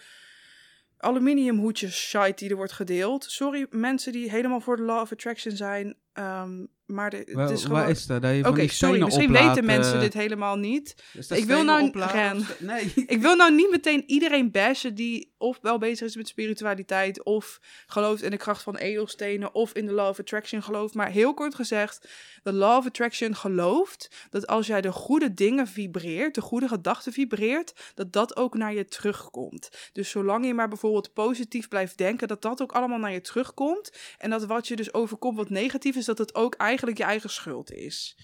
aluminiumhoedjes 0.97 2.09
shite 2.09 2.35
die 2.35 2.49
er 2.49 2.55
wordt 2.55 2.71
gedeeld. 2.71 3.23
Sorry 3.23 3.67
mensen 3.69 4.11
die 4.11 4.29
helemaal 4.29 4.61
voor 4.61 4.75
de 4.75 4.83
law 4.83 5.01
of 5.01 5.11
attraction 5.11 5.55
zijn. 5.55 5.95
ehm, 6.13 6.65
maar 6.93 7.09
de, 7.09 7.17
het 7.17 7.33
Waar, 7.33 7.51
is 7.51 7.65
waar 7.65 7.77
gewoon... 7.77 7.95
is 7.95 8.05
dat? 8.05 8.23
Oké, 8.23 8.67
sorry, 8.67 9.03
misschien 9.03 9.27
oplaat, 9.27 9.47
weten 9.47 9.65
mensen 9.65 9.99
dit 9.99 10.13
helemaal 10.13 10.55
niet. 10.55 10.95
dat 11.13 11.37
Ik 11.37 11.45
wil 11.45 11.63
nou- 11.63 11.87
st- 11.87 12.59
Nee. 12.59 12.91
Ik 12.95 13.21
wil 13.21 13.35
nou 13.35 13.53
niet 13.55 13.69
meteen 13.69 14.03
iedereen 14.07 14.51
bashen 14.51 14.95
die 14.95 15.33
of 15.37 15.59
wel 15.61 15.77
bezig 15.77 16.07
is 16.07 16.15
met 16.15 16.27
spiritualiteit, 16.27 17.23
of 17.23 17.59
gelooft 17.87 18.21
in 18.21 18.31
de 18.31 18.37
kracht 18.37 18.61
van 18.61 18.75
edelstenen, 18.75 19.53
of 19.55 19.73
in 19.73 19.85
de 19.85 19.91
Law 19.91 20.09
of 20.09 20.19
Attraction 20.19 20.63
gelooft. 20.63 20.93
Maar 20.93 21.09
heel 21.09 21.33
kort 21.33 21.55
gezegd, 21.55 22.07
de 22.43 22.53
Law 22.53 22.77
of 22.77 22.85
Attraction 22.85 23.35
gelooft 23.35 24.27
dat 24.29 24.47
als 24.47 24.67
jij 24.67 24.81
de 24.81 24.91
goede 24.91 25.33
dingen 25.33 25.67
vibreert, 25.67 26.35
de 26.35 26.41
goede 26.41 26.67
gedachten 26.67 27.13
vibreert, 27.13 27.73
dat 27.95 28.13
dat 28.13 28.35
ook 28.35 28.53
naar 28.53 28.73
je 28.73 28.85
terugkomt. 28.85 29.69
Dus 29.93 30.09
zolang 30.09 30.45
je 30.45 30.53
maar 30.53 30.67
bijvoorbeeld 30.67 31.13
positief 31.13 31.67
blijft 31.67 31.97
denken, 31.97 32.27
dat 32.27 32.41
dat 32.41 32.61
ook 32.61 32.71
allemaal 32.71 32.99
naar 32.99 33.13
je 33.13 33.21
terugkomt. 33.21 33.91
En 34.17 34.29
dat 34.29 34.45
wat 34.45 34.67
je 34.67 34.75
dus 34.75 34.93
overkomt 34.93 35.37
wat 35.37 35.49
negatief 35.49 35.95
is, 35.95 36.05
dat 36.05 36.17
het 36.17 36.35
ook 36.35 36.55
eigenlijk 36.55 36.82
je 36.97 37.03
eigen 37.03 37.29
schuld 37.29 37.71
is. 37.71 38.17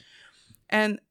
En 0.66 1.02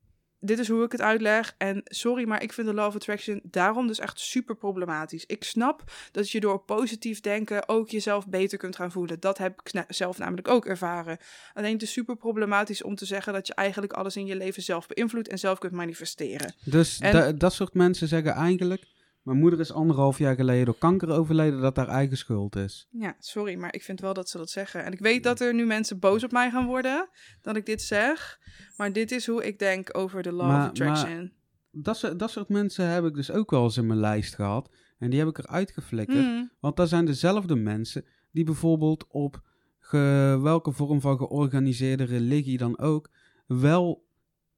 dit 0.41 0.59
is 0.59 0.69
hoe 0.69 0.85
ik 0.85 0.93
het 0.93 1.01
uitleg. 1.01 1.55
En 1.59 1.81
sorry, 1.85 2.29
maar 2.29 2.43
ik 2.43 2.53
vind 2.53 2.67
de 2.69 2.87
of 2.87 2.95
Attraction 2.95 3.41
daarom 3.43 3.87
dus 3.87 3.99
echt 3.99 4.21
super 4.21 4.57
problematisch. 4.57 5.25
Ik 5.27 5.45
snap 5.45 5.93
dat 6.13 6.31
je 6.31 6.41
door 6.41 6.59
positief 6.65 7.21
denken 7.21 7.69
ook 7.69 7.89
jezelf 7.89 8.29
beter 8.29 8.59
kunt 8.59 8.77
gaan 8.77 8.93
voelen. 8.93 9.21
Dat 9.21 9.39
heb 9.39 9.61
ik 9.65 9.85
zelf 9.89 10.19
namelijk 10.19 10.49
ook 10.49 10.67
ervaren. 10.67 11.19
Alleen 11.55 11.73
het 11.73 11.83
is 11.83 11.93
super 11.93 12.17
problematisch 12.17 12.83
om 12.83 12.95
te 12.95 13.05
zeggen 13.05 13.33
dat 13.33 13.47
je 13.47 13.55
eigenlijk 13.55 13.93
alles 13.93 14.17
in 14.17 14.27
je 14.27 14.37
leven 14.37 14.63
zelf 14.63 14.87
beïnvloedt 14.87 15.29
en 15.29 15.39
zelf 15.39 15.59
kunt 15.59 15.73
manifesteren. 15.73 16.55
Dus 16.65 16.99
En- 16.99 17.39
dat 17.39 17.53
soort 17.53 17.75
mensen 17.75 18.09
zeggen 18.09 18.33
eigenlijk... 18.33 18.87
Mijn 19.29 19.41
moeder 19.41 19.61
is 19.61 19.73
anderhalf 19.73 20.19
jaar 20.19 20.35
geleden 20.35 20.65
door 20.65 20.79
kanker 20.79 21.11
overleden 21.11 21.61
dat 21.61 21.77
haar 21.77 21.89
eigen 21.89 22.17
schuld 22.17 22.57
is. 22.57 22.89
Ja, 22.91 23.17
sorry, 23.19 23.55
maar 23.55 23.75
ik 23.75 23.83
vind 23.83 24.01
wel 24.01 24.15
dat 24.15 24.29
ze 24.29 24.37
dat 24.39 24.51
zeggen. 24.51 24.85
En 24.85 24.93
ik 24.93 24.99
weet 24.99 25.23
dat 25.23 25.41
er 25.41 25.55
nu 25.55 25.67
mensen 25.67 25.99
boos 25.99 26.25
op 26.25 26.33
mij 26.33 26.51
gaan 26.51 26.67
worden 26.67 27.09
dat 27.43 27.57
ik 27.57 27.67
dit 27.67 27.83
zeg. 27.83 28.39
Maar 28.77 28.93
dit 28.93 29.11
is 29.13 29.27
hoe 29.27 29.47
ik 29.47 29.59
denk 29.59 29.97
over 29.97 30.23
de 30.23 30.33
Law 30.33 30.47
Maar- 30.47 30.63
of 30.63 30.69
Attraction. 30.69 31.33
Dat, 31.71 31.97
soort- 31.97 32.19
dat 32.19 32.31
soort 32.31 32.49
mensen 32.49 32.89
heb 32.89 33.05
ik 33.05 33.15
dus 33.15 33.31
ook 33.31 33.51
wel 33.51 33.65
eens 33.65 33.77
in 33.77 33.87
mijn 33.87 34.01
lijst 34.01 34.35
gehad. 34.35 34.71
En 34.99 35.11
die 35.11 35.19
heb 35.19 35.29
ik 35.29 35.39
eruit 35.39 35.71
geflikkerd. 35.71 36.19
Hmm. 36.25 36.51
Want 36.61 36.77
dat 36.77 36.89
zijn 36.89 37.05
dezelfde 37.05 37.57
mensen 37.57 38.05
die 38.33 38.45
bijvoorbeeld 38.45 39.07
op 39.09 39.43
ge- 39.79 40.39
welke 40.43 40.73
vorm 40.73 41.01
van 41.01 41.17
georganiseerde 41.19 42.05
religie 42.05 42.59
dan 42.59 42.79
ook... 42.79 43.11
wel 43.47 44.07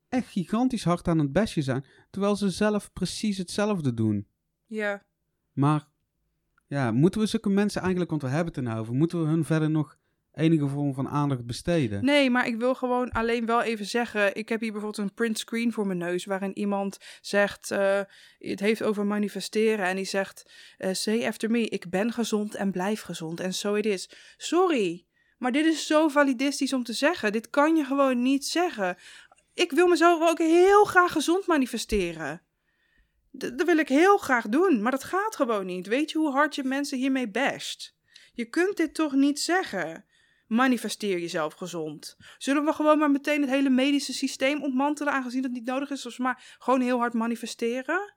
echt 0.08 0.28
gigantisch 0.28 0.84
hard 0.84 1.08
aan 1.08 1.18
het 1.18 1.32
bestje 1.32 1.62
zijn. 1.62 1.84
Terwijl 2.10 2.36
ze 2.36 2.50
zelf 2.50 2.92
precies 2.92 3.38
hetzelfde 3.38 3.94
doen. 3.94 4.26
Ja. 4.70 5.02
Maar 5.52 5.88
ja, 6.66 6.92
moeten 6.92 7.20
we 7.20 7.26
zulke 7.26 7.48
mensen 7.48 7.80
eigenlijk, 7.80 8.10
want 8.10 8.22
we 8.22 8.28
hebben 8.28 8.46
het 8.46 8.56
er 8.56 8.62
nou 8.62 8.78
over, 8.80 8.94
moeten 8.94 9.22
we 9.22 9.28
hun 9.28 9.44
verder 9.44 9.70
nog 9.70 9.96
enige 10.32 10.66
vorm 10.68 10.94
van 10.94 11.08
aandacht 11.08 11.46
besteden? 11.46 12.04
Nee, 12.04 12.30
maar 12.30 12.46
ik 12.46 12.56
wil 12.56 12.74
gewoon 12.74 13.10
alleen 13.10 13.46
wel 13.46 13.62
even 13.62 13.86
zeggen. 13.86 14.34
Ik 14.36 14.48
heb 14.48 14.60
hier 14.60 14.72
bijvoorbeeld 14.72 15.08
een 15.08 15.14
print 15.14 15.38
screen 15.38 15.72
voor 15.72 15.86
mijn 15.86 15.98
neus. 15.98 16.24
waarin 16.24 16.58
iemand 16.58 16.98
zegt. 17.20 17.70
eh, 17.70 18.00
het 18.38 18.60
heeft 18.60 18.82
over 18.82 19.06
manifesteren. 19.06 19.86
En 19.86 19.96
die 19.96 20.04
zegt. 20.04 20.52
eh, 20.78 20.92
say 20.92 21.26
after 21.26 21.50
me: 21.50 21.68
Ik 21.68 21.90
ben 21.90 22.12
gezond 22.12 22.54
en 22.54 22.70
blijf 22.70 23.00
gezond. 23.00 23.40
En 23.40 23.54
zo 23.54 23.74
it 23.74 23.86
is. 23.86 24.10
Sorry. 24.36 25.06
Maar 25.38 25.52
dit 25.52 25.66
is 25.66 25.86
zo 25.86 26.08
validistisch 26.08 26.72
om 26.72 26.82
te 26.84 26.92
zeggen. 26.92 27.32
Dit 27.32 27.50
kan 27.50 27.76
je 27.76 27.84
gewoon 27.84 28.22
niet 28.22 28.46
zeggen. 28.46 28.96
Ik 29.54 29.70
wil 29.72 29.86
mezelf 29.86 30.30
ook 30.30 30.38
heel 30.38 30.84
graag 30.84 31.12
gezond 31.12 31.46
manifesteren. 31.46 32.42
Dat 33.30 33.62
wil 33.62 33.78
ik 33.78 33.88
heel 33.88 34.16
graag 34.16 34.48
doen, 34.48 34.82
maar 34.82 34.90
dat 34.90 35.04
gaat 35.04 35.36
gewoon 35.36 35.66
niet. 35.66 35.86
Weet 35.86 36.10
je 36.10 36.18
hoe 36.18 36.30
hard 36.30 36.54
je 36.54 36.64
mensen 36.64 36.98
hiermee 36.98 37.30
basht? 37.30 37.94
Je 38.32 38.44
kunt 38.44 38.76
dit 38.76 38.94
toch 38.94 39.12
niet 39.12 39.40
zeggen? 39.40 40.04
Manifesteer 40.46 41.18
jezelf 41.18 41.54
gezond. 41.54 42.16
Zullen 42.38 42.64
we 42.64 42.72
gewoon 42.72 42.98
maar 42.98 43.10
meteen 43.10 43.40
het 43.40 43.50
hele 43.50 43.70
medische 43.70 44.12
systeem 44.12 44.62
ontmantelen, 44.62 45.12
aangezien 45.12 45.42
dat 45.42 45.50
niet 45.50 45.64
nodig 45.64 45.90
is, 45.90 46.06
of 46.06 46.18
maar 46.18 46.56
gewoon 46.58 46.80
heel 46.80 46.98
hard 46.98 47.14
manifesteren? 47.14 48.14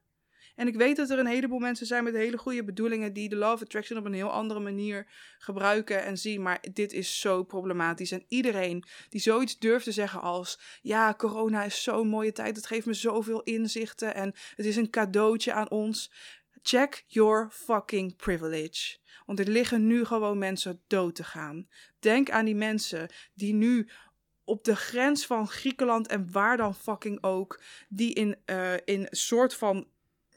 En 0.56 0.68
ik 0.68 0.76
weet 0.76 0.96
dat 0.96 1.10
er 1.10 1.20
een 1.20 1.26
heleboel 1.26 1.60
mensen 1.60 1.86
zijn 1.86 2.04
met 2.04 2.14
hele 2.14 2.38
goede 2.38 2.64
bedoelingen 2.64 3.14
die 3.14 3.30
de 3.30 3.52
of 3.52 3.62
Attraction 3.62 3.98
op 3.98 4.06
een 4.06 4.14
heel 4.14 4.32
andere 4.32 4.60
manier 4.60 5.08
gebruiken 5.38 6.04
en 6.04 6.18
zien, 6.18 6.42
maar 6.42 6.64
dit 6.74 6.94
is 6.94 7.20
zo 7.20 7.44
problematisch. 7.44 8.12
En 8.12 8.26
iedereen 8.28 8.84
die 9.10 9.22
zoiets 9.22 9.60
durft 9.60 9.84
te 9.84 9.92
zeggen 9.92 10.22
als, 10.22 10.60
ja, 10.82 11.14
corona 11.14 11.64
is 11.64 11.84
zo'n 11.84 12.08
mooie 12.08 12.32
tijd, 12.32 12.56
het 12.56 12.66
geeft 12.66 12.86
me 12.86 12.94
zoveel 12.94 13.44
inzichten 13.44 14.16
en 14.16 14.34
het 14.56 14.66
is 14.66 14.76
een 14.76 14.90
cadeautje 14.90 15.54
aan 15.54 15.70
ons. 15.70 16.12
check 16.66 17.04
your 17.08 17.50
fucking 17.52 18.16
privilege. 18.16 18.98
Want 19.26 19.40
er 19.40 19.48
liggen 19.48 19.88
nu 19.88 20.06
gewoon 20.06 20.38
mensen 20.38 20.82
dood 20.88 21.16
te 21.16 21.24
gaan. 21.24 21.68
Denk 22.00 22.30
aan 22.30 22.46
die 22.46 22.56
mensen 22.56 23.10
die 23.34 23.54
nu 23.54 23.90
op 24.44 24.64
de 24.64 24.76
grens 24.76 25.26
van 25.26 25.48
Griekenland 25.48 26.08
en 26.08 26.32
waar 26.32 26.58
dan 26.58 26.76
fucking 26.76 27.24
ook, 27.24 27.62
die 27.90 28.14
in, 28.14 28.36
uh, 28.46 28.74
in 28.86 29.08
soort 29.10 29.54
van, 29.54 29.88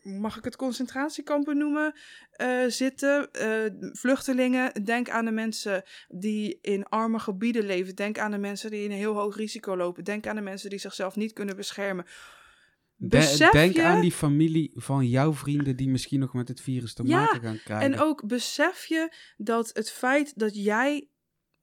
mag 0.07 0.37
ik 0.37 0.45
het 0.45 0.57
concentratiekampen 0.57 1.59
noemen, 1.59 1.95
uh, 2.43 2.65
zitten. 2.69 3.29
Uh, 3.33 3.91
vluchtelingen, 3.93 4.85
denk 4.85 5.11
aan 5.11 5.25
de 5.25 5.31
mensen 5.31 5.83
die 6.09 6.59
in 6.61 6.85
arme 6.85 7.19
gebieden 7.19 7.67
leven. 7.67 7.95
Denk 7.95 8.19
aan 8.19 8.31
de 8.31 8.39
mensen 8.39 8.71
die 8.71 8.85
in 8.85 8.91
een 8.91 8.97
heel 8.97 9.15
hoog 9.15 9.37
risico 9.37 9.77
lopen. 9.77 10.05
Denk 10.05 10.27
aan 10.27 10.37
de 10.37 10.43
mensen 10.43 10.71
die 10.71 10.79
zichzelf 10.79 11.17
niet 11.17 11.33
kunnen 11.33 11.57
beschermen. 11.57 12.07
Besef 12.99 13.51
denk 13.51 13.75
je, 13.75 13.83
aan 13.83 14.01
die 14.01 14.13
familie 14.13 14.71
van 14.75 15.09
jouw 15.09 15.33
vrienden 15.33 15.77
die 15.77 15.89
misschien 15.89 16.21
nog 16.21 16.35
met 16.35 16.49
het 16.49 16.61
virus 16.61 16.95
te 16.95 17.03
ja, 17.07 17.21
maken 17.21 17.41
gaan 17.41 17.61
krijgen. 17.65 17.93
En 17.93 18.01
ook 18.01 18.27
besef 18.27 18.85
je 18.85 19.13
dat 19.37 19.71
het 19.73 19.91
feit 19.91 20.39
dat 20.39 20.65
jij 20.65 21.09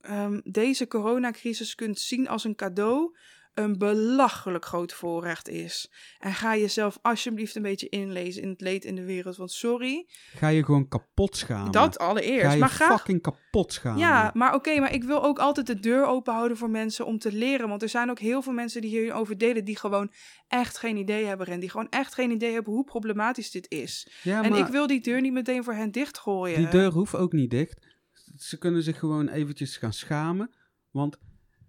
um, 0.01 0.41
deze 0.43 0.87
coronacrisis 0.87 1.75
kunt 1.75 1.99
zien 1.99 2.27
als 2.27 2.43
een 2.43 2.55
cadeau, 2.55 3.17
een 3.53 3.77
belachelijk 3.77 4.65
groot 4.65 4.93
voorrecht 4.93 5.49
is. 5.49 5.91
En 6.19 6.33
ga 6.33 6.55
jezelf 6.55 6.99
alsjeblieft 7.01 7.55
een 7.55 7.61
beetje 7.61 7.89
inlezen 7.89 8.41
in 8.41 8.49
het 8.49 8.61
leed 8.61 8.85
in 8.85 8.95
de 8.95 9.05
wereld. 9.05 9.35
Want 9.35 9.51
sorry. 9.51 10.07
Ga 10.35 10.47
je 10.47 10.63
gewoon 10.63 10.87
kapot 10.87 11.37
schamen. 11.37 11.71
Dat 11.71 11.99
allereerst. 11.99 12.45
Ga 12.45 12.53
je 12.53 12.59
maar 12.59 12.69
ga... 12.69 12.97
fucking 12.97 13.21
kapot 13.21 13.73
schamen. 13.73 13.99
Ja, 13.99 14.31
maar 14.33 14.53
oké, 14.53 14.79
maar 14.79 14.93
ik 14.93 15.03
wil 15.03 15.23
ook 15.23 15.39
altijd 15.39 15.67
de 15.67 15.79
deur 15.79 16.05
open 16.05 16.33
houden 16.33 16.57
voor 16.57 16.69
mensen 16.69 17.05
om 17.05 17.19
te 17.19 17.31
leren. 17.31 17.69
Want 17.69 17.81
er 17.81 17.89
zijn 17.89 18.09
ook 18.09 18.19
heel 18.19 18.41
veel 18.41 18.53
mensen 18.53 18.81
die 18.81 18.89
hierover 18.89 19.37
delen 19.37 19.65
die 19.65 19.77
gewoon 19.77 20.11
echt 20.47 20.77
geen 20.77 20.97
idee 20.97 21.25
hebben. 21.25 21.47
En 21.47 21.59
die 21.59 21.69
gewoon 21.69 21.89
echt 21.89 22.13
geen 22.13 22.31
idee 22.31 22.53
hebben 22.53 22.73
hoe 22.73 22.83
problematisch 22.83 23.51
dit 23.51 23.71
is. 23.71 24.11
Ja, 24.23 24.43
en 24.43 24.49
maar 24.49 24.59
ik 24.59 24.67
wil 24.67 24.87
die 24.87 25.01
deur 25.01 25.21
niet 25.21 25.33
meteen 25.33 25.63
voor 25.63 25.73
hen 25.73 25.91
dichtgooien. 25.91 26.57
die 26.57 26.69
deur 26.69 26.91
hoeft 26.91 27.15
ook 27.15 27.33
niet 27.33 27.49
dicht. 27.49 27.91
Ze 28.35 28.57
kunnen 28.57 28.83
zich 28.83 28.99
gewoon 28.99 29.27
eventjes 29.29 29.77
gaan 29.77 29.93
schamen. 29.93 30.55
Want 30.91 31.17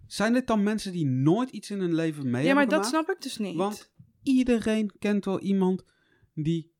zijn 0.07 0.33
dit 0.33 0.47
dan 0.47 0.63
mensen 0.63 0.91
die 0.91 1.05
nooit 1.05 1.49
iets 1.49 1.71
in 1.71 1.79
hun 1.79 1.93
leven 1.93 2.29
mee 2.29 2.45
Ja, 2.45 2.53
maar 2.53 2.67
dat 2.67 2.85
snap 2.85 3.09
ik 3.09 3.21
dus 3.21 3.37
niet. 3.37 3.55
Want 3.55 3.91
iedereen 4.23 4.91
kent 4.99 5.25
wel 5.25 5.39
iemand 5.39 5.83
die, 6.33 6.73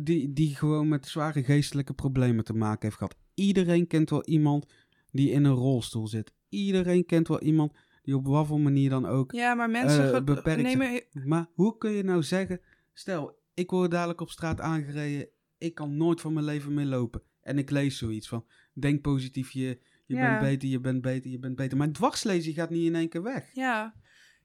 die, 0.00 0.32
die 0.32 0.54
gewoon 0.54 0.88
met 0.88 1.06
zware 1.06 1.44
geestelijke 1.44 1.94
problemen 1.94 2.44
te 2.44 2.54
maken 2.54 2.82
heeft 2.82 2.96
gehad. 2.96 3.16
Iedereen 3.34 3.86
kent 3.86 4.10
wel 4.10 4.24
iemand 4.24 4.66
die 5.10 5.30
in 5.30 5.44
een 5.44 5.54
rolstoel 5.54 6.08
zit. 6.08 6.32
Iedereen 6.48 7.06
kent 7.06 7.28
wel 7.28 7.40
iemand 7.40 7.72
die 8.02 8.16
op 8.16 8.26
wat 8.26 8.46
voor 8.46 8.60
manier 8.60 8.90
dan 8.90 9.06
ook. 9.06 9.32
ja, 9.32 9.54
maar 9.54 9.70
mensen 9.70 10.14
eh, 10.14 10.24
beperkt 10.24 10.62
nemen... 10.62 11.02
Maar 11.12 11.46
hoe 11.54 11.78
kun 11.78 11.90
je 11.90 12.02
nou 12.02 12.22
zeggen, 12.22 12.60
stel, 12.92 13.38
ik 13.54 13.70
word 13.70 13.90
dadelijk 13.90 14.20
op 14.20 14.30
straat 14.30 14.60
aangereden, 14.60 15.28
ik 15.58 15.74
kan 15.74 15.96
nooit 15.96 16.20
van 16.20 16.32
mijn 16.32 16.44
leven 16.44 16.74
meer 16.74 16.86
lopen. 16.86 17.22
En 17.40 17.58
ik 17.58 17.70
lees 17.70 17.98
zoiets 17.98 18.28
van, 18.28 18.46
denk 18.72 19.00
positief, 19.02 19.50
je, 19.50 19.80
je 20.16 20.22
Ja. 20.22 20.28
bent 20.38 20.50
beter, 20.50 20.68
je 20.68 20.80
bent 20.80 21.02
beter, 21.02 21.30
je 21.30 21.38
bent 21.38 21.56
beter. 21.56 21.78
Maar 21.78 21.90
dwarslezen 21.92 22.52
gaat 22.52 22.70
niet 22.70 22.86
in 22.86 22.94
één 22.94 23.08
keer 23.08 23.22
weg. 23.22 23.50
Ja. 23.52 23.94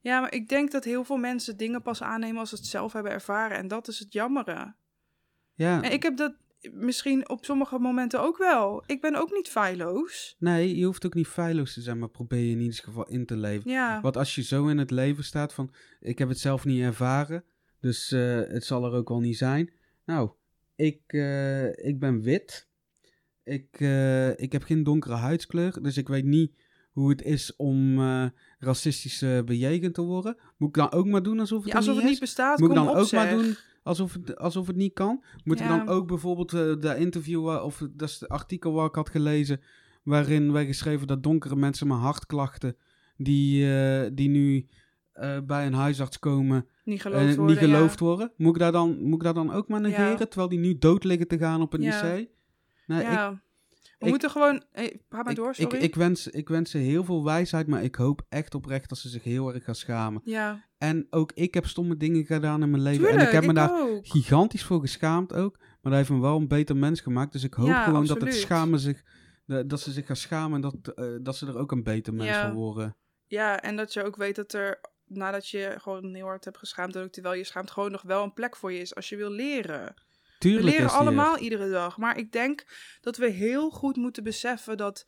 ja, 0.02 0.20
maar 0.20 0.34
ik 0.34 0.50
denk 0.50 0.72
dat 0.72 0.84
heel 0.84 1.04
veel 1.04 1.18
mensen 1.18 1.58
dingen 1.58 1.82
pas 1.82 2.02
aannemen 2.04 2.40
als 2.40 2.50
ze 2.50 2.56
het 2.56 2.66
zelf 2.66 2.94
hebben 2.94 3.12
ervaren. 3.12 3.58
En 3.58 3.68
dat 3.68 3.88
is 3.88 4.00
het 4.00 4.14
jammere. 4.14 4.76
Ja, 5.54 5.82
En 5.84 5.92
ik 5.92 6.04
heb 6.04 6.18
dat 6.18 6.36
misschien 6.72 7.30
op 7.30 7.46
sommige 7.46 7.80
momenten 7.80 8.22
ook 8.22 8.38
wel. 8.38 8.84
Ik 8.86 9.02
ben 9.02 9.16
ook 9.16 9.32
niet 9.32 9.48
feilloos. 9.50 10.36
nee, 10.40 10.76
je 10.78 10.86
hoeft 10.86 11.06
ook 11.06 11.14
niet 11.14 11.28
feilloos 11.28 11.74
te 11.74 11.82
zijn, 11.82 12.00
maar 12.00 12.10
probeer 12.10 12.40
je 12.44 12.52
in 12.52 12.60
ieder 12.60 12.80
geval 12.84 13.08
in 13.08 13.26
te 13.26 13.36
leven. 13.38 13.72
Ja, 13.72 14.02
Want 14.02 14.18
als 14.18 14.36
je 14.36 14.44
zo 14.44 14.68
in 14.68 14.78
het 14.78 14.92
leven 14.92 15.24
staat 15.24 15.54
van, 15.54 15.74
ik 16.00 16.18
heb 16.20 16.30
het 16.30 16.40
zelf 16.40 16.66
niet 16.66 16.82
ervaren, 16.82 17.44
dus 17.80 18.12
eh, 18.12 18.36
het 18.36 18.66
zal 18.66 18.86
er 18.86 18.92
ook 18.92 19.10
wel 19.10 19.20
niet 19.20 19.38
zijn. 19.38 19.72
Nou, 20.06 20.32
ik, 20.76 21.02
eh, 21.08 21.86
ik 21.86 22.00
ben 22.00 22.22
wit. 22.22 22.67
Ik, 23.48 23.68
eh, 23.80 24.40
ik 24.40 24.52
heb 24.52 24.64
geen 24.64 24.84
donkere 24.84 25.14
huidskleur, 25.16 25.82
dus 25.82 25.98
ik 25.98 26.08
weet 26.08 26.26
niet 26.26 26.52
hoe 26.92 27.10
het 27.10 27.22
is 27.22 27.56
om 27.56 28.00
eh, 28.00 28.26
racistisch 28.60 29.22
eh, 29.22 29.42
bejegend 29.44 29.94
te 29.94 30.02
worden. 30.02 30.38
Moet 30.58 30.70
ik 30.70 30.76
dan 30.76 30.92
ook 30.92 31.06
maar 31.06 31.24
doen 31.24 31.40
alsof 31.40 31.64
het, 31.64 31.72
ja 31.72 31.78
alsof 31.78 31.94
niet 31.94 32.02
het 32.02 32.12
niet 32.12 32.20
bestaat, 32.20 32.60
Moet 32.60 32.70
ik 32.70 32.76
dan 32.76 32.90
op, 32.90 32.96
ook 32.96 33.12
maar 33.12 33.30
doen 33.30 33.56
alsof 33.84 34.14
het, 34.14 34.38
alsof 34.38 34.68
het 34.68 34.76
niet 34.76 34.94
kan? 34.94 35.24
Moet 35.44 35.60
ik 35.60 35.68
dan 35.68 35.88
ook 35.88 36.08
bijvoorbeeld 36.08 36.54
eh 36.54 36.74
dat 36.80 36.98
interview, 36.98 37.44
waar- 37.44 37.64
of 37.64 37.84
dat 37.92 38.10
is 38.10 38.20
het 38.20 38.30
artikel 38.30 38.72
waar 38.74 38.88
ik 38.88 38.96
had 38.96 39.10
gelezen, 39.10 39.62
waarin 40.04 40.52
werd 40.52 40.68
geschreven 40.68 41.08
dat 41.08 41.24
donkere 41.24 41.56
mensen 41.56 41.88
met 41.88 41.98
hartklachten, 41.98 42.76
die, 43.18 43.66
die 44.14 44.30
nu 44.30 44.68
bij 45.46 45.66
een 45.66 45.74
huisarts 45.74 46.20
komen, 46.20 46.66
Niet 46.84 47.02
geloofd 47.02 47.36
worden, 47.36 47.46
niet 47.46 47.58
geloofd 47.64 48.00
ja. 48.00 48.06
worden? 48.06 48.32
Moet 48.38 48.56
ik, 48.56 48.62
daar 48.62 48.72
dan, 48.72 49.04
moet 49.04 49.16
ik 49.16 49.24
daar 49.24 49.34
dan 49.34 49.52
ook 49.52 49.68
maar 49.68 49.82
negeren, 49.82 50.30
terwijl 50.30 50.50
die 50.50 50.60
nu 50.60 50.78
dood 50.78 51.04
liggen 51.04 51.28
te 51.28 51.38
gaan 51.38 51.62
op 51.62 51.74
een. 51.74 51.82
IC? 51.82 52.36
Nee, 52.88 53.00
ik, 53.02 53.06
Ja. 53.12 53.42
We 54.00 54.06
ik- 54.06 54.10
moeten 54.12 54.30
gewoon... 54.30 54.64
Hey, 54.72 55.02
maar 55.10 55.30
ik, 55.30 55.36
door, 55.36 55.50
ik, 55.50 55.56
sorry. 55.56 55.78
ik, 55.78 55.96
wens, 55.96 56.28
ik 56.28 56.50
wens 56.50 56.72
ze 56.72 56.78
heel 56.78 57.04
veel 57.04 57.24
wijsheid, 57.24 57.68
maar 57.68 57.84
ik 57.84 57.96
hoop 57.96 58.22
echt 58.30 58.56
oprecht 58.56 58.90
dat 58.90 58.98
ze 58.98 59.10
zich 59.10 59.24
heel 59.24 59.54
erg 59.54 59.64
gaan 59.64 59.76
schamen. 59.76 60.22
Ja, 60.24 60.66
En 60.78 61.08
ook 61.10 61.32
ik 61.34 61.54
heb 61.54 61.66
stomme 61.66 61.98
dingen 61.98 62.26
gedaan 62.26 62.62
in 62.64 62.70
mijn 62.70 62.84
leven. 62.84 63.00
tuurlijk, 63.00 63.22
en 63.22 63.28
ik 63.28 63.34
heb 63.34 63.46
me 63.46 63.54
daar 63.54 63.82
ook. 63.82 64.08
gigantisch 64.08 64.64
voor 64.64 64.80
geschaamd 64.80 65.34
ook. 65.34 65.58
Maar 65.58 65.78
dat 65.82 65.94
heeft 65.94 66.10
me 66.10 66.20
wel 66.20 66.36
een 66.38 66.48
beter 66.48 66.78
mens 66.78 67.02
gemaakt. 67.02 67.32
Dus 67.32 67.44
ik 67.44 67.54
hoop 67.54 67.68
Ja, 67.68 67.84
gewoon 67.84 68.06
dat 68.06 68.22
het 68.22 68.34
schamen 68.34 68.80
zich, 68.80 69.04
dat 69.66 69.82
ze 69.82 69.92
zich 69.92 70.06
gaan 70.06 70.16
schamen 70.16 70.56
en 70.56 70.62
dat, 70.62 70.94
eh, 70.96 71.06
dat 71.22 71.36
ze 71.36 71.48
er 71.48 71.58
ook 71.58 71.72
een 71.72 71.84
beter 71.84 72.14
mens 72.14 72.30
Ja. 72.30 72.42
van 72.48 72.54
worden. 72.56 72.96
Ja, 73.28 73.62
en 73.62 73.76
dat 73.76 73.94
je 73.94 74.04
ook 74.04 74.16
weet 74.16 74.36
dat 74.36 74.54
er, 74.54 74.80
nadat 75.06 75.48
je 75.50 75.76
gewoon 75.78 76.14
heel 76.14 76.26
hard 76.26 76.46
hebt 76.46 76.58
geschaamd, 76.58 76.96
en 76.96 77.04
ook 77.04 77.12
terwijl 77.12 77.36
je 77.36 77.44
schaamt, 77.44 77.72
gewoon 77.72 77.92
nog 77.92 78.02
wel 78.02 78.24
een 78.24 78.34
plek 78.34 78.56
voor 78.56 78.72
je 78.72 78.80
is 78.80 78.96
als 78.96 79.10
je 79.10 79.16
wil 79.16 79.30
leren. 79.32 79.94
Tuurlijk 80.38 80.66
we 80.66 80.72
leren 80.72 80.86
er. 80.86 80.96
allemaal 80.96 81.38
iedere 81.38 81.70
dag. 81.70 81.98
Maar 81.98 82.18
ik 82.18 82.32
denk 82.32 82.66
dat 83.02 83.18
we 83.18 83.30
heel 83.30 83.70
goed 83.70 83.96
moeten 83.96 84.24
beseffen 84.24 84.78
dat 84.78 85.06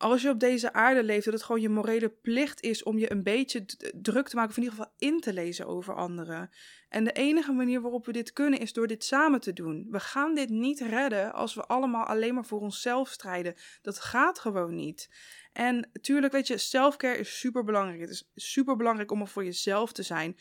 als 0.00 0.22
je 0.22 0.28
op 0.28 0.40
deze 0.40 0.72
aarde 0.72 1.02
leeft, 1.02 1.24
dat 1.24 1.34
het 1.34 1.42
gewoon 1.42 1.60
je 1.60 1.68
morele 1.68 2.08
plicht 2.08 2.60
is 2.60 2.82
om 2.82 2.98
je 2.98 3.10
een 3.10 3.22
beetje 3.22 3.64
druk 3.94 4.28
te 4.28 4.36
maken, 4.36 4.50
of 4.50 4.56
in 4.56 4.62
ieder 4.62 4.78
geval 4.78 4.94
in 4.98 5.20
te 5.20 5.32
lezen 5.32 5.66
over 5.66 5.94
anderen. 5.94 6.50
En 6.88 7.04
de 7.04 7.12
enige 7.12 7.52
manier 7.52 7.80
waarop 7.80 8.06
we 8.06 8.12
dit 8.12 8.32
kunnen 8.32 8.60
is 8.60 8.72
door 8.72 8.86
dit 8.86 9.04
samen 9.04 9.40
te 9.40 9.52
doen. 9.52 9.86
We 9.90 10.00
gaan 10.00 10.34
dit 10.34 10.48
niet 10.48 10.80
redden 10.80 11.32
als 11.32 11.54
we 11.54 11.66
allemaal 11.66 12.04
alleen 12.04 12.34
maar 12.34 12.44
voor 12.44 12.60
onszelf 12.60 13.08
strijden. 13.08 13.54
Dat 13.82 13.98
gaat 13.98 14.38
gewoon 14.38 14.74
niet. 14.74 15.10
En 15.52 15.88
natuurlijk, 15.92 16.32
weet 16.32 16.46
je, 16.46 16.58
selfcare 16.58 17.18
is 17.18 17.38
super 17.38 17.64
belangrijk. 17.64 18.00
Het 18.00 18.10
is 18.10 18.30
super 18.34 18.76
belangrijk 18.76 19.10
om 19.10 19.20
er 19.20 19.28
voor 19.28 19.44
jezelf 19.44 19.92
te 19.92 20.02
zijn. 20.02 20.36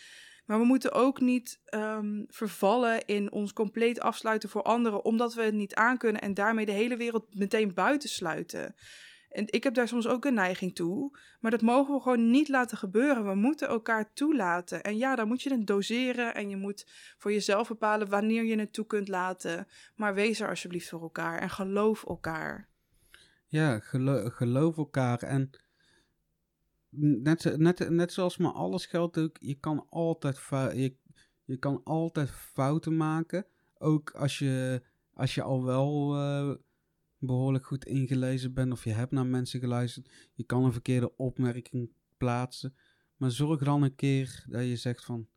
Maar 0.50 0.60
we 0.60 0.66
moeten 0.66 0.91
ook 0.91 1.20
niet 1.20 1.60
ehm, 1.66 2.24
vervallen 2.28 3.06
in 3.06 3.32
ons 3.32 3.54
compleet 3.54 4.00
afsluiten 4.00 4.50
voor 4.50 4.62
anderen, 4.64 5.06
omdat 5.06 5.34
we 5.34 5.41
het 5.41 5.54
niet 5.54 5.76
aankunnen 5.76 6.22
en 6.22 6.34
daarmee 6.34 6.66
de 6.66 6.72
hele 6.72 6.97
wereld 6.97 7.36
meteen 7.36 7.74
buitensluiten. 7.74 8.76
En 9.30 9.43
ik 9.47 9.64
heb 9.64 9.74
daar 9.74 9.88
soms 9.88 10.08
ook 10.08 10.26
een 10.26 10.34
neiging 10.34 10.76
toe, 10.76 11.18
maar 11.39 11.52
dat 11.52 11.62
mogen 11.62 11.93
we 11.93 12.02
gewoon 12.02 12.30
niet 12.30 12.47
laten 12.47 12.78
gebeuren. 12.78 13.26
We 13.26 13.36
moeten 13.36 13.68
elkaar 13.68 14.14
toelaten. 14.14 14.84
En 14.84 14.97
ja, 14.97 15.16
dan 15.16 15.28
moet 15.28 15.41
je 15.41 15.52
het 15.52 15.68
doseren 15.68 16.36
en 16.36 16.50
je 16.50 16.58
moet 16.58 16.86
voor 17.18 17.32
jezelf 17.32 17.68
bepalen 17.68 18.10
wanneer 18.10 18.43
je 18.43 18.60
het 18.60 18.74
toe 18.74 18.86
kunt 18.86 19.08
laten. 19.08 19.68
Maar 19.95 20.14
wees 20.14 20.39
er 20.39 20.50
alsjeblieft 20.50 20.89
voor 20.89 21.02
elkaar 21.02 21.39
en 21.39 21.50
geloof 21.50 22.06
elkaar. 22.06 22.68
Ja, 23.47 23.80
gelo- 23.80 24.30
geloof 24.30 24.78
elkaar. 24.78 25.20
En 25.24 25.50
net, 26.90 27.58
net, 27.58 27.90
net 27.90 28.14
zoals 28.14 28.38
maar 28.38 28.52
alles 28.52 28.86
geldt 28.86 29.18
ook, 29.18 29.38
je 29.40 29.56
kan 29.56 29.86
altijd, 29.90 30.38
je, 30.50 30.96
je 31.46 31.58
kan 31.58 31.84
altijd 31.84 32.30
fouten 32.30 32.98
maken. 32.98 33.46
Ook 33.78 34.12
als 34.12 34.40
je, 34.40 34.82
als 35.14 35.36
je 35.36 35.42
al 35.42 35.64
wel 35.64 36.16
eh, 36.16 36.56
behoorlijk 37.18 37.66
goed 37.66 37.86
ingelezen 37.86 38.54
bent 38.54 38.72
of 38.72 38.84
je 38.84 38.92
hebt 38.92 39.12
naar 39.12 39.26
mensen 39.26 39.60
geluisterd. 39.60 40.30
Je 40.34 40.44
kan 40.44 40.64
een 40.64 40.72
verkeerde 40.72 41.16
opmerking 41.18 41.92
plaatsen. 42.18 42.76
Maar 43.18 43.32
zorg 43.32 43.64
dan 43.64 43.84
een 43.84 43.96
keer 43.96 44.46
dat 44.48 44.64
je 44.64 44.76
zegt 44.76 45.06
van... 45.06 45.28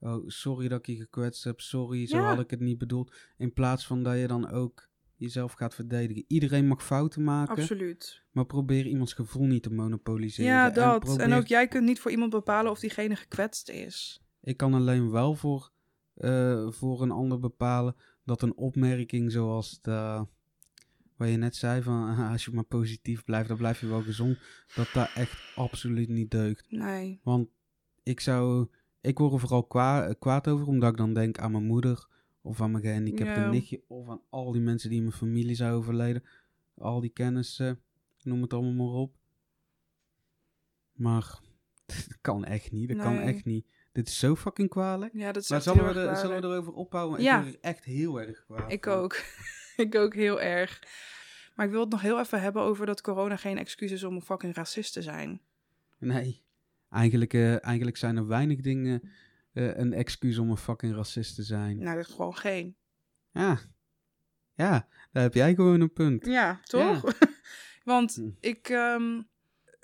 Oh, 0.00 0.24
sorry 0.26 0.68
dat 0.68 0.78
ik 0.78 0.86
je 0.86 0.96
gekwetst 0.96 1.44
heb. 1.44 1.60
Sorry, 1.60 2.06
zo 2.06 2.16
Ja. 2.16 2.28
had 2.28 2.40
ik 2.40 2.50
het 2.50 2.60
niet 2.60 2.78
bedoeld. 2.78 3.14
In 3.36 3.52
plaats 3.52 3.86
van 3.86 4.02
dat 4.02 4.18
je 4.18 4.26
dan 4.26 4.50
ook 4.50 4.87
jezelf 5.18 5.52
gaat 5.52 5.74
verdedigen. 5.74 6.24
Iedereen 6.26 6.66
mag 6.66 6.84
fouten 6.84 7.24
maken. 7.24 7.56
Absoluut. 7.56 8.22
Maar 8.30 8.44
probeer 8.46 8.86
iemands 8.86 9.12
gevoel 9.12 9.46
niet 9.46 9.62
te 9.62 9.72
monopoliseren. 9.72 10.50
Ja, 10.50 10.70
dat. 10.70 11.02
En, 11.08 11.16
probeer- 11.16 11.36
ook 11.36 11.46
jij 11.46 11.68
kunt 11.68 11.84
niet 11.84 12.00
voor 12.00 12.10
iemand 12.10 12.30
bepalen 12.30 12.70
of 12.70 12.78
diegene 12.80 13.16
gekwetst 13.16 13.68
is. 13.68 14.22
Ik 14.40 14.56
kan 14.56 14.74
alleen 14.74 15.10
wel 15.10 15.34
voor, 15.34 15.70
eh, 16.14 16.70
voor 16.70 17.02
een 17.02 17.10
ander 17.10 17.38
bepalen 17.40 17.96
dat 18.24 18.42
een 18.42 18.56
opmerking 18.56 19.32
zoals 19.32 19.78
de, 19.82 20.26
wat 21.16 21.28
je 21.28 21.36
net 21.36 21.56
zei, 21.56 21.82
van 21.82 22.16
als 22.32 22.44
je 22.44 22.50
maar 22.52 22.64
positief 22.64 23.24
blijft, 23.24 23.48
dan 23.48 23.56
blijf 23.56 23.80
je 23.80 23.86
wel 23.86 24.02
gezond, 24.02 24.38
dat 24.74 24.88
daar 24.94 25.12
echt 25.14 25.52
absoluut 25.56 26.08
niet 26.08 26.30
deugt. 26.30 26.70
Nee. 26.70 27.20
Want 27.22 27.48
ik 28.02 28.20
zou, 28.20 28.66
ik 29.00 29.18
word 29.18 29.32
er 29.32 29.40
vooral 29.40 29.64
kwa- 29.64 30.12
kwaad 30.18 30.48
over, 30.48 30.66
omdat 30.66 30.90
ik 30.90 30.96
dan 30.96 31.14
denk 31.14 31.38
aan 31.38 31.50
mijn 31.52 31.64
moeder, 31.66 32.06
of 32.48 32.60
aan 32.60 32.70
mijn 32.70 32.84
gehandicapte 32.84 33.40
Ja. 33.40 33.50
nichtje, 33.50 33.82
of 33.86 34.08
aan 34.08 34.20
al 34.30 34.52
die 34.52 34.60
mensen 34.62 34.88
die 34.88 34.98
in 34.98 35.04
mijn 35.04 35.16
familie 35.16 35.54
zijn 35.54 35.72
overleden. 35.72 36.22
Al 36.78 37.00
die 37.00 37.10
kennis, 37.10 37.58
eh, 37.58 37.70
noem 38.22 38.42
het 38.42 38.52
allemaal 38.52 38.72
maar 38.86 38.94
op. 39.00 39.14
Maar 40.92 41.40
Dat 41.86 42.18
kan 42.20 42.44
echt 42.44 42.70
niet, 42.72 42.88
dat 42.88 42.98
kan 42.98 43.18
echt 43.18 43.44
niet. 43.44 43.66
Dit 43.92 44.08
is 44.08 44.18
zo 44.18 44.36
fucking 44.36 44.68
kwalijk. 44.68 45.12
Ja, 45.12 45.32
dat 45.32 45.42
is 45.42 45.48
Maar 45.48 45.62
zullen 45.62 45.84
heel 45.84 45.94
we, 45.94 46.00
erg 46.00 46.10
er, 46.10 46.16
zullen 46.16 46.34
we 46.34 46.40
kwalijk. 46.40 46.62
erover 46.62 46.80
ophouden? 46.80 47.22
Ja. 47.22 47.38
Ik 47.38 47.42
word 47.44 47.54
er 47.54 47.60
echt 47.60 47.84
heel 47.84 48.20
erg 48.20 48.44
kwaad 48.44 48.72
Ik 48.72 48.84
van. 48.84 48.92
ook. 48.92 49.16
ik 49.76 49.94
ook 49.94 50.14
heel 50.14 50.40
erg. 50.40 50.82
Maar 51.54 51.66
ik 51.66 51.72
wil 51.72 51.80
het 51.80 51.90
nog 51.90 52.00
heel 52.00 52.18
even 52.20 52.40
hebben 52.40 52.62
over 52.62 52.86
dat 52.86 53.00
corona 53.00 53.36
geen 53.36 53.58
excuus 53.58 53.90
is 53.90 54.04
om 54.04 54.14
een 54.14 54.22
fucking 54.22 54.54
racist 54.54 54.92
te 54.92 55.02
zijn. 55.02 55.40
Nee. 55.98 56.42
Eigenlijk, 56.90 57.34
eh, 57.34 57.64
eigenlijk 57.64 57.96
zijn 57.96 58.16
er 58.16 58.26
weinig 58.26 58.60
dingen 58.60 59.02
eh, 59.58 59.76
een 59.76 59.92
excuus 59.92 60.38
om 60.38 60.50
een 60.50 60.56
fucking 60.56 60.94
racist 60.94 61.34
te 61.34 61.42
zijn. 61.42 61.78
Nou, 61.78 61.96
dat 61.96 62.08
is 62.08 62.14
gewoon 62.14 62.36
geen. 62.36 62.76
Ja. 63.30 63.58
Ja, 64.54 64.88
daar 65.12 65.22
heb 65.22 65.34
jij 65.34 65.54
gewoon 65.54 65.80
een 65.80 65.92
punt. 65.92 66.26
Ja, 66.26 66.60
toch? 66.62 67.12
Want 67.84 68.14
Hm. 68.14 68.28
ik, 68.40 68.68
ehm, 68.68 69.22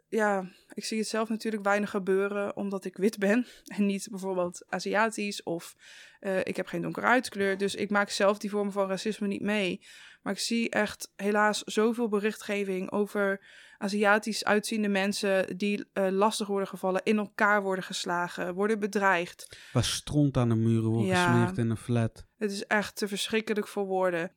ja, 0.09 0.51
ik 0.75 0.85
zie 0.85 0.99
het 0.99 1.09
zelf 1.09 1.29
natuurlijk 1.29 1.65
weinig 1.65 1.91
gebeuren 1.91 2.57
omdat 2.57 2.85
ik 2.85 2.97
wit 2.97 3.19
ben 3.19 3.47
en 3.77 3.87
niet 3.87 4.07
bijvoorbeeld 4.11 4.65
Aziatisch 4.69 5.43
of 5.43 5.77
eh, 6.21 6.39
ik 6.39 6.57
heb 6.57 6.67
geen 6.67 6.83
donkere 6.83 7.07
huidskleur. 7.07 7.59
Dus 7.59 7.75
ik 7.75 7.91
maak 7.91 8.11
zelf 8.11 8.39
die 8.39 8.51
vormen 8.51 8.73
van 8.73 8.89
racisme 8.89 9.27
niet 9.27 9.43
mee. 9.43 9.81
Maar 10.25 10.33
ik 10.33 10.39
zie 10.39 10.71
echt 10.71 11.13
helaas 11.17 11.63
zoveel 11.63 12.09
berichtgeving 12.09 12.91
over 12.91 13.41
Aziatisch 13.79 14.45
uitziende 14.45 14.89
mensen 14.89 15.57
die 15.57 15.85
eh, 15.93 16.09
lastig 16.11 16.47
worden 16.47 16.69
gevallen, 16.69 17.03
in 17.05 17.19
elkaar 17.19 17.63
worden 17.63 17.85
geslagen, 17.85 18.55
worden 18.55 18.79
bedreigd. 18.79 19.59
Waar 19.73 19.85
stront 19.85 20.37
aan 20.37 20.49
de 20.49 20.55
muren 20.55 20.91
wordt 20.91 21.09
Ja. 21.09 21.25
gesmeerd 21.25 21.59
in 21.59 21.71
een 21.71 21.77
flat. 21.77 22.27
Het 22.37 22.51
is 22.53 22.67
echt 22.67 22.97
te 22.97 23.09
verschrikkelijk 23.09 23.69
voor 23.69 23.87
woorden. 23.87 24.33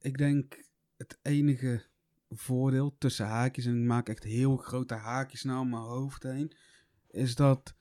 Ik 0.00 0.18
denk 0.18 0.64
het 0.96 1.18
enige 1.22 1.84
voordeel 2.28 2.94
tussen 2.98 3.26
haakjes, 3.26 3.66
en 3.66 3.80
ik 3.80 3.86
maak 3.86 4.08
echt 4.08 4.24
heel 4.24 4.56
grote 4.56 4.94
haakjes 4.94 5.42
naar 5.42 5.66
mijn 5.66 5.82
hoofd 5.82 6.22
heen, 6.22 6.52
is 7.10 7.34
dat 7.34 7.74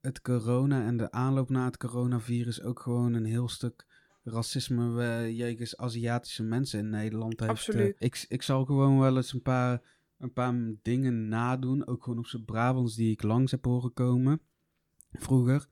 het 0.00 0.20
corona 0.20 0.86
en 0.86 0.96
de 0.96 1.10
aanloop 1.10 1.48
naar 1.48 1.66
het 1.66 1.76
coronavirus 1.76 2.62
ook 2.62 2.80
gewoon 2.80 3.14
een 3.14 3.24
heel 3.24 3.48
stuk 3.48 3.93
racisme 4.24 5.02
eh, 5.02 5.38
jegens 5.38 5.76
Aziatische 5.76 6.42
mensen 6.42 6.78
in 6.78 6.90
Nederland 6.90 7.40
heeft. 7.40 7.52
Absoluut. 7.52 7.96
Eh, 7.98 8.06
ik, 8.06 8.24
ik 8.28 8.42
zal 8.42 8.64
gewoon 8.64 8.98
wel 8.98 9.16
eens 9.16 9.32
een 9.32 9.42
paar, 9.42 9.82
een 10.18 10.32
paar 10.32 10.54
dingen 10.82 11.28
nadoen, 11.28 11.86
ook 11.86 12.02
gewoon 12.02 12.18
op 12.18 12.26
z'n 12.26 12.44
Brabants 12.44 12.94
die 12.94 13.10
ik 13.10 13.22
langs 13.22 13.50
heb 13.50 13.64
horen 13.64 13.92
komen 13.92 14.40
vroeger. 15.12 15.66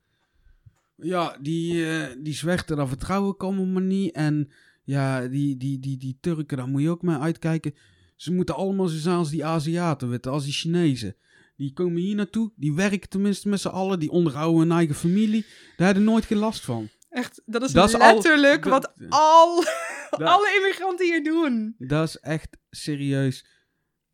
Ja, 0.97 1.37
die, 1.41 1.87
eh 1.87 2.17
die 2.23 2.35
zwerten, 2.35 2.77
daar 2.77 2.89
vertrouw 2.89 3.31
ik 3.31 3.43
allemaal 3.43 3.67
maar 3.67 3.83
niet. 3.83 4.15
En 4.15 4.51
ja, 4.85 5.29
die, 5.29 5.57
die, 5.57 5.79
die, 5.79 5.97
die 5.97 6.19
Turken, 6.21 6.57
daar 6.57 6.69
moet 6.69 6.83
je 6.83 6.91
ook 6.91 7.03
mee 7.03 7.17
uitkijken. 7.17 7.75
Ze 8.17 8.33
moeten 8.33 8.55
allemaal 8.55 8.89
zo 8.89 8.99
zijn 8.99 9.17
als 9.17 9.31
die 9.31 9.45
Aziaten, 9.45 10.09
weet 10.09 10.25
je, 10.25 10.31
als 10.31 10.45
die 10.45 10.53
Chinezen. 10.53 11.17
Die 11.57 11.73
komen 11.73 12.03
hier 12.03 12.15
naartoe, 12.15 12.53
die 12.57 12.73
werken 12.73 13.09
tenminste 13.09 13.49
met 13.49 13.61
z'n 13.61 13.69
allen, 13.69 13.99
die 13.99 14.11
onderhouden 14.11 14.61
hun 14.61 14.73
eigen 14.73 14.95
familie. 14.95 15.45
Daar 15.77 15.87
hebben 15.87 16.05
nooit 16.05 16.25
geen 16.25 16.39
last 16.39 16.65
van. 16.65 16.89
Echt, 17.13 17.43
dat 17.47 17.63
is, 17.63 17.73
Dat 17.73 17.95
al- 17.95 18.01
letterlijk 18.01 18.65
wat 18.65 18.93
al, 19.09 19.65
alle 20.35 20.55
immigranten 20.57 21.07
hier 21.07 21.25
doen. 21.25 21.75
Dat 21.79 22.09
is 22.09 22.17
echt 22.19 22.57
serieus. 22.71 23.47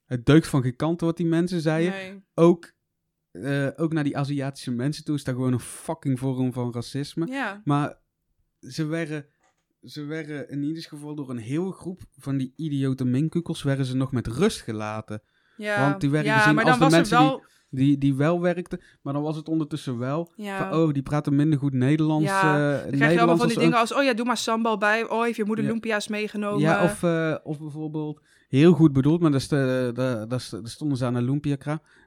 Het 0.07 0.26
deugt 0.26 0.46
van 0.49 0.62
geen 0.62 0.76
kant 0.76 1.01
wat 1.01 1.16
die 1.16 1.26
mensen 1.26 1.61
zeiden. 1.61 1.92
Nee. 1.92 2.22
Ook, 2.34 2.72
eh, 3.30 3.68
ook 3.76 3.92
naar 3.92 4.05
die 4.05 4.16
Aziatische 4.16 4.70
mensen 4.70 5.05
toe 5.05 5.14
is 5.14 5.24
dat 5.24 5.34
gewoon 5.34 5.53
een 5.53 5.61
fucking 5.61 6.18
vorm 6.18 6.53
van 6.53 6.72
racisme. 6.72 7.26
Ja, 7.26 7.61
Maar 7.64 7.99
ze 8.61 8.84
werden, 8.86 9.26
ze 9.82 10.05
werden 10.05 10.49
in 10.49 10.62
ieder 10.62 10.82
geval 10.82 11.14
door 11.14 11.30
een 11.30 11.38
hele 11.38 11.72
groep 11.72 12.01
van 12.16 12.36
die 12.36 12.53
idiote 12.57 13.05
minkukels 13.05 13.62
werden 13.62 13.84
ze 13.86 13.96
nog 13.96 14.12
met 14.12 14.26
rust 14.26 14.61
gelaten. 14.61 15.22
ja. 15.57 15.88
Want 15.88 16.01
die 16.01 16.11
werden 16.11 16.32
ja 16.32 16.38
gezien 16.38 16.55
maar 16.55 16.64
als 16.64 16.78
dan 16.78 16.88
de 16.90 16.96
was 16.96 17.09
er 17.11 17.16
mensen 17.18 17.18
wel... 17.28 17.38
Die, 17.38 17.57
die 17.99 18.14
wel 18.14 18.41
werkten, 18.41 18.81
maar 19.03 19.12
dan 19.12 19.23
was 19.23 19.37
het 19.37 19.49
ondertussen 19.49 19.99
wel 19.99 20.33
Ja. 20.37 20.59
van, 20.71 20.79
oh, 20.81 20.93
die 20.93 21.03
praten 21.03 21.37
minder 21.37 21.59
goed 21.59 21.73
Nederlands. 21.73 22.25
Ja, 22.29 22.75
eh, 22.77 22.83
Dan 22.83 22.91
krijg 22.91 23.12
je 23.12 23.19
allemaal 23.19 23.37
van 23.37 23.47
die 23.47 23.57
als- 23.57 23.64
dingen 23.64 23.79
als, 23.81 23.95
oh 23.95 24.03
ja, 24.03 24.14
doe 24.14 24.27
maar 24.27 24.37
sambal 24.37 24.79
bij. 24.79 25.09
Oh, 25.09 25.23
heeft 25.23 25.37
je 25.37 25.45
moeder 25.45 25.64
Ja. 25.64 25.71
lumpia's 25.71 26.09
meegenomen? 26.09 26.61
Ja, 26.61 26.85
of, 26.85 27.03
eh, 27.03 27.35
of 27.43 27.59
bijvoorbeeld, 27.59 28.21
heel 28.49 28.73
goed 28.73 28.93
bedoeld, 28.93 29.21
maar 29.21 29.31
daar, 29.31 29.41
st- 29.41 29.51
daar, 29.51 30.29
daar, 30.29 30.41
st- 30.41 30.51
daar 30.51 30.61
stonden 30.69 30.99
ze 30.99 31.05
aan 31.05 31.14
een 31.14 31.25
lumpia 31.25 31.57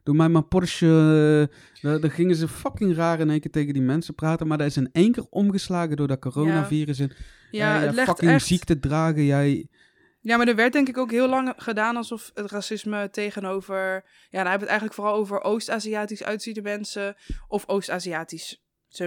Doe 0.03 0.15
mij 0.15 0.29
maar 0.29 0.43
Porsche. 0.43 1.49
eh, 1.81 2.01
daar, 2.01 2.11
gingen 2.11 2.35
ze 2.35 2.47
fucking 2.47 2.95
raar 2.95 3.19
in 3.19 3.29
één 3.29 3.39
keer 3.39 3.51
tegen 3.51 3.73
die 3.73 3.81
mensen 3.81 4.15
praten. 4.15 4.47
Maar 4.47 4.57
dat 4.57 4.67
is 4.67 4.77
in 4.77 4.89
één 4.91 5.11
keer 5.11 5.25
omgeslagen 5.29 5.95
door 5.95 6.07
dat 6.07 6.19
coronavirus. 6.19 6.99
En, 6.99 7.11
ja, 7.51 7.79
het 7.79 7.95
legt 7.95 8.07
fucking 8.07 8.31
echt... 8.31 8.45
ziekte 8.45 8.79
dragen. 8.79 9.23
Jij, 9.25 9.67
Ja, 10.23 10.37
maar 10.37 10.47
er 10.47 10.55
werd 10.55 10.73
denk 10.73 10.87
ik 10.87 10.97
ook 10.97 11.11
heel 11.11 11.29
lang 11.29 11.53
gedaan 11.57 11.95
alsof 11.95 12.31
het 12.33 12.51
racisme 12.51 13.09
tegenover... 13.09 14.03
Ja, 14.29 14.43
dan 14.43 14.51
hebben 14.51 14.51
we 14.53 14.59
het 14.59 14.67
eigenlijk 14.69 14.93
vooral 14.93 15.13
over 15.15 15.41
Oost-Aziatisch 15.41 16.23
uitziende 16.23 16.61
mensen. 16.61 17.15
Of 17.47 17.63
Oost-Aziatische 17.67 18.57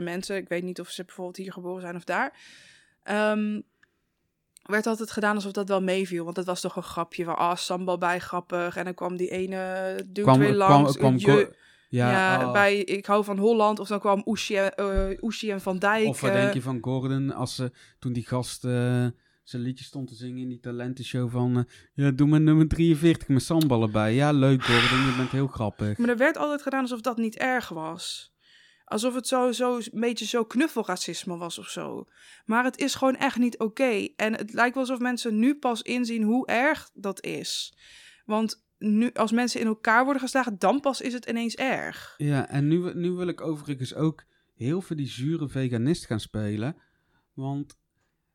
mensen. 0.02 0.36
Ik 0.36 0.48
weet 0.48 0.62
niet 0.62 0.80
of 0.80 0.88
ze 0.88 1.04
bijvoorbeeld 1.04 1.36
hier 1.36 1.52
geboren 1.52 1.80
zijn 1.80 1.96
of 1.96 2.04
daar. 2.04 2.38
Ehm, 3.02 3.60
werd 4.62 4.86
altijd 4.86 5.10
gedaan 5.10 5.34
alsof 5.34 5.52
dat 5.52 5.68
wel 5.68 5.82
meeviel. 5.82 6.24
Want 6.24 6.36
het 6.36 6.46
was 6.46 6.60
toch 6.60 6.76
een 6.76 6.82
grapje 6.82 7.24
van, 7.24 7.36
ah, 7.36 7.56
sambal 7.56 7.98
bij, 7.98 8.18
grappig. 8.18 8.76
En 8.76 8.84
dan 8.84 8.94
kwam 8.94 9.16
die 9.16 9.30
ene 9.30 9.94
dude 10.06 10.22
kwam, 10.22 10.38
weer 10.38 10.52
langs. 10.54 10.96
kwam, 10.96 11.16
je- 11.18 11.26
ko- 11.26 11.52
ja, 11.88 12.10
ja, 12.10 12.46
oh. 12.46 12.52
bij 12.52 12.78
Ik 12.78 13.06
hou 13.06 13.24
van 13.24 13.38
Holland. 13.38 13.78
Of 13.78 13.88
dan 13.88 14.00
kwam 14.00 14.22
Oeshi, 14.24 14.56
en- 14.56 14.74
eh, 14.74 15.52
en 15.52 15.60
Van 15.60 15.78
Dijk. 15.78 16.06
Of 16.06 16.20
wat 16.20 16.30
eh, 16.30 16.36
denk 16.36 16.54
je 16.54 16.62
van 16.62 16.78
Gordon 16.80 17.32
als 17.32 17.54
ze 17.54 17.72
toen 17.98 18.12
die 18.12 18.26
gast 18.26 18.64
eh, 18.64 19.06
zijn 19.44 19.62
liedje 19.62 19.84
stond 19.84 20.08
te 20.08 20.14
zingen 20.14 20.42
in 20.42 20.48
die 20.48 20.60
talentenshow 20.60 21.30
van... 21.30 21.56
eh, 21.56 21.64
ja, 21.94 22.10
doe 22.10 22.28
maar 22.28 22.40
nummer 22.40 22.68
43 22.68 23.28
met 23.28 23.42
samballen 23.42 23.90
bij. 23.90 24.14
Ja, 24.14 24.32
leuk 24.32 24.64
Gordon, 24.64 25.06
je 25.06 25.14
bent 25.16 25.30
heel 25.30 25.46
grappig. 25.46 25.98
Maar 25.98 26.08
er 26.08 26.16
werd 26.16 26.36
altijd 26.36 26.62
gedaan 26.62 26.80
alsof 26.80 27.00
dat 27.00 27.16
niet 27.16 27.36
erg 27.36 27.68
was. 27.68 28.32
Alsof 28.84 29.14
het 29.14 29.26
zo, 29.26 29.52
zo 29.52 29.76
een 29.76 30.00
beetje 30.00 30.24
zo 30.24 30.44
knuffelracisme 30.44 31.36
was 31.36 31.58
of 31.58 31.68
zo. 31.68 32.06
Maar 32.44 32.64
het 32.64 32.78
is 32.78 32.94
gewoon 32.94 33.16
echt 33.16 33.38
niet 33.38 33.58
oké. 33.58 34.08
En 34.16 34.32
het 34.34 34.52
lijkt 34.52 34.74
wel 34.74 34.82
alsof 34.84 34.98
mensen 34.98 35.38
nu 35.38 35.54
pas 35.54 35.82
inzien 35.82 36.22
hoe 36.22 36.46
erg 36.46 36.90
dat 36.94 37.24
is. 37.24 37.76
Want 38.24 38.64
nu, 38.78 39.10
als 39.12 39.32
mensen 39.32 39.60
in 39.60 39.66
elkaar 39.66 40.04
worden 40.04 40.22
geslagen, 40.22 40.58
dan 40.58 40.80
pas 40.80 41.00
is 41.00 41.12
het 41.12 41.26
ineens 41.26 41.54
erg. 41.54 42.14
Ja, 42.16 42.48
en 42.48 42.68
nu, 42.68 42.94
nu 42.94 43.10
wil 43.10 43.28
ik 43.28 43.40
overigens 43.40 43.94
ook 43.94 44.24
heel 44.54 44.80
veel 44.80 44.96
die 44.96 45.08
zure 45.08 45.48
veganist 45.48 46.06
gaan 46.06 46.20
spelen. 46.20 46.76
Want 47.32 47.76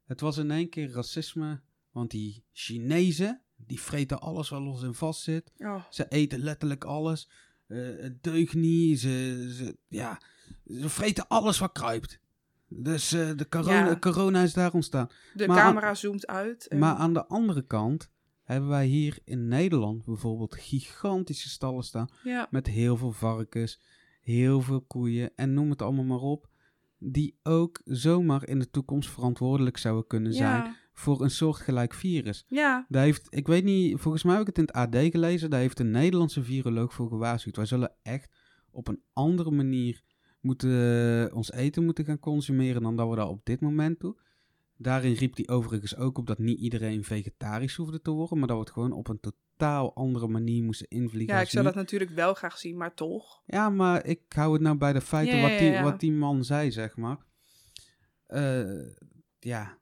het 0.10 0.20
was 0.22 0.38
in 0.38 0.52
één 0.52 0.70
keer 0.70 0.92
racisme. 0.92 1.60
Want 1.92 2.12
die 2.12 2.44
Chinezen, 2.52 3.42
die 3.56 3.80
vreten 3.82 4.22
alles 4.22 4.50
wat 4.50 4.62
los 4.62 4.84
en 4.84 4.96
vast 4.96 5.22
zit. 5.22 5.52
Oh, 5.58 5.84
Ze 5.90 6.08
eten 6.08 6.40
letterlijk 6.40 6.84
alles. 6.84 7.30
Eh, 7.68 7.78
het 8.00 8.24
deugt 8.24 8.54
niet. 8.54 9.00
Ze, 9.00 9.10
ze, 9.58 9.78
ja, 9.88 10.22
ze 10.68 10.90
vreten 10.90 11.28
alles 11.28 11.60
wat 11.60 11.72
kruipt. 11.72 12.20
Dus 12.68 13.12
eh, 13.12 13.30
de 13.36 13.48
corona, 13.50 13.86
Ja. 13.90 14.00
corona 14.00 14.44
is 14.44 14.54
daar 14.54 14.74
ontstaan. 14.74 15.10
de 15.34 15.48
Maar- 15.48 15.58
camera 15.58 15.94
zoomt 15.96 16.28
uit. 16.28 16.68
en- 16.68 16.80
Maar 16.80 16.96
aan 16.96 17.14
de 17.14 17.26
andere 17.26 17.62
kant 17.66 18.10
hebben 18.44 18.70
wij 18.70 18.86
hier 18.86 19.18
in 19.24 19.48
Nederland 19.48 20.06
bijvoorbeeld 20.06 20.56
gigantische 20.56 21.50
stallen 21.50 21.84
staan. 21.84 22.10
ja, 22.24 22.48
Met 22.52 22.68
heel 22.68 22.98
veel 22.98 23.12
varkens, 23.12 23.80
heel 24.22 24.62
veel 24.62 24.82
koeien 24.82 25.32
en 25.36 25.54
noem 25.54 25.70
het 25.70 25.82
allemaal 25.82 26.04
maar 26.06 26.20
op. 26.22 26.50
Die 27.00 27.40
ook 27.44 27.82
zomaar 27.84 28.48
in 28.48 28.60
de 28.60 28.70
toekomst 28.70 29.10
verantwoordelijk 29.10 29.78
zouden 29.78 30.08
kunnen 30.08 30.34
zijn 30.34 30.64
ja, 30.64 30.76
voor 30.94 31.22
een 31.22 31.30
soortgelijk 31.32 31.94
virus. 31.94 32.46
ja, 32.48 32.86
Daar 32.90 33.04
heeft, 33.04 33.28
ik 33.30 33.48
weet 33.48 33.64
niet, 33.64 34.00
volgens 34.00 34.24
mij 34.24 34.34
heb 34.34 34.42
ik 34.42 34.48
het 34.48 34.58
in 34.58 34.64
het 34.64 34.96
AD 34.96 35.12
gelezen. 35.12 35.50
Daar 35.50 35.60
heeft 35.60 35.80
een 35.80 35.92
Nederlandse 35.92 36.44
viroloog 36.44 36.94
voor 36.94 37.10
gewaarschuwd. 37.10 37.56
Wij 37.56 37.66
zullen 37.66 37.96
echt 38.02 38.36
op 38.72 38.88
een 38.88 39.02
andere 39.14 39.52
manier 39.52 40.02
moeten, 40.42 41.34
ons 41.34 41.52
eten 41.52 41.86
moeten 41.86 42.06
gaan 42.06 42.20
consumeren 42.20 42.82
dan 42.82 42.96
dat 42.96 43.10
we 43.10 43.16
dat 43.16 43.30
op 43.30 43.46
dit 43.46 43.62
moment 43.62 44.00
doen. 44.00 44.18
Daarin 44.82 45.14
riep 45.14 45.36
hij 45.36 45.48
overigens 45.48 45.96
ook 45.96 46.18
op 46.18 46.28
dat 46.28 46.38
niet 46.38 46.60
iedereen 46.60 47.04
vegetarisch 47.04 47.76
hoefde 47.76 48.02
te 48.02 48.12
worden, 48.12 48.38
maar 48.38 48.48
dat 48.48 48.58
we 48.58 48.64
het 48.64 48.72
gewoon 48.72 48.92
op 48.92 49.08
een 49.08 49.20
totaal 49.20 49.96
andere 49.96 50.28
manier 50.28 50.64
moesten 50.64 50.88
invliegen. 50.88 51.36
ja, 51.36 51.42
ik 51.42 51.50
zou 51.50 51.64
nu. 51.66 51.70
dat 51.72 51.80
natuurlijk 51.80 52.12
wel 52.12 52.34
graag 52.34 52.58
zien, 52.58 52.78
maar 52.78 52.94
toch. 52.94 53.42
Ja, 53.46 53.70
maar 53.70 54.06
ik 54.06 54.22
hou 54.30 54.54
het 54.54 54.62
nou 54.62 54.78
bij 54.78 54.94
de 54.94 55.02
feiten 55.02 55.38
Ja, 55.38 55.50
wat, 55.50 55.60
die, 55.60 55.72
ja. 55.72 55.84
wat 55.84 56.00
die 56.00 56.12
man 56.12 56.44
zei, 56.44 56.72
zeg 56.72 56.96
maar. 56.98 57.18
Eh, 58.26 58.86
ja. 59.40 59.78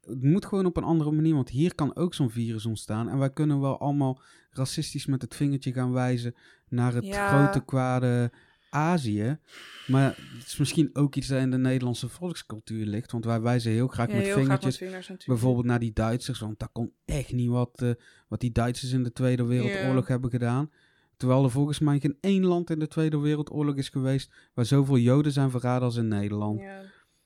Het 0.00 0.22
moet 0.22 0.46
gewoon 0.46 0.66
op 0.66 0.76
een 0.76 0.84
andere 0.84 1.10
manier, 1.12 1.34
want 1.34 1.48
hier 1.48 1.74
kan 1.74 1.96
ook 1.96 2.14
zo'n 2.14 2.30
virus 2.30 2.66
ontstaan. 2.66 3.08
En 3.08 3.18
wij 3.18 3.32
kunnen 3.32 3.60
wel 3.60 3.78
allemaal 3.78 4.20
racistisch 4.50 5.06
met 5.06 5.22
het 5.22 5.34
vingertje 5.34 5.72
gaan 5.72 5.92
wijzen 5.92 6.34
naar 6.68 6.94
het 6.94 7.06
Ja. 7.06 7.28
grote 7.28 7.64
kwade 7.64 8.32
Azië. 8.72 9.38
Maar 9.86 10.16
het 10.38 10.46
is 10.46 10.56
misschien 10.56 10.90
ook 10.92 11.14
iets 11.14 11.26
dat 11.26 11.40
in 11.40 11.50
de 11.50 11.58
Nederlandse 11.58 12.08
volkscultuur 12.08 12.86
ligt. 12.86 13.12
Want 13.12 13.24
wij 13.24 13.40
wijzen 13.40 13.72
heel 13.72 13.88
graag 13.88 14.08
Ja, 14.08 14.14
met 14.14 14.24
heel 14.24 14.32
graag 14.32 14.44
vingertjes 14.44 14.78
met 14.78 15.04
vingers 15.04 15.24
bijvoorbeeld 15.24 15.66
naar 15.66 15.78
die 15.78 15.92
Duitsers. 15.92 16.40
Want 16.40 16.58
dat 16.58 16.68
kon 16.72 16.92
echt 17.04 17.32
niet 17.32 17.48
wat, 17.48 17.82
eh, 17.82 17.90
wat 18.28 18.40
die 18.40 18.52
Duitsers 18.52 18.92
in 18.92 19.02
de 19.02 19.12
Tweede 19.12 19.44
Wereldoorlog 19.44 20.06
hebben 20.06 20.30
gedaan. 20.30 20.70
Terwijl 21.16 21.44
er 21.44 21.50
volgens 21.50 21.78
mij 21.78 22.00
geen 22.00 22.18
één 22.20 22.44
land 22.44 22.70
in 22.70 22.78
de 22.78 22.88
Tweede 22.88 23.18
Wereldoorlog 23.18 23.76
is 23.76 23.88
geweest 23.88 24.32
waar 24.54 24.64
zoveel 24.64 24.98
Joden 24.98 25.32
zijn 25.32 25.50
verraden 25.50 25.82
als 25.82 25.96
in 25.96 26.08
Nederland. 26.08 26.60
Ja. 26.60 26.82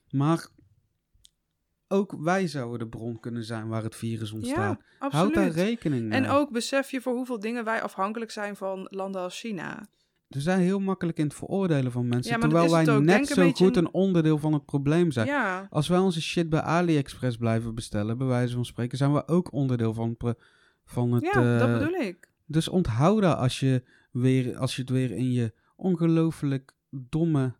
Maar 0.09 0.47
ook 1.87 2.15
wij 2.19 2.47
zouden 2.47 2.79
de 2.79 2.87
bron 2.87 3.19
kunnen 3.19 3.43
zijn 3.43 3.67
waar 3.67 3.83
het 3.83 3.95
virus 3.95 4.31
ontstaat. 4.31 4.81
Ja, 4.99 5.09
Houd 5.09 5.33
daar 5.33 5.49
rekening 5.49 6.07
mee. 6.07 6.19
En 6.19 6.29
ook 6.29 6.51
besef 6.51 6.91
je 6.91 7.01
voor 7.01 7.13
hoeveel 7.13 7.39
dingen 7.39 7.63
wij 7.63 7.81
afhankelijk 7.81 8.31
zijn 8.31 8.55
van 8.55 8.87
landen 8.89 9.21
als 9.21 9.39
China. 9.39 9.87
We 10.27 10.41
zijn 10.41 10.59
heel 10.59 10.79
makkelijk 10.79 11.17
in 11.17 11.23
het 11.25 11.33
veroordelen 11.33 11.91
van 11.91 12.07
mensen. 12.07 12.33
Ja, 12.33 12.39
terwijl 12.39 12.71
wij 12.71 12.89
ook. 12.89 13.03
net 13.03 13.19
een 13.29 13.35
zo 13.35 13.51
goed 13.65 13.77
een- 13.77 13.93
onderdeel 13.93 14.37
van 14.37 14.53
het 14.53 14.65
probleem 14.65 15.11
zijn. 15.11 15.27
Ja, 15.27 15.67
Als 15.69 15.87
wij 15.87 15.99
onze 15.99 16.21
shit 16.21 16.49
bij 16.49 16.61
AliExpress 16.61 17.37
blijven 17.37 17.75
bestellen, 17.75 18.17
bij 18.17 18.27
wijze 18.27 18.53
van 18.55 18.65
spreken, 18.65 18.97
zijn 18.97 19.13
we 19.13 19.27
ook 19.27 19.51
onderdeel 19.53 19.93
van, 19.93 20.17
van 20.85 21.11
het. 21.11 21.23
ja 21.23 21.57
dat 21.59 21.67
eh, 21.69 21.77
bedoel 21.77 21.99
ik. 22.01 22.29
Dus 22.45 22.67
onthoud 22.67 23.21
dat 23.21 23.37
als 23.37 23.59
je, 23.59 23.83
weer, 24.11 24.57
als 24.57 24.75
je 24.75 24.81
het 24.81 24.89
weer 24.91 25.11
in 25.11 25.31
je 25.31 25.53
ongelooflijk 25.75 26.75
domme, 26.89 27.55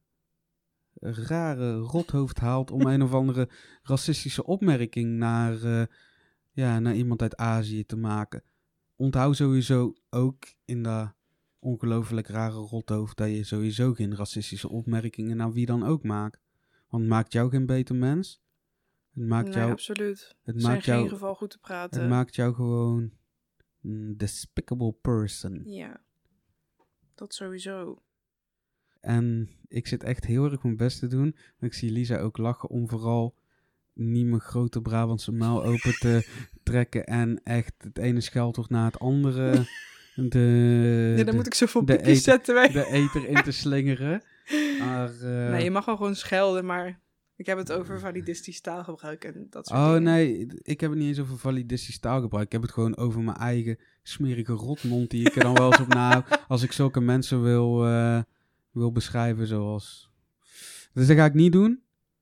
rare 0.99 1.75
rothoofd 1.77 2.39
haalt 2.39 2.71
om 2.71 2.81
een 2.87 3.01
of 3.01 3.13
andere 3.13 3.49
racistische 3.83 4.45
opmerking 4.45 5.17
naar, 5.17 5.63
eh, 5.63 5.85
ja, 6.51 6.79
naar 6.79 6.95
iemand 6.95 7.21
uit 7.21 7.35
Azië 7.37 7.85
te 7.85 7.97
maken. 7.97 8.43
Onthoud 8.95 9.35
sowieso 9.35 9.93
ook 10.09 10.43
in 10.65 10.83
dat 10.83 11.15
ongelooflijk 11.67 12.27
rare 12.27 12.55
rothoofd 12.55 13.17
dat 13.17 13.29
je 13.29 13.43
sowieso 13.43 13.93
geen 13.93 14.15
racistische 14.15 14.69
opmerkingen 14.69 15.37
naar 15.37 15.51
wie 15.51 15.65
dan 15.65 15.83
ook 15.83 16.03
maakt. 16.03 16.39
Want 16.89 17.03
het 17.03 17.11
maakt 17.11 17.33
jou 17.33 17.49
geen 17.49 17.65
beter 17.65 17.95
mens. 17.95 18.41
Het 19.13 19.27
maakt, 19.27 19.47
nee, 19.47 19.57
jou, 19.57 19.71
absoluut. 19.71 20.35
het 20.43 20.61
zijn 20.61 20.73
maakt, 20.73 20.85
jou, 20.85 21.09
geval 21.09 21.35
goed 21.35 21.49
te 21.49 21.59
praten. 21.59 22.01
het 22.01 22.09
maakt 22.09 22.35
jou 22.35 22.53
gewoon 22.53 23.11
een 23.81 24.17
despicable 24.17 24.91
person. 24.91 25.61
Ja, 25.65 26.01
dat 27.15 27.33
sowieso. 27.33 28.01
En 28.99 29.49
ik 29.67 29.87
zit 29.87 30.03
echt 30.03 30.25
heel 30.25 30.51
erg 30.51 30.63
mijn 30.63 30.77
best 30.77 30.99
te 30.99 31.07
doen. 31.07 31.35
Ik 31.59 31.73
zie 31.73 31.91
Lisa 31.91 32.19
ook 32.19 32.37
lachen 32.37 32.69
om 32.69 32.89
vooral 32.89 33.35
niet 33.93 34.25
mijn 34.25 34.41
grote 34.41 34.81
Brabantse 34.81 35.31
muil 35.31 35.63
open 35.63 35.99
te 35.99 36.27
trekken. 36.63 37.05
En 37.05 37.43
echt 37.43 37.73
het 37.77 37.97
ene 37.97 38.21
scheldwoord 38.21 38.69
na 38.69 38.85
het 38.85 38.99
andere 38.99 39.65
de, 40.29 41.09
ja, 41.09 41.15
dan 41.15 41.25
de, 41.25 41.33
moet 41.35 41.45
ik 41.45 41.53
zoveel 41.53 41.83
eten- 41.85 42.15
zetten. 42.15 42.53
Wij. 42.55 42.71
de 42.71 42.85
eter 42.91 43.27
in 43.27 43.43
te 43.43 43.51
slingeren. 43.51 44.21
Maar, 44.79 45.09
eh, 45.21 45.49
Nee, 45.51 45.63
je 45.63 45.71
mag 45.71 45.85
wel 45.85 45.97
gewoon 45.97 46.15
schelden, 46.15 46.65
maar 46.65 46.99
ik 47.35 47.45
heb 47.45 47.57
het 47.57 47.71
over 47.71 47.99
validistisch 47.99 48.61
taalgebruik 48.61 49.23
en 49.23 49.47
dat 49.49 49.67
soort 49.67 49.79
Oh 49.79 49.85
dingen. 49.87 50.03
nee, 50.03 50.47
ik 50.61 50.79
heb 50.81 50.89
het 50.89 50.99
niet 50.99 51.07
eens 51.07 51.19
over 51.19 51.37
validistisch 51.37 51.99
taalgebruik. 51.99 52.45
Ik 52.45 52.51
heb 52.51 52.61
het 52.61 52.71
gewoon 52.71 52.97
over 52.97 53.21
mijn 53.21 53.37
eigen 53.37 53.77
smerige 54.03 54.53
rotmond 54.53 55.09
die 55.09 55.25
ik 55.29 55.35
er 55.35 55.41
dan 55.43 55.53
wel 55.53 55.71
eens 55.71 55.79
op 55.81 55.87
na 55.87 56.25
als 56.47 56.63
ik 56.63 56.71
zulke 56.71 56.99
mensen 57.01 57.43
wil, 57.43 57.85
eh, 57.85 58.19
wil 58.71 58.91
beschrijven 58.91 59.47
zoals... 59.47 60.11
Dus 60.93 61.07
dat 61.07 61.17
ga 61.17 61.25
ik 61.25 61.33
niet 61.33 61.51
doen. 61.51 61.81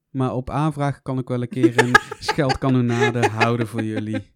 Maar 0.09 0.33
op 0.33 0.49
aanvraag 0.49 1.01
kan 1.01 1.17
ik 1.19 1.27
wel 1.27 1.41
een 1.41 1.47
keer 1.49 1.83
een 1.83 1.95
scheldkanonade 2.19 3.27
houden 3.27 3.67
voor 3.67 3.83
jullie. 3.83 4.33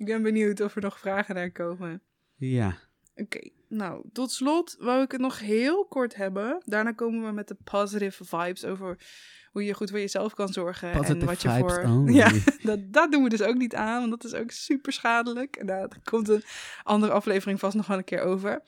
Ik 0.00 0.06
ben 0.06 0.22
benieuwd 0.22 0.60
of 0.60 0.76
er 0.76 0.82
nog 0.82 0.98
vragen 0.98 1.34
naar 1.34 1.50
komen. 1.50 2.02
Ja. 2.36 2.78
Oké, 3.14 3.50
nou, 3.68 4.04
tot 4.12 4.32
slot 4.32 4.76
wou 4.78 5.02
ik 5.02 5.12
het 5.12 5.20
nog 5.20 5.38
heel 5.38 5.84
kort 5.84 6.16
hebben. 6.16 6.62
Daarna 6.64 6.92
komen 6.92 7.26
we 7.26 7.32
met 7.32 7.48
de 7.48 7.56
positive 7.64 8.24
vibes 8.24 8.64
over 8.64 8.98
hoe 9.50 9.64
je 9.64 9.74
goed 9.74 9.90
voor 9.90 9.98
jezelf 9.98 10.34
kan 10.34 10.48
zorgen. 10.48 10.92
en 10.92 11.24
wat 11.24 11.42
je 11.42 11.48
voor. 11.48 11.82
only. 11.86 12.14
Ja, 12.14 12.32
dat, 12.62 12.92
dat 12.92 13.12
doen 13.12 13.22
we 13.22 13.28
dus 13.28 13.42
ook 13.42 13.56
niet 13.56 13.74
aan, 13.74 13.98
want 13.98 14.10
dat 14.22 14.32
is 14.32 14.38
ook 14.38 14.50
super 14.50 14.92
schadelijk. 14.92 15.56
En 15.56 15.66
daar 15.66 15.88
komt 16.04 16.28
een 16.28 16.42
andere 16.82 17.12
aflevering 17.12 17.60
vast 17.60 17.76
nog 17.76 17.86
wel 17.86 17.98
een 17.98 18.04
keer 18.04 18.22
over. 18.22 18.62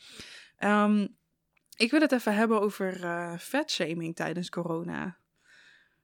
Ehm, 0.56 1.06
ik 1.76 1.90
wil 1.90 2.00
het 2.00 2.12
even 2.12 2.34
hebben 2.34 2.60
over 2.60 3.04
eh 3.04 3.38
vetshaming 3.38 4.16
tijdens 4.16 4.48
corona. 4.48 5.16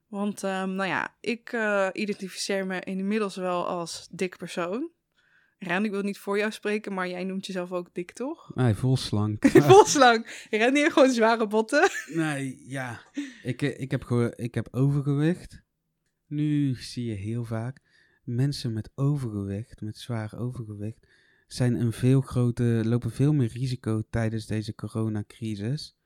Want, 0.06 0.44
ehm, 0.44 0.74
nou 0.74 0.88
ja, 0.88 1.14
ik 1.20 1.52
eh, 1.52 1.88
identificeer 1.92 2.66
me 2.66 2.80
inmiddels 2.80 3.36
wel 3.36 3.66
als 3.66 4.08
dik 4.10 4.36
persoon. 4.36 4.90
Ren, 5.58 5.84
ik 5.84 5.90
wil 5.90 6.02
niet 6.02 6.18
voor 6.18 6.38
jou 6.38 6.52
spreken, 6.52 6.94
maar 6.94 7.08
jij 7.08 7.24
noemt 7.24 7.46
jezelf 7.46 7.72
ook 7.72 7.94
dik, 7.94 8.12
toch? 8.12 8.50
Nee, 8.54 8.74
vol 8.74 8.96
slank. 8.96 9.46
Volslang. 9.72 10.46
Ren 10.50 10.76
heeft 10.76 10.92
gewoon 10.92 11.10
zware 11.10 11.46
botten. 11.46 11.90
Nee, 12.06 12.62
ja. 12.66 13.00
Ik, 13.42 13.62
eh, 13.62 13.80
ik, 13.80 13.90
heb 13.90 14.04
ik 14.36 14.54
heb 14.54 14.68
overgewicht. 14.70 15.62
Nu 16.26 16.74
zie 16.74 17.04
je 17.04 17.14
heel 17.14 17.44
vaak 17.44 17.80
mensen 18.24 18.72
met 18.72 18.90
overgewicht, 18.94 19.80
met 19.80 19.98
zwaar 19.98 20.38
overgewicht, 20.38 21.06
zijn 21.46 21.74
een 21.74 21.92
veel 21.92 22.20
groter, 22.20 22.86
lopen 22.86 23.10
veel 23.10 23.32
meer 23.32 23.48
risico 23.52 24.02
tijdens 24.10 24.46
deze 24.46 24.74
coronacrisis. 24.74 25.96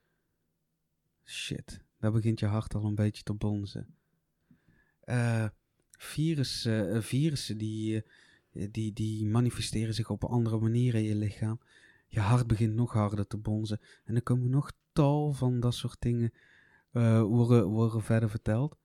Shit, 1.24 1.84
daar 1.98 2.12
begint 2.12 2.40
je 2.40 2.46
hart 2.46 2.74
al 2.74 2.84
een 2.84 2.94
beetje 2.94 3.22
te 3.22 3.34
bonzen. 3.34 3.96
Eh 5.00 5.46
virussen, 6.02 6.94
eh, 6.94 7.00
virussen 7.00 7.58
die, 7.58 8.02
die, 8.52 8.92
die 8.92 9.26
manifesteren 9.26 9.94
zich 9.94 10.10
op 10.10 10.22
een 10.22 10.28
andere 10.28 10.58
manier 10.58 10.94
in 10.94 11.02
je 11.02 11.14
lichaam. 11.14 11.60
Je 12.06 12.20
hart 12.20 12.46
begint 12.46 12.74
nog 12.74 12.92
harder 12.92 13.26
te 13.26 13.36
bonzen. 13.36 13.80
En 14.04 14.14
er 14.14 14.22
komen 14.22 14.50
nog 14.50 14.72
tal 14.92 15.32
van 15.32 15.60
dat 15.60 15.74
soort 15.74 15.96
dingen 15.98 16.32
eh, 16.92 17.22
worden, 17.22 17.66
worden 17.66 18.02
verder 18.02 18.30
verteld. 18.30 18.76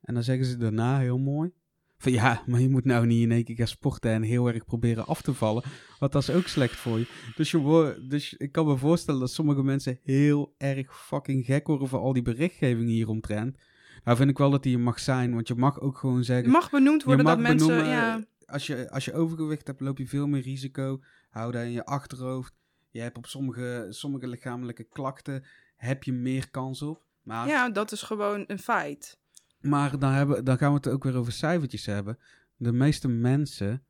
En 0.00 0.14
dan 0.14 0.22
zeggen 0.22 0.46
ze 0.46 0.56
daarna 0.56 0.98
heel 0.98 1.18
mooi. 1.18 1.52
Van 1.98 2.12
ja, 2.12 2.42
maar 2.46 2.60
je 2.60 2.68
moet 2.68 2.84
nou 2.84 3.06
niet 3.06 3.22
in 3.22 3.32
één 3.32 3.44
keer 3.44 3.56
gaan 3.56 3.66
sporten 3.66 4.10
en 4.10 4.22
heel 4.22 4.46
erg 4.46 4.64
proberen 4.64 5.06
af 5.06 5.22
te 5.22 5.34
vallen. 5.34 5.62
Want 5.98 6.12
dat 6.12 6.22
is 6.22 6.30
ook 6.30 6.46
slecht 6.46 6.76
voor 6.76 6.98
je. 6.98 7.06
Dus, 7.36 7.50
je 7.50 8.04
dus 8.08 8.34
ik 8.34 8.52
kan 8.52 8.66
me 8.66 8.76
voorstellen 8.76 9.20
dat 9.20 9.30
sommige 9.30 9.62
mensen 9.62 9.98
heel 10.02 10.54
erg 10.58 11.04
fucking 11.06 11.44
gek 11.44 11.66
worden 11.66 11.88
voor 11.88 11.98
al 11.98 12.12
die 12.12 12.22
berichtgeving 12.22 12.88
hieromtrent. 12.88 13.56
Nou 14.04 14.16
vind 14.16 14.30
ik 14.30 14.38
wel 14.38 14.50
dat 14.50 14.62
die 14.62 14.74
er 14.74 14.82
mag 14.82 15.00
zijn, 15.00 15.34
want 15.34 15.48
je 15.48 15.54
mag 15.54 15.80
ook 15.80 15.98
gewoon 15.98 16.24
zeggen... 16.24 16.44
Het 16.44 16.54
mag 16.54 16.70
benoemd 16.70 17.04
worden 17.04 17.24
mag 17.24 17.34
dat 17.34 17.42
mensen... 17.42 17.84
ja, 17.84 18.24
als 18.52 18.66
je, 18.66 18.90
als 18.90 19.04
je 19.04 19.12
overgewicht 19.14 19.66
hebt, 19.66 19.80
loop 19.80 19.98
je 19.98 20.06
veel 20.06 20.26
meer 20.26 20.42
risico. 20.42 21.00
Hou 21.30 21.52
dat 21.52 21.62
in 21.62 21.72
je 21.72 21.84
achterhoofd. 21.84 22.52
Je 22.90 23.00
hebt 23.00 23.16
op 23.16 23.26
sommige, 23.26 23.86
sommige 23.90 24.28
lichamelijke 24.28 24.84
klachten 24.84 25.44
heb 25.76 26.02
je 26.02 26.12
meer 26.12 26.50
kans 26.50 26.82
op. 26.82 27.02
Maar, 27.22 27.48
ja, 27.48 27.70
dat 27.70 27.92
is 27.92 28.02
gewoon 28.02 28.44
een 28.46 28.58
feit. 28.58 29.18
maar 29.60 29.98
dan, 29.98 30.12
hebben, 30.12 30.44
dan 30.44 30.58
gaan 30.58 30.68
we 30.68 30.76
het 30.76 30.88
ook 30.88 31.04
weer 31.04 31.16
over 31.16 31.32
cijfertjes 31.32 31.86
hebben. 31.86 32.18
De 32.56 32.72
meeste 32.72 33.08
mensen, 33.08 33.82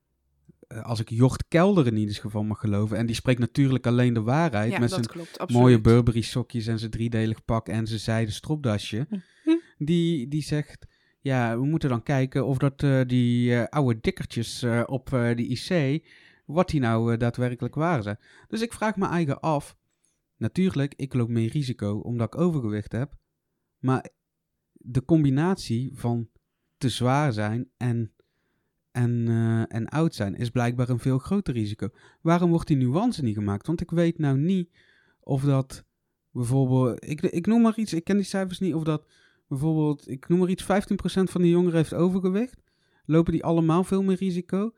eh, 0.68 0.82
als 0.82 1.01
ik 1.01 1.10
Jort 1.10 1.44
Kelder 1.48 1.86
in 1.86 1.97
ieder 1.97 2.14
geval 2.14 2.43
mag 2.43 2.60
geloven, 2.60 2.97
en 2.97 3.06
die 3.06 3.14
spreekt 3.14 3.40
natuurlijk 3.40 3.86
alleen 3.86 4.14
de 4.14 4.22
waarheid 4.22 4.72
Ja, 4.72 4.78
met 4.78 4.90
zijn 4.90 5.06
klopt. 5.06 5.51
Mooie 5.51 5.80
Burberry 5.80 6.20
sokjes 6.20 6.66
en 6.66 6.78
zijn 6.78 6.90
driedelig 6.90 7.44
pak 7.44 7.68
en 7.68 7.86
zijn 7.86 8.01
zijden 8.01 8.34
stropdasje. 8.34 9.06
Hm. 9.43 9.51
Die, 9.78 10.28
die 10.28 10.43
zegt, 10.43 10.86
ja, 11.23 11.59
we 11.59 11.65
moeten 11.65 11.89
dan 11.89 12.03
kijken 12.03 12.47
of 12.47 12.59
dat 12.59 12.82
eh, 12.82 13.01
die 13.07 13.57
eh, 13.57 13.65
oude 13.69 14.01
dikkertjes 14.01 14.62
eh, 14.62 14.82
op 14.86 15.09
de 15.11 15.47
IC, 15.49 16.03
wat 16.47 16.69
die 16.69 16.81
nou 16.81 17.16
daadwerkelijk 17.16 17.74
waar 17.74 18.03
zijn. 18.03 18.19
Dus 18.49 18.61
ik 18.61 18.73
vraag 18.73 18.97
me 18.97 19.07
eigen 19.07 19.40
af, 19.40 19.77
natuurlijk, 20.36 20.94
ik 20.97 21.15
loop 21.15 21.28
meer 21.28 21.51
risico 21.51 21.99
omdat 21.99 22.35
ik 22.35 22.40
overgewicht 22.40 22.93
heb, 22.93 23.15
maar 23.78 24.09
de 24.73 25.05
combinatie 25.05 25.90
van 25.94 26.28
te 26.78 26.89
zwaar 26.89 27.32
zijn 27.32 27.70
en, 27.77 28.12
en, 28.90 29.28
en 29.69 29.89
oud 29.89 30.15
zijn 30.15 30.35
is 30.35 30.51
blijkbaar 30.51 30.89
een 30.89 30.99
veel 30.99 31.19
groter 31.19 31.55
risico. 31.55 31.89
Waarom 32.20 32.51
wordt 32.51 32.69
die 32.69 32.77
nuance 32.77 33.23
niet 33.23 33.35
gemaakt? 33.35 33.66
Want 33.66 33.81
ik 33.81 33.90
weet 33.90 34.19
nou 34.19 34.39
niet 34.39 34.70
of 35.20 35.43
dat 35.43 35.85
bijvoorbeeld, 36.31 37.05
ik, 37.05 37.20
ik 37.20 37.47
noem 37.47 37.62
maar 37.62 37.78
iets, 37.78 37.93
ik 37.93 38.05
ken 38.05 38.16
die 38.16 38.24
cijfers 38.24 38.59
niet, 38.59 38.74
of 38.74 38.85
dat 38.85 39.07
bijvoorbeeld, 39.52 40.08
ik 40.08 40.28
noem 40.28 40.38
maar 40.38 40.48
iets, 40.48 40.62
15% 40.62 40.66
van 41.30 41.40
de 41.42 41.48
jongeren 41.48 41.76
heeft 41.76 41.94
overgewicht. 41.94 42.62
Lopen 43.04 43.32
die 43.32 43.44
allemaal 43.44 43.84
veel 43.84 44.02
meer 44.02 44.16
risico? 44.16 44.72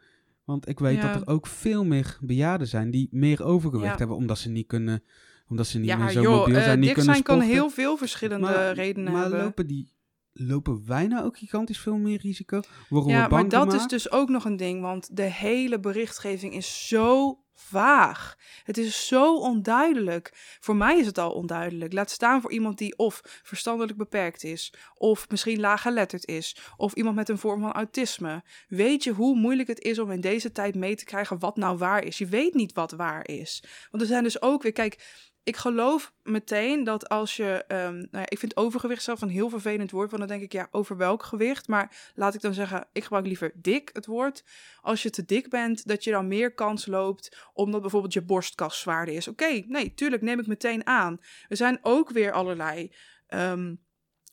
Want 0.44 0.68
ik 0.68 0.78
weet 0.78 0.96
Ja. 0.96 1.12
dat 1.12 1.20
er 1.20 1.26
ook 1.28 1.46
veel 1.46 1.84
meer 1.84 2.18
bejaarden 2.20 2.66
zijn 2.66 2.90
die 2.90 3.08
meer 3.10 3.44
overgewicht 3.44 3.92
Ja. 3.92 3.98
hebben, 3.98 4.16
omdat 4.16 4.38
ze 4.38 4.48
niet 4.48 4.66
kunnen, 4.66 5.02
omdat 5.48 5.66
ze 5.66 5.78
niet 5.78 5.88
Ja, 5.88 5.96
meer 5.96 6.10
zo 6.10 6.20
joh, 6.22 6.38
mobiel 6.38 6.54
eh, 6.56 6.62
zijn, 6.62 6.78
niet 6.80 6.92
kunnen 6.92 7.12
zijn 7.12 7.22
kan 7.24 7.40
heel 7.40 7.70
veel 7.70 7.96
verschillende 7.96 8.70
redenen 8.70 9.12
maar 9.12 9.22
hebben. 9.22 9.42
lopen 9.42 9.66
die, 9.66 9.92
lopen 10.32 10.82
wij 10.86 11.06
nou 11.06 11.24
ook 11.24 11.38
gigantisch 11.38 11.78
veel 11.78 11.96
meer 11.96 12.20
risico? 12.20 12.60
Worden 12.88 13.12
Ja, 13.12 13.22
we 13.22 13.28
bang 13.28 13.52
maar 13.52 13.64
dat 13.64 13.74
is 13.74 13.86
dus 13.86 14.10
ook 14.12 14.28
nog 14.28 14.44
een 14.44 14.56
ding, 14.56 14.80
want 14.80 15.16
de 15.16 15.22
hele 15.22 15.80
berichtgeving 15.80 16.54
is 16.54 16.88
zo 16.88 17.38
vaag. 17.54 18.36
Het 18.64 18.78
is 18.78 19.06
zo 19.06 19.36
onduidelijk. 19.36 20.56
Voor 20.60 20.76
mij 20.76 20.98
is 20.98 21.06
het 21.06 21.18
al 21.18 21.32
onduidelijk. 21.32 21.92
Laat 21.92 22.10
staan 22.10 22.40
voor 22.40 22.52
iemand 22.52 22.78
die 22.78 22.96
of 22.98 23.20
verstandelijk 23.42 23.98
beperkt 23.98 24.44
is, 24.44 24.72
of 24.94 25.28
misschien 25.28 25.60
laaggeletterd 25.60 26.26
is, 26.26 26.56
of 26.76 26.92
iemand 26.92 27.16
met 27.16 27.28
een 27.28 27.38
vorm 27.38 27.60
van 27.60 27.72
autisme. 27.72 28.42
Weet 28.68 29.04
je 29.04 29.12
hoe 29.12 29.36
moeilijk 29.36 29.68
het 29.68 29.80
is 29.80 29.98
om 29.98 30.10
in 30.10 30.20
deze 30.20 30.52
tijd 30.52 30.74
mee 30.74 30.94
te 30.96 31.04
krijgen 31.04 31.38
wat 31.38 31.56
nou 31.56 31.78
waar 31.78 32.04
is? 32.04 32.18
Je 32.18 32.26
weet 32.26 32.54
niet 32.54 32.72
wat 32.72 32.92
waar 32.92 33.28
is. 33.28 33.64
Want 33.90 34.02
er 34.02 34.08
zijn 34.08 34.22
dus 34.22 34.42
ook 34.42 34.62
weer, 34.62 34.72
kijk, 34.72 35.22
ik 35.44 35.56
geloof 35.56 36.12
meteen 36.22 36.84
dat 36.84 37.08
als 37.08 37.36
je, 37.36 37.64
ehm, 37.68 37.94
nou 37.94 38.08
ja, 38.10 38.26
ik 38.28 38.38
vind 38.38 38.56
overgewicht 38.56 39.02
zelf 39.02 39.20
een 39.20 39.28
heel 39.28 39.48
vervelend 39.48 39.90
woord, 39.90 40.10
want 40.10 40.22
dan 40.22 40.30
denk 40.30 40.42
ik, 40.42 40.52
ja, 40.52 40.68
over 40.70 40.96
welk 40.96 41.22
gewicht? 41.22 41.68
Maar 41.68 42.12
laat 42.14 42.34
ik 42.34 42.40
dan 42.40 42.54
zeggen, 42.54 42.88
ik 42.92 43.02
gebruik 43.02 43.26
liever 43.26 43.52
dik 43.54 43.90
het 43.92 44.06
woord. 44.06 44.44
Als 44.80 45.02
je 45.02 45.10
te 45.10 45.24
dik 45.24 45.48
bent, 45.50 45.86
dat 45.86 46.04
je 46.04 46.10
dan 46.10 46.28
meer 46.28 46.54
kans 46.54 46.86
loopt, 46.86 47.50
omdat 47.52 47.80
bijvoorbeeld 47.80 48.12
je 48.12 48.22
borstkas 48.22 48.80
zwaarder 48.80 49.14
is. 49.14 49.28
Oké, 49.28 49.62
nee, 49.66 49.94
tuurlijk, 49.94 50.22
neem 50.22 50.40
ik 50.40 50.46
meteen 50.46 50.86
aan. 50.86 51.20
Er 51.48 51.56
zijn 51.56 51.78
ook 51.82 52.10
weer 52.10 52.32
allerlei 52.32 52.94
ehm, 53.26 53.74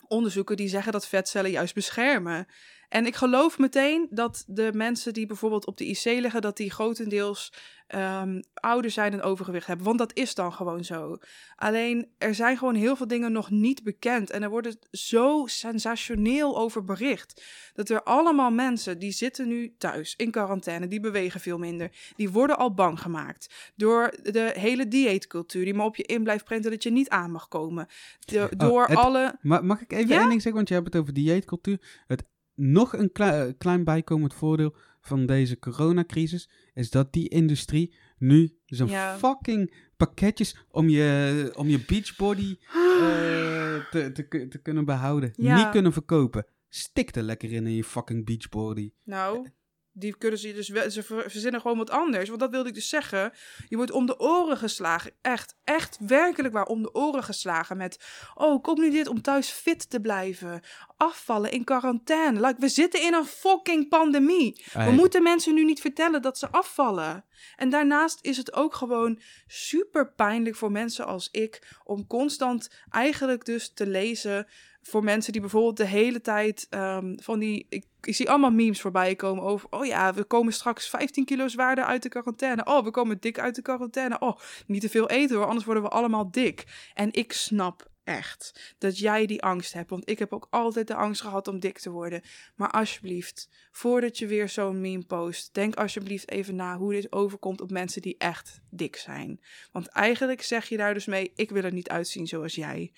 onderzoeken 0.08 0.58
die 0.58 0.68
zeggen 0.68 0.92
dat 0.92 1.08
vetcellen 1.08 1.52
juist 1.52 1.74
beschermen. 1.74 2.48
En 2.92 3.06
ik 3.06 3.16
geloof 3.16 3.58
meteen 3.58 4.08
dat 4.10 4.44
de 4.48 4.70
mensen 4.74 5.14
die 5.14 5.26
bijvoorbeeld 5.26 5.66
op 5.66 5.78
de 5.78 5.86
IC 5.86 6.04
liggen, 6.04 6.42
dat 6.42 6.58
die 6.58 6.72
grotendeels 6.72 7.54
ehm, 7.88 8.42
ouder 8.54 8.92
zijn 8.92 9.14
en 9.14 9.22
overgewicht 9.22 9.68
hebben. 9.68 9.86
Want 9.86 9.98
dat 9.98 10.16
is 10.16 10.36
dan 10.36 10.54
gewoon 10.54 10.84
zo. 10.84 11.18
Alleen 11.56 12.12
er 12.18 12.36
zijn 12.36 12.58
gewoon 12.58 12.76
heel 12.76 12.96
veel 12.96 13.08
dingen 13.08 13.32
nog 13.32 13.50
niet 13.50 13.84
bekend. 13.84 14.30
En 14.30 14.44
er 14.44 14.50
wordt 14.50 14.78
zo 14.92 15.44
sensationeel 15.48 16.58
over 16.58 16.84
bericht. 16.84 17.44
Dat 17.74 17.90
er 17.90 18.04
allemaal 18.04 18.52
mensen 18.52 19.00
die 19.00 19.12
zitten 19.12 19.48
nu 19.48 19.76
thuis 19.78 20.14
in 20.16 20.32
quarantaine, 20.32 20.88
die 20.88 21.00
bewegen 21.00 21.40
veel 21.40 21.58
minder. 21.58 21.92
Die 22.16 22.30
worden 22.30 22.58
al 22.58 22.74
bang 22.74 23.00
gemaakt 23.00 23.72
door 23.76 24.14
de 24.24 24.52
hele 24.58 24.88
dieetcultuur 24.88 25.64
die 25.66 25.74
maar 25.74 25.86
op 25.86 25.96
je 25.96 26.04
in 26.04 26.24
blijft 26.24 26.46
printen 26.46 26.72
dat 26.72 26.84
je 26.84 26.92
niet 26.92 27.10
aan 27.10 27.32
mag 27.32 27.48
komen. 27.48 27.88
De- 28.20 28.50
Oh, 28.54 28.60
door 28.68 28.86
het- 28.86 28.98
alle. 28.98 29.36
Ma- 29.42 29.62
mag 29.62 29.82
ik 29.82 29.92
even 29.94 30.08
Ja? 30.08 30.20
één 30.20 30.30
ding 30.30 30.42
zeggen? 30.42 30.54
Want 30.56 30.68
je 30.68 30.74
hebt 30.74 30.86
het 30.94 30.96
over 31.02 31.14
dieetcultuur. 31.14 32.04
Het 32.08 32.24
nog 32.62 32.94
een 32.98 33.10
eh, 33.14 33.44
klein 33.58 33.84
bijkomend 33.84 34.34
voordeel 34.34 34.76
van 35.02 35.26
deze 35.26 35.60
coronacrisis 35.60 36.50
is 36.74 36.90
dat 36.90 37.14
die 37.14 37.30
industrie 37.30 37.94
nu 38.18 38.58
zo'n 38.66 38.88
Ja. 38.88 39.18
fucking 39.18 39.74
pakketjes 39.98 40.58
om 40.72 40.90
je, 40.90 41.52
om 41.56 41.68
je 41.68 41.84
beachbody 41.88 42.58
eh, 43.02 43.86
te, 43.92 44.12
te, 44.14 44.48
te 44.50 44.58
kunnen 44.62 44.86
behouden, 44.86 45.34
Ja. 45.36 45.56
niet 45.56 45.70
kunnen 45.70 45.94
verkopen. 45.94 46.46
Stik 46.70 47.16
er 47.16 47.24
lekker 47.24 47.52
in 47.52 47.68
in 47.68 47.76
je 47.76 47.84
fucking 47.84 48.26
beachbody. 48.26 48.92
Nou, 49.04 49.48
die 49.94 50.18
kunnen 50.18 50.40
ze 50.40 50.54
dus 50.54 50.70
wel, 50.70 50.90
ze 50.90 51.04
ver- 51.04 51.32
verzinnen 51.32 51.62
gewoon 51.62 51.78
wat 51.78 51.90
anders. 51.90 52.28
Want 52.28 52.40
dat 52.40 52.50
wilde 52.50 52.70
ik 52.70 52.76
dus 52.76 52.90
zeggen. 52.90 53.34
Je 53.70 53.76
wordt 53.76 53.92
om 53.92 54.06
de 54.06 54.20
oren 54.20 54.58
geslagen. 54.58 55.12
Echt, 55.22 55.56
echt 55.64 55.98
werkelijk 56.00 56.54
waar 56.54 56.66
om 56.66 56.82
de 56.82 56.94
oren 56.94 57.24
geslagen. 57.24 57.78
Met, 57.78 58.00
oh, 58.34 58.62
kom 58.62 58.80
nu 58.80 58.92
dit 58.92 59.08
om 59.08 59.22
thuis 59.22 59.50
fit 59.50 59.90
te 59.90 60.02
blijven. 60.02 60.62
Afvallen 60.98 61.52
in 61.52 61.64
quarantaine. 61.64 62.40
Like, 62.40 62.60
we 62.60 62.70
zitten 62.70 63.02
in 63.02 63.14
een 63.14 63.26
fucking 63.26 63.90
pandemie. 63.90 64.66
We 64.74 64.92
moeten 64.92 65.24
mensen 65.24 65.54
nu 65.54 65.66
niet 65.66 65.82
vertellen 65.82 66.22
dat 66.22 66.38
ze 66.38 66.50
afvallen. 66.50 67.26
En 67.56 67.70
daarnaast 67.70 68.20
is 68.22 68.38
het 68.38 68.54
ook 68.54 68.76
gewoon 68.76 69.20
super 69.48 70.14
pijnlijk 70.14 70.56
voor 70.56 70.72
mensen 70.72 71.06
als 71.06 71.30
ik 71.32 71.78
om 71.84 72.08
constant 72.08 72.70
eigenlijk 72.90 73.46
dus 73.46 73.74
te 73.74 73.88
lezen 73.88 74.48
voor 74.82 75.04
mensen 75.04 75.32
die 75.32 75.42
bijvoorbeeld 75.42 75.78
de 75.78 75.86
hele 75.86 76.22
tijd 76.22 76.68
ehm, 76.70 77.16
van 77.18 77.40
die. 77.40 77.66
Ik, 77.70 77.86
ik 78.02 78.16
zie 78.16 78.30
allemaal 78.30 78.52
memes 78.52 78.82
voorbij 78.82 79.16
komen 79.16 79.44
over. 79.44 79.68
Oh 79.70 79.86
ja, 79.86 80.14
we 80.14 80.24
komen 80.24 80.54
straks 80.54 80.90
15 80.90 81.26
kilo 81.26 81.48
zwaarder 81.48 81.84
uit 81.84 82.04
de 82.04 82.10
quarantaine. 82.10 82.66
Oh, 82.66 82.84
we 82.84 82.92
komen 82.92 83.18
dik 83.20 83.40
uit 83.40 83.56
de 83.56 83.62
quarantaine. 83.62 84.20
Oh, 84.20 84.40
niet 84.68 84.82
te 84.82 84.90
veel 84.90 85.10
eten 85.10 85.36
hoor, 85.36 85.46
anders 85.46 85.66
worden 85.66 85.84
we 85.84 85.90
allemaal 85.90 86.32
dik. 86.32 86.90
En 86.94 87.14
ik 87.14 87.34
snap 87.34 87.90
echt 88.04 88.76
dat 88.78 88.98
jij 88.98 89.26
die 89.26 89.42
angst 89.42 89.74
hebt. 89.74 89.90
Want 89.90 90.10
ik 90.10 90.20
heb 90.20 90.34
ook 90.34 90.48
altijd 90.50 90.88
de 90.88 90.96
angst 90.96 91.22
gehad 91.22 91.48
om 91.48 91.60
dik 91.60 91.80
te 91.80 91.90
worden. 91.90 92.22
Maar 92.56 92.70
alsjeblieft, 92.72 93.50
voordat 93.72 94.18
je 94.18 94.28
weer 94.28 94.50
zo'n 94.50 94.82
meme 94.82 95.06
post, 95.06 95.54
denk 95.54 95.76
alsjeblieft 95.76 96.32
even 96.32 96.56
na 96.56 96.78
hoe 96.78 96.94
dit 96.94 97.12
overkomt 97.12 97.62
op 97.62 97.72
mensen 97.72 98.02
die 98.02 98.16
echt 98.18 98.62
dik 98.70 98.96
zijn. 98.96 99.42
Want 99.72 99.88
eigenlijk 99.88 100.42
zeg 100.42 100.70
je 100.70 100.78
daar 100.78 100.94
dus 100.94 101.06
mee: 101.06 101.32
ik 101.36 101.50
wil 101.50 101.64
er 101.64 101.74
niet 101.74 101.90
uitzien 101.90 102.28
zoals 102.28 102.56
jij. 102.56 102.92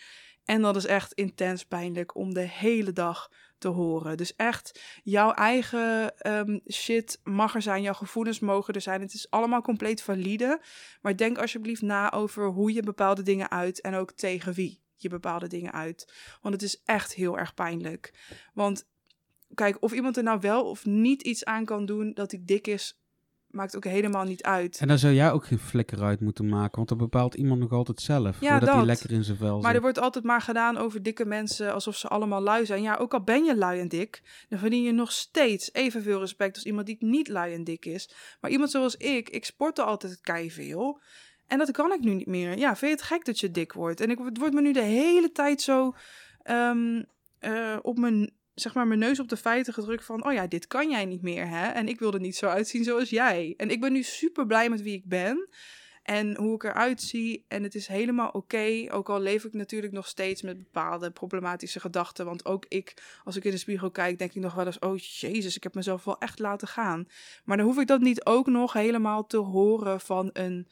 En 0.46 0.62
dat 0.62 0.76
is 0.76 0.86
echt 0.86 1.14
intens 1.14 1.66
pijnlijk 1.66 2.16
om 2.16 2.34
de 2.34 2.48
hele 2.48 2.94
dag 2.94 3.30
te 3.58 3.68
horen. 3.68 4.18
Dus 4.18 4.36
echt, 4.36 4.82
jouw 5.04 5.32
eigen 5.32 6.18
ehm, 6.18 6.60
shit 6.72 7.20
mag 7.24 7.56
er 7.56 7.62
zijn, 7.62 7.82
jouw 7.82 7.94
gevoelens 7.94 8.40
mogen 8.40 8.74
er 8.74 8.82
zijn. 8.82 9.02
Het 9.02 9.14
is 9.14 9.30
allemaal 9.30 9.62
compleet 9.62 10.02
valide. 10.02 10.62
Maar 11.02 11.18
denk 11.18 11.38
alsjeblieft 11.38 11.82
na 11.82 12.12
over 12.12 12.46
hoe 12.48 12.74
je 12.74 12.82
bepaalde 12.82 13.22
dingen 13.22 13.52
uit 13.52 13.82
en 13.82 13.94
ook 13.94 14.12
tegen 14.12 14.54
wie 14.54 14.82
je 14.96 15.10
bepaalde 15.10 15.48
dingen 15.48 15.74
uit. 15.74 16.14
Want 16.42 16.54
het 16.54 16.64
is 16.64 16.82
echt 16.86 17.14
heel 17.14 17.38
erg 17.38 17.54
pijnlijk. 17.54 18.14
Want 18.54 18.88
kijk, 19.54 19.78
of 19.80 19.92
iemand 19.92 20.18
er 20.18 20.24
nou 20.24 20.40
wel 20.40 20.70
of 20.70 20.86
niet 20.86 21.22
iets 21.22 21.46
aan 21.46 21.66
kan 21.66 21.86
doen 21.86 22.14
dat 22.14 22.32
hij 22.32 22.42
dik 22.44 22.68
is, 22.68 23.03
maakt 23.54 23.76
ook 23.76 23.84
helemaal 23.84 24.24
niet 24.24 24.44
uit. 24.44 24.78
En 24.78 24.88
daar 24.88 24.98
zou 24.98 25.14
jij 25.14 25.32
ook 25.32 25.46
geen 25.46 25.60
flikker 25.60 26.04
uit 26.04 26.20
moeten 26.20 26.50
maken, 26.50 26.76
want 26.76 26.90
dat 26.90 26.98
bepaalt 26.98 27.34
iemand 27.36 27.60
nog 27.60 27.72
altijd 27.72 28.02
zelf. 28.02 28.40
Ja, 28.40 28.50
voordat 28.50 28.70
hij 28.70 28.78
dat. 28.78 28.86
lekker 28.86 29.12
in 29.12 29.24
zijn 29.24 29.38
vel 29.38 29.56
Maar 29.56 29.68
er 29.68 29.74
zit. 29.74 29.82
wordt 29.82 30.00
altijd 30.00 30.26
maar 30.26 30.42
gedaan 30.42 30.78
over 30.78 31.04
dikke 31.04 31.26
mensen 31.26 31.74
alsof 31.74 31.96
ze 31.96 32.08
allemaal 32.08 32.42
lui 32.42 32.66
zijn. 32.66 32.82
Ja, 32.82 32.96
ook 32.96 33.14
al 33.14 33.24
ben 33.24 33.44
je 33.44 33.56
lui 33.56 33.80
en 33.80 33.88
dik, 33.88 34.22
dan 34.50 34.60
verdien 34.60 34.84
je 34.84 34.92
nog 34.92 35.12
steeds 35.12 35.74
evenveel 35.74 36.20
respect 36.20 36.56
als 36.56 36.66
iemand 36.66 36.86
die 36.86 36.98
niet 37.00 37.28
lui 37.28 37.54
en 37.54 37.64
dik 37.64 37.86
is. 37.86 38.10
Maar 38.42 38.52
iemand 38.52 38.72
zoals 38.72 38.96
ik, 38.96 39.30
ik 39.30 39.46
sportte 39.46 39.84
altijd 39.84 40.22
kei 40.22 40.52
veel. 40.52 41.02
En 41.48 41.58
dat 41.58 41.72
kan 41.72 41.94
ik 41.94 42.00
nu 42.00 42.14
niet 42.14 42.28
meer. 42.28 42.58
Ja, 42.58 42.76
vind 42.76 42.92
je 42.92 42.98
het 42.98 43.06
gek 43.06 43.26
dat 43.26 43.40
je 43.40 43.52
dik 43.52 43.74
wordt? 43.74 44.02
En 44.02 44.10
ik, 44.10 44.18
het 44.18 44.38
wordt 44.38 44.54
me 44.54 44.62
nu 44.62 44.74
de 44.74 44.82
hele 44.82 45.32
tijd 45.32 45.62
zo 45.62 45.96
ehm, 46.44 47.04
eh, 47.40 47.78
op 47.82 47.98
mijn, 47.98 48.32
zeg 48.56 48.74
maar, 48.74 48.88
mijn 48.88 49.00
neus 49.00 49.20
op 49.20 49.30
de 49.30 49.38
feiten 49.38 49.74
gedrukt 49.74 50.06
van... 50.06 50.26
oh 50.26 50.34
ja, 50.34 50.48
dit 50.48 50.68
kan 50.68 50.90
jij 50.90 51.06
niet 51.06 51.22
meer, 51.22 51.48
hè? 51.48 51.68
En 51.68 51.88
ik 51.88 52.00
wil 52.00 52.14
er 52.14 52.20
niet 52.20 52.36
zo 52.36 52.48
uitzien 52.48 52.84
zoals 52.84 53.10
jij. 53.10 53.54
En 53.58 53.70
ik 53.70 53.82
ben 53.82 53.94
nu 53.94 54.04
super 54.04 54.46
blij 54.46 54.70
met 54.70 54.82
wie 54.82 54.94
ik 54.94 55.06
ben 55.06 55.50
en 56.04 56.38
hoe 56.38 56.56
ik 56.56 56.64
eruit 56.64 57.02
zie. 57.02 57.46
En 57.48 57.64
het 57.64 57.76
is 57.76 57.88
helemaal 57.88 58.30
oké. 58.30 58.86
Ook 58.90 59.10
al 59.10 59.20
leef 59.20 59.44
ik 59.44 59.54
natuurlijk 59.54 59.94
nog 59.94 60.08
steeds 60.08 60.42
met 60.42 60.58
bepaalde 60.58 61.12
problematische 61.12 61.80
gedachten. 61.80 62.26
Want 62.26 62.46
ook 62.46 62.66
ik, 62.68 63.04
als 63.24 63.36
ik 63.36 63.44
in 63.44 63.52
de 63.52 63.58
spiegel 63.58 63.92
kijk, 63.92 64.18
denk 64.18 64.34
ik 64.34 64.42
nog 64.42 64.54
wel 64.54 64.66
eens: 64.66 64.80
oh 64.80 64.98
jezus, 64.98 65.56
ik 65.56 65.64
heb 65.64 65.74
mezelf 65.74 66.04
wel 66.04 66.20
echt 66.20 66.40
laten 66.40 66.68
gaan. 66.68 67.08
Maar 67.44 67.58
dan 67.58 67.66
hoef 67.66 67.80
ik 67.80 67.88
dat 67.88 68.02
niet 68.02 68.26
ook 68.26 68.48
nog 68.48 68.74
helemaal 68.74 69.26
te 69.26 69.38
horen 69.38 70.00
van 70.00 70.30
een. 70.34 70.68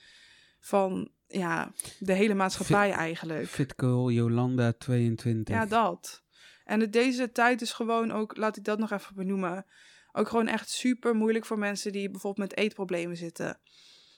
van 0.60 1.12
ja, 1.28 1.72
de 2.00 2.14
hele 2.14 2.34
maatschappij 2.34 2.92
eigenlijk. 2.92 3.48
Fit 3.48 3.74
Girl 3.78 4.12
Jolanda 4.12 4.74
22. 4.74 5.56
Ja, 5.56 5.66
dat. 5.66 6.21
En 6.72 6.92
deze 6.92 7.32
tijd 7.32 7.62
is 7.62 7.72
gewoon 7.72 8.12
ook, 8.12 8.38
laat 8.38 8.58
ik 8.58 8.64
dat 8.64 8.80
nog 8.80 8.92
even 8.92 9.16
benoemen, 9.16 9.66
ook 10.12 10.28
gewoon 10.28 10.48
echt 10.48 10.70
super 10.70 11.16
moeilijk 11.16 11.46
voor 11.46 11.58
mensen 11.58 11.92
die 11.92 12.10
bijvoorbeeld 12.10 12.50
met 12.50 12.58
eetproblemen 12.58 13.18
zitten. 13.18 13.60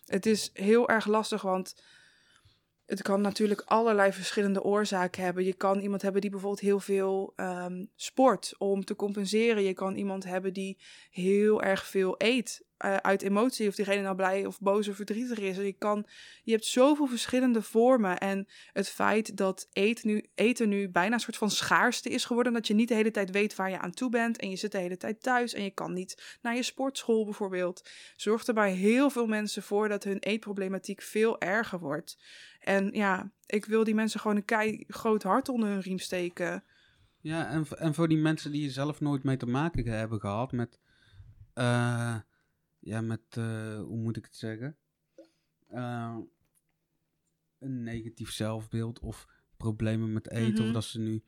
Het 0.05 0.25
is 0.25 0.49
heel 0.53 0.89
erg 0.89 1.05
lastig, 1.05 1.41
want 1.41 1.84
het 2.85 3.01
kan 3.01 3.21
natuurlijk 3.21 3.61
allerlei 3.65 4.11
verschillende 4.11 4.63
oorzaken 4.63 5.23
hebben. 5.23 5.43
Je 5.43 5.53
kan 5.53 5.80
iemand 5.80 6.01
hebben 6.01 6.21
die 6.21 6.30
bijvoorbeeld 6.30 6.61
heel 6.61 6.80
veel 6.80 7.34
ehm, 7.35 7.85
sport 7.95 8.55
om 8.57 8.85
te 8.85 8.95
compenseren. 8.95 9.63
Je 9.63 9.73
kan 9.73 9.95
iemand 9.95 10.23
hebben 10.23 10.53
die 10.53 10.77
heel 11.09 11.61
erg 11.61 11.85
veel 11.85 12.15
eet 12.17 12.65
eh, 12.84 12.95
uit 12.95 13.22
emotie, 13.22 13.68
of 13.68 13.76
diegene 13.76 14.01
nou 14.01 14.15
blij 14.15 14.45
of 14.45 14.60
boos 14.60 14.88
of 14.88 14.95
verdrietig 14.95 15.39
is. 15.39 15.57
Je, 15.57 15.73
kan, 15.73 16.05
je 16.43 16.51
hebt 16.51 16.65
zoveel 16.65 17.07
verschillende 17.07 17.61
vormen. 17.61 18.18
En 18.18 18.47
het 18.73 18.89
feit 18.89 19.38
dat 19.38 19.68
eten 19.73 20.07
nu, 20.07 20.26
eten 20.35 20.69
nu 20.69 20.89
bijna 20.89 21.14
een 21.14 21.19
soort 21.19 21.38
van 21.38 21.49
schaarste 21.49 22.10
is 22.10 22.26
geworden. 22.26 22.53
Dat 22.53 22.68
je 22.68 22.73
niet 22.73 22.88
de 22.88 22.93
hele 22.93 23.11
tijd 23.11 23.31
weet 23.31 23.55
waar 23.55 23.69
je 23.69 23.80
aan 23.80 23.91
toe 23.91 24.10
bent. 24.10 24.38
En 24.38 24.49
je 24.49 24.55
zit 24.55 24.72
de 24.72 24.77
hele 24.77 24.97
tijd 24.97 25.22
thuis 25.22 25.53
en 25.53 25.64
je 25.64 25.72
kan 25.72 25.93
niet 25.93 26.38
naar 26.41 26.55
je 26.55 26.64
sportschool 26.64 27.23
bijvoorbeeld. 27.23 27.89
Zorgt 28.15 28.47
er 28.47 28.53
bij 28.53 28.72
heel 28.72 29.10
veel 29.10 29.27
mensen 29.27 29.64
voor 29.64 29.89
dat 29.89 30.03
hun 30.03 30.19
eetproblematiek 30.19 31.01
veel 31.01 31.39
erger 31.41 31.80
wordt. 31.80 32.18
En 32.60 32.89
ja, 32.91 33.31
ik 33.45 33.65
wil 33.65 33.84
die 33.84 33.95
mensen 33.95 34.19
gewoon 34.19 34.35
een 34.35 34.45
kei 34.45 34.84
groot 34.88 35.23
hart 35.23 35.49
onder 35.49 35.69
hun 35.69 35.81
riem 35.81 35.99
steken. 35.99 36.64
Ja, 37.19 37.49
en, 37.49 37.65
en 37.77 37.93
voor 37.93 38.07
die 38.07 38.18
mensen 38.18 38.51
die 38.51 38.69
zelf 38.69 38.99
nooit 39.01 39.23
mee 39.23 39.38
te 39.38 39.45
maken 39.45 39.85
hebben 39.85 40.19
gehad 40.19 40.51
met, 40.51 40.80
eh, 41.53 42.15
ja, 42.84 43.01
met, 43.01 43.22
eh, 43.30 43.77
hoe 43.81 43.97
moet 43.97 44.18
ik 44.18 44.26
het 44.26 44.35
zeggen? 44.35 44.77
Eh, 45.68 46.18
een 47.60 47.84
negatief 47.84 48.31
zelfbeeld 48.31 48.99
of 48.99 49.27
problemen 49.57 50.14
met 50.14 50.30
eten 50.30 50.53
Mhm. 50.53 50.68
of 50.68 50.72
dat 50.73 50.84
ze 50.84 50.99
nu 50.99 51.23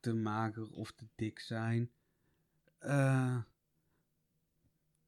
te 0.00 0.14
mager 0.14 0.70
of 0.70 0.92
te 0.92 1.06
dik 1.14 1.38
zijn. 1.38 1.90
Eh, 2.78 3.38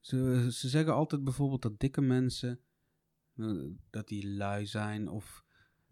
ze, 0.00 0.46
ze 0.52 0.68
zeggen 0.68 0.94
altijd 0.94 1.24
bijvoorbeeld 1.24 1.62
dat 1.62 1.80
dikke 1.80 2.00
mensen, 2.00 2.60
dat 3.90 4.08
die 4.08 4.28
lui 4.28 4.66
zijn 4.66 5.08
of 5.08 5.44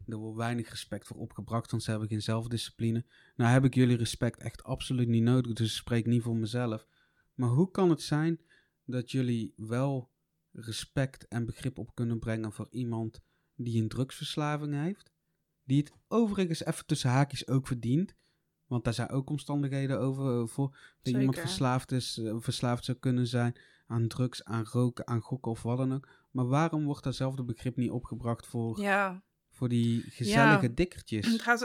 er 0.06 0.16
wordt 0.16 0.36
weinig 0.36 0.68
respect 0.68 1.06
voor 1.06 1.16
opgebracht, 1.16 1.70
want 1.70 1.82
ze 1.82 1.90
hebben 1.90 2.08
geen 2.08 2.22
zelfdiscipline. 2.22 3.04
Nou 3.36 3.50
heb 3.50 3.64
ik 3.64 3.74
jullie 3.74 3.96
respect 3.96 4.40
echt 4.40 4.64
absoluut 4.64 5.08
niet 5.08 5.22
nodig, 5.22 5.52
dus 5.52 5.66
ik 5.70 5.76
spreek 5.76 6.06
niet 6.06 6.22
voor 6.22 6.36
mezelf. 6.36 6.86
Maar 7.34 7.48
hoe 7.48 7.70
kan 7.70 7.90
het 7.90 8.02
zijn 8.02 8.40
dat 8.86 9.10
jullie 9.10 9.52
wel 9.56 10.10
respect 10.52 11.28
en 11.28 11.44
begrip 11.44 11.78
op 11.78 11.94
kunnen 11.94 12.18
brengen 12.18 12.52
voor 12.52 12.68
iemand 12.70 13.20
die 13.54 13.82
een 13.82 13.88
drugsverslaving 13.88 14.74
heeft? 14.74 15.12
Die 15.64 15.78
het 15.78 15.92
overigens 16.08 16.64
even 16.64 16.86
tussen 16.86 17.10
haakjes 17.10 17.48
ook 17.48 17.66
verdient. 17.66 18.14
Want 18.66 18.84
daar 18.84 18.94
zijn 18.94 19.10
ook 19.10 19.30
omstandigheden 19.30 20.00
over 20.00 20.40
eh, 20.40 20.46
voor. 20.46 20.78
Dat 21.02 21.14
iemand 21.14 21.38
verslaafd, 21.38 21.92
is, 21.92 22.18
eh, 22.18 22.36
verslaafd 22.38 22.84
zou 22.84 22.98
kunnen 22.98 23.26
zijn 23.26 23.56
aan 23.86 24.08
drugs, 24.08 24.44
aan 24.44 24.64
roken, 24.64 25.06
aan 25.06 25.20
gokken 25.20 25.50
of 25.50 25.62
wat 25.62 25.76
dan 25.76 25.94
ook. 25.94 26.08
Maar 26.30 26.46
waarom 26.46 26.84
wordt 26.84 27.04
datzelfde 27.04 27.44
begrip 27.44 27.76
niet 27.76 27.90
opgebracht 27.90 28.46
voor, 28.46 28.80
Ja, 28.80 29.22
voor 29.56 29.68
die 29.68 30.04
gezellige 30.08 30.66
Ja. 30.66 30.72
dikkertjes. 30.74 31.26
Het, 31.26 31.42
gaat, 31.42 31.60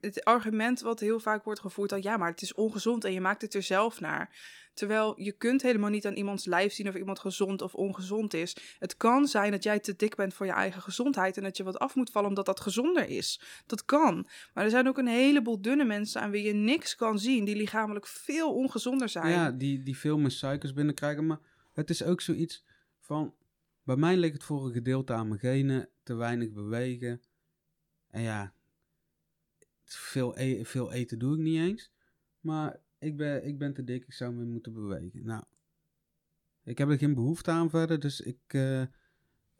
het 0.00 0.24
argument 0.24 0.80
wat 0.80 1.00
heel 1.00 1.20
vaak 1.20 1.44
wordt 1.44 1.60
gevoerd 1.60 1.92
al 1.92 1.98
ja, 2.02 2.16
maar 2.16 2.30
het 2.30 2.42
is 2.42 2.54
ongezond 2.54 3.04
en 3.04 3.12
je 3.12 3.20
maakt 3.20 3.42
het 3.42 3.54
er 3.54 3.62
zelf 3.62 4.00
naar. 4.00 4.36
Terwijl 4.74 5.20
je 5.20 5.32
kunt 5.32 5.62
helemaal 5.62 5.90
niet 5.90 6.06
aan 6.06 6.14
iemands 6.14 6.44
lijf 6.44 6.72
zien 6.72 6.88
of 6.88 6.94
iemand 6.94 7.18
gezond 7.18 7.62
of 7.62 7.74
ongezond 7.74 8.34
is. 8.34 8.56
Het 8.78 8.96
kan 8.96 9.26
zijn 9.26 9.50
dat 9.50 9.62
jij 9.62 9.78
te 9.78 9.96
dik 9.96 10.14
bent 10.14 10.34
voor 10.34 10.46
je 10.46 10.52
eigen 10.52 10.82
gezondheid 10.82 11.36
en 11.36 11.42
dat 11.42 11.56
je 11.56 11.62
wat 11.62 11.78
af 11.78 11.94
moet 11.94 12.10
vallen 12.10 12.28
omdat 12.28 12.46
dat 12.46 12.60
gezonder 12.60 13.08
is. 13.08 13.40
Dat 13.66 13.84
kan. 13.84 14.28
Maar 14.54 14.64
er 14.64 14.70
zijn 14.70 14.88
ook 14.88 14.98
een 14.98 15.06
heleboel 15.06 15.60
dunne 15.62 15.84
mensen 15.84 16.20
aan 16.20 16.30
wie 16.30 16.46
je 16.46 16.52
niks 16.52 16.96
kan 16.96 17.18
zien, 17.18 17.44
die 17.44 17.56
lichamelijk 17.56 18.06
veel 18.06 18.54
ongezonder 18.54 19.08
zijn. 19.08 19.30
Ja, 19.30 19.50
die, 19.50 19.82
die 19.82 19.98
veel 19.98 20.18
meer 20.18 20.30
suikers 20.30 20.72
binnenkrijgen. 20.72 21.26
Maar 21.26 21.40
het 21.72 21.90
is 21.90 22.02
ook 22.02 22.20
zoiets 22.20 22.64
van... 23.00 23.34
Bij 23.84 23.96
mij 23.96 24.16
ligt 24.16 24.34
het 24.34 24.44
voor 24.44 24.66
een 24.66 24.72
gedeelte 24.72 25.12
aan 25.12 25.28
mijn 25.28 25.40
genen. 25.40 25.88
Te 26.02 26.14
weinig 26.14 26.52
bewegen. 26.52 27.22
En 28.18 28.24
ja... 28.24 28.52
Veel, 29.84 30.38
e- 30.38 30.64
veel 30.64 30.92
eten 30.92 31.18
doe 31.18 31.34
ik 31.34 31.42
niet 31.42 31.58
eens. 31.58 31.92
Maar 32.40 32.80
ik 32.98 33.16
ben, 33.16 33.46
ik 33.46 33.58
ben 33.58 33.74
te 33.74 33.84
dik. 33.84 34.04
Ik 34.04 34.12
zou 34.12 34.32
meer 34.32 34.46
moeten 34.46 34.72
bewegen. 34.72 35.24
Nou... 35.24 35.44
Ik 36.64 36.78
heb 36.78 36.88
er 36.88 36.98
geen 36.98 37.14
behoefte 37.14 37.50
aan 37.50 37.70
verder. 37.70 38.00
Dus 38.00 38.20
ik... 38.20 38.40
eh, 38.46 38.82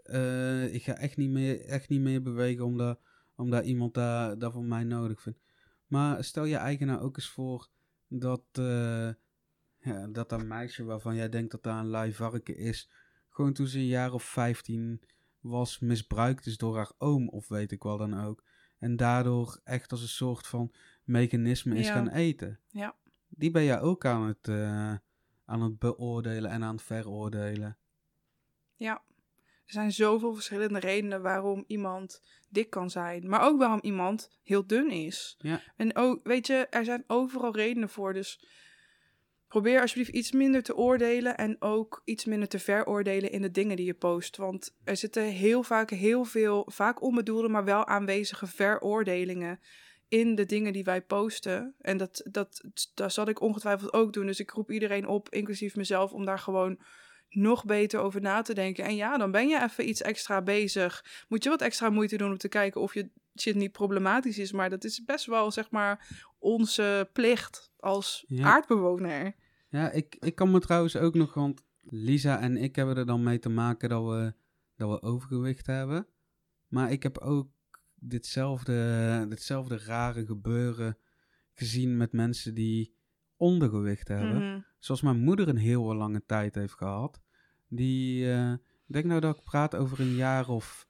eh, 0.03 0.75
ik 0.75 0.83
ga 0.83 0.95
echt 0.95 1.17
niet 1.17 1.31
meer, 1.31 1.61
echt 1.61 1.89
niet 1.89 2.01
meer 2.01 2.23
bewegen 2.23 2.65
omdat, 2.65 3.01
omdat 3.35 3.65
iemand 3.65 3.95
daar, 3.95 4.39
dat 4.39 4.53
van 4.53 4.69
mij 4.69 4.85
nodig 4.85 5.23
vindt. 5.23 5.41
Maar 5.87 6.25
stel 6.25 6.45
je 6.45 6.57
eigen 6.57 6.87
nou 6.87 7.01
ook 7.01 7.17
eens 7.17 7.31
voor 7.31 7.69
dat, 8.09 8.45
eh, 8.53 9.11
ja, 9.79 10.07
dat 10.13 10.29
dat 10.29 10.45
meisje 10.45 10.85
waarvan 10.85 11.15
jij 11.15 11.29
denkt 11.29 11.51
dat 11.51 11.63
daar 11.63 11.79
een 11.79 11.87
lui 11.87 12.13
varken 12.13 12.57
is, 12.57 12.91
gewoon 13.29 13.53
toen 13.53 13.67
ze 13.67 13.79
een 13.79 13.87
jaar 13.87 14.13
of 14.13 14.25
15 14.25 15.03
was, 15.41 15.79
misbruikt 15.79 16.47
is 16.47 16.57
door 16.57 16.77
haar 16.77 16.93
oom 16.99 17.29
of 17.29 17.49
weet 17.49 17.73
ik 17.73 17.83
wel 17.83 17.99
dan 17.99 18.21
ook. 18.21 18.45
En 18.79 18.97
daardoor 18.97 19.61
echt 19.65 19.91
als 19.93 20.03
een 20.03 20.09
soort 20.09 20.47
van 20.47 20.73
mechanisme 21.05 21.77
is 21.77 21.87
Ja. 21.87 21.93
gaan 21.93 22.09
eten. 22.09 22.61
Ja. 22.69 22.95
Die 23.29 23.51
ben 23.51 23.65
jij 23.65 23.81
ook 23.81 24.05
aan 24.05 24.27
het, 24.27 24.49
eh, 24.49 24.95
aan 25.45 25.63
het 25.63 25.79
beoordelen 25.79 26.51
en 26.51 26.65
aan 26.65 26.75
het 26.75 26.85
veroordelen. 26.85 27.77
Ja. 28.77 29.03
Er 29.65 29.75
zijn 29.75 29.93
zoveel 29.93 30.35
verschillende 30.35 30.79
redenen 30.79 31.23
waarom 31.23 31.65
iemand 31.67 32.23
dik 32.49 32.71
kan 32.71 32.91
zijn. 32.91 33.29
Maar 33.29 33.41
ook 33.43 33.59
waarom 33.59 33.81
iemand 33.83 34.39
heel 34.43 34.67
dun 34.67 34.91
is. 34.91 35.37
Ja. 35.39 35.61
En 35.77 35.97
ook, 35.97 36.27
weet 36.27 36.47
je, 36.47 36.67
er 36.71 36.85
zijn 36.85 37.05
overal 37.07 37.55
redenen 37.55 37.89
voor. 37.89 38.13
Dus 38.13 38.47
probeer 39.49 39.81
alsjeblieft 39.81 40.13
iets 40.13 40.33
minder 40.33 40.63
te 40.63 40.77
oordelen. 40.77 41.37
En 41.37 41.57
ook 41.59 42.03
iets 42.05 42.25
minder 42.25 42.49
te 42.49 42.59
veroordelen 42.59 43.31
in 43.31 43.43
de 43.43 43.51
dingen 43.51 43.77
die 43.77 43.87
je 43.87 43.95
post. 43.95 44.37
Want 44.37 44.77
er 44.85 44.97
zitten 44.97 45.25
heel 45.25 45.63
vaak 45.63 45.91
heel 45.91 46.25
veel, 46.25 46.67
vaak 46.71 47.03
onbedoelde, 47.03 47.49
maar 47.49 47.65
wel 47.65 47.87
aanwezige 47.87 48.47
veroordelingen 48.47 49.61
in 50.09 50.35
de 50.35 50.47
dingen 50.47 50.73
die 50.73 50.85
wij 50.85 51.03
posten. 51.03 51.75
En 51.81 51.97
dat, 51.97 52.23
dat, 52.31 52.65
dat 52.95 53.13
zal 53.13 53.29
ik 53.29 53.41
ongetwijfeld 53.41 53.93
ook 53.93 54.13
doen. 54.13 54.27
Dus 54.27 54.41
ik 54.41 54.51
roep 54.51 54.71
iedereen 54.71 55.07
op, 55.07 55.29
inclusief 55.29 55.77
mezelf, 55.77 56.13
om 56.13 56.25
daar 56.25 56.39
gewoon 56.39 56.79
nog 57.31 57.65
beter 57.65 58.01
over 58.01 58.21
na 58.21 58.43
te 58.43 58.55
denken. 58.55 58.85
En 58.85 58.97
ja, 58.97 59.19
dan 59.19 59.31
ben 59.31 59.49
je 59.49 59.63
even 59.63 59.89
iets 59.89 60.03
extra 60.03 60.43
bezig. 60.43 61.05
Moet 61.29 61.45
je 61.45 61.51
wat 61.51 61.63
extra 61.63 61.91
moeite 61.91 62.17
doen 62.17 62.31
om 62.31 62.39
te 62.39 62.49
kijken 62.49 62.81
of 62.81 62.95
je 62.95 63.11
shit 63.41 63.55
niet 63.55 63.73
problematisch 63.73 64.39
is. 64.39 64.53
Maar 64.53 64.71
dat 64.71 64.85
is 64.85 65.05
best 65.05 65.27
wel, 65.27 65.51
zeg 65.51 65.71
maar, 65.71 66.07
onze 66.39 67.09
plicht 67.13 67.73
als 67.77 68.25
Ja. 68.27 68.45
aardbewoner. 68.45 69.35
Ja, 69.69 69.91
ik, 69.91 70.17
ik 70.21 70.35
kan 70.35 70.51
me 70.51 70.61
trouwens 70.61 70.97
ook 70.97 71.15
nog, 71.15 71.35
want 71.35 71.63
Lisa 71.81 72.41
en 72.41 72.57
ik 72.57 72.77
hebben 72.77 72.97
er 72.97 73.07
dan 73.07 73.23
mee 73.23 73.39
te 73.39 73.49
maken 73.49 73.89
dat 73.89 74.05
we, 74.05 74.35
dat 74.77 74.91
we 74.91 75.03
overgewicht 75.03 75.67
hebben. 75.67 76.07
Maar 76.69 76.93
ik 76.93 77.03
heb 77.03 77.19
ook 77.19 77.49
ditzelfde, 77.95 79.27
ditzelfde 79.29 79.79
rare 79.79 80.27
gebeuren 80.27 80.99
gezien 81.53 81.97
met 81.97 82.13
mensen 82.13 82.55
die 82.55 82.95
ondergewicht 83.37 84.09
hebben. 84.09 84.37
Mhm. 84.51 84.61
Zoals 84.79 85.03
mijn 85.03 85.19
moeder 85.19 85.49
een 85.49 85.57
heel 85.57 85.95
lange 85.95 86.25
tijd 86.27 86.55
heeft 86.55 86.75
gehad. 86.75 87.21
Die, 87.69 88.33
eh, 88.33 88.53
ik 88.87 88.93
denk 88.93 89.05
nou 89.05 89.21
dat 89.21 89.37
ik 89.37 89.45
praat 89.45 89.77
over 89.77 90.01
een 90.01 90.15
jaar 90.15 90.49
of 90.49 90.89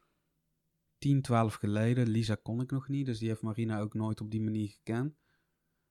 10, 0.99 1.23
12 1.23 1.55
geleden. 1.55 2.09
Lisa 2.09 2.35
kon 2.35 2.61
ik 2.61 2.71
nog 2.71 2.89
niet, 2.89 3.07
dus 3.07 3.19
die 3.19 3.29
heeft 3.29 3.43
Marina 3.43 3.81
ook 3.81 3.95
nooit 3.95 4.21
op 4.21 4.31
die 4.31 4.43
manier 4.43 4.69
gekend. 4.69 5.15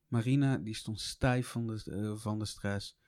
Marina, 0.08 0.56
die 0.56 0.74
stond 0.74 1.00
stijf 1.00 1.46
van 1.46 1.66
de, 1.66 1.82
eh, 1.90 2.16
van 2.16 2.38
de 2.38 2.44
stress. 2.44 2.98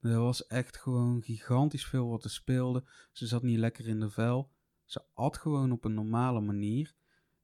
Er 0.00 0.20
was 0.20 0.46
echt 0.46 0.76
gewoon 0.76 1.22
gigantisch 1.22 1.86
veel 1.86 2.08
wat 2.08 2.24
er 2.24 2.30
speelde. 2.30 2.84
Ze 3.12 3.26
zat 3.26 3.42
niet 3.42 3.58
lekker 3.58 3.86
in 3.86 4.00
de 4.00 4.10
vel. 4.10 4.50
Ze 4.84 5.02
at 5.14 5.36
gewoon 5.36 5.72
op 5.72 5.84
een 5.84 5.94
normale 5.94 6.40
manier. 6.40 6.94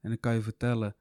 En 0.01 0.11
ik 0.11 0.21
kan 0.21 0.33
je 0.33 0.41
vertellen, 0.41 0.95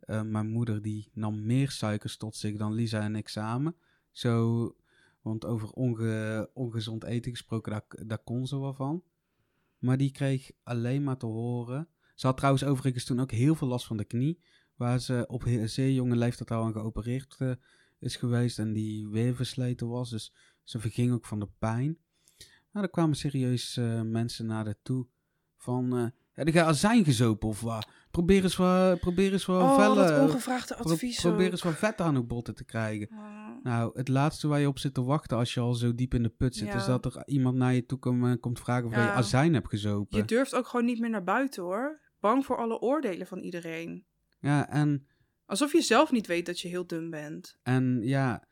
eh, 0.00 0.22
mijn 0.22 0.48
moeder 0.48 0.82
die 0.82 1.10
nam 1.12 1.46
meer 1.46 1.70
suikers 1.70 2.16
tot 2.16 2.36
zich 2.36 2.56
dan 2.56 2.72
Lisa 2.72 3.00
en 3.00 3.16
ik 3.16 3.28
samen. 3.28 3.76
Zo, 4.10 4.76
want 5.20 5.44
over 5.44 5.70
onge, 5.70 6.50
ongezond 6.54 7.04
eten 7.04 7.30
gesproken, 7.30 7.72
daar, 7.72 8.06
daar 8.06 8.22
kon 8.24 8.46
ze 8.46 8.60
wel 8.60 8.74
van. 8.74 9.02
Maar 9.78 9.96
die 9.96 10.10
kreeg 10.10 10.50
alleen 10.62 11.02
maar 11.02 11.16
te 11.16 11.26
horen. 11.26 11.88
Ze 12.14 12.26
had 12.26 12.36
trouwens 12.36 12.64
overigens 12.64 13.04
toen 13.04 13.20
ook 13.20 13.30
heel 13.30 13.54
veel 13.54 13.68
last 13.68 13.86
van 13.86 13.96
de 13.96 14.04
knie. 14.04 14.42
Waar 14.76 14.98
ze 15.00 15.24
op 15.28 15.44
he- 15.44 15.66
zeer 15.66 15.90
jonge 15.90 16.16
leeftijd 16.16 16.50
al 16.50 16.64
aan 16.64 16.72
geopereerd 16.72 17.34
eh, 17.38 17.50
is 17.98 18.16
geweest. 18.16 18.58
En 18.58 18.72
die 18.72 19.08
weer 19.08 19.34
versleten 19.34 19.88
was. 19.88 20.10
Dus 20.10 20.34
ze 20.62 20.78
verging 20.78 21.12
ook 21.12 21.26
van 21.26 21.38
de 21.40 21.48
pijn. 21.58 21.98
Nou, 22.72 22.86
er 22.86 22.90
kwamen 22.92 23.16
serieus 23.16 23.76
eh, 23.76 24.00
mensen 24.02 24.46
naar 24.46 24.64
haar 24.64 24.78
toe. 24.82 25.06
Van, 25.56 25.96
eh 25.96 26.06
heb 26.32 26.48
je 26.48 26.62
azijn 26.62 27.04
gezopen 27.04 27.48
of 27.48 27.60
wat? 27.60 27.88
Probeer 28.10 28.42
eens 28.42 28.56
wat, 28.56 29.00
probeer 29.00 29.32
eens 29.32 29.44
wat 29.44 29.62
Oh, 29.62 29.74
vellen. 29.74 30.22
ongevraagde 30.22 30.74
pro- 30.74 30.92
advies 30.92 31.20
probeer 31.20 31.50
eens 31.50 31.62
wat 31.62 31.74
vet 31.74 32.00
aan 32.00 32.14
uw 32.16 32.24
botten 32.26 32.54
te 32.54 32.64
krijgen. 32.64 33.08
Ah. 33.10 33.48
Nou, 33.62 33.90
het 33.94 34.08
laatste 34.08 34.48
waar 34.48 34.60
je 34.60 34.68
op 34.68 34.78
zit 34.78 34.94
te 34.94 35.02
wachten 35.02 35.36
als 35.36 35.54
je 35.54 35.60
al 35.60 35.74
zo 35.74 35.94
diep 35.94 36.14
in 36.14 36.22
de 36.22 36.28
put 36.28 36.54
zit, 36.56 36.66
Ja. 36.68 36.74
is 36.74 36.84
dat 36.84 37.04
er 37.04 37.22
iemand 37.26 37.56
naar 37.56 37.74
je 37.74 37.86
toe 37.86 37.98
kom- 37.98 38.26
eh, 38.26 38.40
komt 38.40 38.60
vragen 38.60 38.86
of 38.86 38.94
je 38.94 38.98
Ja. 39.00 39.12
azijn 39.12 39.54
hebt 39.54 39.68
gezopen. 39.68 40.18
Je 40.18 40.24
durft 40.24 40.54
ook 40.54 40.66
gewoon 40.66 40.86
niet 40.86 41.00
meer 41.00 41.10
naar 41.10 41.24
buiten 41.24 41.62
hoor. 41.62 42.00
Bang 42.20 42.44
voor 42.44 42.56
alle 42.56 42.78
oordelen 42.80 43.26
van 43.26 43.38
iedereen. 43.38 44.06
Ja, 44.44 44.68
en, 44.68 45.06
Alsof 45.46 45.72
je 45.72 45.82
zelf 45.82 46.12
niet 46.12 46.26
weet 46.26 46.46
dat 46.46 46.60
je 46.60 46.68
heel 46.68 46.86
dun 46.86 47.10
bent. 47.10 47.58
en 47.62 48.00
ja, 48.02 48.44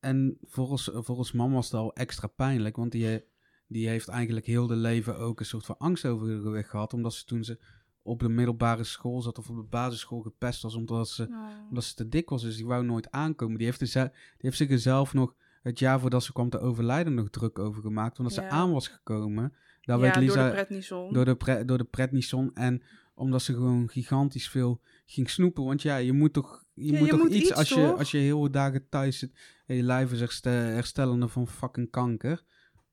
en 0.00 0.38
volgens, 0.42 0.90
volgens 0.92 1.32
mam 1.32 1.52
was 1.52 1.64
het 1.64 1.74
al 1.74 1.92
extra 1.94 2.26
pijnlijk, 2.26 2.76
want 2.76 2.92
die, 2.92 3.24
die 3.66 3.88
heeft 3.88 4.08
eigenlijk 4.08 4.46
heel 4.46 4.66
de 4.66 4.76
leven 4.76 5.18
ook 5.18 5.40
een 5.40 5.46
soort 5.46 5.64
van 5.66 5.78
angst 5.78 6.06
over 6.06 6.30
haar 6.30 6.40
gewicht 6.40 6.68
gehad, 6.68 6.92
omdat 6.92 7.14
ze 7.14 7.24
toen 7.24 7.44
ze 7.44 7.58
op 8.02 8.20
de 8.20 8.28
middelbare 8.28 8.84
school 8.84 9.22
zat 9.22 9.38
of 9.38 9.50
op 9.50 9.56
de 9.56 9.62
basisschool 9.62 10.20
gepest 10.20 10.62
was, 10.62 10.74
omdat 10.74 11.08
ze, 11.08 11.28
omdat 11.68 11.84
ze 11.84 11.94
te 11.94 12.08
dik 12.08 12.28
was, 12.28 12.42
dus 12.42 12.56
die 12.56 12.66
wou 12.66 12.84
nooit 12.84 13.10
aankomen. 13.10 13.56
Die 13.56 13.66
heeft, 13.66 13.88
ze- 13.88 14.08
die 14.10 14.36
heeft 14.40 14.56
zich 14.56 14.70
er 14.70 14.78
zelf 14.78 15.14
nog 15.14 15.34
het 15.62 15.78
jaar 15.78 16.00
voordat 16.00 16.22
ze 16.24 16.32
kwam 16.32 16.50
te 16.50 16.58
overlijden 16.60 17.14
nog 17.14 17.30
druk 17.30 17.58
over 17.58 17.82
gemaakt, 17.82 18.18
omdat 18.18 18.34
Ja. 18.34 18.42
ze 18.42 18.48
aan 18.48 18.72
was 18.72 18.88
gekomen. 18.88 19.54
Daar 19.80 19.98
ja, 19.98 20.02
weet 20.02 20.16
Lisa, 20.16 20.34
door 20.34 20.44
de 20.44 20.50
prednison. 20.52 21.12
Door 21.12 21.24
de, 21.24 21.36
pre, 21.36 21.64
door 21.64 21.78
de 21.78 21.84
prednison. 21.84 22.50
En 22.54 22.82
omdat 23.20 23.42
ze 23.42 23.52
gewoon 23.52 23.88
gigantisch 23.88 24.48
veel 24.48 24.80
ging 25.06 25.30
snoepen. 25.30 25.64
Want 25.64 25.82
ja, 25.82 25.96
je 25.96 26.12
moet 26.12 26.32
toch, 26.32 26.64
je 26.74 26.92
Ja, 26.92 26.98
moet 26.98 27.08
je 27.08 27.12
toch 27.12 27.22
moet 27.22 27.32
iets, 27.32 27.48
iets, 27.48 27.54
als, 27.54 27.68
je, 27.68 27.92
als 27.92 28.10
je 28.10 28.18
heel 28.18 28.50
dagen 28.50 28.88
thuis 28.88 29.18
zit. 29.18 29.32
En 29.66 29.76
je 29.76 29.82
lijf 29.82 30.12
is 30.12 30.20
herstel- 30.20 30.52
herstellende 30.52 31.28
van 31.28 31.48
fucking 31.48 31.90
kanker. 31.90 32.42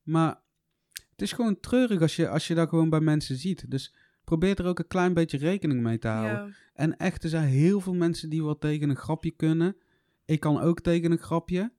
Maar 0.02 0.40
het 1.10 1.22
is 1.22 1.32
gewoon 1.32 1.60
treurig 1.60 2.00
als 2.00 2.16
je, 2.16 2.28
als 2.28 2.46
je 2.46 2.54
dat 2.54 2.68
gewoon 2.68 2.90
bij 2.90 3.00
mensen 3.00 3.36
ziet. 3.36 3.70
Dus 3.70 3.94
probeer 4.24 4.58
er 4.58 4.66
ook 4.66 4.78
een 4.78 4.86
klein 4.86 5.14
beetje 5.14 5.38
rekening 5.38 5.82
mee 5.82 5.98
te 5.98 6.08
houden. 6.08 6.46
ja. 6.46 6.54
En 6.74 6.96
echt, 6.96 7.22
er 7.22 7.30
zijn 7.30 7.48
heel 7.48 7.80
veel 7.80 7.94
mensen 7.94 8.30
die 8.30 8.44
wel 8.44 8.58
tegen 8.58 8.90
een 8.90 8.96
grapje 8.96 9.30
kunnen. 9.30 9.76
Ik 10.24 10.40
kan 10.40 10.60
ook 10.60 10.80
tegen 10.80 11.10
een 11.10 11.18
grapje. 11.18 11.72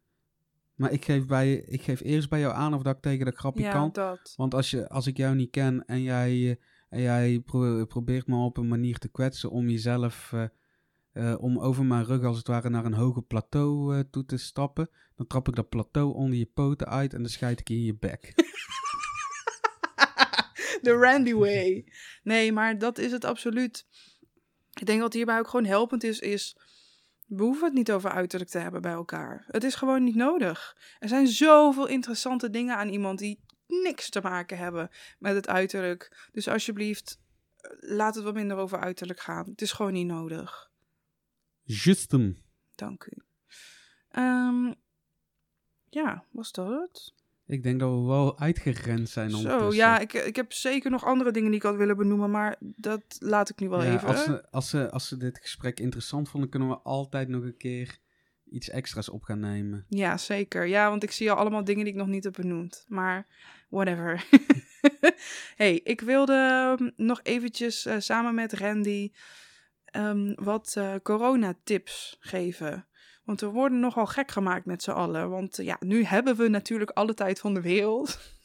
Maar 0.76 0.92
ik 0.92 1.06
geef, 1.06 1.26
bij, 1.26 1.54
ik 1.54 1.82
geef 1.82 2.02
eerst 2.02 2.30
bij 2.30 2.40
jou 2.40 2.54
aan 2.54 2.74
of 2.74 2.82
dat 2.82 2.96
ik 2.96 3.02
tegen 3.02 3.26
dat 3.26 3.36
grapje 3.36 3.64
ja, 3.64 3.72
kan. 3.72 3.90
dat. 3.92 4.34
Want 4.36 4.54
als, 4.54 4.70
je, 4.70 4.90
als 4.90 5.08
ik 5.08 5.18
jou 5.18 5.36
niet 5.36 5.50
ken 5.50 5.86
en 5.86 6.02
jij, 6.02 6.50
eh, 6.50 6.56
en 6.90 7.02
jij 7.02 7.40
pro- 7.40 7.86
probeert 7.86 8.28
me 8.28 8.36
op 8.36 8.58
een 8.58 8.68
manier 8.68 8.98
te 8.98 9.10
kwetsen 9.10 9.52
om 9.52 9.70
jezelf, 9.70 10.34
eh, 10.34 10.46
eh, 11.12 11.42
om 11.42 11.60
over 11.60 11.86
mijn 11.86 12.06
rug 12.06 12.24
als 12.24 12.38
het 12.38 12.48
ware 12.48 12.70
naar 12.70 12.86
een 12.86 12.94
hoger 12.94 13.24
plateau 13.24 13.96
eh, 13.96 14.04
toe 14.12 14.26
te 14.26 14.38
stappen, 14.38 14.90
dan 15.16 15.28
trap 15.28 15.48
ik 15.48 15.56
dat 15.56 15.70
plateau 15.70 16.14
onder 16.14 16.38
je 16.38 16.46
poten 16.46 16.88
uit 16.88 17.14
en 17.14 17.22
dan 17.22 17.30
scheid 17.32 17.60
ik 17.60 17.70
in 17.70 17.84
je 17.84 17.96
bek. 17.96 18.34
De 20.82 20.92
Randy 20.92 21.34
way. 21.34 21.86
Nee, 22.24 22.52
maar 22.52 22.78
dat 22.78 22.98
is 22.98 23.12
het 23.12 23.26
absoluut. 23.26 23.86
Ik 24.74 24.86
denk 24.86 25.02
wat 25.02 25.14
hierbij 25.14 25.40
ook 25.40 25.48
gewoon 25.48 25.66
helpend 25.66 26.04
is, 26.04 26.20
is... 26.20 26.58
We 27.26 27.44
hoeven 27.44 27.66
het 27.66 27.74
niet 27.74 27.92
over 27.92 28.10
uiterlijk 28.10 28.52
te 28.52 28.58
hebben 28.58 28.82
bij 28.82 28.92
elkaar. 28.92 29.46
Het 29.48 29.64
is 29.64 29.76
gewoon 29.76 30.04
niet 30.04 30.16
nodig. 30.16 30.78
Er 31.00 31.08
zijn 31.08 31.28
zoveel 31.28 31.88
interessante 31.88 32.50
dingen 32.50 32.76
aan 32.76 32.90
iemand 32.90 33.20
die 33.20 33.40
niks 33.70 34.10
te 34.10 34.22
maken 34.22 34.58
hebben 34.58 34.90
met 35.20 35.36
het 35.36 35.48
uiterlijk. 35.48 36.30
Dus 36.32 36.48
alsjeblieft, 36.48 37.20
eh, 37.58 37.72
laat 37.80 38.16
het 38.16 38.24
wat 38.24 38.34
minder 38.34 38.58
over 38.58 38.80
uiterlijk 38.80 39.20
gaan. 39.20 39.50
Het 39.50 39.62
is 39.62 39.72
gewoon 39.72 39.94
niet 39.94 40.08
nodig. 40.08 40.72
Justum. 41.64 42.38
Dank 42.76 43.04
u. 43.06 43.18
Ehm, 44.10 44.74
ja, 45.90 46.24
was 46.32 46.52
dat 46.52 46.70
het? 46.70 47.14
Ik 47.46 47.64
denk 47.64 47.80
dat 47.80 47.90
we 47.90 48.06
wel 48.06 48.40
uitgerend 48.40 49.10
zijn 49.10 49.30
Zo, 49.30 49.74
ja, 49.74 50.00
ik, 50.00 50.14
ik 50.14 50.36
heb 50.36 50.54
zeker 50.54 50.92
nog 50.92 51.06
andere 51.06 51.32
dingen 51.32 51.50
die 51.50 51.60
ik 51.60 51.66
had 51.66 51.76
willen 51.76 51.98
benoemen, 51.98 52.32
maar 52.32 52.56
dat 52.60 53.02
laat 53.20 53.50
ik 53.50 53.60
nu 53.60 53.70
wel 53.70 53.84
Ja, 53.84 53.94
even. 53.94 54.08
Als 54.08 54.24
ze, 54.24 54.50
als, 54.52 54.70
ze, 54.70 54.92
als 54.92 55.08
ze 55.08 55.18
dit 55.18 55.40
gesprek 55.40 55.80
interessant 55.80 56.30
vonden, 56.30 56.50
kunnen 56.50 56.70
we 56.70 56.78
altijd 56.78 57.28
nog 57.28 57.44
een 57.44 57.58
keer 57.58 58.00
iets 58.50 58.70
extra's 58.70 59.10
op 59.10 59.24
gaan 59.24 59.40
nemen. 59.40 59.86
Ja, 59.88 60.18
zeker. 60.18 60.68
Ja, 60.68 60.90
want 60.90 61.04
ik 61.04 61.12
zie 61.12 61.32
al 61.32 61.38
allemaal 61.38 61.64
dingen 61.64 61.84
die 61.84 61.94
ik 61.94 62.00
nog 62.00 62.08
niet 62.08 62.24
heb 62.24 62.34
benoemd. 62.34 62.86
Maar 62.88 63.28
whatever. 63.70 64.26
hey, 65.56 65.80
ik 65.84 66.02
wilde 66.02 66.34
ehm, 66.34 66.90
nog 66.96 67.20
eventjes 67.24 67.86
eh, 67.86 67.96
samen 68.00 68.36
met 68.36 68.54
Randy 68.54 69.12
ehm, 69.86 70.34
wat 70.36 70.74
eh, 70.78 70.94
coronatips 71.04 72.18
geven. 72.20 72.88
Want 73.24 73.42
we 73.42 73.48
worden 73.48 73.80
nogal 73.80 74.06
gek 74.06 74.32
gemaakt 74.32 74.66
met 74.66 74.84
z'n 74.84 74.92
allen. 74.92 75.30
Want 75.30 75.58
ja, 75.62 75.78
nu 75.80 76.04
hebben 76.04 76.36
we 76.36 76.48
natuurlijk 76.48 76.92
alle 76.92 77.14
tijd 77.14 77.40
van 77.40 77.54
de 77.54 77.62
wereld. 77.62 78.20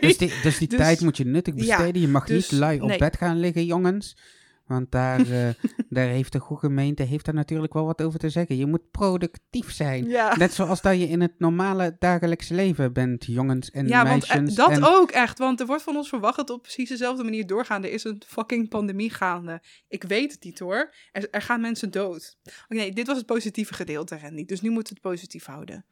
Dus 0.00 0.18
die, 0.18 0.32
dus 0.42 0.58
die 0.58 0.68
Dus- 0.68 0.78
tijd 0.78 1.00
moet 1.00 1.16
je 1.16 1.24
nuttig 1.24 1.54
Ja, 1.54 1.60
besteden. 1.76 2.00
je 2.02 2.08
mag 2.08 2.26
dus- 2.26 2.50
niet 2.50 2.60
lui 2.60 2.80
op 2.80 2.88
nee. 2.88 2.98
bed 2.98 3.16
gaan 3.16 3.40
liggen, 3.40 3.64
jongens. 3.64 4.16
Want 4.66 4.90
daar, 4.90 5.20
eh, 5.20 5.48
daar 5.88 6.06
heeft 6.06 6.32
de 6.32 6.38
goede 6.38 6.66
gemeente 6.66 7.02
heeft 7.02 7.24
daar 7.24 7.34
natuurlijk 7.34 7.72
wel 7.72 7.84
wat 7.84 8.02
over 8.02 8.18
te 8.18 8.28
zeggen. 8.28 8.56
Je 8.56 8.66
moet 8.66 8.90
productief 8.90 9.72
zijn. 9.72 10.08
Ja, 10.08 10.36
Net 10.36 10.52
zoals 10.52 10.80
dat 10.80 10.98
je 10.98 11.08
in 11.08 11.20
het 11.20 11.38
normale 11.38 11.96
dagelijkse 11.98 12.54
leven 12.54 12.92
bent, 12.92 13.24
jongens 13.24 13.70
en 13.70 13.88
ja 13.88 14.04
want 14.06 14.24
eh, 14.24 14.36
meisjes. 14.36 14.54
dat 14.54 14.70
en, 14.70 14.84
ook 14.84 15.10
echt. 15.10 15.38
Want 15.38 15.60
er 15.60 15.66
wordt 15.66 15.82
van 15.82 15.96
ons 15.96 16.08
verwacht 16.08 16.36
dat 16.36 16.50
op 16.50 16.62
precies 16.62 16.88
dezelfde 16.88 17.24
manier 17.24 17.46
doorgaan. 17.46 17.84
Er 17.84 17.92
is 17.92 18.04
een 18.04 18.22
fucking 18.26 18.68
pandemie 18.68 19.10
gaande. 19.10 19.62
Ik 19.88 20.02
weet 20.02 20.32
het 20.32 20.44
niet 20.44 20.58
hoor. 20.58 20.94
Er, 21.12 21.30
er 21.30 21.42
gaan 21.42 21.60
mensen 21.60 21.90
dood. 21.90 22.36
Oké, 22.44 22.74
nee, 22.74 22.92
dit 22.92 23.06
was 23.06 23.16
het 23.16 23.26
positieve 23.26 23.74
gedeelte, 23.74 24.18
Randy. 24.18 24.44
Dus 24.44 24.60
nu 24.60 24.70
moeten 24.70 24.94
we 24.94 25.00
het 25.02 25.12
positief 25.12 25.44
houden. 25.44 25.86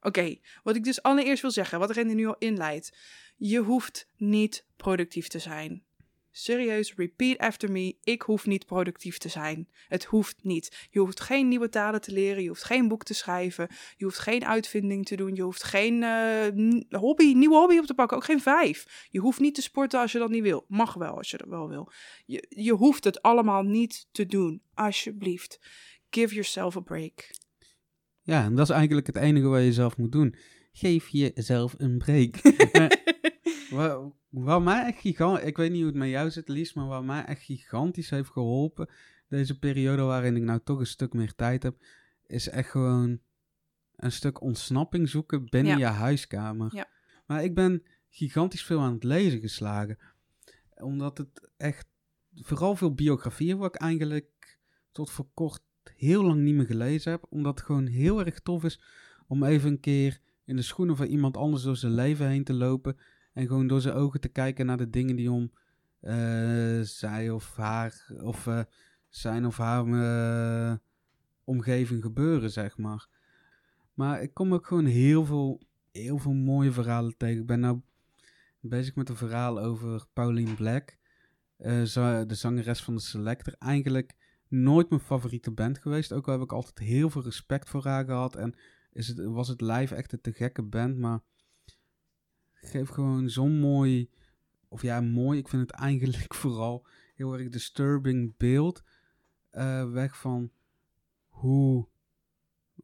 Oké, 0.00 0.36
wat 0.62 0.76
ik 0.76 0.84
dus 0.84 1.02
allereerst 1.02 1.42
wil 1.42 1.50
zeggen, 1.50 1.78
wat 1.78 1.90
Randy 1.90 2.14
nu 2.14 2.26
al 2.26 2.36
inleidt. 2.38 2.96
Je 3.36 3.58
hoeft 3.58 4.08
niet 4.16 4.66
productief 4.76 5.28
te 5.28 5.38
zijn. 5.38 5.82
Serieus, 6.38 6.94
repeat 6.94 7.38
after 7.38 7.70
me. 7.70 7.96
Ik 8.02 8.22
hoef 8.22 8.46
niet 8.46 8.66
productief 8.66 9.18
te 9.18 9.28
zijn. 9.28 9.68
Het 9.88 10.04
hoeft 10.04 10.36
niet. 10.42 10.88
Je 10.90 10.98
hoeft 10.98 11.20
geen 11.20 11.48
nieuwe 11.48 11.68
talen 11.68 12.00
te 12.00 12.12
leren. 12.12 12.42
Je 12.42 12.48
hoeft 12.48 12.64
geen 12.64 12.88
boek 12.88 13.04
te 13.04 13.14
schrijven. 13.14 13.68
Je 13.96 14.04
hoeft 14.04 14.18
geen 14.18 14.44
uitvinding 14.44 15.06
te 15.06 15.16
doen. 15.16 15.34
Je 15.34 15.42
hoeft 15.42 15.62
geen 15.62 16.02
eh, 16.02 17.00
hobby, 17.00 17.32
nieuwe 17.32 17.54
hobby 17.54 17.78
op 17.78 17.86
te 17.86 17.94
pakken. 17.94 18.16
Ook 18.16 18.24
geen 18.24 18.40
vijf. 18.40 19.06
Je 19.10 19.20
hoeft 19.20 19.40
niet 19.40 19.54
te 19.54 19.62
sporten 19.62 20.00
als 20.00 20.12
je 20.12 20.18
dat 20.18 20.30
niet 20.30 20.42
wil. 20.42 20.64
Mag 20.68 20.94
wel 20.94 21.16
als 21.16 21.30
je 21.30 21.36
dat 21.36 21.48
wel 21.48 21.68
wil. 21.68 21.92
Je, 22.26 22.46
je 22.48 22.72
hoeft 22.72 23.04
het 23.04 23.22
allemaal 23.22 23.62
niet 23.62 24.06
te 24.10 24.26
doen. 24.26 24.62
Alsjeblieft. 24.74 25.60
Give 26.10 26.34
yourself 26.34 26.76
a 26.76 26.80
break. 26.80 27.30
Ja, 28.22 28.44
en 28.44 28.54
dat 28.54 28.68
is 28.68 28.74
eigenlijk 28.74 29.06
het 29.06 29.16
enige 29.16 29.46
wat 29.46 29.62
je 29.62 29.72
zelf 29.72 29.96
moet 29.96 30.12
doen. 30.12 30.34
Geef 30.72 31.08
jezelf 31.08 31.74
een 31.78 31.98
break. 31.98 32.34
Wat, 33.70 34.12
wat 34.28 34.62
mij 34.62 34.84
echt 34.84 35.00
gigantisch, 35.00 35.44
ik 35.44 35.56
weet 35.56 35.70
niet 35.70 35.80
hoe 35.80 35.90
het 35.90 35.98
met 35.98 36.08
jou 36.08 36.30
zit, 36.30 36.48
Lies, 36.48 36.72
maar 36.72 36.86
wat 36.86 37.04
mij 37.04 37.24
echt 37.24 37.42
gigantisch 37.42 38.10
heeft 38.10 38.30
geholpen, 38.30 38.88
deze 39.28 39.58
periode 39.58 40.02
waarin 40.02 40.36
ik 40.36 40.42
nou 40.42 40.60
toch 40.64 40.78
een 40.78 40.86
stuk 40.86 41.12
meer 41.12 41.34
tijd 41.34 41.62
heb, 41.62 41.76
is 42.26 42.48
echt 42.48 42.70
gewoon 42.70 43.20
een 43.96 44.12
stuk 44.12 44.40
ontsnapping 44.40 45.08
zoeken 45.08 45.44
binnen 45.50 45.78
je 45.78 45.84
huiskamer. 45.84 46.74
Ja. 46.74 46.88
Maar 47.26 47.44
ik 47.44 47.54
ben 47.54 47.82
gigantisch 48.08 48.64
veel 48.64 48.80
aan 48.80 48.92
het 48.92 49.04
lezen 49.04 49.40
geslagen, 49.40 49.98
omdat 50.74 51.18
het 51.18 51.50
echt, 51.56 51.86
vooral 52.34 52.76
veel 52.76 52.94
biografieën, 52.94 53.58
wat 53.58 53.74
ik 53.74 53.80
eigenlijk 53.80 54.58
tot 54.92 55.10
voor 55.10 55.28
kort 55.34 55.62
heel 55.94 56.24
lang 56.24 56.40
niet 56.40 56.54
meer 56.54 56.66
gelezen 56.66 57.10
heb, 57.10 57.26
omdat 57.28 57.58
het 57.58 57.66
gewoon 57.66 57.86
heel 57.86 58.24
erg 58.24 58.40
tof 58.40 58.64
is 58.64 58.80
om 59.26 59.44
even 59.44 59.70
een 59.70 59.80
keer 59.80 60.20
in 60.44 60.56
de 60.56 60.62
schoenen 60.62 60.96
van 60.96 61.06
iemand 61.06 61.36
anders 61.36 61.62
door 61.62 61.76
zijn 61.76 61.94
leven 61.94 62.28
heen 62.28 62.44
te 62.44 62.54
lopen 62.54 62.96
en 63.38 63.46
gewoon 63.46 63.66
door 63.66 63.80
zijn 63.80 63.94
ogen 63.94 64.20
te 64.20 64.28
kijken 64.28 64.66
naar 64.66 64.76
de 64.76 64.90
dingen 64.90 65.16
die 65.16 65.30
om 65.30 65.52
eh, 66.00 66.80
zij 66.80 67.30
of 67.30 67.56
haar 67.56 68.06
of 68.22 68.46
eh, 68.46 68.60
zijn 69.08 69.46
of 69.46 69.56
haar 69.56 69.86
eh, 69.86 70.76
omgeving 71.44 72.02
gebeuren, 72.02 72.50
zeg 72.50 72.78
maar. 72.78 73.08
Maar 73.94 74.22
ik 74.22 74.34
kom 74.34 74.54
ook 74.54 74.66
gewoon 74.66 74.84
heel 74.84 75.24
veel, 75.24 75.60
heel 75.92 76.18
veel 76.18 76.32
mooie 76.32 76.72
verhalen 76.72 77.16
tegen. 77.16 77.40
Ik 77.40 77.46
ben 77.46 77.60
nou 77.60 77.80
bezig 78.60 78.94
met 78.94 79.08
een 79.08 79.16
verhaal 79.16 79.60
over 79.60 80.06
Pauline 80.12 80.54
Black, 80.54 80.96
de 81.56 82.26
zangeres 82.34 82.82
van 82.82 82.94
de 82.94 83.00
Selector. 83.00 83.54
Eigenlijk 83.58 84.14
nooit 84.48 84.88
mijn 84.88 85.00
favoriete 85.00 85.50
band 85.50 85.78
geweest. 85.78 86.12
Ook 86.12 86.26
al 86.26 86.32
heb 86.32 86.42
ik 86.42 86.52
altijd 86.52 86.78
heel 86.78 87.10
veel 87.10 87.22
respect 87.22 87.68
voor 87.68 87.84
haar 87.84 88.04
gehad. 88.04 88.36
En 88.36 88.54
is 88.92 89.08
het, 89.08 89.24
was 89.24 89.48
het 89.48 89.60
live 89.60 89.94
echt 89.94 90.12
een 90.12 90.20
te 90.20 90.32
gekke 90.32 90.62
band. 90.62 90.98
Maar 90.98 91.20
geef 92.60 92.88
gewoon 92.88 93.30
zo'n 93.30 93.60
mooi. 93.60 94.10
Of 94.68 94.82
ja, 94.82 95.00
mooi. 95.00 95.38
Ik 95.38 95.48
vind 95.48 95.62
het 95.70 95.80
eigenlijk 95.80 96.34
vooral 96.42 96.86
heel 97.14 97.38
erg 97.38 97.48
disturbing 97.48 98.36
beeld. 98.36 98.82
eh, 99.50 99.90
weg 99.90 100.18
van 100.18 100.50
hoe 101.28 101.88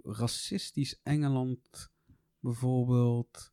racistisch 0.03 1.01
Engeland 1.03 1.91
bijvoorbeeld 2.41 3.53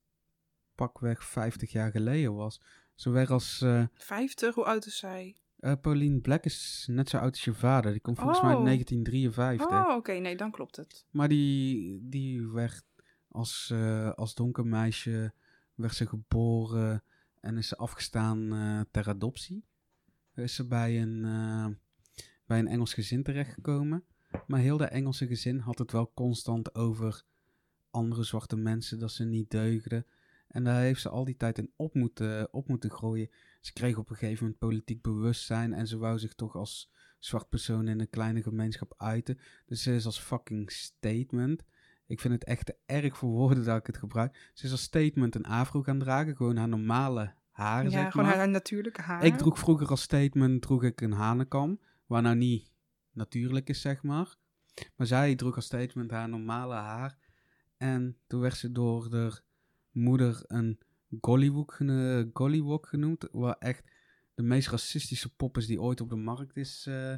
pakweg 0.75 1.23
50 1.25 1.71
jaar 1.71 1.91
geleden 1.91 2.33
was. 2.35 2.61
Zowel 2.95 3.25
als 3.27 3.61
eh, 3.61 3.85
50, 3.93 4.55
hoe 4.55 4.65
oud 4.65 4.85
is 4.85 4.97
zij? 4.97 5.35
eh, 5.59 5.73
Pauline 5.81 6.19
Black 6.19 6.45
is 6.45 6.85
net 6.91 7.09
zo 7.09 7.17
oud 7.17 7.31
als 7.31 7.43
je 7.43 7.53
vader. 7.53 7.91
Die 7.91 8.01
komt 8.01 8.17
volgens 8.19 8.41
mij 8.41 8.55
in 8.55 8.63
1953. 8.63 9.67
Oh, 9.89 9.95
oké, 9.95 10.11
nee, 10.11 10.35
dan 10.35 10.51
klopt 10.51 10.75
het. 10.75 11.05
Maar 11.11 11.27
die, 11.27 11.99
die 12.09 12.47
werd 12.47 12.83
als, 13.27 13.69
eh, 13.73 14.11
als 14.11 14.35
donker 14.35 14.65
meisje 14.65 15.33
werd 15.81 15.95
ze 15.95 16.07
geboren 16.07 17.03
en 17.39 17.57
is 17.57 17.67
ze 17.67 17.75
afgestaan 17.75 18.53
eh, 18.53 18.81
ter 18.91 19.07
adoptie. 19.07 19.65
Is 20.35 20.55
ze 20.55 20.67
bij 20.67 21.01
een, 21.01 21.25
eh, 21.25 21.67
bij 22.45 22.59
een 22.59 22.67
Engels 22.67 22.93
gezin 22.93 23.23
terechtgekomen. 23.23 24.03
Maar 24.47 24.59
heel 24.59 24.77
dat 24.77 24.89
Engelse 24.89 25.27
gezin 25.27 25.59
had 25.59 25.77
het 25.77 25.91
wel 25.91 26.11
constant 26.13 26.75
over 26.75 27.23
andere 27.89 28.23
zwarte 28.23 28.55
mensen, 28.55 28.99
dat 28.99 29.11
ze 29.11 29.23
niet 29.23 29.51
deugden. 29.51 30.05
En 30.47 30.63
daar 30.63 30.81
heeft 30.81 31.01
ze 31.01 31.09
al 31.09 31.25
die 31.25 31.37
tijd 31.37 31.57
in 31.57 31.71
op 31.75 31.93
moeten, 31.93 32.53
op 32.53 32.67
moeten 32.67 32.91
gooien. 32.91 33.29
Ze 33.61 33.73
kreeg 33.73 33.97
op 33.97 34.09
een 34.09 34.15
gegeven 34.15 34.43
moment 34.43 34.59
politiek 34.59 35.01
bewustzijn 35.01 35.73
en 35.73 35.87
ze 35.87 35.97
wou 35.97 36.19
zich 36.19 36.33
toch 36.33 36.55
als 36.55 36.91
zwart 37.19 37.49
persoon 37.49 37.87
in 37.87 37.99
een 37.99 38.09
kleine 38.09 38.41
gemeenschap 38.41 38.93
uiten. 38.97 39.39
Dus 39.65 39.83
ze 39.83 39.95
is 39.95 40.05
als 40.05 40.19
fucking 40.19 40.71
statement. 40.71 41.63
Ik 42.11 42.19
vind 42.19 42.33
het 42.33 42.43
echt 42.43 42.65
te 42.65 42.75
erg 42.85 43.17
voor 43.17 43.29
woorden 43.29 43.63
dat 43.63 43.77
ik 43.77 43.87
het 43.87 43.97
gebruik. 43.97 44.51
Ze 44.53 44.65
is 44.65 44.71
als 44.71 44.81
statement 44.81 45.35
een 45.35 45.45
afro 45.45 45.81
gaan 45.81 45.99
dragen. 45.99 46.35
Gewoon 46.35 46.57
haar 46.57 46.67
normale 46.67 47.33
haar, 47.51 47.83
Ja, 47.83 47.89
zeg 47.89 48.11
gewoon 48.11 48.25
maar. 48.25 48.35
haar, 48.35 48.43
haar 48.43 48.51
natuurlijke 48.51 49.01
haar. 49.01 49.23
Ik 49.23 49.37
droeg 49.37 49.59
vroeger 49.59 49.87
als 49.87 50.01
statement 50.01 50.61
droeg 50.61 50.83
ik 50.83 51.01
een 51.01 51.11
hanenkam. 51.11 51.79
Waar 52.05 52.21
nou 52.21 52.35
niet 52.35 52.71
natuurlijk 53.11 53.69
is, 53.69 53.81
zeg 53.81 54.03
maar. 54.03 54.35
Maar 54.95 55.07
zij 55.07 55.35
droeg 55.35 55.55
als 55.55 55.65
statement 55.65 56.11
haar 56.11 56.29
normale 56.29 56.73
haar. 56.73 57.17
En 57.77 58.17
toen 58.27 58.39
werd 58.41 58.55
ze 58.57 58.71
door 58.71 59.09
de 59.09 59.41
moeder 59.91 60.43
een 60.47 60.79
gollywog, 61.21 62.89
genoemd. 62.89 63.27
Wat 63.31 63.57
echt 63.59 63.91
de 64.33 64.43
meest 64.43 64.69
racistische 64.69 65.35
pop 65.35 65.57
is 65.57 65.65
die 65.65 65.81
ooit 65.81 66.01
op 66.01 66.09
de 66.09 66.15
markt 66.15 66.57
is, 66.57 66.85
eh, 66.87 67.15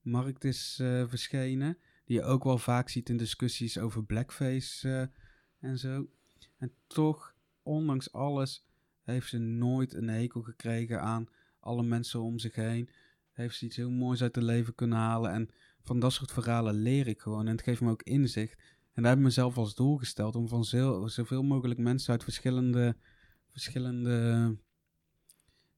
markt 0.00 0.44
is 0.44 0.78
eh, 0.80 1.08
verschenen. 1.08 1.78
Die 2.10 2.18
je 2.18 2.24
ook 2.24 2.44
wel 2.44 2.58
vaak 2.58 2.88
ziet 2.88 3.08
in 3.08 3.16
discussies 3.16 3.78
over 3.78 4.04
blackface 4.04 4.88
eh, 4.88 5.70
en 5.70 5.78
zo. 5.78 6.08
En 6.56 6.72
toch, 6.86 7.34
ondanks 7.62 8.12
alles, 8.12 8.66
heeft 9.02 9.28
ze 9.28 9.38
nooit 9.38 9.94
een 9.94 10.08
hekel 10.08 10.42
gekregen 10.42 11.00
aan 11.00 11.28
alle 11.60 11.82
mensen 11.82 12.20
om 12.20 12.38
zich 12.38 12.54
heen. 12.54 12.90
Heeft 13.32 13.56
ze 13.56 13.64
iets 13.64 13.76
heel 13.76 13.90
moois 13.90 14.22
uit 14.22 14.34
het 14.34 14.44
leven 14.44 14.74
kunnen 14.74 14.98
halen. 14.98 15.30
En 15.32 15.48
van 15.82 16.00
dat 16.00 16.12
soort 16.12 16.32
verhalen 16.32 16.74
leer 16.74 17.06
ik 17.06 17.20
gewoon. 17.20 17.46
En 17.46 17.52
het 17.52 17.62
geeft 17.62 17.80
me 17.80 17.90
ook 17.90 18.02
inzicht. 18.02 18.60
En 18.92 19.02
daar 19.02 19.10
heb 19.10 19.20
ik 19.20 19.26
mezelf 19.26 19.56
als 19.56 19.74
doel 19.74 19.96
gesteld 19.96 20.36
om 20.36 20.48
van 20.48 20.64
zo- 20.64 21.06
zoveel 21.06 21.42
mogelijk 21.42 21.80
mensen 21.80 22.12
uit 22.12 22.24
verschillende, 22.24 22.96
verschillende 23.50 24.56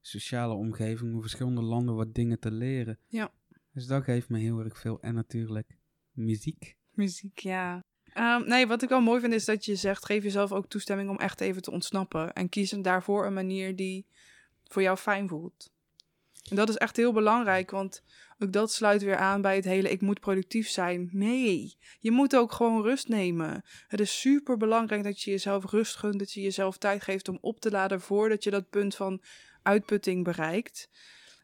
sociale 0.01 0.53
omgevingen, 0.53 1.21
verschillende 1.21 1.61
landen 1.61 1.95
wat 1.95 2.15
dingen 2.15 2.39
te 2.39 2.51
leren. 2.51 2.99
Ja. 3.07 3.31
Dus 3.73 3.85
dat 3.85 4.03
geeft 4.03 4.29
me 4.29 4.39
heel 4.39 4.59
erg 4.59 4.77
veel. 4.77 5.01
En 5.01 5.13
natuurlijk 5.13 5.81
muziek. 6.13 6.75
Muziek, 6.91 7.39
ja. 7.39 7.83
Ehm, 8.13 8.47
nee, 8.47 8.67
wat 8.67 8.81
ik 8.81 8.89
wel 8.89 9.01
mooi 9.01 9.21
vind 9.21 9.33
is 9.33 9.45
dat 9.45 9.65
je 9.65 9.75
zegt: 9.75 10.05
geef 10.05 10.23
jezelf 10.23 10.51
ook 10.51 10.67
toestemming 10.67 11.09
om 11.09 11.17
echt 11.17 11.41
even 11.41 11.61
te 11.61 11.71
ontsnappen. 11.71 12.33
En 12.33 12.49
kies 12.49 12.69
daarvoor 12.69 13.25
een 13.25 13.33
manier 13.33 13.75
die 13.75 14.05
voor 14.63 14.81
jou 14.81 14.97
fijn 14.97 15.27
voelt. 15.27 15.71
En 16.49 16.55
dat 16.55 16.69
is 16.69 16.77
echt 16.77 16.95
heel 16.95 17.13
belangrijk, 17.13 17.71
want 17.71 18.03
ook 18.39 18.51
dat 18.51 18.71
sluit 18.71 19.01
weer 19.01 19.17
aan 19.17 19.41
bij 19.41 19.55
het 19.55 19.65
hele: 19.65 19.89
ik 19.89 20.01
moet 20.01 20.19
productief 20.19 20.69
zijn. 20.69 21.09
Nee, 21.11 21.77
je 21.99 22.11
moet 22.11 22.35
ook 22.35 22.51
gewoon 22.51 22.81
rust 22.81 23.07
nemen. 23.07 23.63
Het 23.87 23.99
is 23.99 24.19
super 24.19 24.57
belangrijk 24.57 25.03
dat 25.03 25.21
je 25.21 25.31
jezelf 25.31 25.71
rust 25.71 25.95
gunt, 25.95 26.19
dat 26.19 26.31
je 26.31 26.41
jezelf 26.41 26.77
tijd 26.77 27.03
geeft 27.03 27.27
om 27.27 27.37
op 27.41 27.59
te 27.59 27.71
laden 27.71 28.01
voordat 28.01 28.43
je 28.43 28.51
dat 28.51 28.69
punt 28.69 28.95
van 28.95 29.21
uitputting 29.61 30.23
bereikt. 30.23 30.89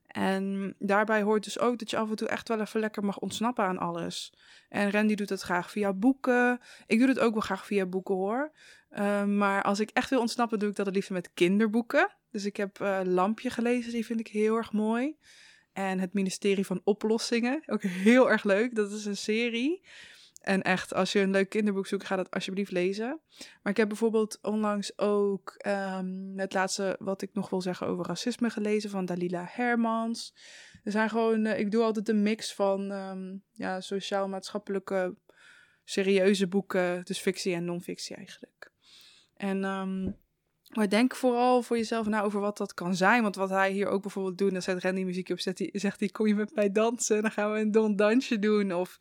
En 0.10 0.76
daarbij 0.80 1.22
hoort 1.22 1.44
dus 1.44 1.60
ook 1.60 1.80
dat 1.80 1.90
je 1.90 1.98
af 1.98 2.10
en 2.10 2.16
toe 2.16 2.28
echt 2.28 2.48
wel 2.48 2.60
even 2.60 2.80
lekker 2.80 3.06
mag 3.06 3.20
ontsnappen 3.20 3.66
aan 3.66 3.78
alles. 3.78 4.34
En 4.70 4.92
Randy 4.92 5.16
doet 5.16 5.30
het 5.30 5.42
graag 5.42 5.72
via 5.72 5.94
boeken. 5.94 6.60
Ik 6.88 7.00
doe 7.00 7.08
het 7.08 7.20
ook 7.20 7.34
wel 7.34 7.42
graag 7.42 7.66
via 7.66 7.86
boeken 7.86 8.16
hoor. 8.16 8.52
Uh, 8.92 9.24
maar 9.24 9.64
als 9.64 9.80
ik 9.80 9.90
echt 9.90 10.10
wil 10.10 10.20
ontsnappen, 10.20 10.60
doe 10.60 10.70
ik 10.70 10.76
dat 10.76 10.86
het 10.86 10.96
liefst 10.96 11.10
met 11.10 11.34
kinderboeken. 11.34 12.10
Dus 12.32 12.46
ik 12.46 12.58
heb 12.58 12.80
uh, 12.82 13.00
Lampje 13.04 13.50
gelezen, 13.50 13.92
die 13.92 14.06
vind 14.06 14.20
ik 14.20 14.28
heel 14.28 14.56
erg 14.56 14.72
mooi. 14.72 15.18
En 15.74 16.00
Het 16.00 16.14
Ministerie 16.14 16.66
van 16.66 16.82
Oplossingen, 16.84 17.64
ook 17.66 17.84
heel 17.84 18.32
erg 18.32 18.44
leuk. 18.44 18.76
Dat 18.76 18.92
is 18.92 19.06
een 19.06 19.18
serie. 19.18 19.86
En 20.40 20.62
echt, 20.62 20.94
als 20.94 21.12
je 21.12 21.20
een 21.20 21.32
leuk 21.32 21.50
kinderboek 21.50 21.88
zoekt, 21.88 22.06
ga 22.06 22.16
dat 22.16 22.32
alsjeblieft 22.32 22.72
lezen. 22.72 23.20
Maar 23.62 23.72
ik 23.72 23.78
heb 23.78 23.88
bijvoorbeeld 23.88 24.40
onlangs 24.42 24.98
ook 24.98 25.66
um, 25.68 26.34
het 26.36 26.54
laatste 26.54 26.96
wat 27.00 27.22
ik 27.22 27.34
nog 27.34 27.50
wil 27.50 27.62
zeggen 27.62 27.88
over 27.88 28.06
racisme 28.06 28.50
gelezen 28.50 28.90
van 28.90 29.06
Dalila 29.06 29.46
Hermans. 29.50 30.34
Er 30.84 30.92
zijn 30.92 31.10
gewoon, 31.10 31.46
uh, 31.46 31.60
ik 31.60 31.72
doe 31.72 31.84
altijd 31.84 32.10
een 32.10 32.22
mix 32.22 32.54
van 32.54 32.92
um, 32.92 33.44
ja, 33.52 33.82
sociaal-maatschappelijke 33.82 35.16
serieuze 35.84 36.48
boeken, 36.48 37.04
dus 37.04 37.20
fictie 37.20 37.54
en 37.54 37.66
non-fictie 37.66 38.16
eigenlijk. 38.16 38.72
En 39.36 39.64
um, 39.64 40.18
maar 40.70 40.90
denk 40.90 41.16
vooral 41.16 41.62
voor 41.62 41.78
jezelf 41.78 42.08
na 42.08 42.22
over 42.22 42.40
wat 42.40 42.58
dat 42.58 42.74
kan 42.74 42.96
zijn. 42.96 43.22
Want 43.22 43.36
wat 43.36 43.50
hij 43.50 43.72
hier 43.72 43.88
ook 43.88 44.02
bijvoorbeeld 44.02 44.38
doet, 44.38 44.52
dan 44.52 44.62
zet 44.62 44.84
Randy 44.84 45.04
muziek 45.04 45.30
op, 45.30 45.40
zegt 45.72 46.00
hij, 46.00 46.10
kom 46.10 46.28
je 46.28 46.36
met 46.36 46.56
mij 46.56 46.72
dansen? 46.72 47.22
Dan 47.22 47.32
gaan 47.32 47.52
we 47.52 47.60
een 47.60 47.72
don 47.72 47.96
dansje 47.96 48.40
doen. 48.40 48.74
Of 48.74 48.98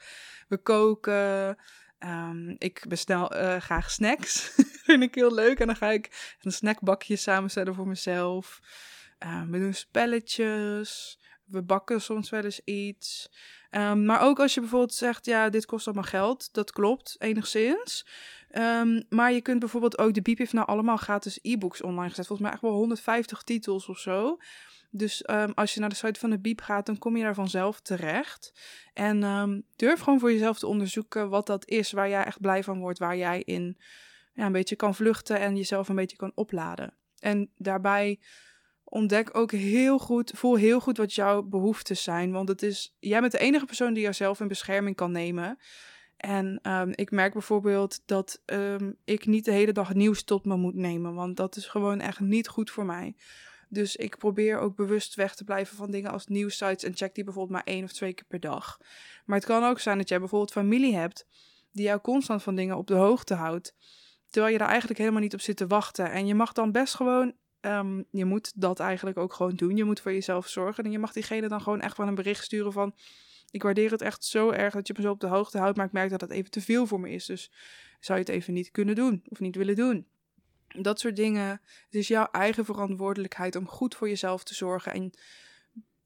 we 0.48 0.56
koken. 0.56 1.56
Um, 1.98 2.54
ik 2.58 2.84
bestel 2.88 3.36
uh, 3.36 3.56
graag 3.56 3.90
snacks. 3.90 4.54
Vind 4.84 5.02
ik 5.02 5.14
heel 5.14 5.34
leuk. 5.34 5.60
En 5.60 5.66
dan 5.66 5.76
ga 5.76 5.90
ik 5.90 6.36
een 6.42 6.52
snackbakje 6.52 7.16
samenstellen 7.16 7.74
voor 7.74 7.88
mezelf. 7.88 8.60
Um, 9.18 9.50
we 9.50 9.58
doen 9.58 9.74
spelletjes. 9.74 11.17
We 11.50 11.62
bakken 11.62 12.00
soms 12.00 12.30
wel 12.30 12.44
eens 12.44 12.60
iets. 12.64 13.30
Um, 13.70 14.04
maar 14.04 14.20
ook 14.20 14.40
als 14.40 14.54
je 14.54 14.60
bijvoorbeeld 14.60 14.94
zegt, 14.94 15.26
ja, 15.26 15.48
dit 15.48 15.66
kost 15.66 15.86
allemaal 15.86 16.04
geld. 16.04 16.48
Dat 16.52 16.72
klopt, 16.72 17.16
enigszins. 17.18 18.06
Um, 18.52 19.04
maar 19.08 19.32
je 19.32 19.40
kunt 19.40 19.58
bijvoorbeeld 19.58 19.98
ook, 19.98 20.14
de 20.14 20.22
Biep 20.22 20.38
heeft 20.38 20.52
nou 20.52 20.66
allemaal 20.66 20.96
gratis 20.96 21.38
e-books 21.42 21.82
online 21.82 22.08
gezet. 22.08 22.26
Volgens 22.26 22.48
mij 22.48 22.56
echt 22.56 22.66
wel 22.66 22.78
150 22.78 23.42
titels 23.42 23.88
of 23.88 23.98
zo. 23.98 24.36
Dus 24.90 25.28
um, 25.30 25.52
als 25.54 25.74
je 25.74 25.80
naar 25.80 25.88
de 25.88 25.94
site 25.94 26.20
van 26.20 26.30
de 26.30 26.38
Biep 26.38 26.60
gaat, 26.60 26.86
dan 26.86 26.98
kom 26.98 27.16
je 27.16 27.22
daar 27.22 27.34
vanzelf 27.34 27.80
terecht. 27.80 28.52
En 28.94 29.64
durf 29.76 30.00
gewoon 30.00 30.20
voor 30.20 30.32
jezelf 30.32 30.58
te 30.58 30.66
onderzoeken 30.66 31.28
wat 31.28 31.46
dat 31.46 31.66
is, 31.66 31.92
waar 31.92 32.08
jij 32.08 32.24
echt 32.24 32.40
blij 32.40 32.64
van 32.64 32.78
wordt, 32.78 32.98
waar 32.98 33.16
jij 33.16 33.42
in 33.42 33.78
ja, 34.38 34.46
een 34.46 34.52
beetje 34.52 34.76
kan 34.76 34.94
vluchten 34.94 35.40
en 35.40 35.56
jezelf 35.56 35.88
een 35.88 35.94
beetje 35.94 36.16
kan 36.16 36.32
opladen. 36.34 36.94
En 37.18 37.50
daarbij 37.56 38.18
ontdek 38.88 39.36
ook 39.36 39.52
heel 39.52 39.98
goed, 39.98 40.32
voel 40.34 40.54
heel 40.54 40.80
goed 40.80 40.96
wat 40.96 41.14
jouw 41.14 41.42
behoeftes 41.42 42.02
zijn. 42.02 42.32
Want 42.32 42.48
het 42.48 42.62
is, 42.62 42.96
jij 42.98 43.20
bent 43.20 43.32
de 43.32 43.38
enige 43.38 43.64
persoon 43.64 43.92
die 43.92 44.02
jezelf 44.02 44.40
in 44.40 44.48
bescherming 44.48 44.96
kan 44.96 45.12
nemen. 45.12 45.58
En 46.16 46.60
um, 46.62 46.92
ik 46.94 47.10
merk 47.10 47.32
bijvoorbeeld 47.32 48.02
dat 48.06 48.42
um, 48.46 48.96
ik 49.04 49.26
niet 49.26 49.44
de 49.44 49.50
hele 49.50 49.72
dag 49.72 49.94
nieuws 49.94 50.22
tot 50.22 50.44
me 50.44 50.56
moet 50.56 50.74
nemen, 50.74 51.14
want 51.14 51.36
dat 51.36 51.56
is 51.56 51.66
gewoon 51.66 52.00
echt 52.00 52.20
niet 52.20 52.48
goed 52.48 52.70
voor 52.70 52.84
mij. 52.84 53.16
Dus 53.68 53.96
ik 53.96 54.18
probeer 54.18 54.58
ook 54.58 54.76
bewust 54.76 55.14
weg 55.14 55.34
te 55.34 55.44
blijven 55.44 55.76
van 55.76 55.90
dingen 55.90 56.10
als 56.10 56.26
nieuwsites 56.26 56.84
en 56.84 56.96
check 56.96 57.14
die 57.14 57.24
bijvoorbeeld 57.24 57.54
maar 57.54 57.74
één 57.74 57.84
of 57.84 57.92
twee 57.92 58.12
keer 58.12 58.24
per 58.28 58.40
dag. 58.40 58.80
Maar 59.24 59.36
het 59.36 59.46
kan 59.46 59.64
ook 59.64 59.80
zijn 59.80 59.98
dat 59.98 60.08
jij 60.08 60.18
bijvoorbeeld 60.18 60.52
familie 60.52 60.94
hebt 60.94 61.26
die 61.72 61.84
jou 61.84 62.00
constant 62.00 62.42
van 62.42 62.54
dingen 62.54 62.76
op 62.76 62.86
de 62.86 62.94
hoogte 62.94 63.34
houdt, 63.34 63.74
terwijl 64.30 64.52
je 64.52 64.58
daar 64.58 64.68
eigenlijk 64.68 64.98
helemaal 64.98 65.20
niet 65.20 65.34
op 65.34 65.40
zit 65.40 65.56
te 65.56 65.66
wachten. 65.66 66.10
En 66.10 66.26
je 66.26 66.34
mag 66.34 66.52
dan 66.52 66.72
best 66.72 66.94
gewoon, 66.94 67.34
um, 67.60 68.04
je 68.10 68.24
moet 68.24 68.52
dat 68.54 68.80
eigenlijk 68.80 69.18
ook 69.18 69.32
gewoon 69.32 69.54
doen. 69.54 69.76
Je 69.76 69.84
moet 69.84 70.00
voor 70.00 70.12
jezelf 70.12 70.48
zorgen 70.48 70.84
en 70.84 70.90
je 70.90 70.98
mag 70.98 71.12
diegene 71.12 71.48
dan 71.48 71.60
gewoon 71.60 71.80
echt 71.80 71.96
wel 71.96 72.06
een 72.06 72.14
bericht 72.14 72.44
sturen 72.44 72.72
van 72.72 72.94
ik 73.50 73.62
waardeer 73.62 73.90
het 73.90 74.02
echt 74.02 74.24
zo 74.24 74.50
erg 74.50 74.74
dat 74.74 74.86
je 74.86 74.94
me 74.96 75.02
zo 75.02 75.10
op 75.10 75.20
de 75.20 75.26
hoogte 75.26 75.58
houdt, 75.58 75.76
maar 75.76 75.86
ik 75.86 75.92
merk 75.92 76.10
dat 76.10 76.20
het 76.20 76.30
even 76.30 76.50
te 76.50 76.60
veel 76.60 76.86
voor 76.86 77.00
me 77.00 77.10
is. 77.10 77.26
Dus 77.26 77.52
zou 78.00 78.18
je 78.18 78.24
het 78.24 78.34
even 78.34 78.52
niet 78.52 78.70
kunnen 78.70 78.94
doen 78.94 79.22
of 79.28 79.40
niet 79.40 79.56
willen 79.56 79.76
doen? 79.76 80.06
Dat 80.68 81.00
soort 81.00 81.16
dingen. 81.16 81.48
Het 81.84 81.94
is 81.94 82.08
jouw 82.08 82.28
eigen 82.30 82.64
verantwoordelijkheid 82.64 83.56
om 83.56 83.68
goed 83.68 83.94
voor 83.94 84.08
jezelf 84.08 84.44
te 84.44 84.54
zorgen. 84.54 84.92
En 84.92 85.10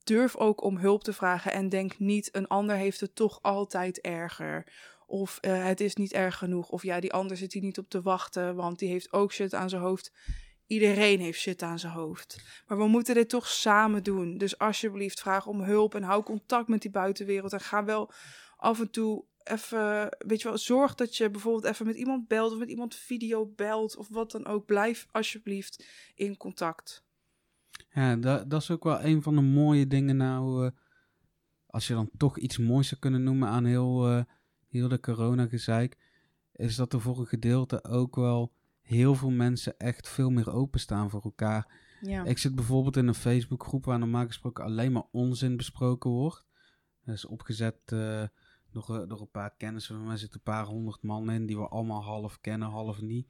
durf 0.05 0.37
ook 0.37 0.63
om 0.63 0.77
hulp 0.77 1.05
te 1.05 1.13
vragen. 1.13 1.53
En 1.53 1.69
denk 1.69 1.99
niet, 1.99 2.37
een 2.37 2.47
ander 2.47 2.77
heeft 2.77 3.01
het 3.01 3.15
toch 3.15 3.39
altijd 3.43 4.01
erger. 4.01 4.73
Of 5.07 5.39
uh, 5.41 5.65
het 5.65 5.81
is 5.81 5.95
niet 5.95 6.13
erg 6.13 6.39
genoeg. 6.39 6.69
Of 6.69 6.83
ja, 6.83 7.01
die 7.01 7.13
ander 7.13 7.37
zit 7.37 7.53
hier 7.53 7.63
niet 7.63 7.79
op 7.79 7.89
te 7.89 8.03
wachten, 8.03 8.55
want 8.55 8.79
die 8.79 8.89
heeft 8.89 9.13
ook 9.13 9.33
shit 9.33 9.55
aan 9.55 9.69
zijn 9.69 9.83
hoofd. 9.83 10.13
Iedereen 10.73 11.21
heeft 11.21 11.41
shit 11.41 11.63
aan 11.63 11.79
zijn 11.79 11.93
hoofd. 11.93 12.43
Maar 12.67 12.79
we 12.79 12.87
moeten 12.87 13.15
dit 13.15 13.29
toch 13.29 13.47
samen 13.47 14.03
doen. 14.03 14.39
Dus 14.39 14.59
alsjeblieft, 14.59 15.21
vraag 15.21 15.47
om 15.47 15.63
hulp 15.63 15.95
en 15.95 16.03
hou 16.03 16.23
contact 16.23 16.69
met 16.69 16.83
die 16.83 16.91
buitenwereld. 16.91 17.53
En 17.53 17.61
ga 17.61 17.85
wel 17.85 18.13
af 18.57 18.81
en 18.81 18.91
toe 18.91 19.25
even, 19.43 20.17
weet 20.19 20.43
je 20.43 20.49
wel, 20.49 20.59
zorg 20.59 20.95
dat 20.95 21.17
je 21.17 21.31
bijvoorbeeld 21.31 21.65
even 21.65 21.87
met 21.87 21.97
iemand 21.97 22.29
belt 22.29 22.53
of 22.53 22.59
met 22.59 22.69
iemand 22.69 22.95
video 22.95 23.47
belt 23.47 23.97
of 23.97 24.09
wat 24.09 24.31
dan 24.31 24.47
ook. 24.47 24.67
Blijf 24.67 25.07
alsjeblieft 25.11 25.87
in 26.15 26.37
contact. 26.37 27.05
Ja, 27.91 28.17
dat, 28.17 28.51
dat 28.51 28.63
is 28.63 28.71
ook 28.71 28.85
wel 28.85 29.03
een 29.03 29.23
van 29.23 29.35
de 29.35 29.43
mooie 29.43 29.87
dingen 29.87 30.17
nou, 30.17 30.65
uh, 30.65 30.71
als 31.67 31.87
je 31.87 31.95
dan 31.95 32.11
toch 32.17 32.39
iets 32.39 32.59
moois 32.59 32.89
zou 32.89 33.01
kunnen 33.01 33.23
noemen 33.23 33.49
aan 33.49 33.65
heel, 33.65 34.11
uh, 34.11 34.23
heel 34.69 34.89
de 34.89 35.01
corona-gezeik, 35.01 35.97
is 36.53 36.77
dat 36.77 36.95
voor 36.99 37.19
een 37.19 37.27
gedeelte 37.27 37.85
ook 37.85 38.17
wel 38.17 38.53
heel 38.83 39.15
veel 39.15 39.31
mensen 39.31 39.79
echt 39.79 40.09
veel 40.09 40.31
meer 40.31 40.53
openstaan 40.53 41.11
voor 41.11 41.23
elkaar. 41.23 41.81
Ja. 42.01 42.25
Ik 42.25 42.39
zit 42.39 42.55
bijvoorbeeld 42.55 42.97
in 42.97 43.07
een 43.07 43.15
Facebookgroep 43.15 43.85
waar 43.85 43.99
normaal 43.99 44.27
gesproken 44.27 44.65
alleen 44.65 44.93
maar 44.93 45.07
onzin 45.11 45.57
besproken 45.57 46.11
wordt. 46.11 46.45
Dat 47.05 47.15
is 47.15 47.25
opgezet 47.27 47.77
uh, 47.93 48.23
door, 48.71 49.09
door 49.09 49.21
een 49.21 49.31
paar 49.31 49.55
kennissen 49.57 49.97
van 49.97 50.07
mij. 50.07 50.17
zitten 50.17 50.41
een 50.45 50.53
paar 50.53 50.65
honderd 50.65 51.03
man 51.03 51.31
in 51.31 51.47
die 51.47 51.57
we 51.57 51.69
allemaal 51.69 52.03
half 52.03 52.41
kennen, 52.41 52.69
half 52.69 53.01
niet. 53.01 53.29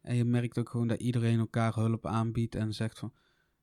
En 0.00 0.16
je 0.16 0.24
merkt 0.24 0.58
ook 0.58 0.68
gewoon 0.68 0.88
dat 0.88 1.00
iedereen 1.00 1.38
elkaar 1.38 1.74
hulp 1.74 2.06
aanbiedt 2.06 2.54
en 2.54 2.74
zegt 2.74 2.98
van... 2.98 3.12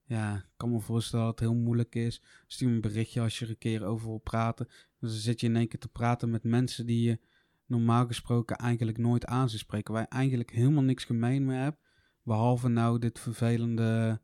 Ja, 0.06 0.36
ik 0.36 0.46
kan 0.58 0.72
me 0.72 0.80
voorstellen 0.80 1.26
dat 1.26 1.40
het 1.40 1.50
heel 1.50 1.60
moeilijk 1.60 1.96
is. 1.96 2.22
Stuur 2.48 2.70
me 2.70 2.76
een 2.76 2.82
berichtje 2.82 3.22
als 3.22 3.40
je 3.40 3.46
er 3.46 3.52
een 3.52 3.58
keer 3.58 3.84
over 3.84 4.08
wil 4.08 4.18
praten. 4.18 4.66
Dus 5.00 5.12
dan 5.12 5.20
zit 5.20 5.40
je 5.40 5.48
in 5.48 5.56
één 5.56 5.68
keer 5.68 5.80
te 5.80 5.88
praten 5.88 6.30
met 6.30 6.44
mensen 6.44 6.86
die 6.86 7.10
je 7.10 7.20
normaal 7.66 8.08
gesproken 8.08 8.56
eigenlijk 8.56 8.98
nooit 8.98 9.26
aan 9.26 9.50
zou 9.50 9.60
spreken. 9.60 9.94
Waar 9.94 10.02
je 10.02 10.08
eigenlijk 10.10 10.52
helemaal 10.52 10.84
niks 10.84 11.04
gemeen 11.04 11.46
mee 11.46 11.58
hebt. 11.58 11.82
Behalve 12.24 12.68
nou 12.68 13.00
dit 13.00 13.20
vervelende, 13.20 14.22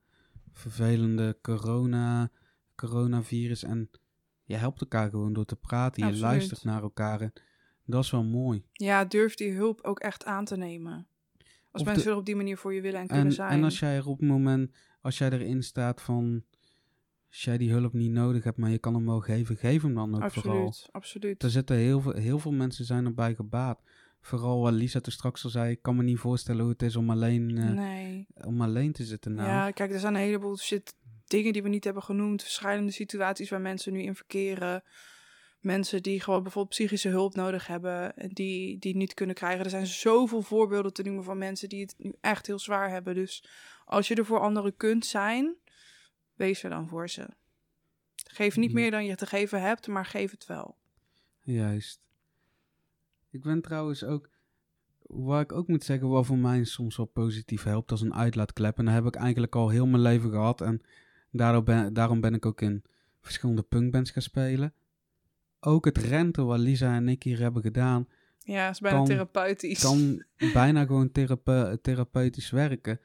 vervelende 0.53 1.37
corona, 1.41 2.31
coronavirus. 2.75 3.63
En 3.63 3.89
je 4.43 4.55
helpt 4.55 4.81
elkaar 4.81 5.09
gewoon 5.09 5.33
door 5.33 5.45
te 5.45 5.55
praten. 5.55 6.07
Je 6.07 6.17
luistert 6.17 6.63
naar 6.63 6.81
elkaar. 6.81 7.21
En 7.21 7.33
dat 7.85 8.03
is 8.03 8.11
wel 8.11 8.23
mooi. 8.23 8.63
Ja, 8.73 9.05
durf 9.05 9.35
die 9.35 9.51
hulp 9.51 9.81
ook 9.81 9.99
echt 9.99 10.25
aan 10.25 10.45
te 10.45 10.57
nemen. 10.57 11.07
Als 11.71 11.81
of 11.81 11.87
mensen 11.87 12.05
de, 12.05 12.11
er 12.11 12.17
op 12.17 12.25
die 12.25 12.35
manier 12.35 12.57
voor 12.57 12.73
je 12.73 12.81
willen 12.81 12.99
en 12.99 13.07
kunnen 13.07 13.25
en, 13.25 13.31
zijn. 13.31 13.51
En 13.51 13.63
als 13.63 13.79
jij 13.79 13.95
er 13.95 14.07
op 14.07 14.19
het 14.19 14.27
moment, 14.27 14.75
als 15.01 15.17
jij 15.17 15.29
erin 15.29 15.63
staat 15.63 16.01
van 16.01 16.43
als 17.29 17.43
jij 17.43 17.57
die 17.57 17.71
hulp 17.71 17.93
niet 17.93 18.11
nodig 18.11 18.43
hebt, 18.43 18.57
maar 18.57 18.69
je 18.69 18.77
kan 18.77 18.93
hem 18.93 19.05
wel 19.05 19.19
geven, 19.19 19.57
geef 19.57 19.81
hem 19.81 19.93
dan 19.93 20.15
ook 20.15 20.21
absoluut, 20.21 20.45
vooral. 20.45 20.73
Absoluut, 20.91 21.43
Er 21.43 21.49
zitten 21.49 21.75
heel 21.75 22.01
veel, 22.01 22.13
heel 22.13 22.39
veel 22.39 22.51
mensen 22.51 22.85
zijn 22.85 23.05
erbij 23.05 23.35
gebaat. 23.35 23.81
Vooral 24.21 24.61
wat 24.61 24.73
Lisa 24.73 24.99
er 25.01 25.11
straks 25.11 25.43
al 25.43 25.49
zei, 25.49 25.71
ik 25.71 25.81
kan 25.81 25.95
me 25.95 26.03
niet 26.03 26.19
voorstellen 26.19 26.61
hoe 26.61 26.71
het 26.71 26.81
is 26.81 26.95
om 26.95 27.09
alleen, 27.09 27.49
uh, 27.49 27.69
nee. 27.69 28.27
om 28.43 28.61
alleen 28.61 28.91
te 28.91 29.03
zitten. 29.03 29.33
Nou. 29.33 29.49
Ja, 29.49 29.71
kijk, 29.71 29.91
er 29.91 29.99
zijn 29.99 30.15
een 30.15 30.21
heleboel 30.21 30.57
shit, 30.57 30.95
dingen 31.25 31.53
die 31.53 31.63
we 31.63 31.69
niet 31.69 31.83
hebben 31.83 32.03
genoemd. 32.03 32.41
Verschillende 32.41 32.91
situaties 32.91 33.49
waar 33.49 33.61
mensen 33.61 33.93
nu 33.93 34.01
in 34.01 34.15
verkeren. 34.15 34.83
Mensen 35.59 36.03
die 36.03 36.21
gewoon 36.21 36.43
bijvoorbeeld 36.43 36.75
psychische 36.75 37.09
hulp 37.09 37.35
nodig 37.35 37.67
hebben, 37.67 38.13
die, 38.33 38.79
die 38.79 38.95
niet 38.95 39.13
kunnen 39.13 39.35
krijgen. 39.35 39.63
Er 39.63 39.69
zijn 39.69 39.87
zoveel 39.87 40.41
voorbeelden 40.41 40.93
te 40.93 41.03
noemen 41.03 41.23
van 41.23 41.37
mensen 41.37 41.69
die 41.69 41.81
het 41.81 41.95
nu 41.97 42.13
echt 42.21 42.47
heel 42.47 42.59
zwaar 42.59 42.89
hebben. 42.89 43.15
Dus 43.15 43.43
als 43.85 44.07
je 44.07 44.15
er 44.15 44.25
voor 44.25 44.39
anderen 44.39 44.75
kunt 44.75 45.05
zijn, 45.05 45.55
wees 46.39 46.63
er 46.63 46.69
dan 46.69 46.87
voor 46.87 47.09
ze. 47.09 47.27
Geef 48.15 48.57
niet 48.57 48.73
meer 48.73 48.91
dan 48.91 49.05
je 49.05 49.15
te 49.15 49.25
geven 49.25 49.61
hebt, 49.61 49.87
maar 49.87 50.05
geef 50.05 50.31
het 50.31 50.45
wel. 50.45 50.77
Juist. 51.41 52.01
Ik 53.29 53.41
ben 53.41 53.61
trouwens 53.61 54.03
ook, 54.03 54.29
waar 55.01 55.41
ik 55.41 55.51
ook 55.51 55.67
moet 55.67 55.83
zeggen, 55.83 56.09
wat 56.09 56.25
voor 56.25 56.37
mij 56.37 56.63
soms 56.63 56.97
wel 56.97 57.05
positief 57.05 57.63
helpt 57.63 57.91
als 57.91 58.01
een 58.01 58.13
uitlaatklep. 58.13 58.77
En 58.77 58.85
dat 58.85 58.93
heb 58.93 59.05
ik 59.05 59.15
eigenlijk 59.15 59.55
al 59.55 59.69
heel 59.69 59.87
mijn 59.87 60.01
leven 60.01 60.29
gehad. 60.29 60.61
En 60.61 60.81
daarom 61.31 61.63
ben, 61.63 61.93
daarom 61.93 62.21
ben 62.21 62.33
ik 62.33 62.45
ook 62.45 62.61
in 62.61 62.83
verschillende 63.21 63.61
punkbands 63.61 64.11
gaan 64.11 64.21
spelen. 64.21 64.73
Ook 65.59 65.85
het 65.85 65.97
rente 65.97 66.43
wat 66.43 66.59
Lisa 66.59 66.95
en 66.95 67.09
ik 67.09 67.23
hier 67.23 67.39
hebben 67.39 67.61
gedaan. 67.61 68.07
Ja, 68.39 68.69
is 68.69 68.79
bijna 68.79 68.97
kan, 68.97 69.05
therapeutisch. 69.05 69.81
Kan 69.81 70.23
bijna 70.53 70.85
gewoon 70.85 71.11
therape 71.11 71.79
therapeutisch 71.81 72.49
werken. 72.49 72.99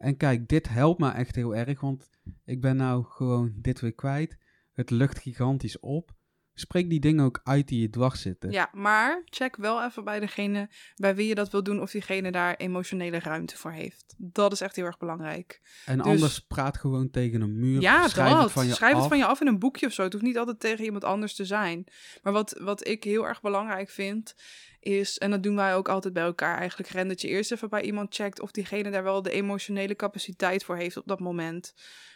En 0.00 0.16
kijk, 0.16 0.48
dit 0.48 0.68
helpt 0.68 1.00
me 1.00 1.10
echt 1.10 1.34
heel 1.34 1.54
erg, 1.56 1.80
want 1.80 2.10
ik 2.44 2.60
ben 2.60 2.76
nou 2.76 3.04
gewoon 3.04 3.52
dit 3.56 3.80
weer 3.80 3.94
kwijt. 3.94 4.38
Het 4.72 4.90
lucht 4.90 5.18
gigantisch 5.18 5.80
op. 5.80 6.10
spreek 6.54 6.90
die 6.90 7.00
dingen 7.00 7.24
ook 7.24 7.40
uit 7.44 7.68
die 7.68 7.80
je 7.80 7.90
dwars 7.90 8.20
zitten. 8.20 8.50
Ja, 8.50 8.70
maar 8.72 9.22
check 9.24 9.56
wel 9.56 9.84
even 9.84 10.04
bij 10.04 10.20
degene 10.20 10.68
bij 10.96 11.14
wie 11.14 11.26
je 11.28 11.34
dat 11.34 11.50
wil 11.50 11.62
doen 11.62 11.80
of 11.80 11.90
diegene 11.90 12.30
daar 12.32 12.56
emotionele 12.56 13.18
ruimte 13.18 13.56
voor 13.56 13.72
heeft. 13.72 14.14
Dat 14.18 14.52
is 14.52 14.60
echt 14.60 14.76
heel 14.76 14.84
erg 14.84 14.98
belangrijk. 14.98 15.60
En 15.86 15.96
Dus- 15.96 16.06
anders 16.06 16.40
praat 16.40 16.76
gewoon 16.76 17.10
tegen 17.10 17.40
een 17.40 17.58
muur. 17.58 17.80
Ja, 17.80 18.08
schrijf 18.08 18.32
dat. 18.32 18.42
het 18.42 18.52
van 18.52 18.66
je 18.66 18.74
Schrijf 18.74 18.94
af. 18.94 18.98
het 19.00 19.08
van 19.08 19.18
je 19.18 19.24
af 19.24 19.40
in 19.40 19.46
een 19.46 19.58
boekje 19.58 19.86
of 19.86 19.92
zo. 19.92 20.02
Het 20.02 20.12
hoeft 20.12 20.24
niet 20.24 20.38
altijd 20.38 20.60
tegen 20.60 20.84
iemand 20.84 21.04
anders 21.04 21.34
te 21.34 21.44
zijn. 21.44 21.84
Maar 22.22 22.32
wat, 22.32 22.60
wat 22.62 22.86
ik 22.86 23.04
heel 23.04 23.26
erg 23.26 23.40
belangrijk 23.40 23.90
vind, 23.90 24.34
is, 24.80 25.18
en 25.18 25.30
dat 25.30 25.42
doen 25.42 25.56
wij 25.56 25.74
ook 25.74 25.88
altijd 25.88 26.14
bij 26.14 26.22
elkaar 26.22 26.58
eigenlijk, 26.58 26.90
Ren, 26.90 27.08
dat 27.08 27.20
je 27.20 27.28
eerst 27.28 27.52
even 27.52 27.68
bij 27.68 27.82
iemand 27.82 28.14
checkt 28.14 28.40
of 28.40 28.50
diegene 28.50 28.90
daar 28.90 29.02
wel 29.02 29.22
de 29.22 29.30
emotionele 29.30 29.96
capaciteit 29.96 30.64
voor 30.64 30.76
heeft 30.76 30.96
op 30.96 31.06
dat 31.06 31.20
moment. 31.20 31.74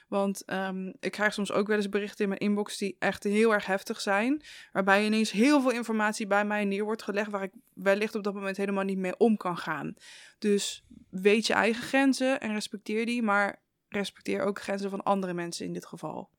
Want 0.08 0.44
ehm, 0.44 0.92
ik 1.00 1.12
krijg 1.12 1.32
soms 1.32 1.52
ook 1.52 1.66
wel 1.66 1.76
eens 1.76 1.88
berichten 1.88 2.22
in 2.22 2.28
mijn 2.28 2.40
inbox 2.40 2.78
die 2.78 2.96
echt 2.98 3.22
heel 3.22 3.52
erg 3.52 3.66
heftig 3.66 4.00
zijn. 4.00 4.42
Waarbij 4.72 5.06
ineens 5.06 5.30
heel 5.30 5.60
veel 5.60 5.70
informatie 5.70 6.26
bij 6.26 6.44
mij 6.44 6.64
neer 6.64 6.84
wordt 6.84 7.02
gelegd 7.02 7.30
waar 7.30 7.42
ik 7.42 7.52
wellicht 7.74 8.14
op 8.14 8.24
dat 8.24 8.34
moment 8.34 8.56
helemaal 8.56 8.84
niet 8.84 8.98
mee 8.98 9.16
om 9.16 9.36
kan 9.36 9.56
gaan. 9.56 9.94
Dus 10.38 10.84
weet 11.10 11.46
je 11.46 11.52
eigen 11.52 11.82
grenzen 11.82 12.40
en 12.40 12.52
respecteer 12.52 13.06
die, 13.06 13.22
maar 13.22 13.62
respecteer 13.88 14.42
ook 14.42 14.60
grenzen 14.60 14.90
van 14.90 15.02
andere 15.02 15.34
mensen 15.34 15.66
in 15.66 15.72
dit 15.72 15.86
geval. 15.86 16.30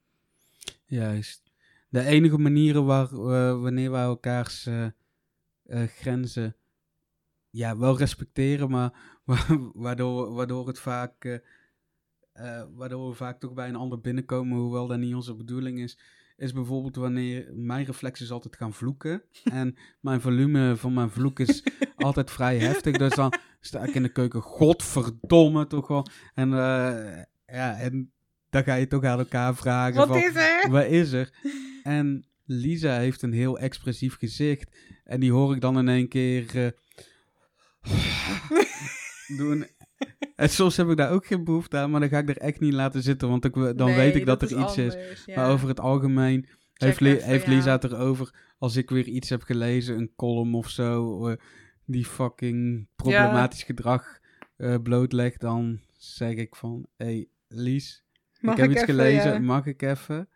Juist. 0.85 1.43
De 1.89 2.05
enige 2.05 2.37
manieren 2.37 2.85
waar, 2.85 3.11
eh, 3.11 3.61
wanneer 3.61 3.91
wij 3.91 4.03
elkaars 4.03 4.65
eh, 4.65 4.85
eh, 5.65 5.83
grenzen 5.83 6.55
ja, 7.49 7.77
wel 7.77 7.97
respecteren, 7.97 8.69
maar 8.69 8.93
wa- 9.25 9.71
waardoor, 9.73 10.33
waardoor 10.33 10.67
het 10.67 10.79
vaak 10.79 11.25
eh, 11.25 11.37
eh, 12.33 12.63
waardoor 12.75 13.09
we 13.09 13.15
vaak 13.15 13.39
toch 13.39 13.53
bij 13.53 13.67
een 13.67 13.75
ander 13.75 14.01
binnenkomen, 14.01 14.57
hoewel 14.57 14.87
dat 14.87 14.97
niet 14.99 15.15
onze 15.15 15.35
bedoeling 15.35 15.79
is, 15.79 15.99
is 16.37 16.53
bijvoorbeeld 16.53 16.95
wanneer 16.95 17.51
mijn 17.53 17.85
reflex 17.85 18.21
is 18.21 18.31
altijd 18.31 18.55
gaan 18.55 18.73
vloeken. 18.73 19.23
en 19.43 19.75
mijn 19.99 20.21
volume 20.21 20.75
van 20.75 20.93
mijn 20.93 21.09
vloek 21.09 21.39
is 21.39 21.63
altijd 21.95 22.31
vrij 22.31 22.57
heftig. 22.57 22.97
Dus 22.97 23.15
dan 23.15 23.33
sta 23.59 23.83
ik 23.83 23.95
in 23.95 24.03
de 24.03 24.11
keuken, 24.11 24.41
godverdomme 24.41 25.67
toch 25.67 25.87
wel. 25.87 26.05
En 26.33 26.53
eh, 26.53 27.23
ja, 27.45 27.77
en 27.79 28.11
dan 28.49 28.63
ga 28.63 28.73
je 28.73 28.87
toch 28.87 29.03
aan 29.03 29.19
elkaar 29.19 29.55
vragen 29.55 30.07
van, 30.07 30.17
er? 30.35 30.69
wat 30.69 30.85
is 30.85 31.11
er? 31.11 31.33
En 31.83 32.25
Lisa 32.45 32.97
heeft 32.97 33.21
een 33.21 33.33
heel 33.33 33.59
expressief 33.59 34.15
gezicht. 34.17 34.77
En 35.05 35.19
die 35.19 35.31
hoor 35.31 35.55
ik 35.55 35.61
dan 35.61 35.77
in 35.77 35.87
één 35.87 36.07
keer 36.07 36.65
eh, 36.65 36.71
doen. 39.37 39.65
En 40.35 40.49
soms 40.49 40.77
heb 40.77 40.89
ik 40.89 40.97
daar 40.97 41.11
ook 41.11 41.25
geen 41.25 41.43
behoefte 41.43 41.77
aan, 41.77 41.91
maar 41.91 41.99
dan 41.99 42.09
ga 42.09 42.17
ik 42.19 42.29
er 42.29 42.37
echt 42.37 42.59
niet 42.59 42.73
laten 42.73 43.03
zitten, 43.03 43.29
want 43.29 43.45
ik, 43.45 43.53
dan 43.53 43.95
weet 43.95 44.15
ik 44.15 44.25
dat, 44.25 44.41
er 44.41 44.59
iets 44.59 44.77
is. 44.77 45.25
Maar 45.35 45.49
over 45.49 45.67
het 45.67 45.79
algemeen 45.79 46.47
heeft, 46.73 46.99
heeft. 46.99 47.47
Lisa 47.47 47.71
het 47.71 47.83
erover 47.83 48.33
als 48.57 48.75
ik 48.75 48.89
weer 48.89 49.07
iets 49.07 49.29
heb 49.29 49.41
gelezen, 49.41 49.97
een 49.97 50.11
column 50.15 50.53
of 50.53 50.69
zo, 50.69 51.27
eh, 51.27 51.37
die 51.85 52.05
fucking 52.05 52.87
problematisch 52.95 53.63
gedrag 53.63 54.19
eh, 54.57 54.75
blootlegt, 54.83 55.41
dan 55.41 55.79
zeg 55.97 56.35
ik 56.35 56.55
van, 56.55 56.87
hé 56.97 57.05
hey, 57.05 57.27
Lies, 57.47 58.03
Mag 58.39 58.53
ik 58.53 58.61
heb 58.61 58.69
ik 58.69 58.75
iets 58.75 58.81
even, 58.81 58.95
gelezen, 58.95 59.33
ja? 59.33 59.39
mag 59.39 59.65
ik 59.65 59.81
even? 59.81 60.29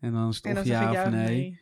En 0.00 0.12
dan 0.12 0.28
is 0.28 0.40
het 0.42 0.58
of 0.58 0.64
ja 0.64 0.90
of 1.04 1.10
nee. 1.10 1.60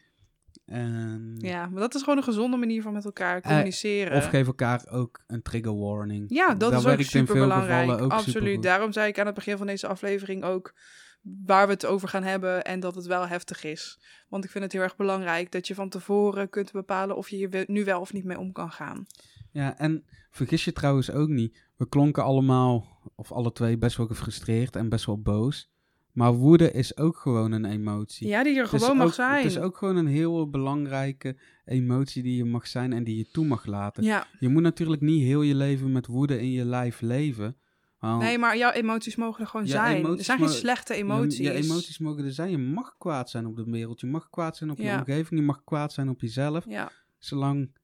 En, 0.65 1.35
Ja, 1.39 1.67
maar 1.67 1.81
dat 1.81 1.95
is 1.95 2.03
gewoon 2.03 2.19
een 2.19 2.25
gezonde 2.25 2.57
manier 2.57 2.83
van 2.83 2.93
met 2.93 3.05
elkaar 3.05 3.41
communiceren. 3.41 4.17
Of 4.17 4.27
geef 4.27 4.47
elkaar 4.47 4.87
ook 4.91 5.23
een 5.27 5.43
trigger 5.43 5.79
warning. 5.79 6.25
Ja, 6.29 6.55
dat, 6.55 6.73
is 6.73 6.87
ook 6.87 7.01
super 7.01 7.35
belangrijk. 7.35 8.01
ook 8.01 8.13
Absoluut. 8.13 8.63
Daarom 8.63 8.93
zei 8.93 9.09
ik 9.09 9.19
aan 9.19 9.27
het 9.27 9.35
begin 9.35 9.57
van 9.57 9.67
deze 9.67 9.87
aflevering 9.87 10.45
ook 10.45 10.75
waar 11.23 11.67
we 11.67 11.73
het 11.73 11.87
over 11.87 12.09
gaan 12.09 12.23
hebben 12.23 12.65
en 12.65 12.81
dat 12.81 12.95
het 12.95 13.07
wel 13.07 13.27
heftig 13.27 13.65
is. 13.65 14.01
Want 14.29 14.45
ik 14.45 14.51
vind 14.51 14.65
het 14.65 14.73
heel 14.73 14.83
erg 14.83 14.97
belangrijk 14.97 15.53
dat 15.53 15.67
je 15.67 15.75
van 15.75 15.89
tevoren 15.89 16.49
kunt 16.49 16.73
bepalen 16.73 17.17
of 17.17 17.29
je 17.29 17.37
hier 17.37 17.65
nu 17.67 17.85
wel 17.85 18.01
of 18.01 18.13
niet 18.13 18.25
mee 18.25 18.39
om 18.39 18.53
kan 18.53 18.71
gaan. 18.71 19.07
Ja, 19.51 19.79
en 19.79 20.05
vergis 20.31 20.65
je 20.65 20.73
trouwens 20.73 21.11
ook 21.11 21.29
niet. 21.29 21.63
We 21.77 21.89
klonken 21.89 22.25
allemaal, 22.25 23.01
of 23.15 23.33
alle 23.33 23.53
twee, 23.53 23.79
best 23.79 23.97
wel 23.97 24.07
gefrustreerd 24.07 24.77
en 24.77 24.89
best 24.89 25.07
wel 25.07 25.21
boos. 25.21 25.72
Maar 26.13 26.33
woede 26.33 26.71
is 26.73 26.97
ook 26.97 27.17
gewoon 27.17 27.53
een 27.53 27.65
emotie. 27.65 28.29
Ja, 28.29 28.43
die 28.45 28.59
er 28.59 28.67
gewoon 28.67 28.97
mag 28.97 29.07
ook- 29.07 29.13
zijn. 29.13 29.43
Het 29.43 29.51
is 29.51 29.59
ook 29.59 29.77
gewoon 29.77 29.97
een 29.97 30.07
heel 30.07 30.51
belangrijke 30.51 31.37
emotie 31.65 32.23
die 32.23 32.37
je 32.37 32.45
mag 32.45 32.67
zijn 32.67 32.93
en 32.93 33.05
die 33.05 33.17
je 33.17 33.31
toe 33.31 33.47
mag 33.47 33.67
laten. 33.67 34.03
Ja, 34.05 34.27
Je 34.41 34.49
moet 34.49 34.63
natuurlijk 34.63 35.03
niet 35.03 35.23
heel 35.23 35.43
je 35.43 35.55
leven 35.55 35.93
met 35.93 36.07
woede 36.07 36.41
in 36.41 36.51
je 36.51 36.65
lijf 36.65 37.01
leven. 37.01 37.57
Nee, 38.01 38.39
maar 38.39 38.57
jouw 38.57 38.71
emoties 38.71 39.17
mogen 39.17 39.41
er 39.41 39.47
gewoon 39.51 39.67
zijn. 39.67 40.07
Er 40.07 40.25
zijn 40.25 40.39
geen 40.39 40.49
slechte 40.49 40.93
je- 40.95 40.99
emoties. 41.01 41.39
Je, 41.39 41.53
emoties 41.53 41.99
mogen 41.99 42.25
er 42.25 42.33
zijn. 42.33 42.51
Je 42.51 42.59
mag 42.59 42.95
kwaad 42.99 43.31
zijn 43.31 43.47
op 43.47 43.57
de 43.57 43.65
wereld. 43.71 44.01
Je 44.01 44.07
mag 44.07 44.31
kwaad 44.31 44.57
zijn 44.57 44.71
op 44.71 44.77
je 44.79 44.83
Ja. 44.85 44.99
omgeving. 44.99 45.41
Je 45.41 45.47
mag 45.47 45.65
kwaad 45.65 45.93
zijn 45.93 46.09
op 46.09 46.21
jezelf. 46.21 46.65
Ja, 46.69 46.91
Zolang 47.19 47.77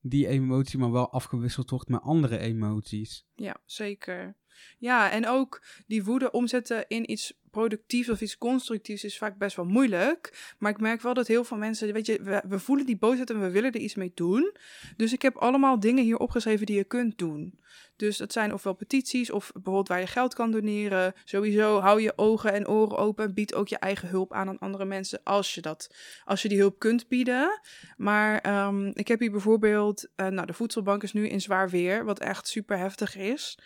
die 0.00 0.26
emotie 0.26 0.78
maar 0.78 0.90
wel 0.92 1.10
afgewisseld 1.12 1.70
wordt 1.70 1.88
met 1.88 2.00
andere 2.00 2.38
emoties. 2.38 3.26
ja, 3.34 3.56
zeker. 3.64 4.36
Ja, 4.78 5.10
en 5.10 5.26
ook 5.26 5.62
die 5.86 6.04
woede 6.04 6.30
omzetten 6.30 6.84
in 6.88 7.10
iets 7.10 7.38
productiefs 7.50 8.08
of 8.08 8.20
iets 8.20 8.38
constructiefs 8.38 9.04
is 9.04 9.18
vaak 9.18 9.38
best 9.38 9.56
wel 9.56 9.64
moeilijk. 9.64 10.54
Maar 10.58 10.70
ik 10.70 10.80
merk 10.80 11.00
wel 11.00 11.14
dat 11.14 11.26
heel 11.26 11.44
veel 11.44 11.56
mensen, 11.56 11.92
weet 11.92 12.06
je, 12.06 12.42
we, 12.48 12.58
voelen 12.58 12.86
die 12.86 12.98
boosheid 12.98 13.30
en 13.30 13.40
we 13.40 13.50
willen 13.50 13.72
er 13.72 13.80
iets 13.80 13.94
mee 13.94 14.12
doen. 14.14 14.56
Dus 14.96 15.12
ik 15.12 15.22
heb 15.22 15.36
allemaal 15.36 15.80
dingen 15.80 16.04
hier 16.04 16.18
opgeschreven 16.18 16.66
die 16.66 16.76
je 16.76 16.84
kunt 16.84 17.18
doen. 17.18 17.58
Dus 17.96 18.16
dat 18.16 18.32
zijn 18.32 18.52
ofwel 18.52 18.74
petities 18.74 19.30
of 19.30 19.50
bijvoorbeeld 19.52 19.88
waar 19.88 20.00
je 20.00 20.06
geld 20.06 20.34
kan 20.34 20.50
doneren. 20.50 21.12
Sowieso 21.24 21.80
hou 21.80 22.00
je 22.00 22.12
ogen 22.16 22.52
en 22.52 22.68
oren 22.68 22.98
open 22.98 23.24
en 23.24 23.34
bied 23.34 23.54
ook 23.54 23.68
je 23.68 23.78
eigen 23.78 24.08
hulp 24.08 24.32
aan 24.32 24.48
aan 24.48 24.58
andere 24.58 24.84
mensen 24.84 25.20
als 25.24 25.54
je 25.54 25.60
dat, 25.60 25.94
als 26.24 26.42
je 26.42 26.48
die 26.48 26.58
hulp 26.58 26.78
kunt 26.78 27.08
bieden. 27.08 27.60
Maar 27.96 28.40
ehm, 28.40 28.90
ik 28.94 29.08
heb 29.08 29.20
hier 29.20 29.30
bijvoorbeeld, 29.30 30.08
eh, 30.16 30.26
nou 30.26 30.46
de 30.46 30.52
voedselbank 30.52 31.02
is 31.02 31.12
nu 31.12 31.28
in 31.28 31.40
zwaar 31.40 31.70
weer, 31.70 32.04
wat 32.04 32.18
echt 32.18 32.48
super 32.48 32.78
heftig 32.78 33.16
is. 33.16 33.58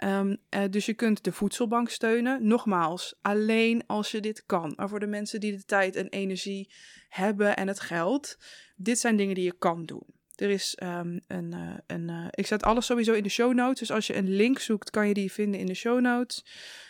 Ehm, 0.00 0.36
eh, 0.48 0.62
dus 0.70 0.86
je 0.86 0.94
kunt 0.94 1.24
de 1.24 1.32
voedselbank 1.32 1.88
steunen. 1.88 2.46
Nogmaals, 2.46 3.14
alleen 3.22 3.82
als 3.86 4.10
je 4.10 4.20
dit 4.20 4.46
kan. 4.46 4.72
Maar 4.76 4.88
voor 4.88 5.00
de 5.00 5.06
mensen 5.06 5.40
die 5.40 5.56
de 5.56 5.64
tijd 5.64 5.96
en 5.96 6.08
energie 6.08 6.70
hebben 7.08 7.56
en 7.56 7.68
het 7.68 7.80
geld, 7.80 8.38
dit 8.76 8.98
zijn 8.98 9.16
dingen 9.16 9.34
die 9.34 9.44
je 9.44 9.58
kan 9.58 9.84
doen. 9.84 10.04
Er 10.36 10.50
is 10.50 10.74
ehm, 10.74 11.18
een, 11.26 11.52
eh, 11.52 11.74
een 11.86 12.08
eh, 12.08 12.26
ik 12.30 12.46
zet 12.46 12.62
alles 12.62 12.86
sowieso 12.86 13.12
in 13.12 13.22
de 13.22 13.28
show 13.28 13.54
notes. 13.54 13.78
Dus 13.78 13.90
als 13.90 14.06
je 14.06 14.16
een 14.16 14.36
link 14.36 14.58
zoekt, 14.58 14.90
kan 14.90 15.08
je 15.08 15.14
die 15.14 15.32
vinden 15.32 15.60
in 15.60 15.66
de 15.66 15.74
show 15.74 16.00
notes. 16.00 16.44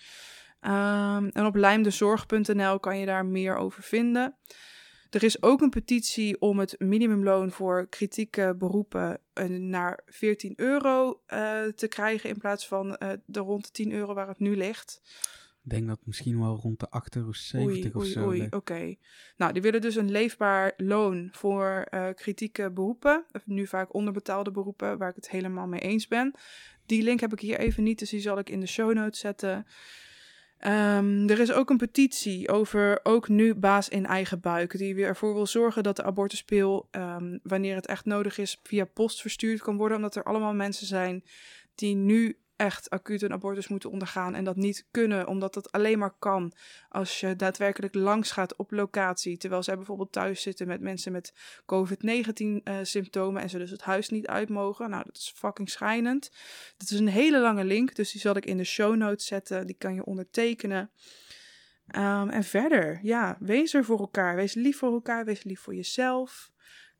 Ehm, 0.60 1.28
en 1.28 1.46
op 1.46 1.56
lijmdezorg.nl 1.56 2.80
kan 2.80 2.98
je 2.98 3.06
daar 3.06 3.26
meer 3.26 3.56
over 3.56 3.84
vinden. 3.84 4.38
Er 5.14 5.24
is 5.24 5.42
ook 5.42 5.62
een 5.62 5.70
petitie 5.70 6.42
om 6.42 6.60
het 6.60 6.76
minimumloon 6.80 7.52
voor 7.52 7.88
kritieke 7.88 8.56
beroepen 8.58 9.20
eh, 9.34 9.46
naar 9.46 10.00
14 10.06 10.54
euro 10.56 11.22
uh, 11.28 11.64
te 11.66 11.88
krijgen 11.88 12.30
in 12.30 12.38
plaats 12.38 12.68
van 12.68 12.88
uh, 12.88 13.12
de 13.26 13.40
rond 13.40 13.66
de 13.66 13.72
10 13.72 13.92
euro 13.92 14.14
waar 14.14 14.28
het 14.28 14.40
nu 14.40 14.58
ligt. 14.58 15.02
Ik 15.64 15.70
denk 15.70 15.88
dat 15.88 16.00
misschien 16.04 16.40
wel 16.40 16.56
rond 16.56 16.80
de 16.80 16.88
8,70 16.88 17.22
euro 17.22 17.68
oei, 17.68 17.88
of 17.88 17.96
oei, 17.96 18.12
zo. 18.12 18.26
Oei, 18.26 18.48
oké. 18.50 18.96
Nou, 19.38 19.54
die 19.54 19.62
willen 19.62 19.82
dus 19.82 19.96
een 19.96 20.12
leefbaar 20.12 20.74
loon 20.78 21.30
voor 21.32 21.88
uh, 21.94 22.08
kritieke 22.16 22.72
beroepen. 22.72 23.26
Of 23.32 23.46
nu 23.46 23.68
vaak 23.68 23.94
onderbetaalde 23.94 24.52
beroepen, 24.52 24.98
waar 24.98 25.10
ik 25.10 25.16
het 25.16 25.30
helemaal 25.30 25.68
mee 25.68 25.80
eens 25.80 26.08
ben. 26.08 26.34
Die 26.86 27.04
link 27.04 27.20
heb 27.20 27.34
ik 27.34 27.40
hier 27.40 27.60
even 27.60 27.84
niet, 27.84 28.00
dus 28.00 28.10
die 28.10 28.20
zal 28.20 28.38
ik 28.38 28.50
in 28.50 28.60
de 28.60 28.68
show 28.68 28.94
notes 28.94 29.20
zetten. 29.20 29.66
Um, 30.68 31.30
er 31.30 31.40
is 31.40 31.52
ook 31.52 31.70
een 31.70 31.78
petitie 31.78 32.50
over 32.50 33.00
ook 33.04 33.28
nu 33.28 33.56
baas 33.56 33.90
in 33.90 34.06
eigen 34.06 34.40
buik, 34.40 34.78
die 34.78 34.96
weer 34.96 35.08
ervoor 35.08 35.34
wil 35.34 35.48
zorgen 35.48 35.84
dat 35.84 35.96
de 35.96 36.04
abortuspil, 36.04 36.88
um, 36.92 37.40
wanneer 37.44 37.76
het 37.76 37.88
echt 37.88 38.06
nodig 38.06 38.38
is, 38.38 38.60
via 38.64 38.86
post 38.86 39.22
verstuurd 39.22 39.62
kan 39.62 39.78
worden, 39.78 39.98
omdat 39.98 40.16
er 40.16 40.24
allemaal 40.24 40.54
mensen 40.54 40.88
zijn 40.88 41.24
die 41.76 41.96
nu 41.96 42.38
echt 42.64 42.90
acuut 42.90 43.22
een 43.22 43.32
abortus 43.34 43.68
moeten 43.68 43.90
ondergaan 43.90 44.36
en 44.36 44.44
dat 44.44 44.56
niet 44.56 44.88
kunnen, 44.92 45.28
omdat 45.28 45.54
dat 45.54 45.72
alleen 45.72 46.00
maar 46.00 46.16
kan 46.20 46.54
als 46.90 47.20
je 47.20 47.36
daadwerkelijk 47.36 47.96
langs 47.96 48.32
gaat 48.32 48.56
op 48.56 48.72
locatie, 48.72 49.38
terwijl 49.38 49.64
zij 49.64 49.76
bijvoorbeeld 49.76 50.12
thuis 50.12 50.42
zitten 50.42 50.68
met 50.68 50.82
mensen 50.82 51.12
met 51.12 51.34
COVID-19 51.62 52.44
uh, 52.64 52.78
symptomen 52.82 53.42
en 53.42 53.50
ze 53.50 53.58
dus 53.58 53.72
het 53.72 53.82
huis 53.82 54.10
niet 54.10 54.28
uit 54.28 54.50
mogen. 54.50 54.90
Nou, 54.90 55.04
dat 55.06 55.16
is 55.16 55.34
fucking 55.36 55.70
schijnend. 55.70 56.32
Dat 56.78 56.90
is 56.90 57.00
een 57.00 57.08
hele 57.08 57.40
lange 57.40 57.64
link, 57.64 57.96
dus 57.96 58.12
die 58.12 58.22
zal 58.22 58.36
ik 58.36 58.46
in 58.46 58.58
de 58.58 58.64
show 58.64 58.96
notes 58.96 59.26
zetten. 59.26 59.68
Die 59.68 59.78
kan 59.78 59.94
je 59.94 60.06
ondertekenen. 60.06 60.92
Um, 61.96 62.30
en 62.30 62.44
verder, 62.44 63.00
ja, 63.02 63.38
wees 63.40 63.74
er 63.74 63.86
voor 63.86 64.00
elkaar. 64.00 64.36
Wees 64.36 64.54
lief 64.54 64.78
voor 64.78 64.94
elkaar, 64.94 65.26
wees 65.26 65.44
lief 65.44 65.60
voor 65.60 65.76
jezelf 65.76 66.53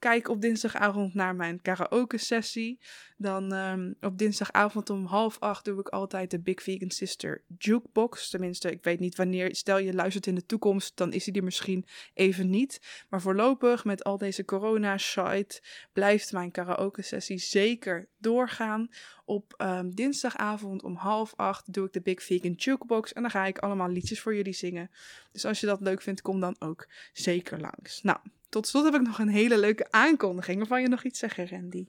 kijk 0.04 0.30
op 0.30 0.42
dinsdagavond 0.42 1.14
naar 1.14 1.36
mijn 1.36 1.62
karaoke 1.62 2.18
sessie. 2.18 2.80
Dan 3.18 3.54
um, 3.54 3.96
op 4.02 4.18
dinsdagavond 4.18 4.90
om 4.90 5.06
half 5.06 5.40
acht 5.40 5.66
doe 5.66 5.80
ik 5.80 5.88
altijd 5.88 6.32
de 6.32 6.40
Big 6.40 6.62
Vegan 6.62 6.90
Sister 6.90 7.44
Jukebox. 7.58 8.30
Tenminste, 8.30 8.72
ik 8.72 8.84
weet 8.84 9.00
niet 9.00 9.16
wanneer. 9.16 9.56
Stel 9.56 9.78
je 9.78 9.94
luistert 9.94 10.28
in 10.28 10.36
de 10.36 10.46
toekomst, 10.46 10.98
dan 10.98 11.14
is 11.14 11.24
die 11.24 11.34
er 11.34 11.44
misschien 11.44 11.86
even 12.14 12.50
niet. 12.50 13.06
Maar 13.10 13.22
voorlopig 13.22 13.86
met 13.86 14.04
al 14.04 14.18
deze 14.18 14.46
corona-shite 14.46 15.62
blijft 15.94 16.32
mijn 16.32 16.52
karaoke 16.52 17.02
sessie 17.02 17.38
zeker 17.38 18.08
doorgaan. 18.18 18.90
Op 19.26 19.54
um, 19.58 19.96
dinsdagavond 19.96 20.84
om 20.84 20.96
half 20.96 21.34
acht 21.36 21.74
doe 21.74 21.86
ik 21.86 21.94
de 21.94 22.02
Big 22.02 22.24
Vegan 22.24 22.52
Jukebox. 22.52 23.14
En 23.14 23.22
dan 23.22 23.32
ga 23.32 23.46
ik 23.46 23.58
allemaal 23.58 23.90
liedjes 23.90 24.22
voor 24.22 24.36
jullie 24.36 24.54
zingen. 24.54 24.92
Dus 25.32 25.46
als 25.46 25.60
je 25.60 25.66
dat 25.66 25.82
leuk 25.82 26.02
vindt, 26.02 26.22
kom 26.22 26.40
dan 26.40 26.56
ook 26.60 26.88
zeker 27.14 27.60
langs. 27.60 28.02
Nou, 28.02 28.18
tot 28.54 28.68
slot 28.68 28.84
heb 28.84 28.94
ik 28.94 29.02
nog 29.02 29.20
een 29.20 29.28
hele 29.28 29.60
leuke 29.60 29.92
aankondiging. 29.92 30.58
Waarvan 30.58 30.82
je 30.82 30.88
nog 30.88 31.04
iets 31.04 31.20
zeggen, 31.20 31.48
Randy? 31.48 31.88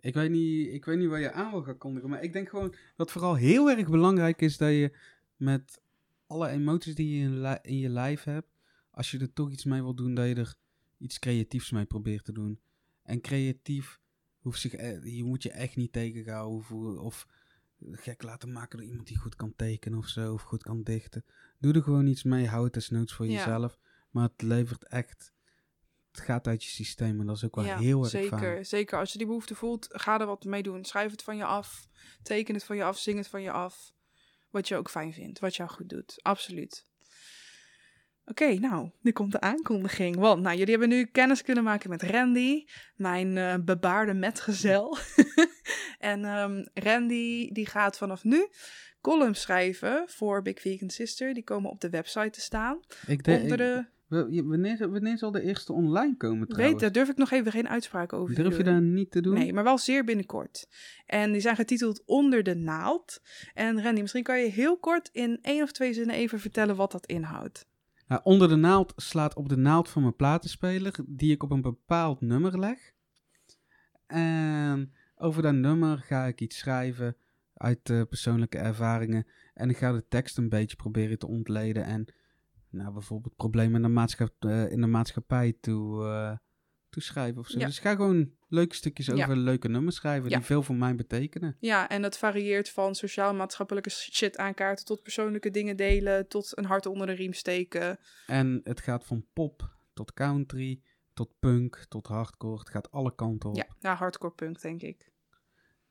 Ik 0.00 0.14
weet, 0.14 0.30
niet, 0.30 0.72
ik 0.72 0.84
weet 0.84 0.98
niet 0.98 1.08
waar 1.08 1.20
je 1.20 1.32
aan 1.32 1.50
wil 1.50 1.62
gaan 1.62 1.78
kondigen, 1.78 2.08
maar 2.10 2.22
ik 2.22 2.32
denk 2.32 2.48
gewoon 2.48 2.74
dat 2.96 3.10
vooral 3.10 3.34
heel 3.34 3.70
erg 3.70 3.88
belangrijk 3.90 4.40
is 4.40 4.56
dat 4.56 4.70
je 4.70 4.92
met 5.36 5.80
alle 6.26 6.48
emoties 6.48 6.94
die 6.94 7.18
je 7.18 7.58
in, 7.62 7.78
je 7.78 7.88
lijf 7.88 8.22
hebt, 8.24 8.48
als 8.90 9.10
je 9.10 9.18
er 9.18 9.32
toch 9.32 9.50
iets 9.50 9.64
mee 9.64 9.82
wil 9.82 9.94
doen, 9.94 10.14
dat 10.14 10.26
je 10.28 10.34
er 10.34 10.54
iets 10.98 11.18
creatiefs 11.18 11.70
mee 11.70 11.84
probeert 11.84 12.24
te 12.24 12.32
doen. 12.32 12.60
En 13.02 13.20
creatief 13.20 14.00
hoeft 14.38 14.60
zich, 14.60 14.72
je 15.02 15.24
moet 15.24 15.42
je 15.42 15.50
echt 15.50 15.76
niet 15.76 15.92
tegenhouden 15.92 16.58
of, 16.58 16.96
of 16.98 17.26
gek 17.90 18.22
laten 18.22 18.52
maken 18.52 18.78
door 18.78 18.86
iemand 18.86 19.06
die 19.06 19.18
goed 19.18 19.36
kan 19.36 19.52
tekenen 19.56 19.98
of 19.98 20.08
zo, 20.08 20.32
of 20.32 20.42
goed 20.42 20.62
kan 20.62 20.82
dichten. 20.82 21.24
Doe 21.58 21.72
er 21.72 21.82
gewoon 21.82 22.06
iets 22.06 22.22
mee, 22.22 22.46
hou 22.46 22.64
het 22.64 22.72
desnoods 22.74 23.12
voor 23.14 23.26
Ja. 23.26 23.32
jezelf. 23.32 23.78
Maar 24.10 24.28
het 24.28 24.42
levert 24.42 24.84
echt, 24.86 25.32
het 26.12 26.20
gaat 26.20 26.46
uit 26.46 26.64
je 26.64 26.70
systeem 26.70 27.20
en 27.20 27.26
dat 27.26 27.36
is 27.36 27.44
ook 27.44 27.54
wel 27.54 27.64
ja, 27.64 27.78
heel 27.78 28.00
erg 28.00 28.10
zeker, 28.10 28.38
fijn. 28.38 28.66
zeker. 28.66 28.98
Als 28.98 29.12
je 29.12 29.18
die 29.18 29.26
behoefte 29.26 29.54
voelt, 29.54 29.86
ga 29.90 30.20
er 30.20 30.26
wat 30.26 30.44
mee 30.44 30.62
doen. 30.62 30.84
Schrijf 30.84 31.10
het 31.10 31.22
van 31.22 31.36
je 31.36 31.44
af. 31.44 31.88
Teken 32.22 32.54
het 32.54 32.64
van 32.64 32.76
je 32.76 32.84
af. 32.84 32.98
Zing 32.98 33.18
het 33.18 33.28
van 33.28 33.42
je 33.42 33.50
af. 33.50 33.92
Wat 34.50 34.68
je 34.68 34.76
ook 34.76 34.90
fijn 34.90 35.12
vindt. 35.12 35.38
Wat 35.38 35.56
jou 35.56 35.70
goed 35.70 35.88
doet. 35.88 36.18
Absoluut. 36.22 36.86
Oké, 38.24 38.54
nou, 38.54 38.90
nu 39.00 39.12
komt 39.12 39.32
de 39.32 39.40
aankondiging. 39.40 40.16
Want 40.16 40.42
nou, 40.42 40.56
jullie 40.56 40.70
hebben 40.70 40.88
nu 40.88 41.04
kennis 41.04 41.42
kunnen 41.42 41.64
maken 41.64 41.90
met 41.90 42.02
Randy, 42.02 42.64
mijn 42.96 43.36
eh, 43.36 43.54
bebaarde 43.64 44.14
metgezel. 44.14 44.96
en 45.98 46.24
ehm, 46.24 46.64
Randy 46.74 47.52
die 47.52 47.66
gaat 47.66 47.96
vanaf 47.96 48.24
nu 48.24 48.48
columns 49.00 49.40
schrijven 49.40 50.04
voor 50.06 50.42
Big 50.42 50.60
Vegan 50.60 50.90
Sister. 50.90 51.34
Die 51.34 51.44
komen 51.44 51.70
op 51.70 51.80
de 51.80 51.90
website 51.90 52.30
te 52.30 52.40
staan. 52.40 52.80
Ik 53.06 53.24
denk, 53.24 53.42
Onder 53.42 53.56
de... 53.56 53.86
wanneer, 54.18 54.90
wanneer 54.90 55.18
zal 55.18 55.30
de 55.30 55.42
eerste 55.42 55.72
online 55.72 56.16
komen 56.16 56.38
Weet, 56.38 56.48
trouwens? 56.48 56.80
daar 56.82 56.92
durf 56.92 57.08
ik 57.08 57.16
nog 57.16 57.30
even 57.30 57.52
geen 57.52 57.68
uitspraak 57.68 58.12
over 58.12 58.34
te 58.34 58.42
Durf 58.42 58.56
je 58.56 58.62
doen. 58.62 58.72
daar 58.72 58.82
niet 58.82 59.10
te 59.10 59.20
doen? 59.20 59.34
Nee, 59.34 59.52
maar 59.52 59.64
wel 59.64 59.78
zeer 59.78 60.04
binnenkort. 60.04 60.66
En 61.06 61.32
die 61.32 61.40
zijn 61.40 61.56
getiteld 61.56 62.02
Onder 62.06 62.42
de 62.42 62.54
Naald. 62.54 63.20
En 63.54 63.82
Randy, 63.82 64.00
misschien 64.00 64.22
kan 64.22 64.40
je 64.40 64.50
heel 64.50 64.78
kort 64.78 65.08
in 65.12 65.38
één 65.42 65.62
of 65.62 65.72
twee 65.72 65.92
zinnen 65.92 66.14
even 66.14 66.40
vertellen 66.40 66.76
wat 66.76 66.92
dat 66.92 67.06
inhoudt. 67.06 67.66
Nou, 68.06 68.20
onder 68.24 68.48
de 68.48 68.56
naald 68.56 68.92
slaat 68.96 69.34
op 69.34 69.48
de 69.48 69.56
naald 69.56 69.88
van 69.88 70.02
mijn 70.02 70.16
platenspeler, 70.16 70.94
die 71.06 71.32
ik 71.32 71.42
op 71.42 71.50
een 71.50 71.62
bepaald 71.62 72.20
nummer 72.20 72.58
leg. 72.58 72.92
En 74.06 74.92
over 75.16 75.42
dat 75.42 75.54
nummer 75.54 75.98
ga 75.98 76.26
ik 76.26 76.40
iets 76.40 76.58
schrijven 76.58 77.16
uit 77.54 77.90
eh, 77.90 78.02
persoonlijke 78.08 78.58
ervaringen. 78.58 79.26
En 79.54 79.70
ik 79.70 79.76
ga 79.76 79.92
de 79.92 80.04
tekst 80.08 80.38
een 80.38 80.48
beetje 80.48 80.76
proberen 80.76 81.18
te 81.18 81.26
ontleden. 81.26 81.84
En 81.84 82.06
nou, 82.72 82.92
bijvoorbeeld 82.92 83.36
problemen 83.36 83.74
in 83.74 83.82
de, 83.82 83.88
maatschap, 83.88 84.44
eh, 84.44 84.70
in 84.70 84.80
de 84.80 84.86
maatschappij 84.86 85.56
toe, 85.60 86.04
eh, 86.04 86.36
toeschrijven 86.88 87.40
of 87.40 87.48
zo. 87.48 87.58
Ja. 87.58 87.66
Dus 87.66 87.76
ik 87.76 87.82
ga 87.82 87.94
gewoon 87.94 88.30
leuke 88.48 88.74
stukjes 88.74 89.06
Ja. 89.06 89.12
over 89.14 89.36
leuke 89.36 89.68
nummers 89.68 89.96
schrijven 89.96 90.28
die 90.28 90.40
veel 90.40 90.62
voor 90.62 90.74
mij 90.74 90.94
betekenen. 90.94 91.56
Ja, 91.60 91.88
en 91.88 92.02
dat 92.02 92.18
varieert 92.18 92.70
van 92.70 92.94
sociaal-maatschappelijke 92.94 93.90
shit 93.90 94.36
aankaarten 94.36 94.84
tot 94.84 95.02
persoonlijke 95.02 95.50
dingen 95.50 95.76
delen, 95.76 96.28
tot 96.28 96.58
een 96.58 96.64
hart 96.64 96.86
onder 96.86 97.06
de 97.06 97.12
riem 97.12 97.32
steken. 97.32 97.98
En 98.26 98.60
het 98.64 98.80
gaat 98.80 99.04
van 99.04 99.24
pop 99.32 99.70
tot 99.92 100.12
country, 100.12 100.80
tot 101.14 101.30
punk, 101.38 101.84
tot 101.88 102.06
hardcore. 102.06 102.58
Het 102.58 102.70
gaat 102.70 102.90
alle 102.90 103.14
kanten 103.14 103.50
op. 103.50 103.56
Ja, 103.56 103.66
ja, 103.80 103.94
hardcore 103.94 104.32
punk, 104.34 104.60
denk 104.60 104.82
ik. 104.82 105.10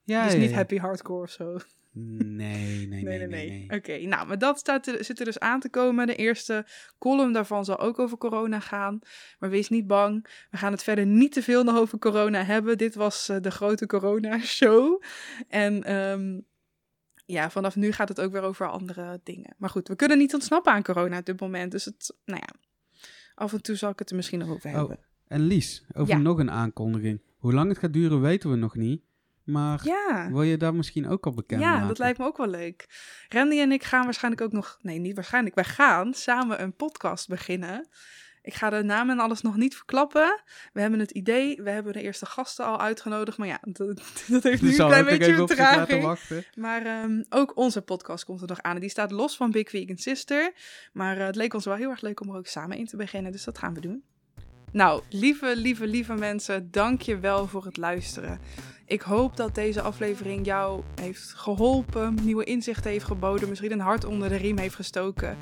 ja 0.04 0.24
dus 0.24 0.34
ja, 0.34 0.40
niet 0.40 0.54
happy 0.54 0.78
hardcore 0.78 1.22
of 1.22 1.30
zo. 1.30 1.58
Nee, 1.94 2.88
nee, 2.88 3.04
nee, 3.04 3.18
nee. 3.18 3.28
nee, 3.28 3.78
Oké, 3.78 3.98
nou, 3.98 4.28
maar 4.28 4.38
dat 4.38 4.60
staat 4.60 4.88
er, 4.88 5.04
zit 5.06 5.20
er 5.20 5.26
dus 5.26 5.40
aan 5.40 5.60
te 5.60 5.70
komen. 5.70 6.08
De 6.08 6.16
eerste 6.16 6.66
column 7.00 7.34
daarvan 7.34 7.66
zal 7.66 7.80
ook 7.80 8.00
over 8.00 8.18
corona 8.18 8.60
gaan. 8.60 9.00
Maar 9.40 9.50
wees 9.50 9.70
niet 9.70 9.88
bang. 9.88 10.28
We 10.52 10.58
gaan 10.58 10.72
het 10.72 10.84
verder 10.84 11.06
niet 11.06 11.32
te 11.32 11.42
veel 11.44 11.64
nog 11.64 11.78
over 11.78 12.00
corona 12.00 12.44
hebben. 12.44 12.78
Dit 12.78 12.96
was 12.96 13.30
eh, 13.30 13.38
de 13.42 13.52
grote 13.52 13.86
corona-show. 13.86 15.02
En 15.48 15.84
ehm, 15.84 16.40
ja, 17.26 17.50
vanaf 17.50 17.76
nu 17.76 17.92
gaat 17.92 18.10
het 18.10 18.22
ook 18.22 18.32
weer 18.32 18.42
over 18.42 18.70
andere 18.70 19.20
dingen. 19.24 19.56
Maar 19.58 19.70
goed, 19.70 19.88
we 19.88 19.96
kunnen 19.96 20.18
niet 20.18 20.34
ontsnappen 20.34 20.72
aan 20.72 20.84
corona 20.84 21.18
op 21.18 21.26
dit 21.26 21.40
moment. 21.40 21.72
Dus 21.72 21.86
het, 21.86 22.16
nou 22.26 22.40
ja, 22.40 22.60
af 23.36 23.54
en 23.54 23.62
toe 23.62 23.76
zal 23.76 23.90
ik 23.92 24.00
het 24.00 24.10
er 24.10 24.16
misschien 24.16 24.40
nog 24.40 24.50
over 24.50 24.70
Oh, 24.70 24.76
hebben. 24.76 25.00
En 25.28 25.42
Lies, 25.42 25.84
over 25.94 26.14
Ja. 26.14 26.20
nog 26.20 26.38
een 26.40 26.52
aankondiging. 26.52 27.22
Hoe 27.38 27.54
lang 27.54 27.70
het 27.70 27.78
gaat 27.78 27.94
duren 27.94 28.22
weten 28.22 28.50
we 28.50 28.56
nog 28.56 28.76
niet. 28.76 29.02
Maar 29.44 29.80
Ja. 29.84 30.28
wil 30.32 30.42
je 30.42 30.58
daar 30.58 30.74
misschien 30.76 31.10
ook 31.10 31.26
al 31.26 31.32
bekend 31.34 31.62
Ja, 31.62 31.72
maken? 31.72 31.88
dat 31.88 31.98
lijkt 31.98 32.18
me 32.18 32.26
ook 32.26 32.38
wel 32.38 32.48
leuk. 32.48 32.86
Randy 33.30 33.60
en 33.60 33.72
ik 33.72 33.84
gaan 33.84 34.04
waarschijnlijk 34.04 34.44
ook 34.44 34.52
nog. 34.52 34.78
Nee, 34.82 35.00
niet 35.00 35.16
waarschijnlijk. 35.16 35.56
Wij 35.56 35.64
gaan 35.64 36.14
samen 36.14 36.62
een 36.62 36.76
podcast 36.76 37.28
beginnen. 37.28 37.88
Ik 38.44 38.54
ga 38.54 38.70
de 38.70 38.84
naam 38.84 39.10
en 39.10 39.20
alles 39.20 39.42
nog 39.42 39.56
niet 39.56 39.76
verklappen. 39.76 40.42
We 40.74 40.82
hebben 40.82 41.00
het 41.00 41.12
idee. 41.12 41.62
We 41.62 41.70
hebben 41.70 41.94
de 41.94 42.02
eerste 42.02 42.26
gasten 42.26 42.66
al 42.66 42.80
uitgenodigd. 42.82 43.38
Maar 43.38 43.48
ja, 43.48 43.60
dat, 43.72 44.02
dat 44.28 44.44
heeft 44.44 44.62
nu 44.62 44.68
Dus 44.68 44.70
een 44.70 44.74
zal 44.74 44.88
klein 44.88 45.06
beetje 45.06 45.36
vertraging. 45.36 46.04
wachten. 46.04 46.46
Maar 46.56 46.86
ehm, 46.86 47.24
ook 47.30 47.58
onze 47.58 47.82
podcast 47.82 48.26
komt 48.26 48.42
er 48.42 48.48
nog 48.48 48.62
aan. 48.62 48.76
En 48.76 48.82
die 48.82 48.90
staat 48.90 49.12
los 49.12 49.36
van 49.36 49.52
Big 49.52 49.70
Vegan 49.70 49.98
Sister. 49.98 50.52
Maar 50.94 51.18
eh, 51.18 51.26
het 51.26 51.36
leek 51.36 51.54
ons 51.54 51.66
wel 51.66 51.76
heel 51.76 51.90
erg 51.90 52.02
leuk 52.02 52.22
om 52.22 52.30
er 52.30 52.36
ook 52.38 52.48
samen 52.48 52.78
in 52.78 52.86
te 52.86 52.96
beginnen. 52.98 53.32
Dus 53.32 53.44
dat 53.44 53.58
gaan 53.58 53.74
we 53.74 53.80
doen. 53.82 54.04
Nou, 54.72 55.02
lieve, 55.10 55.56
lieve, 55.56 55.88
lieve 55.88 56.14
mensen, 56.14 56.72
dank 56.72 57.02
je 57.02 57.20
wel 57.20 57.48
voor 57.48 57.66
het 57.66 57.78
luisteren. 57.78 58.40
Ik 58.92 59.02
hoop 59.02 59.38
dat 59.38 59.56
deze 59.56 59.82
aflevering 59.82 60.46
jou 60.46 60.82
heeft 61.02 61.34
geholpen, 61.36 62.18
nieuwe 62.24 62.44
inzichten 62.44 62.92
heeft 62.92 63.06
geboden, 63.06 63.50
misschien 63.50 63.72
een 63.72 63.80
hart 63.80 64.06
onder 64.06 64.30
de 64.30 64.36
riem 64.36 64.58
heeft 64.58 64.76
gestoken. 64.76 65.38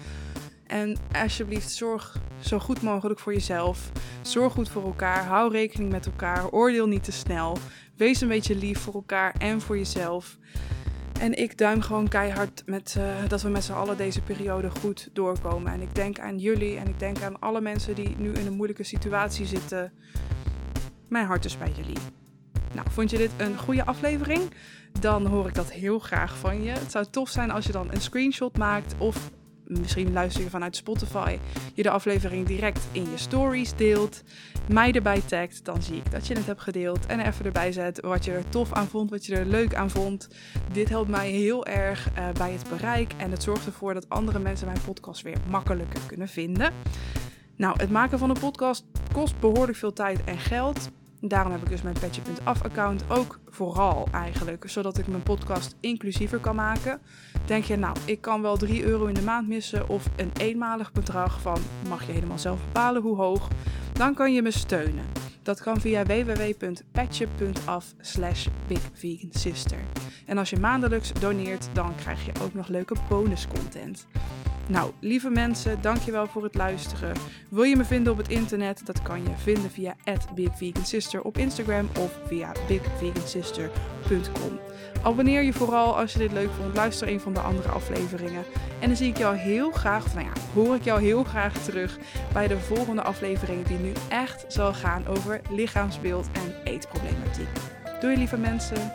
En 0.66 0.98
alsjeblieft, 1.12 1.72
zorg 1.72 2.22
zo 2.40 2.60
goed 2.60 2.82
mogelijk 2.82 3.20
voor 3.20 3.34
jezelf. 3.34 3.92
Zorg 4.22 4.54
goed 4.54 4.70
voor 4.70 4.84
elkaar. 4.84 5.26
Hou 5.26 5.52
rekening 5.52 5.92
met 5.92 6.06
elkaar. 6.06 6.50
Oordeel 6.50 6.88
niet 6.88 7.04
te 7.04 7.12
snel. 7.12 7.58
Wees 7.96 8.22
een 8.22 8.28
beetje 8.28 8.56
lief 8.56 8.80
voor 8.80 8.94
elkaar 8.94 9.36
en 9.38 9.62
voor 9.62 9.78
jezelf. 9.78 10.38
En 11.20 11.34
ik 11.38 11.58
duim 11.58 11.82
gewoon 11.82 12.08
keihard 12.08 12.64
met, 12.66 12.96
eh, 12.98 13.28
dat 13.28 13.42
we 13.42 13.50
met 13.50 13.64
z'n 13.64 13.72
allen 13.72 13.98
deze 13.98 14.22
periode 14.22 14.70
goed 14.70 15.10
doorkomen. 15.14 15.74
En 15.74 15.82
ik 15.82 15.96
denk 15.96 16.20
aan 16.20 16.38
jullie 16.38 16.78
en 16.78 16.88
ik 16.88 17.00
denk 17.00 17.22
aan 17.22 17.40
alle 17.40 17.62
mensen 17.62 17.96
die 17.96 18.16
nu 18.18 18.32
in 18.32 18.48
een 18.48 18.56
moeilijke 18.56 18.84
situatie 18.84 19.46
zitten. 19.46 19.94
Mijn 21.08 21.26
hart 21.26 21.46
is 21.46 21.58
bij 21.58 21.72
jullie. 21.76 22.19
Nou, 22.74 22.88
vond 22.92 23.10
je 23.10 23.18
dit 23.18 23.32
een 23.38 23.58
goede 23.58 23.86
aflevering? 23.86 24.42
Dan 25.00 25.26
hoor 25.26 25.48
ik 25.48 25.56
dat 25.56 25.72
heel 25.72 26.00
graag 26.00 26.38
van 26.38 26.64
je. 26.64 26.72
Het 26.72 26.92
zou 26.92 27.06
tof 27.12 27.30
zijn 27.30 27.52
als 27.52 27.66
je 27.66 27.72
dan 27.72 27.92
een 27.92 28.02
screenshot 28.02 28.58
maakt 28.58 28.96
of 28.98 29.32
misschien 29.70 30.14
luister 30.14 30.44
je 30.44 30.50
vanuit 30.50 30.76
Spotify, 30.76 31.38
je 31.74 31.84
de 31.84 31.90
aflevering 31.90 32.48
direct 32.48 32.88
in 32.92 33.10
je 33.10 33.18
stories 33.18 33.76
deelt, 33.76 34.24
mij 34.68 34.92
erbij 34.92 35.22
tagt, 35.22 35.66
dan 35.66 35.82
zie 35.82 35.96
ik 35.96 36.12
dat 36.12 36.28
je 36.28 36.34
het 36.34 36.46
hebt 36.46 36.62
gedeeld 36.62 37.06
en 37.06 37.20
even 37.20 37.46
erbij 37.46 37.72
zet 37.72 38.00
wat 38.02 38.26
je 38.26 38.32
er 38.32 38.50
tof 38.50 38.74
aan 38.74 38.88
vond, 38.88 39.10
wat 39.10 39.26
je 39.26 39.36
er 39.36 39.46
leuk 39.46 39.76
aan 39.76 39.90
vond. 39.90 40.28
Dit 40.72 40.90
helpt 40.90 41.10
mij 41.10 41.30
heel 41.30 41.66
erg 41.66 42.10
uh, 42.18 42.30
bij 42.32 42.52
het 42.52 42.70
bereik 42.70 43.14
en 43.18 43.32
het 43.32 43.44
zorgt 43.44 43.66
ervoor 43.66 43.94
dat 43.94 44.10
andere 44.10 44.40
mensen 44.40 44.68
mijn 44.68 44.82
podcast 44.86 45.22
weer 45.22 45.38
makkelijker 45.50 46.02
kunnen 46.08 46.28
vinden. 46.28 46.74
Nou, 47.56 47.80
het 47.80 47.92
maken 47.92 48.20
van 48.20 48.30
een 48.30 48.40
podcast 48.40 48.86
kost 49.14 49.40
behoorlijk 49.40 49.78
veel 49.78 49.94
tijd 49.94 50.24
en 50.24 50.38
geld. 50.38 50.90
Daarom 51.22 51.52
heb 51.52 51.62
ik 51.62 51.70
dus 51.70 51.82
mijn 51.82 52.00
Petje.af 52.00 52.64
account 52.64 53.04
ook 53.08 53.40
vooral 53.50 54.08
eigenlijk, 54.12 54.70
zodat 54.70 54.98
ik 54.98 55.08
mijn 55.08 55.24
podcast 55.24 55.76
inclusiever 55.80 56.40
kan 56.40 56.56
maken. 56.56 57.00
Denk 57.46 57.64
je, 57.64 57.76
nou, 57.76 57.96
ik 58.06 58.22
kan 58.22 58.42
wel 58.42 58.58
3 58.58 58.84
euro 58.84 59.06
in 59.06 59.14
de 59.14 59.22
maand 59.22 59.48
missen 59.48 59.90
of 59.90 60.06
een 60.16 60.32
eenmalig 60.38 60.92
bedrag 60.92 61.42
van, 61.42 61.58
mag 61.88 62.06
je 62.06 62.12
helemaal 62.12 62.40
zelf 62.40 62.60
bepalen 62.66 63.02
hoe 63.02 63.16
hoog, 63.16 63.48
dan 64.00 64.14
kan 64.14 64.34
je 64.34 64.42
me 64.42 64.52
steunen. 64.52 65.06
Dat 65.44 65.62
kan 65.62 65.80
via 65.80 66.06
www.petje.af 66.06 67.94
slash 68.00 68.48
bigvegansister. 68.68 69.78
En 70.26 70.38
als 70.38 70.50
je 70.50 70.60
maandelijks 70.60 71.14
doneert, 71.14 71.70
dan 71.74 71.96
krijg 71.96 72.26
je 72.26 72.32
ook 72.42 72.54
nog 72.54 72.68
leuke 72.68 72.96
bonuscontent. 73.10 74.08
Nou, 74.68 74.92
lieve 75.00 75.30
mensen, 75.30 75.82
dankjewel 75.82 76.28
voor 76.28 76.44
het 76.44 76.56
luisteren. 76.56 77.16
Wil 77.50 77.64
je 77.64 77.76
me 77.76 77.86
vinden 77.86 78.12
op 78.12 78.18
het 78.18 78.30
internet? 78.30 78.86
Dat 78.86 79.02
kan 79.02 79.24
je 79.24 79.30
vinden 79.38 79.72
via 79.72 79.96
@bigvegansister 80.36 81.22
op 81.22 81.38
Instagram 81.38 81.90
of 81.98 82.20
via 82.26 82.52
bigvegansister.com. 82.68 84.69
Abonneer 85.04 85.42
je 85.42 85.54
vooral 85.54 85.98
als 85.98 86.14
je 86.14 86.20
dit 86.20 86.32
leuk 86.32 86.50
vond. 86.58 86.76
Luister 86.76 87.08
een 87.08 87.20
van 87.20 87.34
de 87.34 87.40
andere 87.40 87.70
afleveringen. 87.70 88.44
En 88.80 88.88
dan 88.88 88.98
zie 88.98 89.10
ik 89.10 89.18
jou 89.18 89.36
heel 89.36 89.72
graag, 89.72 90.06
of 90.06 90.14
nou 90.14 90.26
ja, 90.26 90.32
hoor 90.54 90.76
ik 90.76 90.84
jou 90.84 91.02
heel 91.02 91.24
graag 91.24 91.54
terug 91.54 91.98
bij 92.34 92.48
de 92.48 92.60
volgende 92.60 93.02
aflevering 93.02 93.66
die 93.66 93.78
nu 93.78 93.92
echt 94.10 94.46
zal 94.48 94.74
gaan 94.74 95.08
over 95.08 95.42
lichaamsbeeld 95.50 96.28
en 96.32 96.54
eetproblematiek. 96.64 97.48
Doei 98.02 98.18
lieve 98.18 98.38
mensen. 98.38 98.92